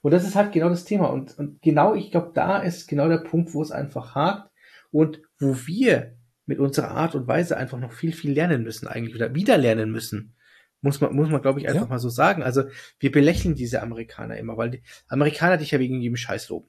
Und 0.01 0.11
das 0.11 0.25
ist 0.25 0.35
halt 0.35 0.53
genau 0.53 0.69
das 0.69 0.85
Thema. 0.85 1.07
Und, 1.07 1.39
und 1.39 1.63
genau, 1.63 1.95
ich 1.95 2.11
glaube, 2.11 2.33
da 2.35 2.59
ist 2.59 2.89
genau 2.89 3.09
der 3.09 3.19
Punkt, 3.19 3.55
wo 3.55 3.63
es 3.63 3.71
einfach 3.71 4.15
hakt 4.15 4.51
und 4.91 5.21
wo 5.39 5.57
wir 5.67 6.17
mit 6.47 6.59
unserer 6.59 6.91
Art 6.91 7.15
und 7.15 7.27
Weise 7.27 7.57
einfach 7.57 7.79
noch 7.79 7.93
viel, 7.93 8.13
viel 8.13 8.33
lernen 8.33 8.63
müssen 8.63 8.87
eigentlich 8.87 9.15
oder 9.15 9.35
wieder 9.35 9.57
lernen 9.57 9.91
müssen. 9.91 10.37
Muss 10.85 11.01
man, 11.01 11.15
muss 11.15 11.31
man, 11.31 11.41
glaube 11.41 11.61
ich, 11.61 11.67
einfach 11.67 11.85
ja. 11.85 11.89
mal 11.89 11.99
so 11.99 12.11
sagen. 12.11 12.43
Also 12.43 12.65
wir 12.99 13.11
belächeln 13.11 13.55
diese 13.55 13.81
Amerikaner 13.81 14.37
immer, 14.37 14.59
weil 14.59 14.71
die 14.71 14.83
Amerikaner 15.09 15.57
dich 15.57 15.71
ja 15.71 15.79
wegen 15.79 15.99
jedem 15.99 16.19
Scheiß 16.19 16.51
loben. 16.51 16.69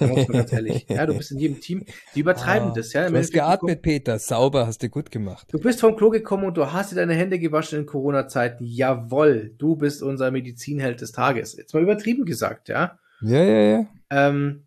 ganz 0.00 0.52
ehrlich. 0.52 0.84
Ja, 0.88 1.06
du 1.06 1.16
bist 1.16 1.30
in 1.30 1.38
jedem 1.38 1.60
Team. 1.60 1.84
Die 2.16 2.20
übertreiben 2.20 2.70
ah, 2.70 2.72
das, 2.74 2.92
ja. 2.92 3.08
Du 3.08 3.16
hast 3.16 3.32
geatmet, 3.32 3.80
Peter. 3.82 4.18
Sauber, 4.18 4.66
hast 4.66 4.82
du 4.82 4.88
gut 4.88 5.12
gemacht. 5.12 5.46
Du 5.52 5.60
bist 5.60 5.78
vom 5.78 5.94
Klo 5.94 6.10
gekommen 6.10 6.44
und 6.44 6.56
du 6.56 6.72
hast 6.72 6.90
dir 6.90 6.96
deine 6.96 7.14
Hände 7.14 7.38
gewaschen 7.38 7.78
in 7.78 7.86
Corona-Zeiten. 7.86 8.64
Jawoll, 8.64 9.54
du 9.56 9.76
bist 9.76 10.02
unser 10.02 10.32
Medizinheld 10.32 11.00
des 11.00 11.12
Tages. 11.12 11.56
Jetzt 11.56 11.72
mal 11.72 11.84
übertrieben 11.84 12.24
gesagt, 12.24 12.68
ja. 12.68 12.98
Ja, 13.20 13.44
ja, 13.44 13.60
ja. 13.60 13.86
Ähm, 14.10 14.66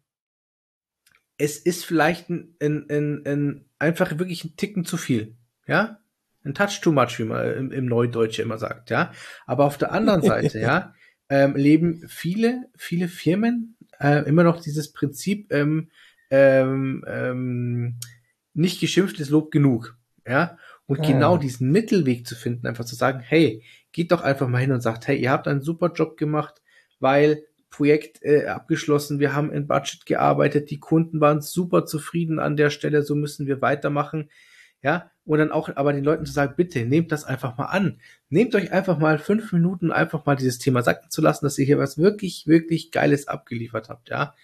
es 1.38 1.58
ist 1.58 1.84
vielleicht 1.84 2.30
ein, 2.30 2.56
ein, 2.62 2.86
ein, 2.89 3.22
ein, 3.26 3.66
einfach 3.78 4.18
wirklich 4.20 4.46
ein 4.46 4.56
Ticken 4.56 4.86
zu 4.86 4.96
viel, 4.96 5.36
ja. 5.68 6.00
Ein 6.46 6.54
Touch 6.54 6.80
too 6.82 6.91
much, 6.91 7.20
wie 7.20 7.24
man 7.24 7.54
im, 7.54 7.72
im 7.72 7.86
Neudeutsch 7.86 8.39
immer 8.39 8.58
sagt, 8.58 8.89
ja. 8.89 9.12
Aber 9.46 9.66
auf 9.66 9.78
der 9.78 9.91
anderen 9.91 10.22
Seite, 10.24 10.60
ja, 10.60 10.93
ähm, 11.30 11.56
leben 11.56 12.04
viele, 12.08 12.66
viele 12.76 13.08
Firmen 13.08 13.78
äh, 14.00 14.28
immer 14.28 14.43
noch 14.43 14.62
dieses 14.62 14.93
Prinzip, 14.93 15.52
ähm, 15.52 15.89
ähm, 16.30 17.04
ähm, 17.08 18.00
nicht 18.54 18.80
geschimpft 18.80 19.20
ist 19.20 19.30
Lob 19.30 19.52
genug, 19.52 19.98
ja. 20.28 20.58
Und 20.88 21.00
ja. 21.00 21.14
genau 21.14 21.38
diesen 21.38 21.72
Mittelweg 21.72 22.28
zu 22.28 22.36
finden, 22.36 22.68
einfach 22.68 22.86
zu 22.86 22.96
sagen, 22.96 23.20
hey, 23.20 23.64
geht 23.91 24.12
doch 24.12 24.22
einfach 24.22 24.48
mal 24.48 24.60
hin 24.60 24.72
und 24.72 24.82
sagt, 24.82 25.08
hey, 25.08 25.18
ihr 25.18 25.32
habt 25.32 25.48
einen 25.48 25.64
super 25.64 25.91
Job 25.91 26.16
gemacht, 26.16 26.62
weil 27.00 27.43
Projekt 27.72 28.22
äh, 28.22 28.46
abgeschlossen, 28.46 29.20
wir 29.20 29.34
haben 29.34 29.52
in 29.52 29.68
Budget 29.68 30.06
gearbeitet, 30.06 30.70
die 30.70 30.80
Kunden 30.80 31.20
waren 31.20 31.41
super 31.41 31.86
zufrieden 31.86 32.39
an 32.39 32.56
der 32.56 32.70
Stelle, 32.70 33.02
so 33.02 33.16
müssen 33.16 33.48
wir 33.48 33.62
weitermachen 33.62 34.30
ja, 34.86 35.12
und 35.26 35.39
dann 35.39 35.51
auch 35.51 35.69
aber 35.76 35.93
den 35.93 36.03
Leuten 36.03 36.26
zu 36.26 36.32
sagen, 36.32 36.53
bitte 36.55 36.86
nehmt 36.86 37.11
das 37.11 37.23
einfach 37.23 37.57
mal 37.57 37.65
an. 37.65 37.99
Nehmt 38.30 38.55
euch 38.55 38.71
einfach 38.71 38.97
mal 38.97 39.17
fünf 39.17 39.51
Minuten, 39.51 39.91
einfach 39.91 40.26
mal 40.26 40.36
dieses 40.36 40.59
Thema 40.59 40.84
sacken 40.84 41.09
zu 41.09 41.21
lassen, 41.21 41.45
dass 41.45 41.57
ihr 41.57 41.65
hier 41.65 41.80
was 41.80 41.97
wirklich, 41.97 42.47
wirklich 42.47 42.91
Geiles 42.91 43.28
abgeliefert 43.28 43.89
habt, 43.89 44.09
ja. 44.09 44.36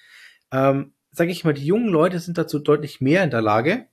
Ähm, 0.51 0.93
sag 1.11 1.29
ich 1.29 1.43
mal, 1.43 1.53
die 1.53 1.65
jungen 1.65 1.89
Leute 1.89 2.19
sind 2.19 2.37
dazu 2.37 2.59
deutlich 2.59 3.01
mehr 3.01 3.23
in 3.23 3.29
der 3.29 3.41
Lage, 3.41 3.87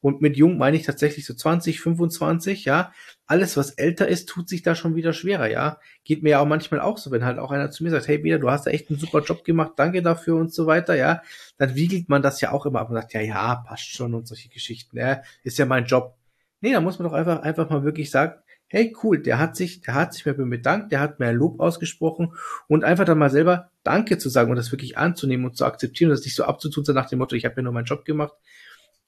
und 0.00 0.22
mit 0.22 0.36
jung 0.36 0.58
meine 0.58 0.76
ich 0.76 0.84
tatsächlich 0.84 1.26
so 1.26 1.34
20, 1.34 1.80
25, 1.80 2.64
ja. 2.64 2.92
Alles, 3.26 3.56
was 3.56 3.70
älter 3.70 4.08
ist, 4.08 4.28
tut 4.28 4.48
sich 4.48 4.62
da 4.62 4.74
schon 4.74 4.96
wieder 4.96 5.12
schwerer, 5.12 5.48
ja. 5.48 5.78
Geht 6.04 6.22
mir 6.22 6.30
ja 6.30 6.40
auch 6.40 6.46
manchmal 6.46 6.80
auch 6.80 6.98
so, 6.98 7.10
wenn 7.10 7.24
halt 7.24 7.38
auch 7.38 7.50
einer 7.50 7.70
zu 7.70 7.84
mir 7.84 7.90
sagt, 7.90 8.08
hey, 8.08 8.24
wieder, 8.24 8.38
du 8.38 8.50
hast 8.50 8.66
da 8.66 8.70
echt 8.70 8.90
einen 8.90 8.98
super 8.98 9.22
Job 9.22 9.44
gemacht, 9.44 9.72
danke 9.76 10.02
dafür 10.02 10.36
und 10.36 10.52
so 10.52 10.66
weiter, 10.66 10.94
ja. 10.94 11.22
Dann 11.58 11.74
wiegelt 11.74 12.08
man 12.08 12.22
das 12.22 12.40
ja 12.40 12.52
auch 12.52 12.66
immer 12.66 12.80
ab 12.80 12.88
und 12.90 12.96
sagt, 12.96 13.12
ja, 13.12 13.20
ja, 13.20 13.56
passt 13.56 13.90
schon 13.94 14.14
und 14.14 14.26
solche 14.26 14.48
Geschichten, 14.48 14.96
ja. 14.96 15.22
Ist 15.44 15.58
ja 15.58 15.66
mein 15.66 15.84
Job. 15.84 16.16
Nee, 16.60 16.72
da 16.72 16.80
muss 16.80 16.98
man 16.98 17.08
doch 17.08 17.14
einfach, 17.14 17.42
einfach 17.42 17.70
mal 17.70 17.84
wirklich 17.84 18.10
sagen, 18.10 18.34
hey, 18.70 18.94
cool, 19.02 19.20
der 19.20 19.38
hat 19.38 19.56
sich, 19.56 19.80
der 19.80 19.94
hat 19.94 20.14
sich 20.14 20.24
mir 20.24 20.34
bedankt, 20.34 20.92
der 20.92 21.00
hat 21.00 21.18
mir 21.18 21.32
Lob 21.32 21.58
ausgesprochen 21.58 22.34
und 22.68 22.84
einfach 22.84 23.04
dann 23.04 23.18
mal 23.18 23.30
selber 23.30 23.70
Danke 23.82 24.16
zu 24.16 24.28
sagen 24.28 24.50
und 24.50 24.56
das 24.56 24.70
wirklich 24.70 24.96
anzunehmen 24.96 25.44
und 25.44 25.56
zu 25.56 25.64
akzeptieren 25.64 26.10
und 26.10 26.16
das 26.16 26.24
nicht 26.24 26.36
so 26.36 26.44
abzutun, 26.44 26.84
nach 26.94 27.08
dem 27.08 27.18
Motto, 27.18 27.34
ich 27.34 27.44
habe 27.44 27.56
ja 27.56 27.62
nur 27.62 27.72
meinen 27.72 27.86
Job 27.86 28.04
gemacht, 28.04 28.34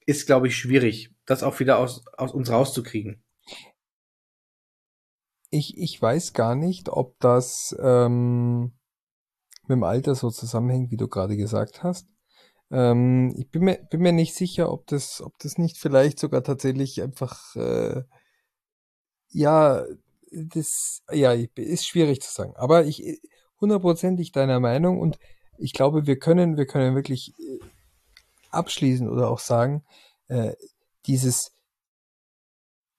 ist, 0.06 0.26
glaube 0.26 0.48
ich, 0.48 0.56
schwierig, 0.56 1.14
das 1.26 1.42
auch 1.42 1.60
wieder 1.60 1.78
aus, 1.78 2.04
aus 2.16 2.32
uns 2.32 2.50
rauszukriegen. 2.50 3.22
Ich, 5.50 5.76
ich 5.76 6.00
weiß 6.00 6.32
gar 6.32 6.54
nicht, 6.54 6.88
ob 6.88 7.18
das 7.20 7.76
ähm, 7.80 8.72
mit 9.62 9.76
dem 9.76 9.84
Alter 9.84 10.14
so 10.14 10.30
zusammenhängt, 10.30 10.90
wie 10.90 10.96
du 10.96 11.08
gerade 11.08 11.36
gesagt 11.36 11.82
hast. 11.82 12.08
Ähm, 12.70 13.34
ich 13.36 13.50
bin 13.50 13.64
mir, 13.64 13.76
bin 13.90 14.00
mir 14.00 14.12
nicht 14.12 14.34
sicher, 14.34 14.72
ob 14.72 14.86
das, 14.86 15.20
ob 15.20 15.38
das 15.38 15.58
nicht 15.58 15.76
vielleicht 15.76 16.18
sogar 16.18 16.42
tatsächlich 16.42 17.02
einfach, 17.02 17.54
äh, 17.54 18.02
ja, 19.28 19.84
das, 20.30 21.02
ja, 21.12 21.32
ist 21.32 21.86
schwierig 21.86 22.22
zu 22.22 22.32
sagen. 22.32 22.54
Aber 22.56 22.86
ich 22.86 23.20
hundertprozentig 23.60 24.32
deiner 24.32 24.60
Meinung 24.60 25.00
und 25.00 25.18
ich 25.58 25.72
glaube, 25.72 26.06
wir 26.06 26.18
können, 26.18 26.56
wir 26.56 26.66
können 26.66 26.94
wirklich 26.94 27.34
äh, 27.38 27.64
abschließen 28.52 29.08
oder 29.08 29.30
auch 29.30 29.38
sagen, 29.38 29.84
äh, 30.28 30.52
dieses 31.06 31.52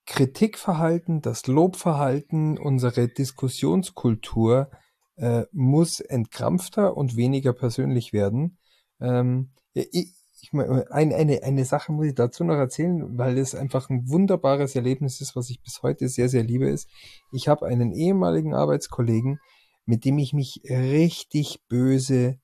Kritikverhalten, 0.06 1.22
das 1.22 1.47
Lobverhalten, 1.47 2.58
unsere 2.58 3.08
Diskussionskultur 3.08 4.70
äh, 5.16 5.43
muss 5.51 5.99
entkrampfter 5.99 6.97
und 6.97 7.16
weniger 7.16 7.54
persönlich 7.54 8.12
werden. 8.12 8.58
Ähm, 8.99 9.51
ich, 9.74 10.14
ich, 10.41 10.51
eine, 10.54 11.16
eine, 11.16 11.43
eine 11.43 11.66
Sache 11.66 11.93
muss 11.93 12.08
ich 12.08 12.16
dazu 12.16 12.43
noch 12.43 12.56
erzählen, 12.56 13.18
weil 13.18 13.38
es 13.38 13.56
einfach 13.56 13.89
ein 13.89 14.10
wunderbares 14.10 14.76
Erlebnis 14.76 15.22
ist, 15.22 15.36
was 15.36 15.49
ich 15.49 15.62
bis 15.62 15.82
heute 15.84 16.10
sehr, 16.10 16.28
sehr 16.28 16.43
liebe, 16.43 16.68
ist. 16.68 16.89
Ich 17.32 17.47
habe 17.47 17.66
einen 17.66 17.93
ehemaligen 17.93 18.54
Arbeitskollegen, 18.54 19.39
mit 19.86 20.04
dem 20.04 20.18
ich 20.18 20.34
mich 20.34 20.62
richtig 20.70 21.62
böse 21.70 22.39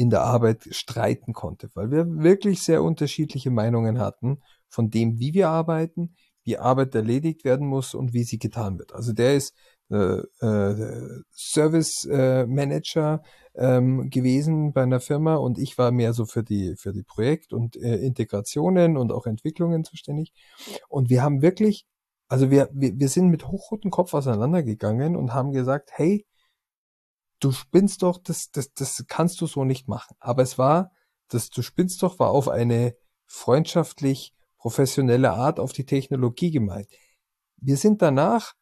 in 0.00 0.08
der 0.08 0.22
Arbeit 0.22 0.66
streiten 0.70 1.34
konnte, 1.34 1.68
weil 1.74 1.90
wir 1.90 2.06
wirklich 2.06 2.62
sehr 2.62 2.82
unterschiedliche 2.82 3.50
Meinungen 3.50 3.98
hatten 3.98 4.40
von 4.70 4.88
dem, 4.88 5.18
wie 5.18 5.34
wir 5.34 5.50
arbeiten, 5.50 6.14
wie 6.42 6.56
Arbeit 6.56 6.94
erledigt 6.94 7.44
werden 7.44 7.66
muss 7.66 7.94
und 7.94 8.14
wie 8.14 8.24
sie 8.24 8.38
getan 8.38 8.78
wird. 8.78 8.94
Also 8.94 9.12
der 9.12 9.34
ist 9.34 9.54
äh, 9.90 10.22
äh, 10.40 11.22
Service 11.32 12.06
äh, 12.10 12.46
Manager 12.46 13.22
ähm, 13.54 14.08
gewesen 14.08 14.72
bei 14.72 14.84
einer 14.84 15.00
Firma 15.00 15.34
und 15.34 15.58
ich 15.58 15.76
war 15.76 15.92
mehr 15.92 16.14
so 16.14 16.24
für 16.24 16.42
die 16.42 16.76
für 16.76 16.94
die 16.94 17.02
Projekt 17.02 17.52
und 17.52 17.76
äh, 17.76 17.96
Integrationen 17.96 18.96
und 18.96 19.12
auch 19.12 19.26
Entwicklungen 19.26 19.84
zuständig. 19.84 20.32
Und 20.88 21.10
wir 21.10 21.22
haben 21.22 21.42
wirklich, 21.42 21.84
also 22.28 22.50
wir, 22.50 22.70
wir, 22.72 22.98
wir 22.98 23.08
sind 23.10 23.28
mit 23.28 23.48
hochrotem 23.48 23.90
Kopf 23.90 24.14
auseinandergegangen 24.14 25.14
und 25.14 25.34
haben 25.34 25.52
gesagt, 25.52 25.90
hey, 25.92 26.24
du 27.40 27.52
spinnst 27.52 28.02
doch, 28.02 28.18
das, 28.18 28.50
das, 28.52 28.72
das 28.74 29.04
kannst 29.08 29.40
du 29.40 29.46
so 29.46 29.64
nicht 29.64 29.88
machen. 29.88 30.14
Aber 30.20 30.42
es 30.42 30.58
war, 30.58 30.92
das 31.28 31.50
du 31.50 31.62
spinnst 31.62 32.02
doch, 32.02 32.18
war 32.18 32.30
auf 32.30 32.48
eine 32.48 32.94
freundschaftlich 33.26 34.34
professionelle 34.58 35.32
Art 35.32 35.58
auf 35.58 35.72
die 35.72 35.86
Technologie 35.86 36.50
gemeint. 36.50 36.88
Wir 37.56 37.76
sind 37.76 38.02
danach, 38.02 38.54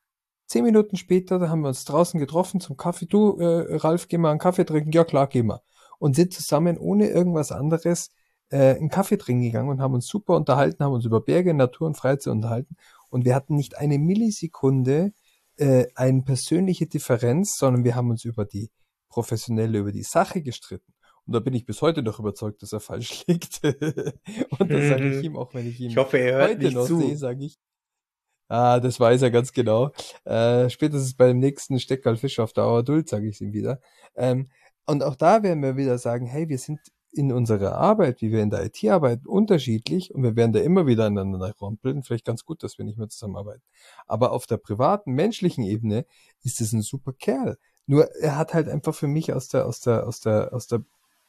zehn 0.47 0.65
Minuten 0.65 0.97
später, 0.97 1.39
da 1.39 1.49
haben 1.49 1.63
wir 1.63 1.69
uns 1.69 1.85
draußen 1.85 2.21
getroffen 2.21 2.61
zum 2.61 2.77
Kaffee. 2.77 3.07
Du, 3.07 3.39
äh, 3.39 3.77
Ralf, 3.77 4.09
geh 4.09 4.19
mal 4.19 4.31
einen 4.31 4.39
Kaffee 4.39 4.65
trinken. 4.65 4.93
Ja, 4.93 5.05
klar, 5.05 5.27
geh 5.27 5.43
mal. 5.43 5.61
Und 5.99 6.15
sind 6.15 6.33
zusammen 6.33 6.79
ohne 6.79 7.09
irgendwas 7.09 7.51
anderes 7.51 8.11
äh, 8.51 8.77
einen 8.77 8.89
Kaffee 8.89 9.19
trinken 9.19 9.43
gegangen 9.43 9.69
und 9.69 9.81
haben 9.81 9.95
uns 9.95 10.07
super 10.07 10.37
unterhalten, 10.37 10.85
haben 10.85 10.93
uns 10.93 11.05
über 11.05 11.21
Berge, 11.21 11.53
Natur 11.53 11.89
und 11.89 11.97
Freizeit 11.97 12.33
unterhalten. 12.33 12.77
Und 13.11 13.25
wir 13.25 13.35
hatten 13.35 13.57
nicht 13.57 13.77
eine 13.77 13.99
Millisekunde 13.99 15.13
äh, 15.59 15.87
eine 15.95 16.23
persönliche 16.23 16.87
Differenz, 16.87 17.57
sondern 17.59 17.85
wir 17.85 17.95
haben 17.95 18.11
uns 18.11 18.25
über 18.25 18.45
die 18.45 18.71
professionelle, 19.09 19.79
über 19.79 19.93
die 19.93 20.03
Sache 20.03 20.43
gestritten. 20.43 20.93
Und 21.27 21.35
da 21.35 21.41
bin 21.41 21.53
ich 21.55 21.67
bis 21.67 21.83
heute 21.83 22.03
noch 22.03 22.19
überzeugt, 22.19 22.63
dass 22.63 22.73
er 22.73 22.81
falsch 22.81 23.25
liegt. 23.27 23.63
und 23.63 24.71
das 24.71 24.89
sage 24.89 25.19
ich 25.19 25.25
ihm, 25.25 25.37
auch 25.37 25.53
wenn 25.55 25.69
ich 25.69 25.79
ihn 25.81 25.91
ich 25.91 25.97
hoffe, 25.97 26.19
er 26.19 26.39
hört 26.39 26.51
heute 26.51 26.71
noch 26.73 26.87
zu. 26.87 27.01
sehe, 27.01 27.17
sage 27.17 27.45
ich. 27.45 27.59
Ah, 28.49 28.81
das 28.81 28.99
weiß 28.99 29.21
er 29.21 29.31
ganz 29.31 29.53
genau. 29.53 29.93
Äh, 30.25 30.71
spätestens 30.71 31.15
beim 31.15 31.39
nächsten 31.39 31.79
Steckerlfisch 31.79 32.39
auf 32.39 32.55
Dauer 32.55 32.83
Duld, 32.83 33.09
sage 33.09 33.29
ich 33.29 33.43
ihm 33.43 33.53
wieder. 33.53 33.81
Ähm, 34.17 34.49
und 34.87 35.03
auch 35.03 35.17
da 35.17 35.43
werden 35.43 35.63
wir 35.63 35.77
wieder 35.77 35.99
sagen, 35.99 36.25
hey, 36.27 36.49
wir 36.49 36.57
sind 36.57 36.81
in 37.13 37.33
unserer 37.33 37.77
Arbeit, 37.77 38.21
wie 38.21 38.31
wir 38.31 38.43
in 38.43 38.51
der 38.51 38.65
IT 38.65 38.85
arbeiten, 38.85 39.27
unterschiedlich 39.27 40.15
und 40.15 40.23
wir 40.23 40.37
werden 40.37 40.53
da 40.53 40.61
immer 40.61 40.87
wieder 40.87 41.07
aneinander 41.07 41.55
rumpeln. 41.61 42.03
Vielleicht 42.03 42.25
ganz 42.25 42.45
gut, 42.45 42.63
dass 42.63 42.79
wir 42.79 42.85
nicht 42.85 42.99
mehr 42.99 43.09
zusammenarbeiten. 43.09 43.63
Aber 44.07 44.33
auf 44.33 44.47
der 44.47 44.59
privaten, 44.59 45.13
menschlichen 45.13 45.65
Ebene 45.65 46.05
ist 46.43 46.61
es 46.61 46.73
ein 46.73 46.83
super 46.83 47.13
Kerl. 47.13 47.57
Nur 47.87 48.11
er 48.17 48.37
hat 48.37 48.55
halt 48.55 48.69
einfach 48.69 48.95
für 48.95 49.09
mich 49.09 49.33
aus 49.33 49.49
der, 49.49 49.67
aus 49.67 49.81
der, 49.81 50.07
aus 50.07 50.21
der, 50.21 50.53
aus 50.53 50.67
der 50.67 50.83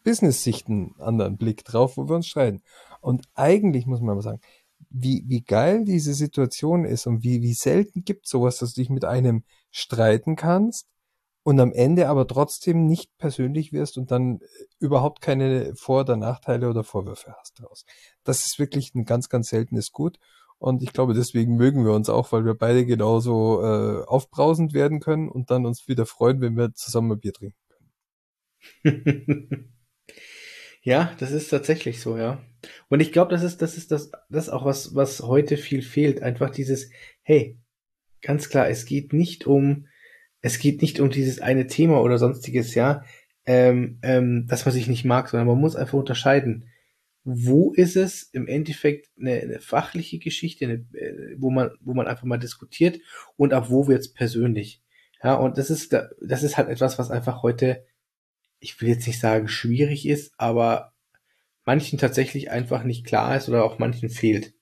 Business-Sicht 0.04 0.68
einen 0.68 0.96
anderen 1.00 1.38
Blick 1.38 1.64
drauf, 1.64 1.98
wo 1.98 2.08
wir 2.10 2.16
uns 2.16 2.28
streiten. 2.28 2.62
Und 3.02 3.26
eigentlich 3.34 3.86
muss 3.86 4.02
man 4.02 4.16
mal 4.16 4.22
sagen, 4.22 4.42
wie, 4.90 5.24
wie 5.28 5.42
geil 5.42 5.86
diese 5.86 6.14
Situation 6.14 6.84
ist 6.86 7.06
und 7.08 7.24
wie, 7.24 7.42
wie 7.42 7.54
selten 7.54 8.04
gibt 8.04 8.28
sowas, 8.28 8.58
dass 8.58 8.74
du 8.74 8.82
dich 8.82 8.90
mit 8.90 9.06
einem 9.06 9.44
streiten 9.72 10.36
kannst 10.36 10.88
und 11.50 11.60
am 11.60 11.74
Ende 11.74 12.10
aber 12.10 12.28
trotzdem 12.28 12.86
nicht 12.86 13.18
persönlich 13.18 13.74
wirst 13.74 13.97
und 13.97 14.12
dann 14.12 14.39
überhaupt 14.78 15.20
keine 15.20 15.74
Vor- 15.76 16.02
oder 16.02 16.16
Nachteile 16.16 16.70
oder 16.70 16.84
Vorwürfe 16.84 17.34
hast 17.39 17.60
daraus. 17.60 17.86
Das 18.24 18.45
ist 18.45 18.60
wirklich 18.60 18.93
ein 18.93 19.04
ganz, 19.04 19.30
ganz 19.30 19.50
seltenes 19.50 19.91
Gut. 19.91 20.20
Und 20.60 20.84
ich 20.84 20.93
glaube, 20.93 21.16
deswegen 21.16 21.56
mögen 21.56 21.86
wir 21.86 21.93
uns 21.93 22.08
auch, 22.08 22.32
weil 22.32 22.45
wir 22.45 22.54
beide 22.54 22.86
genauso 22.86 23.64
äh, 23.64 24.04
aufbrausend 24.06 24.76
werden 24.76 25.00
können 25.00 25.28
und 25.28 25.50
dann 25.50 25.66
uns 25.66 25.88
wieder 25.88 26.06
freuen, 26.06 26.39
wenn 26.39 26.56
wir 26.56 26.76
zusammen 26.76 27.14
ein 27.14 27.20
Bier 27.20 27.34
trinken 27.34 27.58
können. 28.84 29.72
ja, 30.84 31.16
das 31.18 31.32
ist 31.32 31.50
tatsächlich 31.50 32.00
so, 32.00 32.16
ja. 32.16 32.43
Und 32.89 33.00
ich 33.00 33.12
glaube, 33.12 33.32
das 33.32 33.41
ist, 33.41 33.64
das 33.64 33.76
ist 33.76 33.91
das, 33.91 34.12
das 34.30 34.50
auch 34.50 34.66
was, 34.66 34.93
was 34.93 35.22
heute 35.22 35.58
viel 35.58 35.82
fehlt. 35.82 36.22
Einfach 36.22 36.52
dieses, 36.52 36.91
hey, 37.24 37.58
ganz 38.22 38.50
klar, 38.50 38.70
es 38.70 38.86
geht 38.86 39.14
nicht 39.14 39.47
um, 39.47 39.88
es 40.42 40.60
geht 40.60 40.82
nicht 40.82 41.00
um 41.00 41.10
dieses 41.10 41.42
eine 41.42 41.68
Thema 41.68 42.02
oder 42.02 42.18
sonstiges, 42.18 42.76
ja, 42.76 43.04
ähm, 43.46 44.00
ähm, 44.02 44.48
dass 44.48 44.66
man 44.66 44.74
sich 44.74 44.88
nicht 44.88 45.06
mag, 45.06 45.30
sondern 45.30 45.48
man 45.48 45.60
muss 45.60 45.76
einfach 45.76 45.98
unterscheiden. 45.98 46.70
Wo 47.24 47.74
ist 47.74 47.96
es 47.96 48.24
im 48.24 48.48
Endeffekt 48.48 49.10
eine, 49.20 49.42
eine 49.42 49.60
fachliche 49.60 50.20
Geschichte, 50.20 50.66
eine, 50.66 50.86
äh, 50.94 51.36
wo 51.38 51.50
man, 51.50 51.72
wo 51.82 51.94
man 51.94 52.08
einfach 52.08 52.24
mal 52.24 52.38
diskutiert 52.38 53.00
und 53.36 53.54
ab 53.54 53.70
wo 53.70 53.88
wird's 53.88 54.14
persönlich? 54.14 54.82
Ja, 55.24 55.36
und 55.36 55.58
das 55.58 55.70
ist, 55.70 55.94
das 55.94 56.44
ist 56.44 56.58
halt 56.58 56.70
etwas, 56.70 56.98
was 56.98 57.12
einfach 57.12 57.44
heute, 57.44 57.86
ich 58.60 58.80
will 58.80 58.90
jetzt 58.90 59.08
nicht 59.08 59.20
sagen 59.20 59.48
schwierig 59.48 60.08
ist, 60.08 60.34
aber 60.38 60.94
manchen 61.66 62.00
tatsächlich 62.00 62.52
einfach 62.52 62.84
nicht 62.84 63.06
klar 63.06 63.36
ist 63.36 63.50
oder 63.50 63.64
auch 63.66 63.80
manchen 63.80 64.10
fehlt. 64.10 64.54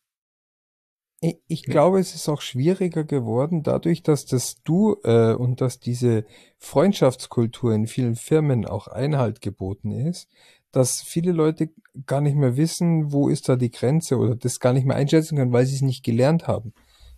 Ich 1.20 1.64
glaube, 1.64 2.00
es 2.00 2.14
ist 2.14 2.30
auch 2.30 2.42
schwieriger 2.42 3.04
geworden, 3.04 3.64
dadurch, 3.64 4.04
dass 4.04 4.28
das 4.28 4.62
Du 4.64 4.98
äh, 5.04 5.34
und 5.34 5.62
dass 5.62 5.80
diese 5.80 6.26
Freundschaftskultur 6.60 7.74
in 7.74 7.88
vielen 7.88 8.16
Firmen 8.16 8.66
auch 8.66 8.88
Einhalt 8.88 9.42
geboten 9.42 9.92
ist, 9.92 10.30
dass 10.72 11.02
viele 11.02 11.32
Leute 11.32 11.72
gar 12.06 12.22
nicht 12.22 12.36
mehr 12.36 12.56
wissen, 12.56 13.12
wo 13.12 13.30
ist 13.30 13.50
da 13.50 13.56
die 13.56 13.72
Grenze 13.72 14.18
oder 14.18 14.36
das 14.36 14.60
gar 14.60 14.74
nicht 14.74 14.86
mehr 14.86 14.96
einschätzen 14.96 15.38
können, 15.38 15.54
weil 15.54 15.66
sie 15.66 15.76
es 15.76 15.82
nicht 15.82 16.04
gelernt 16.04 16.48
haben. 16.48 16.74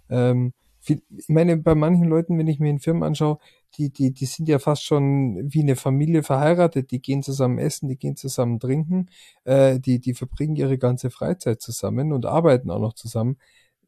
Ähm, 0.10 0.54
viel, 0.80 1.04
ich 1.18 1.28
meine, 1.28 1.58
bei 1.58 1.76
manchen 1.76 2.06
Leuten, 2.06 2.38
wenn 2.38 2.48
ich 2.48 2.62
mir 2.62 2.70
in 2.70 2.80
Firmen 2.80 3.04
anschaue, 3.04 3.38
die, 3.78 3.92
die, 3.92 4.14
die 4.14 4.26
sind 4.26 4.48
ja 4.48 4.60
fast 4.60 4.86
schon 4.86 5.52
wie 5.54 5.62
eine 5.62 5.76
Familie 5.76 6.24
verheiratet, 6.24 6.92
die 6.92 7.02
gehen 7.02 7.22
zusammen 7.22 7.60
essen, 7.60 7.90
die 7.90 7.98
gehen 7.98 8.16
zusammen 8.16 8.62
trinken, 8.62 9.08
äh, 9.44 9.78
die, 9.78 10.00
die 10.00 10.14
verbringen 10.14 10.56
ihre 10.56 10.78
ganze 10.78 11.10
Freizeit 11.10 11.62
zusammen 11.62 12.14
und 12.14 12.26
arbeiten 12.26 12.72
auch 12.72 12.80
noch 12.80 12.94
zusammen 12.94 13.38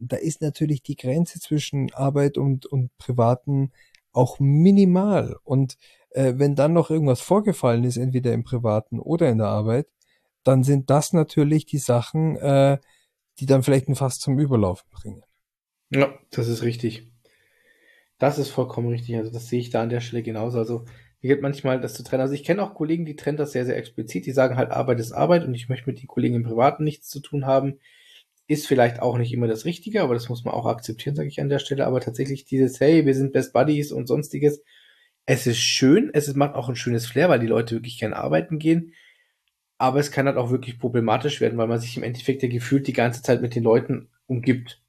da 0.02 0.18
ist 0.18 0.42
natürlich 0.42 0.84
die 0.84 0.96
Grenze 0.96 1.40
zwischen 1.40 1.94
Arbeit 1.94 2.38
und, 2.38 2.66
und 2.66 2.96
Privaten 2.98 3.72
auch 4.12 4.40
minimal. 4.40 5.38
Und 5.44 5.78
äh, 6.10 6.34
wenn 6.36 6.56
dann 6.56 6.74
noch 6.74 6.90
irgendwas 6.90 7.22
vorgefallen 7.22 7.84
ist, 7.84 7.98
entweder 7.98 8.34
im 8.34 8.44
Privaten 8.44 9.00
oder 9.00 9.30
in 9.30 9.38
der 9.38 9.48
Arbeit, 9.48 9.88
dann 10.44 10.64
sind 10.64 10.90
das 10.90 11.14
natürlich 11.14 11.66
die 11.66 11.78
Sachen, 11.78 12.36
äh, 12.38 12.80
die 13.40 13.46
dann 13.46 13.64
vielleicht 13.64 13.88
ein 13.88 13.96
Fass 13.96 14.20
zum 14.20 14.40
Überlaufen 14.40 14.90
bringen. 14.92 15.24
Ja, 15.90 16.14
das 16.32 16.48
ist 16.48 16.64
richtig. 16.64 17.12
Das 18.18 18.38
ist 18.38 18.50
vollkommen 18.50 18.90
richtig. 18.90 19.16
Also 19.16 19.32
das 19.32 19.48
sehe 19.48 19.60
ich 19.60 19.70
da 19.70 19.82
an 19.82 19.90
der 19.90 20.02
Stelle 20.02 20.24
genauso. 20.24 20.58
Also 20.58 20.86
mir 21.22 21.36
geht 21.36 21.42
manchmal 21.42 21.80
das 21.80 21.94
zu 21.94 22.04
trennen. 22.04 22.22
Also 22.22 22.34
ich 22.34 22.44
kenne 22.44 22.64
auch 22.64 22.74
Kollegen, 22.74 23.06
die 23.06 23.16
trennen 23.16 23.38
das 23.38 23.52
sehr, 23.52 23.66
sehr 23.66 23.78
explizit. 23.78 24.26
Die 24.26 24.32
sagen 24.32 24.58
halt, 24.58 24.72
Arbeit 24.72 25.00
ist 25.00 25.12
Arbeit 25.12 25.44
und 25.44 25.54
ich 25.54 25.70
möchte 25.70 25.90
mit 25.90 26.02
den 26.02 26.08
Kollegen 26.08 26.36
im 26.36 26.44
Privaten 26.44 26.84
nichts 26.84 27.10
zu 27.10 27.20
tun 27.20 27.46
haben. 27.46 27.80
Ist 28.52 28.68
vielleicht 28.68 29.02
auch 29.02 29.18
nicht 29.18 29.32
immer 29.32 29.48
das 29.48 29.64
Richtige, 29.64 30.02
aber 30.02 30.14
das 30.14 30.28
muss 30.28 30.44
man 30.44 30.54
auch 30.54 30.66
akzeptieren, 30.66 31.16
sage 31.16 31.30
ich 31.30 31.40
an 31.40 31.48
der 31.48 31.60
Stelle. 31.60 31.88
Aber 31.88 32.02
tatsächlich 32.02 32.44
dieses, 32.44 32.82
hey, 32.82 33.06
wir 33.06 33.16
sind 33.16 33.32
Best 33.32 33.54
Buddies 33.54 33.94
und 33.94 34.08
sonstiges. 34.08 34.62
Es 35.26 35.48
ist 35.48 35.62
schön, 35.62 36.12
es 36.14 36.36
macht 36.36 36.56
auch 36.56 36.68
ein 36.68 36.76
schönes 36.76 37.06
Flair, 37.06 37.30
weil 37.30 37.40
die 37.40 37.48
Leute 37.48 37.76
wirklich 37.76 37.98
gerne 37.98 38.18
arbeiten 38.18 38.60
gehen. 38.60 38.94
Aber 39.78 40.02
es 40.02 40.12
kann 40.12 40.26
halt 40.26 40.36
auch 40.36 40.52
wirklich 40.52 40.80
problematisch 40.80 41.40
werden, 41.40 41.58
weil 41.58 41.70
man 41.70 41.80
sich 41.80 41.96
im 41.96 42.04
Endeffekt 42.04 42.44
ja 42.44 42.50
gefühlt 42.50 42.88
die 42.88 42.94
ganze 42.94 43.22
Zeit 43.22 43.42
mit 43.42 43.56
den 43.56 43.64
Leuten 43.64 44.10
umgibt. 44.28 44.84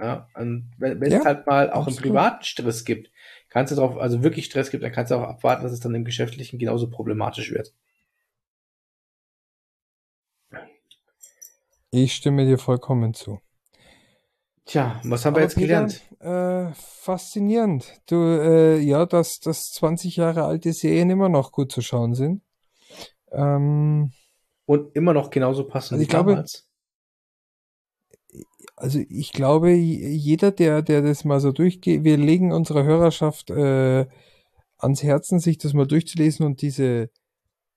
Ja, 0.00 0.28
und 0.34 0.72
wenn, 0.78 1.00
wenn 1.00 1.12
ja, 1.12 1.20
es 1.20 1.24
halt 1.24 1.46
mal 1.46 1.70
auch 1.70 1.86
einen 1.86 1.94
privaten 1.94 2.42
Stress 2.42 2.84
gibt, 2.84 3.12
kannst 3.50 3.70
du 3.70 3.76
drauf, 3.76 3.98
also 3.98 4.24
wirklich 4.24 4.46
Stress 4.46 4.72
gibt, 4.72 4.82
dann 4.82 4.90
kannst 4.90 5.12
du 5.12 5.14
auch 5.14 5.28
abwarten, 5.28 5.62
dass 5.62 5.70
es 5.70 5.78
dann 5.78 5.94
im 5.94 6.04
Geschäftlichen 6.04 6.58
genauso 6.58 6.90
problematisch 6.90 7.52
wird. 7.52 7.72
Ich 11.90 12.14
stimme 12.14 12.44
dir 12.44 12.58
vollkommen 12.58 13.14
zu. 13.14 13.40
Tja, 14.64 15.00
was 15.04 15.24
haben 15.24 15.36
wir 15.36 15.42
jetzt 15.42 15.54
Peter, 15.54 15.86
gelernt? 15.86 16.02
Äh, 16.20 16.74
faszinierend. 16.74 18.00
Du, 18.06 18.16
äh, 18.16 18.78
ja, 18.80 19.06
dass, 19.06 19.38
dass 19.38 19.72
20 19.74 20.16
Jahre 20.16 20.44
alte 20.44 20.72
Serien 20.72 21.08
immer 21.10 21.28
noch 21.28 21.52
gut 21.52 21.70
zu 21.70 21.82
schauen 21.82 22.14
sind. 22.14 22.42
Ähm, 23.30 24.12
Und 24.66 24.96
immer 24.96 25.12
noch 25.12 25.30
genauso 25.30 25.64
passen 25.64 25.94
also 25.94 26.02
wie 26.02 26.08
glaube, 26.08 26.32
damals. 26.32 26.68
Also 28.74 28.98
ich 29.08 29.32
glaube, 29.32 29.70
jeder, 29.70 30.50
der, 30.50 30.82
der 30.82 31.00
das 31.00 31.24
mal 31.24 31.40
so 31.40 31.52
durchgeht, 31.52 32.02
wir 32.02 32.16
legen 32.16 32.52
unserer 32.52 32.82
Hörerschaft 32.82 33.50
äh, 33.50 34.06
ans 34.78 35.02
Herzen, 35.02 35.38
sich 35.38 35.58
das 35.58 35.72
mal 35.74 35.86
durchzulesen 35.86 36.44
und 36.44 36.60
diese 36.60 37.10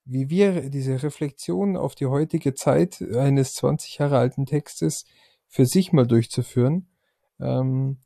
wie 0.09 0.29
wir 0.29 0.69
diese 0.69 1.01
Reflexion 1.03 1.77
auf 1.77 1.95
die 1.95 2.07
heutige 2.07 2.53
Zeit 2.53 3.01
eines 3.01 3.53
20 3.53 3.99
Jahre 3.99 4.17
alten 4.17 4.45
Textes 4.45 5.05
für 5.47 5.65
sich 5.65 5.93
mal 5.93 6.07
durchzuführen. 6.07 6.87
Ähm, 7.39 7.99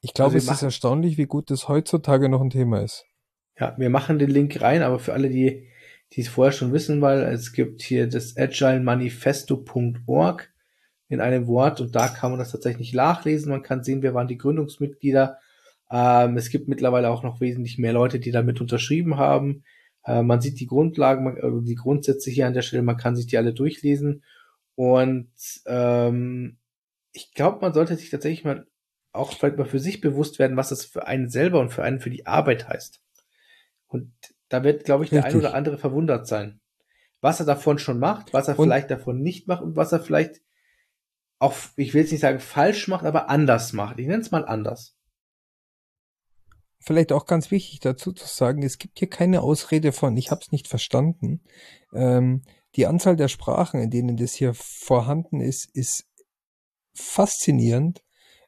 ich 0.00 0.14
glaube, 0.14 0.34
also 0.34 0.50
es 0.50 0.58
ist 0.58 0.62
erstaunlich, 0.62 1.18
wie 1.18 1.26
gut 1.26 1.50
das 1.50 1.68
heutzutage 1.68 2.28
noch 2.28 2.40
ein 2.40 2.50
Thema 2.50 2.82
ist. 2.82 3.04
Ja, 3.58 3.74
wir 3.76 3.90
machen 3.90 4.20
den 4.20 4.30
Link 4.30 4.60
rein, 4.60 4.82
aber 4.82 5.00
für 5.00 5.12
alle, 5.12 5.28
die, 5.28 5.66
die 6.12 6.20
es 6.20 6.28
vorher 6.28 6.52
schon 6.52 6.72
wissen, 6.72 7.00
weil 7.00 7.22
es 7.22 7.52
gibt 7.52 7.82
hier 7.82 8.08
das 8.08 8.36
agilemanifesto.org 8.36 10.52
in 11.08 11.20
einem 11.20 11.48
Wort 11.48 11.80
und 11.80 11.96
da 11.96 12.06
kann 12.08 12.30
man 12.30 12.38
das 12.38 12.52
tatsächlich 12.52 12.92
nachlesen. 12.92 13.50
Man 13.50 13.62
kann 13.62 13.82
sehen, 13.82 14.02
wer 14.02 14.14
waren 14.14 14.28
die 14.28 14.38
Gründungsmitglieder. 14.38 15.38
Ähm, 15.90 16.36
es 16.36 16.50
gibt 16.50 16.68
mittlerweile 16.68 17.10
auch 17.10 17.24
noch 17.24 17.40
wesentlich 17.40 17.78
mehr 17.78 17.92
Leute, 17.92 18.20
die 18.20 18.30
damit 18.30 18.60
unterschrieben 18.60 19.16
haben. 19.16 19.64
Äh, 20.04 20.22
man 20.22 20.40
sieht 20.40 20.60
die 20.60 20.66
Grundlagen, 20.66 21.38
also 21.40 21.60
die 21.60 21.74
Grundsätze 21.74 22.30
hier 22.30 22.46
an 22.46 22.54
der 22.54 22.62
Stelle, 22.62 22.82
man 22.82 22.96
kann 22.96 23.16
sich 23.16 23.26
die 23.26 23.38
alle 23.38 23.54
durchlesen. 23.54 24.24
Und 24.74 25.30
ähm, 25.66 26.58
ich 27.12 27.32
glaube, 27.34 27.60
man 27.60 27.74
sollte 27.74 27.96
sich 27.96 28.10
tatsächlich 28.10 28.44
mal 28.44 28.66
auch 29.12 29.32
vielleicht 29.32 29.56
mal 29.56 29.64
für 29.64 29.80
sich 29.80 30.00
bewusst 30.00 30.38
werden, 30.38 30.56
was 30.56 30.68
das 30.68 30.84
für 30.84 31.06
einen 31.06 31.28
selber 31.28 31.60
und 31.60 31.70
für 31.70 31.82
einen 31.82 32.00
für 32.00 32.10
die 32.10 32.26
Arbeit 32.26 32.68
heißt. 32.68 33.00
Und 33.88 34.12
da 34.48 34.62
wird, 34.64 34.84
glaube 34.84 35.04
ich, 35.04 35.10
der 35.10 35.24
Richtig. 35.24 35.34
ein 35.34 35.40
oder 35.40 35.54
andere 35.54 35.78
verwundert 35.78 36.26
sein. 36.26 36.60
Was 37.20 37.40
er 37.40 37.46
davon 37.46 37.78
schon 37.78 37.98
macht, 37.98 38.32
was 38.32 38.48
er 38.48 38.58
und 38.58 38.66
vielleicht 38.66 38.90
davon 38.90 39.20
nicht 39.20 39.48
macht 39.48 39.62
und 39.62 39.76
was 39.76 39.92
er 39.92 40.00
vielleicht 40.00 40.40
auch, 41.40 41.54
ich 41.76 41.94
will 41.94 42.02
jetzt 42.02 42.12
nicht 42.12 42.20
sagen 42.20 42.38
falsch 42.38 42.86
macht, 42.88 43.04
aber 43.04 43.28
anders 43.28 43.72
macht. 43.72 43.98
Ich 43.98 44.06
nenne 44.06 44.22
es 44.22 44.30
mal 44.30 44.44
anders 44.44 44.97
vielleicht 46.80 47.12
auch 47.12 47.26
ganz 47.26 47.50
wichtig 47.50 47.80
dazu 47.80 48.12
zu 48.12 48.26
sagen, 48.26 48.62
es 48.62 48.78
gibt 48.78 48.98
hier 48.98 49.08
keine 49.08 49.42
Ausrede 49.42 49.92
von, 49.92 50.16
ich 50.16 50.30
habe 50.30 50.40
es 50.42 50.52
nicht 50.52 50.68
verstanden. 50.68 51.40
Ähm, 51.92 52.42
die 52.76 52.86
Anzahl 52.86 53.16
der 53.16 53.28
Sprachen, 53.28 53.80
in 53.80 53.90
denen 53.90 54.16
das 54.16 54.34
hier 54.34 54.54
vorhanden 54.54 55.40
ist, 55.40 55.68
ist 55.74 56.06
faszinierend. 56.94 58.02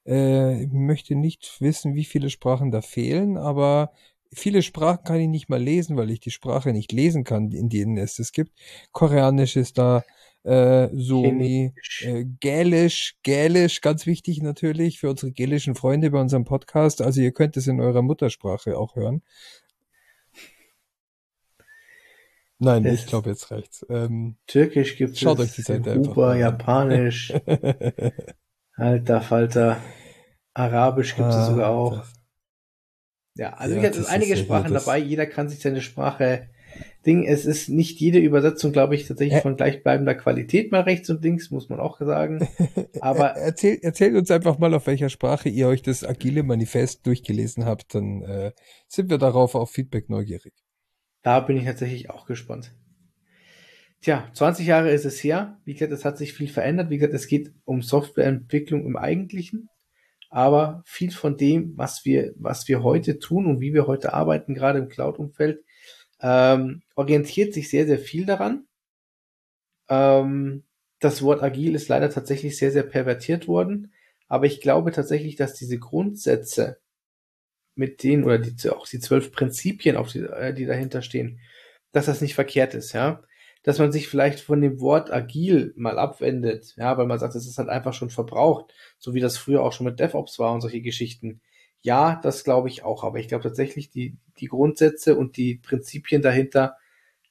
Äh, 0.07 0.65
ich 0.65 0.73
möchte 0.73 1.15
nicht 1.15 1.61
wissen, 1.61 1.94
wie 1.94 2.05
viele 2.05 2.31
Sprachen 2.31 2.70
da 2.70 2.82
fehlen, 2.82 3.36
aber 3.36 3.93
viele 4.32 4.62
Sprachen 4.62 5.05
kann 5.05 5.20
ich 5.20 5.28
nicht 5.28 5.48
mal 5.48 5.62
lesen, 5.62 5.97
weil 5.97 6.11
ich 6.11 6.20
die 6.20 6.31
Sprache 6.31 6.73
nicht 6.73 6.93
lesen 6.93 7.24
kann, 7.24 7.51
in 7.51 7.69
denen 7.69 7.97
es 7.97 8.19
es 8.19 8.32
gibt. 8.32 8.52
Koreanisch 8.93 9.57
ist 9.57 9.78
da, 9.78 10.05
äh, 10.44 10.88
Somi, 10.92 11.74
äh, 12.00 12.24
Gälisch, 12.40 13.16
Gälisch, 13.22 13.80
ganz 13.80 14.06
wichtig 14.06 14.42
natürlich 14.42 14.98
für 15.00 15.10
unsere 15.10 15.32
gälischen 15.32 15.74
Freunde 15.74 16.10
bei 16.10 16.20
unserem 16.20 16.44
Podcast. 16.44 17.02
Also 17.02 17.20
ihr 17.20 17.32
könnt 17.32 17.56
es 17.56 17.66
in 17.66 17.80
eurer 17.80 18.02
Muttersprache 18.02 18.78
auch 18.78 18.96
hören. 18.96 19.22
Nein, 22.58 22.84
es 22.84 23.00
ich 23.00 23.06
glaube, 23.06 23.30
jetzt 23.30 23.50
reicht's. 23.50 23.86
Ähm, 23.88 24.36
Türkisch 24.46 24.96
gibt 24.96 25.16
schaut 25.16 25.38
es. 25.38 25.50
Euch 25.50 25.56
die 25.56 25.62
Seite 25.62 25.92
an. 25.92 26.38
Japanisch. 26.38 27.32
Alter 28.76 29.20
Falter. 29.22 29.78
Arabisch 30.52 31.16
gibt 31.16 31.28
es 31.28 31.36
ah, 31.36 31.46
sogar 31.46 31.70
auch. 31.70 31.98
Das, 31.98 32.12
ja, 33.36 33.52
also 33.54 33.76
ja, 33.76 33.82
es 33.82 33.96
sind 33.96 34.08
einige 34.08 34.36
Sprachen 34.36 34.74
dabei. 34.74 34.98
Jeder 34.98 35.26
kann 35.26 35.48
sich 35.48 35.60
seine 35.60 35.80
Sprache 35.80 36.50
Ding. 37.06 37.24
Es 37.24 37.47
ist 37.47 37.68
nicht 37.68 37.98
jede 38.01 38.18
Übersetzung, 38.18 38.72
glaube 38.72 38.94
ich, 38.94 39.06
tatsächlich 39.06 39.40
von 39.40 39.56
gleichbleibender 39.56 40.14
Qualität 40.14 40.70
mal 40.70 40.82
rechts 40.82 41.09
und 41.10 41.22
links, 41.22 41.51
muss 41.51 41.68
man 41.68 41.81
auch 41.81 41.98
sagen. 42.01 42.47
Aber 43.01 43.31
erzählt, 43.31 43.82
erzählt 43.82 44.14
uns 44.14 44.31
einfach 44.31 44.59
mal, 44.59 44.74
auf 44.74 44.86
welcher 44.86 45.09
Sprache 45.09 45.48
ihr 45.48 45.68
euch 45.68 45.82
das 45.82 46.05
agile 46.05 46.43
Manifest 46.43 47.06
durchgelesen 47.06 47.64
habt, 47.64 47.94
dann 47.94 48.22
äh, 48.22 48.52
sind 48.86 49.10
wir 49.10 49.18
darauf 49.18 49.55
auf 49.55 49.70
Feedback 49.70 50.10
neugierig. 50.10 50.52
Da 51.22 51.40
bin 51.40 51.56
ich 51.56 51.64
tatsächlich 51.64 52.10
auch 52.10 52.27
gespannt. 52.27 52.72
Tja, 54.02 54.31
20 54.32 54.66
Jahre 54.66 54.90
ist 54.90 55.05
es 55.05 55.22
her. 55.22 55.59
Wie 55.64 55.74
gesagt, 55.74 55.93
es 55.93 56.05
hat 56.05 56.16
sich 56.16 56.32
viel 56.32 56.48
verändert. 56.48 56.89
Wie 56.90 56.97
gesagt, 56.97 57.14
es 57.14 57.27
geht 57.27 57.52
um 57.64 57.82
Softwareentwicklung 57.82 58.86
im 58.86 58.97
Eigentlichen. 58.97 59.68
aber 60.31 60.82
viel 60.86 61.10
von 61.10 61.36
dem, 61.36 61.77
was 61.77 62.05
wir, 62.05 62.32
was 62.36 62.68
wir 62.68 62.85
heute 62.85 63.18
tun 63.18 63.47
und 63.47 63.60
wie 63.60 63.74
wir 63.74 63.89
heute 63.89 64.14
arbeiten, 64.14 64.55
gerade 64.55 64.78
im 64.78 64.89
Cloud-Umfeld, 64.89 65.64
ähm, 66.20 66.82
orientiert 66.94 67.55
sich 67.55 67.70
sehr, 67.70 67.86
sehr 67.86 67.98
viel 67.98 68.26
daran. 68.26 68.66
Ähm, 69.88 70.64
das 71.01 71.22
Wort 71.22 71.42
agil 71.42 71.74
ist 71.74 71.88
leider 71.88 72.10
tatsächlich 72.10 72.59
sehr, 72.59 72.72
sehr 72.72 72.82
pervertiert 72.82 73.48
worden, 73.48 73.92
aber 74.28 74.47
ich 74.47 74.60
glaube 74.60 74.92
tatsächlich, 74.92 75.36
dass 75.36 75.55
diese 75.55 75.78
Grundsätze 75.78 76.78
mit 77.74 78.02
denen 78.02 78.24
oder 78.24 78.38
die, 78.38 78.70
auch 78.70 78.86
die 78.86 79.01
zwölf 79.01 79.32
Prinzipien, 79.32 79.97
auf 79.97 80.12
die, 80.12 80.20
äh, 80.20 80.52
die 80.52 80.66
dahinter 80.66 81.02
stehen, 81.02 81.40
dass 81.92 82.06
das 82.06 82.20
nicht 82.20 82.34
verkehrt 82.34 82.74
ist, 82.74 82.92
ja 82.92 83.22
dass 83.62 83.78
man 83.78 83.92
sich 83.92 84.09
vielleicht 84.09 84.40
von 84.40 84.60
dem 84.60 84.80
Wort 84.80 85.12
agil 85.12 85.74
mal 85.76 85.98
abwendet, 85.98 86.74
ja, 86.76 86.97
weil 86.97 87.06
man 87.06 87.18
sagt, 87.18 87.34
es 87.34 87.47
ist 87.47 87.59
halt 87.59 87.68
einfach 87.68 87.92
schon 87.92 88.10
verbraucht, 88.10 88.72
so 88.98 89.14
wie 89.14 89.20
das 89.20 89.36
früher 89.36 89.62
auch 89.62 89.72
schon 89.72 89.86
mit 89.86 90.01
DevOps 90.01 90.38
war 90.38 90.52
und 90.52 90.62
solche 90.62 90.80
Geschichten. 90.80 91.40
Ja, 91.82 92.20
das 92.23 92.44
glaube 92.44 92.69
ich 92.69 92.82
auch, 92.85 93.05
aber 93.05 93.19
ich 93.19 93.28
glaube 93.28 93.44
tatsächlich, 93.44 93.90
die, 93.90 94.16
die 94.39 94.47
Grundsätze 94.47 95.16
und 95.16 95.36
die 95.36 95.57
Prinzipien 95.57 96.20
dahinter 96.20 96.77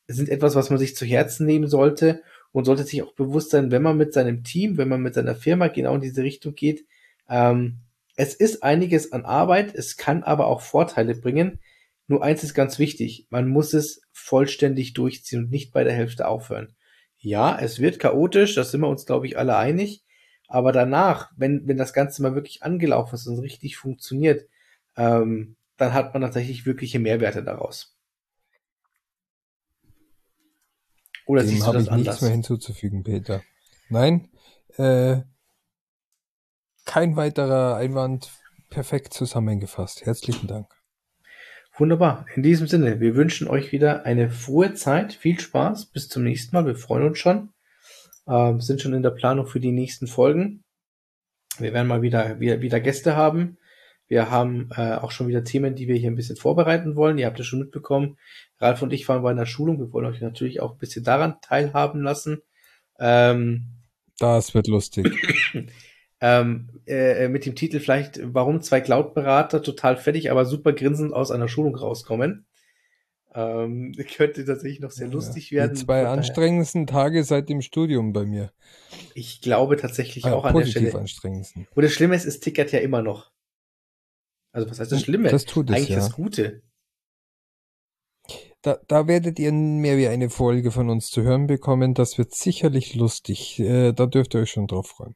sind 0.08 0.30
etwas, 0.30 0.56
was 0.56 0.70
man 0.72 0.80
sich 0.80 0.96
zu 0.96 1.06
Herzen 1.06 1.46
nehmen 1.46 1.68
sollte 1.68 2.24
und 2.52 2.66
sollte 2.66 2.84
sich 2.84 3.04
auch 3.04 3.14
bewusst 3.14 3.52
sein, 3.52 3.72
wenn 3.72 3.84
man 3.84 3.98
mit 3.98 4.14
seinem 4.14 4.44
Team, 4.44 4.78
wenn 4.78 4.90
man 4.90 5.02
mit 5.02 5.14
seiner 5.14 5.36
Firma 5.36 5.68
genau 5.68 5.96
in 5.96 6.02
diese 6.02 6.24
Richtung 6.24 6.56
geht. 6.56 6.86
Ähm, 7.30 7.82
es 8.16 8.34
ist 8.34 8.64
einiges 8.64 9.12
an 9.12 9.24
Arbeit, 9.26 9.76
es 9.76 9.98
kann 9.98 10.24
aber 10.24 10.48
auch 10.48 10.62
Vorteile 10.62 11.14
bringen, 11.16 11.60
nur 12.10 12.24
eins 12.24 12.44
ist 12.44 12.56
ganz 12.56 12.80
wichtig, 12.80 13.28
man 13.30 13.48
muss 13.48 13.74
es 13.74 14.02
vollständig 14.12 14.94
durchziehen 14.94 15.44
und 15.44 15.52
nicht 15.52 15.72
bei 15.72 15.84
der 15.84 15.94
Hälfte 15.94 16.28
aufhören. 16.28 16.74
Ja, 17.20 17.56
es 17.60 17.80
wird 17.80 18.00
chaotisch, 18.00 18.56
das 18.56 18.72
sind 18.72 18.82
wir 18.82 18.88
uns, 18.88 19.06
glaube 19.06 19.28
ich, 19.28 19.38
alle 19.38 19.58
einig. 19.58 20.04
Aber 20.50 20.72
danach, 20.72 21.32
wenn, 21.38 21.68
wenn 21.68 21.78
das 21.78 21.94
Ganze 21.94 22.24
mal 22.24 22.34
wirklich 22.34 22.64
angelaufen 22.64 23.16
ist 23.16 23.28
und 23.28 23.40
richtig 23.40 23.78
funktioniert, 23.78 24.50
ähm, 24.98 25.56
dann 25.78 25.94
hat 25.94 26.14
man 26.14 26.24
tatsächlich 26.24 26.66
wirkliche 26.66 27.00
Mehrwerte 27.00 27.44
daraus. 27.44 27.96
Oder 31.28 31.44
Dem 31.44 31.50
siehst 31.50 31.68
du 31.68 31.72
das 31.72 31.84
ich 31.84 31.92
anders? 31.92 32.08
nichts 32.08 32.22
mehr 32.24 32.32
hinzuzufügen, 32.32 33.04
Peter. 33.04 33.44
Nein, 33.90 34.30
äh, 34.78 35.22
kein 36.86 37.16
weiterer 37.16 37.76
Einwand, 37.76 38.32
perfekt 38.72 39.14
zusammengefasst. 39.14 40.08
Herzlichen 40.08 40.48
Dank. 40.48 40.68
Wunderbar. 41.78 42.26
In 42.36 42.42
diesem 42.42 42.68
Sinne, 42.68 43.00
wir 43.00 43.14
wünschen 43.16 43.48
euch 43.48 43.72
wieder 43.72 44.04
eine 44.06 44.32
frohe 44.32 44.74
Zeit, 44.74 45.14
viel 45.14 45.40
Spaß, 45.40 45.86
bis 45.86 46.10
zum 46.10 46.24
nächsten 46.24 46.56
Mal. 46.56 46.66
Wir 46.66 46.76
freuen 46.76 47.08
uns 47.08 47.20
schon. 47.20 47.54
Ähm, 48.30 48.62
sind 48.62 48.82
schon 48.82 48.94
in 48.94 49.04
der 49.04 49.10
Planung 49.12 49.48
für 49.48 49.60
die 49.60 49.72
nächsten 49.72 50.08
Folgen. 50.08 50.64
Wir 51.58 51.74
werden 51.74 51.88
mal 51.88 52.02
wieder, 52.02 52.40
wieder, 52.40 52.62
wieder 52.62 52.80
Gäste 52.80 53.16
haben. 53.16 53.58
Wir 54.08 54.32
haben 54.32 54.70
äh, 54.76 54.96
auch 54.96 55.12
schon 55.12 55.28
wieder 55.28 55.44
Themen, 55.44 55.76
die 55.76 55.88
wir 55.88 55.96
hier 55.96 56.10
ein 56.10 56.16
bisschen 56.16 56.36
vorbereiten 56.36 56.96
wollen. 56.96 57.18
Ihr 57.18 57.28
habt 57.28 57.40
es 57.40 57.46
schon 57.46 57.60
mitbekommen. 57.60 58.18
Ralf 58.60 58.82
und 58.82 58.92
ich 58.92 59.08
waren 59.08 59.22
bei 59.22 59.32
einer 59.32 59.46
Schulung. 59.46 59.80
Wir 59.80 59.94
wollen 59.94 60.08
euch 60.08 60.22
natürlich 60.22 60.62
auch 60.62 60.74
ein 60.74 60.78
bisschen 60.80 61.04
daran 61.04 61.36
teilhaben 61.42 62.02
lassen. 62.02 62.42
Ähm, 63.00 63.80
das 64.18 64.54
wird 64.54 64.68
lustig. 64.68 65.08
ähm, 66.22 66.70
äh, 66.88 67.28
mit 67.30 67.46
dem 67.46 67.56
Titel 67.56 67.80
vielleicht, 67.80 68.20
warum 68.24 68.62
zwei 68.62 68.82
Cloud-Berater 68.82 69.62
total 69.62 69.96
fertig, 69.96 70.32
aber 70.32 70.46
super 70.46 70.74
grinsend 70.74 71.14
aus 71.14 71.32
einer 71.32 71.48
Schulung 71.48 71.76
rauskommen. 71.76 72.46
Ähm, 73.34 73.94
könnte 74.18 74.46
tatsächlich 74.46 74.80
noch 74.80 74.92
sehr 74.92 75.08
ja, 75.08 75.14
lustig 75.14 75.52
werden. 75.52 75.76
Die 75.76 75.82
zwei 75.86 76.08
anstrengendsten 76.08 76.88
Tage 76.88 77.24
seit 77.24 77.50
dem 77.50 77.62
Studium 77.62 78.14
bei 78.14 78.26
mir. 78.26 78.52
Ich 79.14 79.42
glaube 79.42 79.78
tatsächlich 79.78 80.26
ah, 80.26 80.34
auch 80.34 80.46
an 80.46 80.56
der 80.56 80.66
Stelle. 80.66 80.96
anstrengendsten. 80.96 81.68
Und 81.76 81.84
das 81.84 81.94
Schlimme 81.94 82.16
ist, 82.16 82.26
es 82.26 82.40
tickert 82.40 82.72
ja 82.72 82.80
immer 82.80 83.02
noch. 83.02 83.32
Also 84.52 84.70
was 84.70 84.80
heißt 84.80 84.92
das 84.92 85.02
Schlimme? 85.02 85.30
Das 85.30 85.46
tut 85.46 85.70
es, 85.70 85.76
Eigentlich 85.76 85.90
ja. 85.90 85.98
das 85.98 86.12
Gute. 86.12 86.64
Da, 88.62 88.78
da 88.88 89.08
werdet 89.08 89.40
ihr 89.40 89.54
mehr 89.54 89.98
wie 89.98 90.08
eine 90.08 90.30
Folge 90.30 90.72
von 90.72 90.90
uns 90.90 91.08
zu 91.08 91.22
hören 91.22 91.48
bekommen. 91.48 91.94
Das 91.94 92.18
wird 92.18 92.36
sicherlich 92.36 92.96
lustig. 92.96 93.60
Äh, 93.60 93.94
da 93.94 94.06
dürft 94.06 94.34
ihr 94.34 94.42
euch 94.42 94.52
schon 94.52 94.68
drauf 94.68 94.88
freuen. 94.88 95.16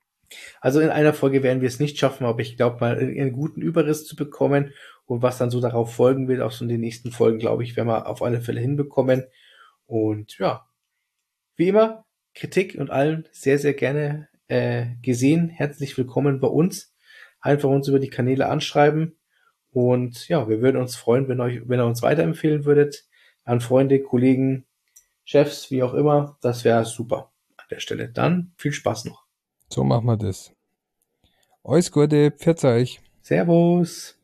Also 0.62 0.80
in 0.80 0.90
einer 0.90 1.14
Folge 1.14 1.44
werden 1.44 1.62
wir 1.62 1.68
es 1.68 1.80
nicht 1.80 1.98
schaffen, 1.98 2.26
aber 2.26 2.42
ich 2.42 2.58
glaube 2.58 2.80
mal 2.80 2.98
einen 2.98 3.34
guten 3.34 3.62
Überriss 3.62 4.06
zu 4.06 4.16
bekommen 4.16 4.74
und 5.06 5.22
was 5.22 5.38
dann 5.38 5.50
so 5.50 5.60
darauf 5.60 5.94
folgen 5.94 6.28
wird, 6.28 6.42
auch 6.42 6.52
so 6.52 6.64
in 6.66 6.70
den 6.70 6.82
nächsten 6.82 7.12
Folgen, 7.12 7.40
glaube 7.40 7.64
ich, 7.64 7.76
werden 7.76 7.88
wir 7.88 8.08
auf 8.08 8.22
alle 8.22 8.42
Fälle 8.42 8.62
hinbekommen. 8.62 9.26
Und 9.86 10.38
ja, 10.38 10.66
wie 11.56 11.68
immer, 11.68 12.06
Kritik 12.34 12.76
und 12.80 12.90
allen 12.90 13.28
sehr, 13.32 13.60
sehr 13.60 13.74
gerne 13.74 14.30
äh, 14.48 14.88
gesehen. 15.02 15.50
Herzlich 15.50 15.98
willkommen 15.98 16.40
bei 16.40 16.48
uns. 16.48 16.96
Einfach 17.42 17.70
uns 17.70 17.88
über 17.88 18.00
die 18.00 18.10
Kanäle 18.10 18.48
anschreiben. 18.48 19.18
Und 19.72 20.28
ja, 20.30 20.48
wir 20.48 20.62
würden 20.62 20.78
uns 20.78 20.96
freuen, 20.96 21.28
wenn, 21.28 21.42
euch, 21.42 21.62
wenn 21.68 21.80
ihr 21.80 21.86
uns 21.86 22.02
weiterempfehlen 22.02 22.64
würdet 22.66 23.06
an 23.44 23.60
Freunde, 23.60 24.02
Kollegen, 24.02 24.66
Chefs, 25.26 25.72
wie 25.72 25.84
auch 25.84 25.94
immer. 25.94 26.38
Das 26.42 26.64
wäre 26.64 26.86
super 26.86 27.32
an 27.58 27.66
der 27.70 27.80
Stelle. 27.80 28.10
Dann 28.10 28.54
viel 28.58 28.72
Spaß 28.72 29.06
noch. 29.06 29.23
So 29.74 29.84
machen 29.84 30.06
wir 30.06 30.18
das. 30.18 30.54
Alles 31.64 31.92
Gute, 31.92 32.30
pfiat 32.30 32.64
euch. 32.64 33.02
Servus. 33.24 34.16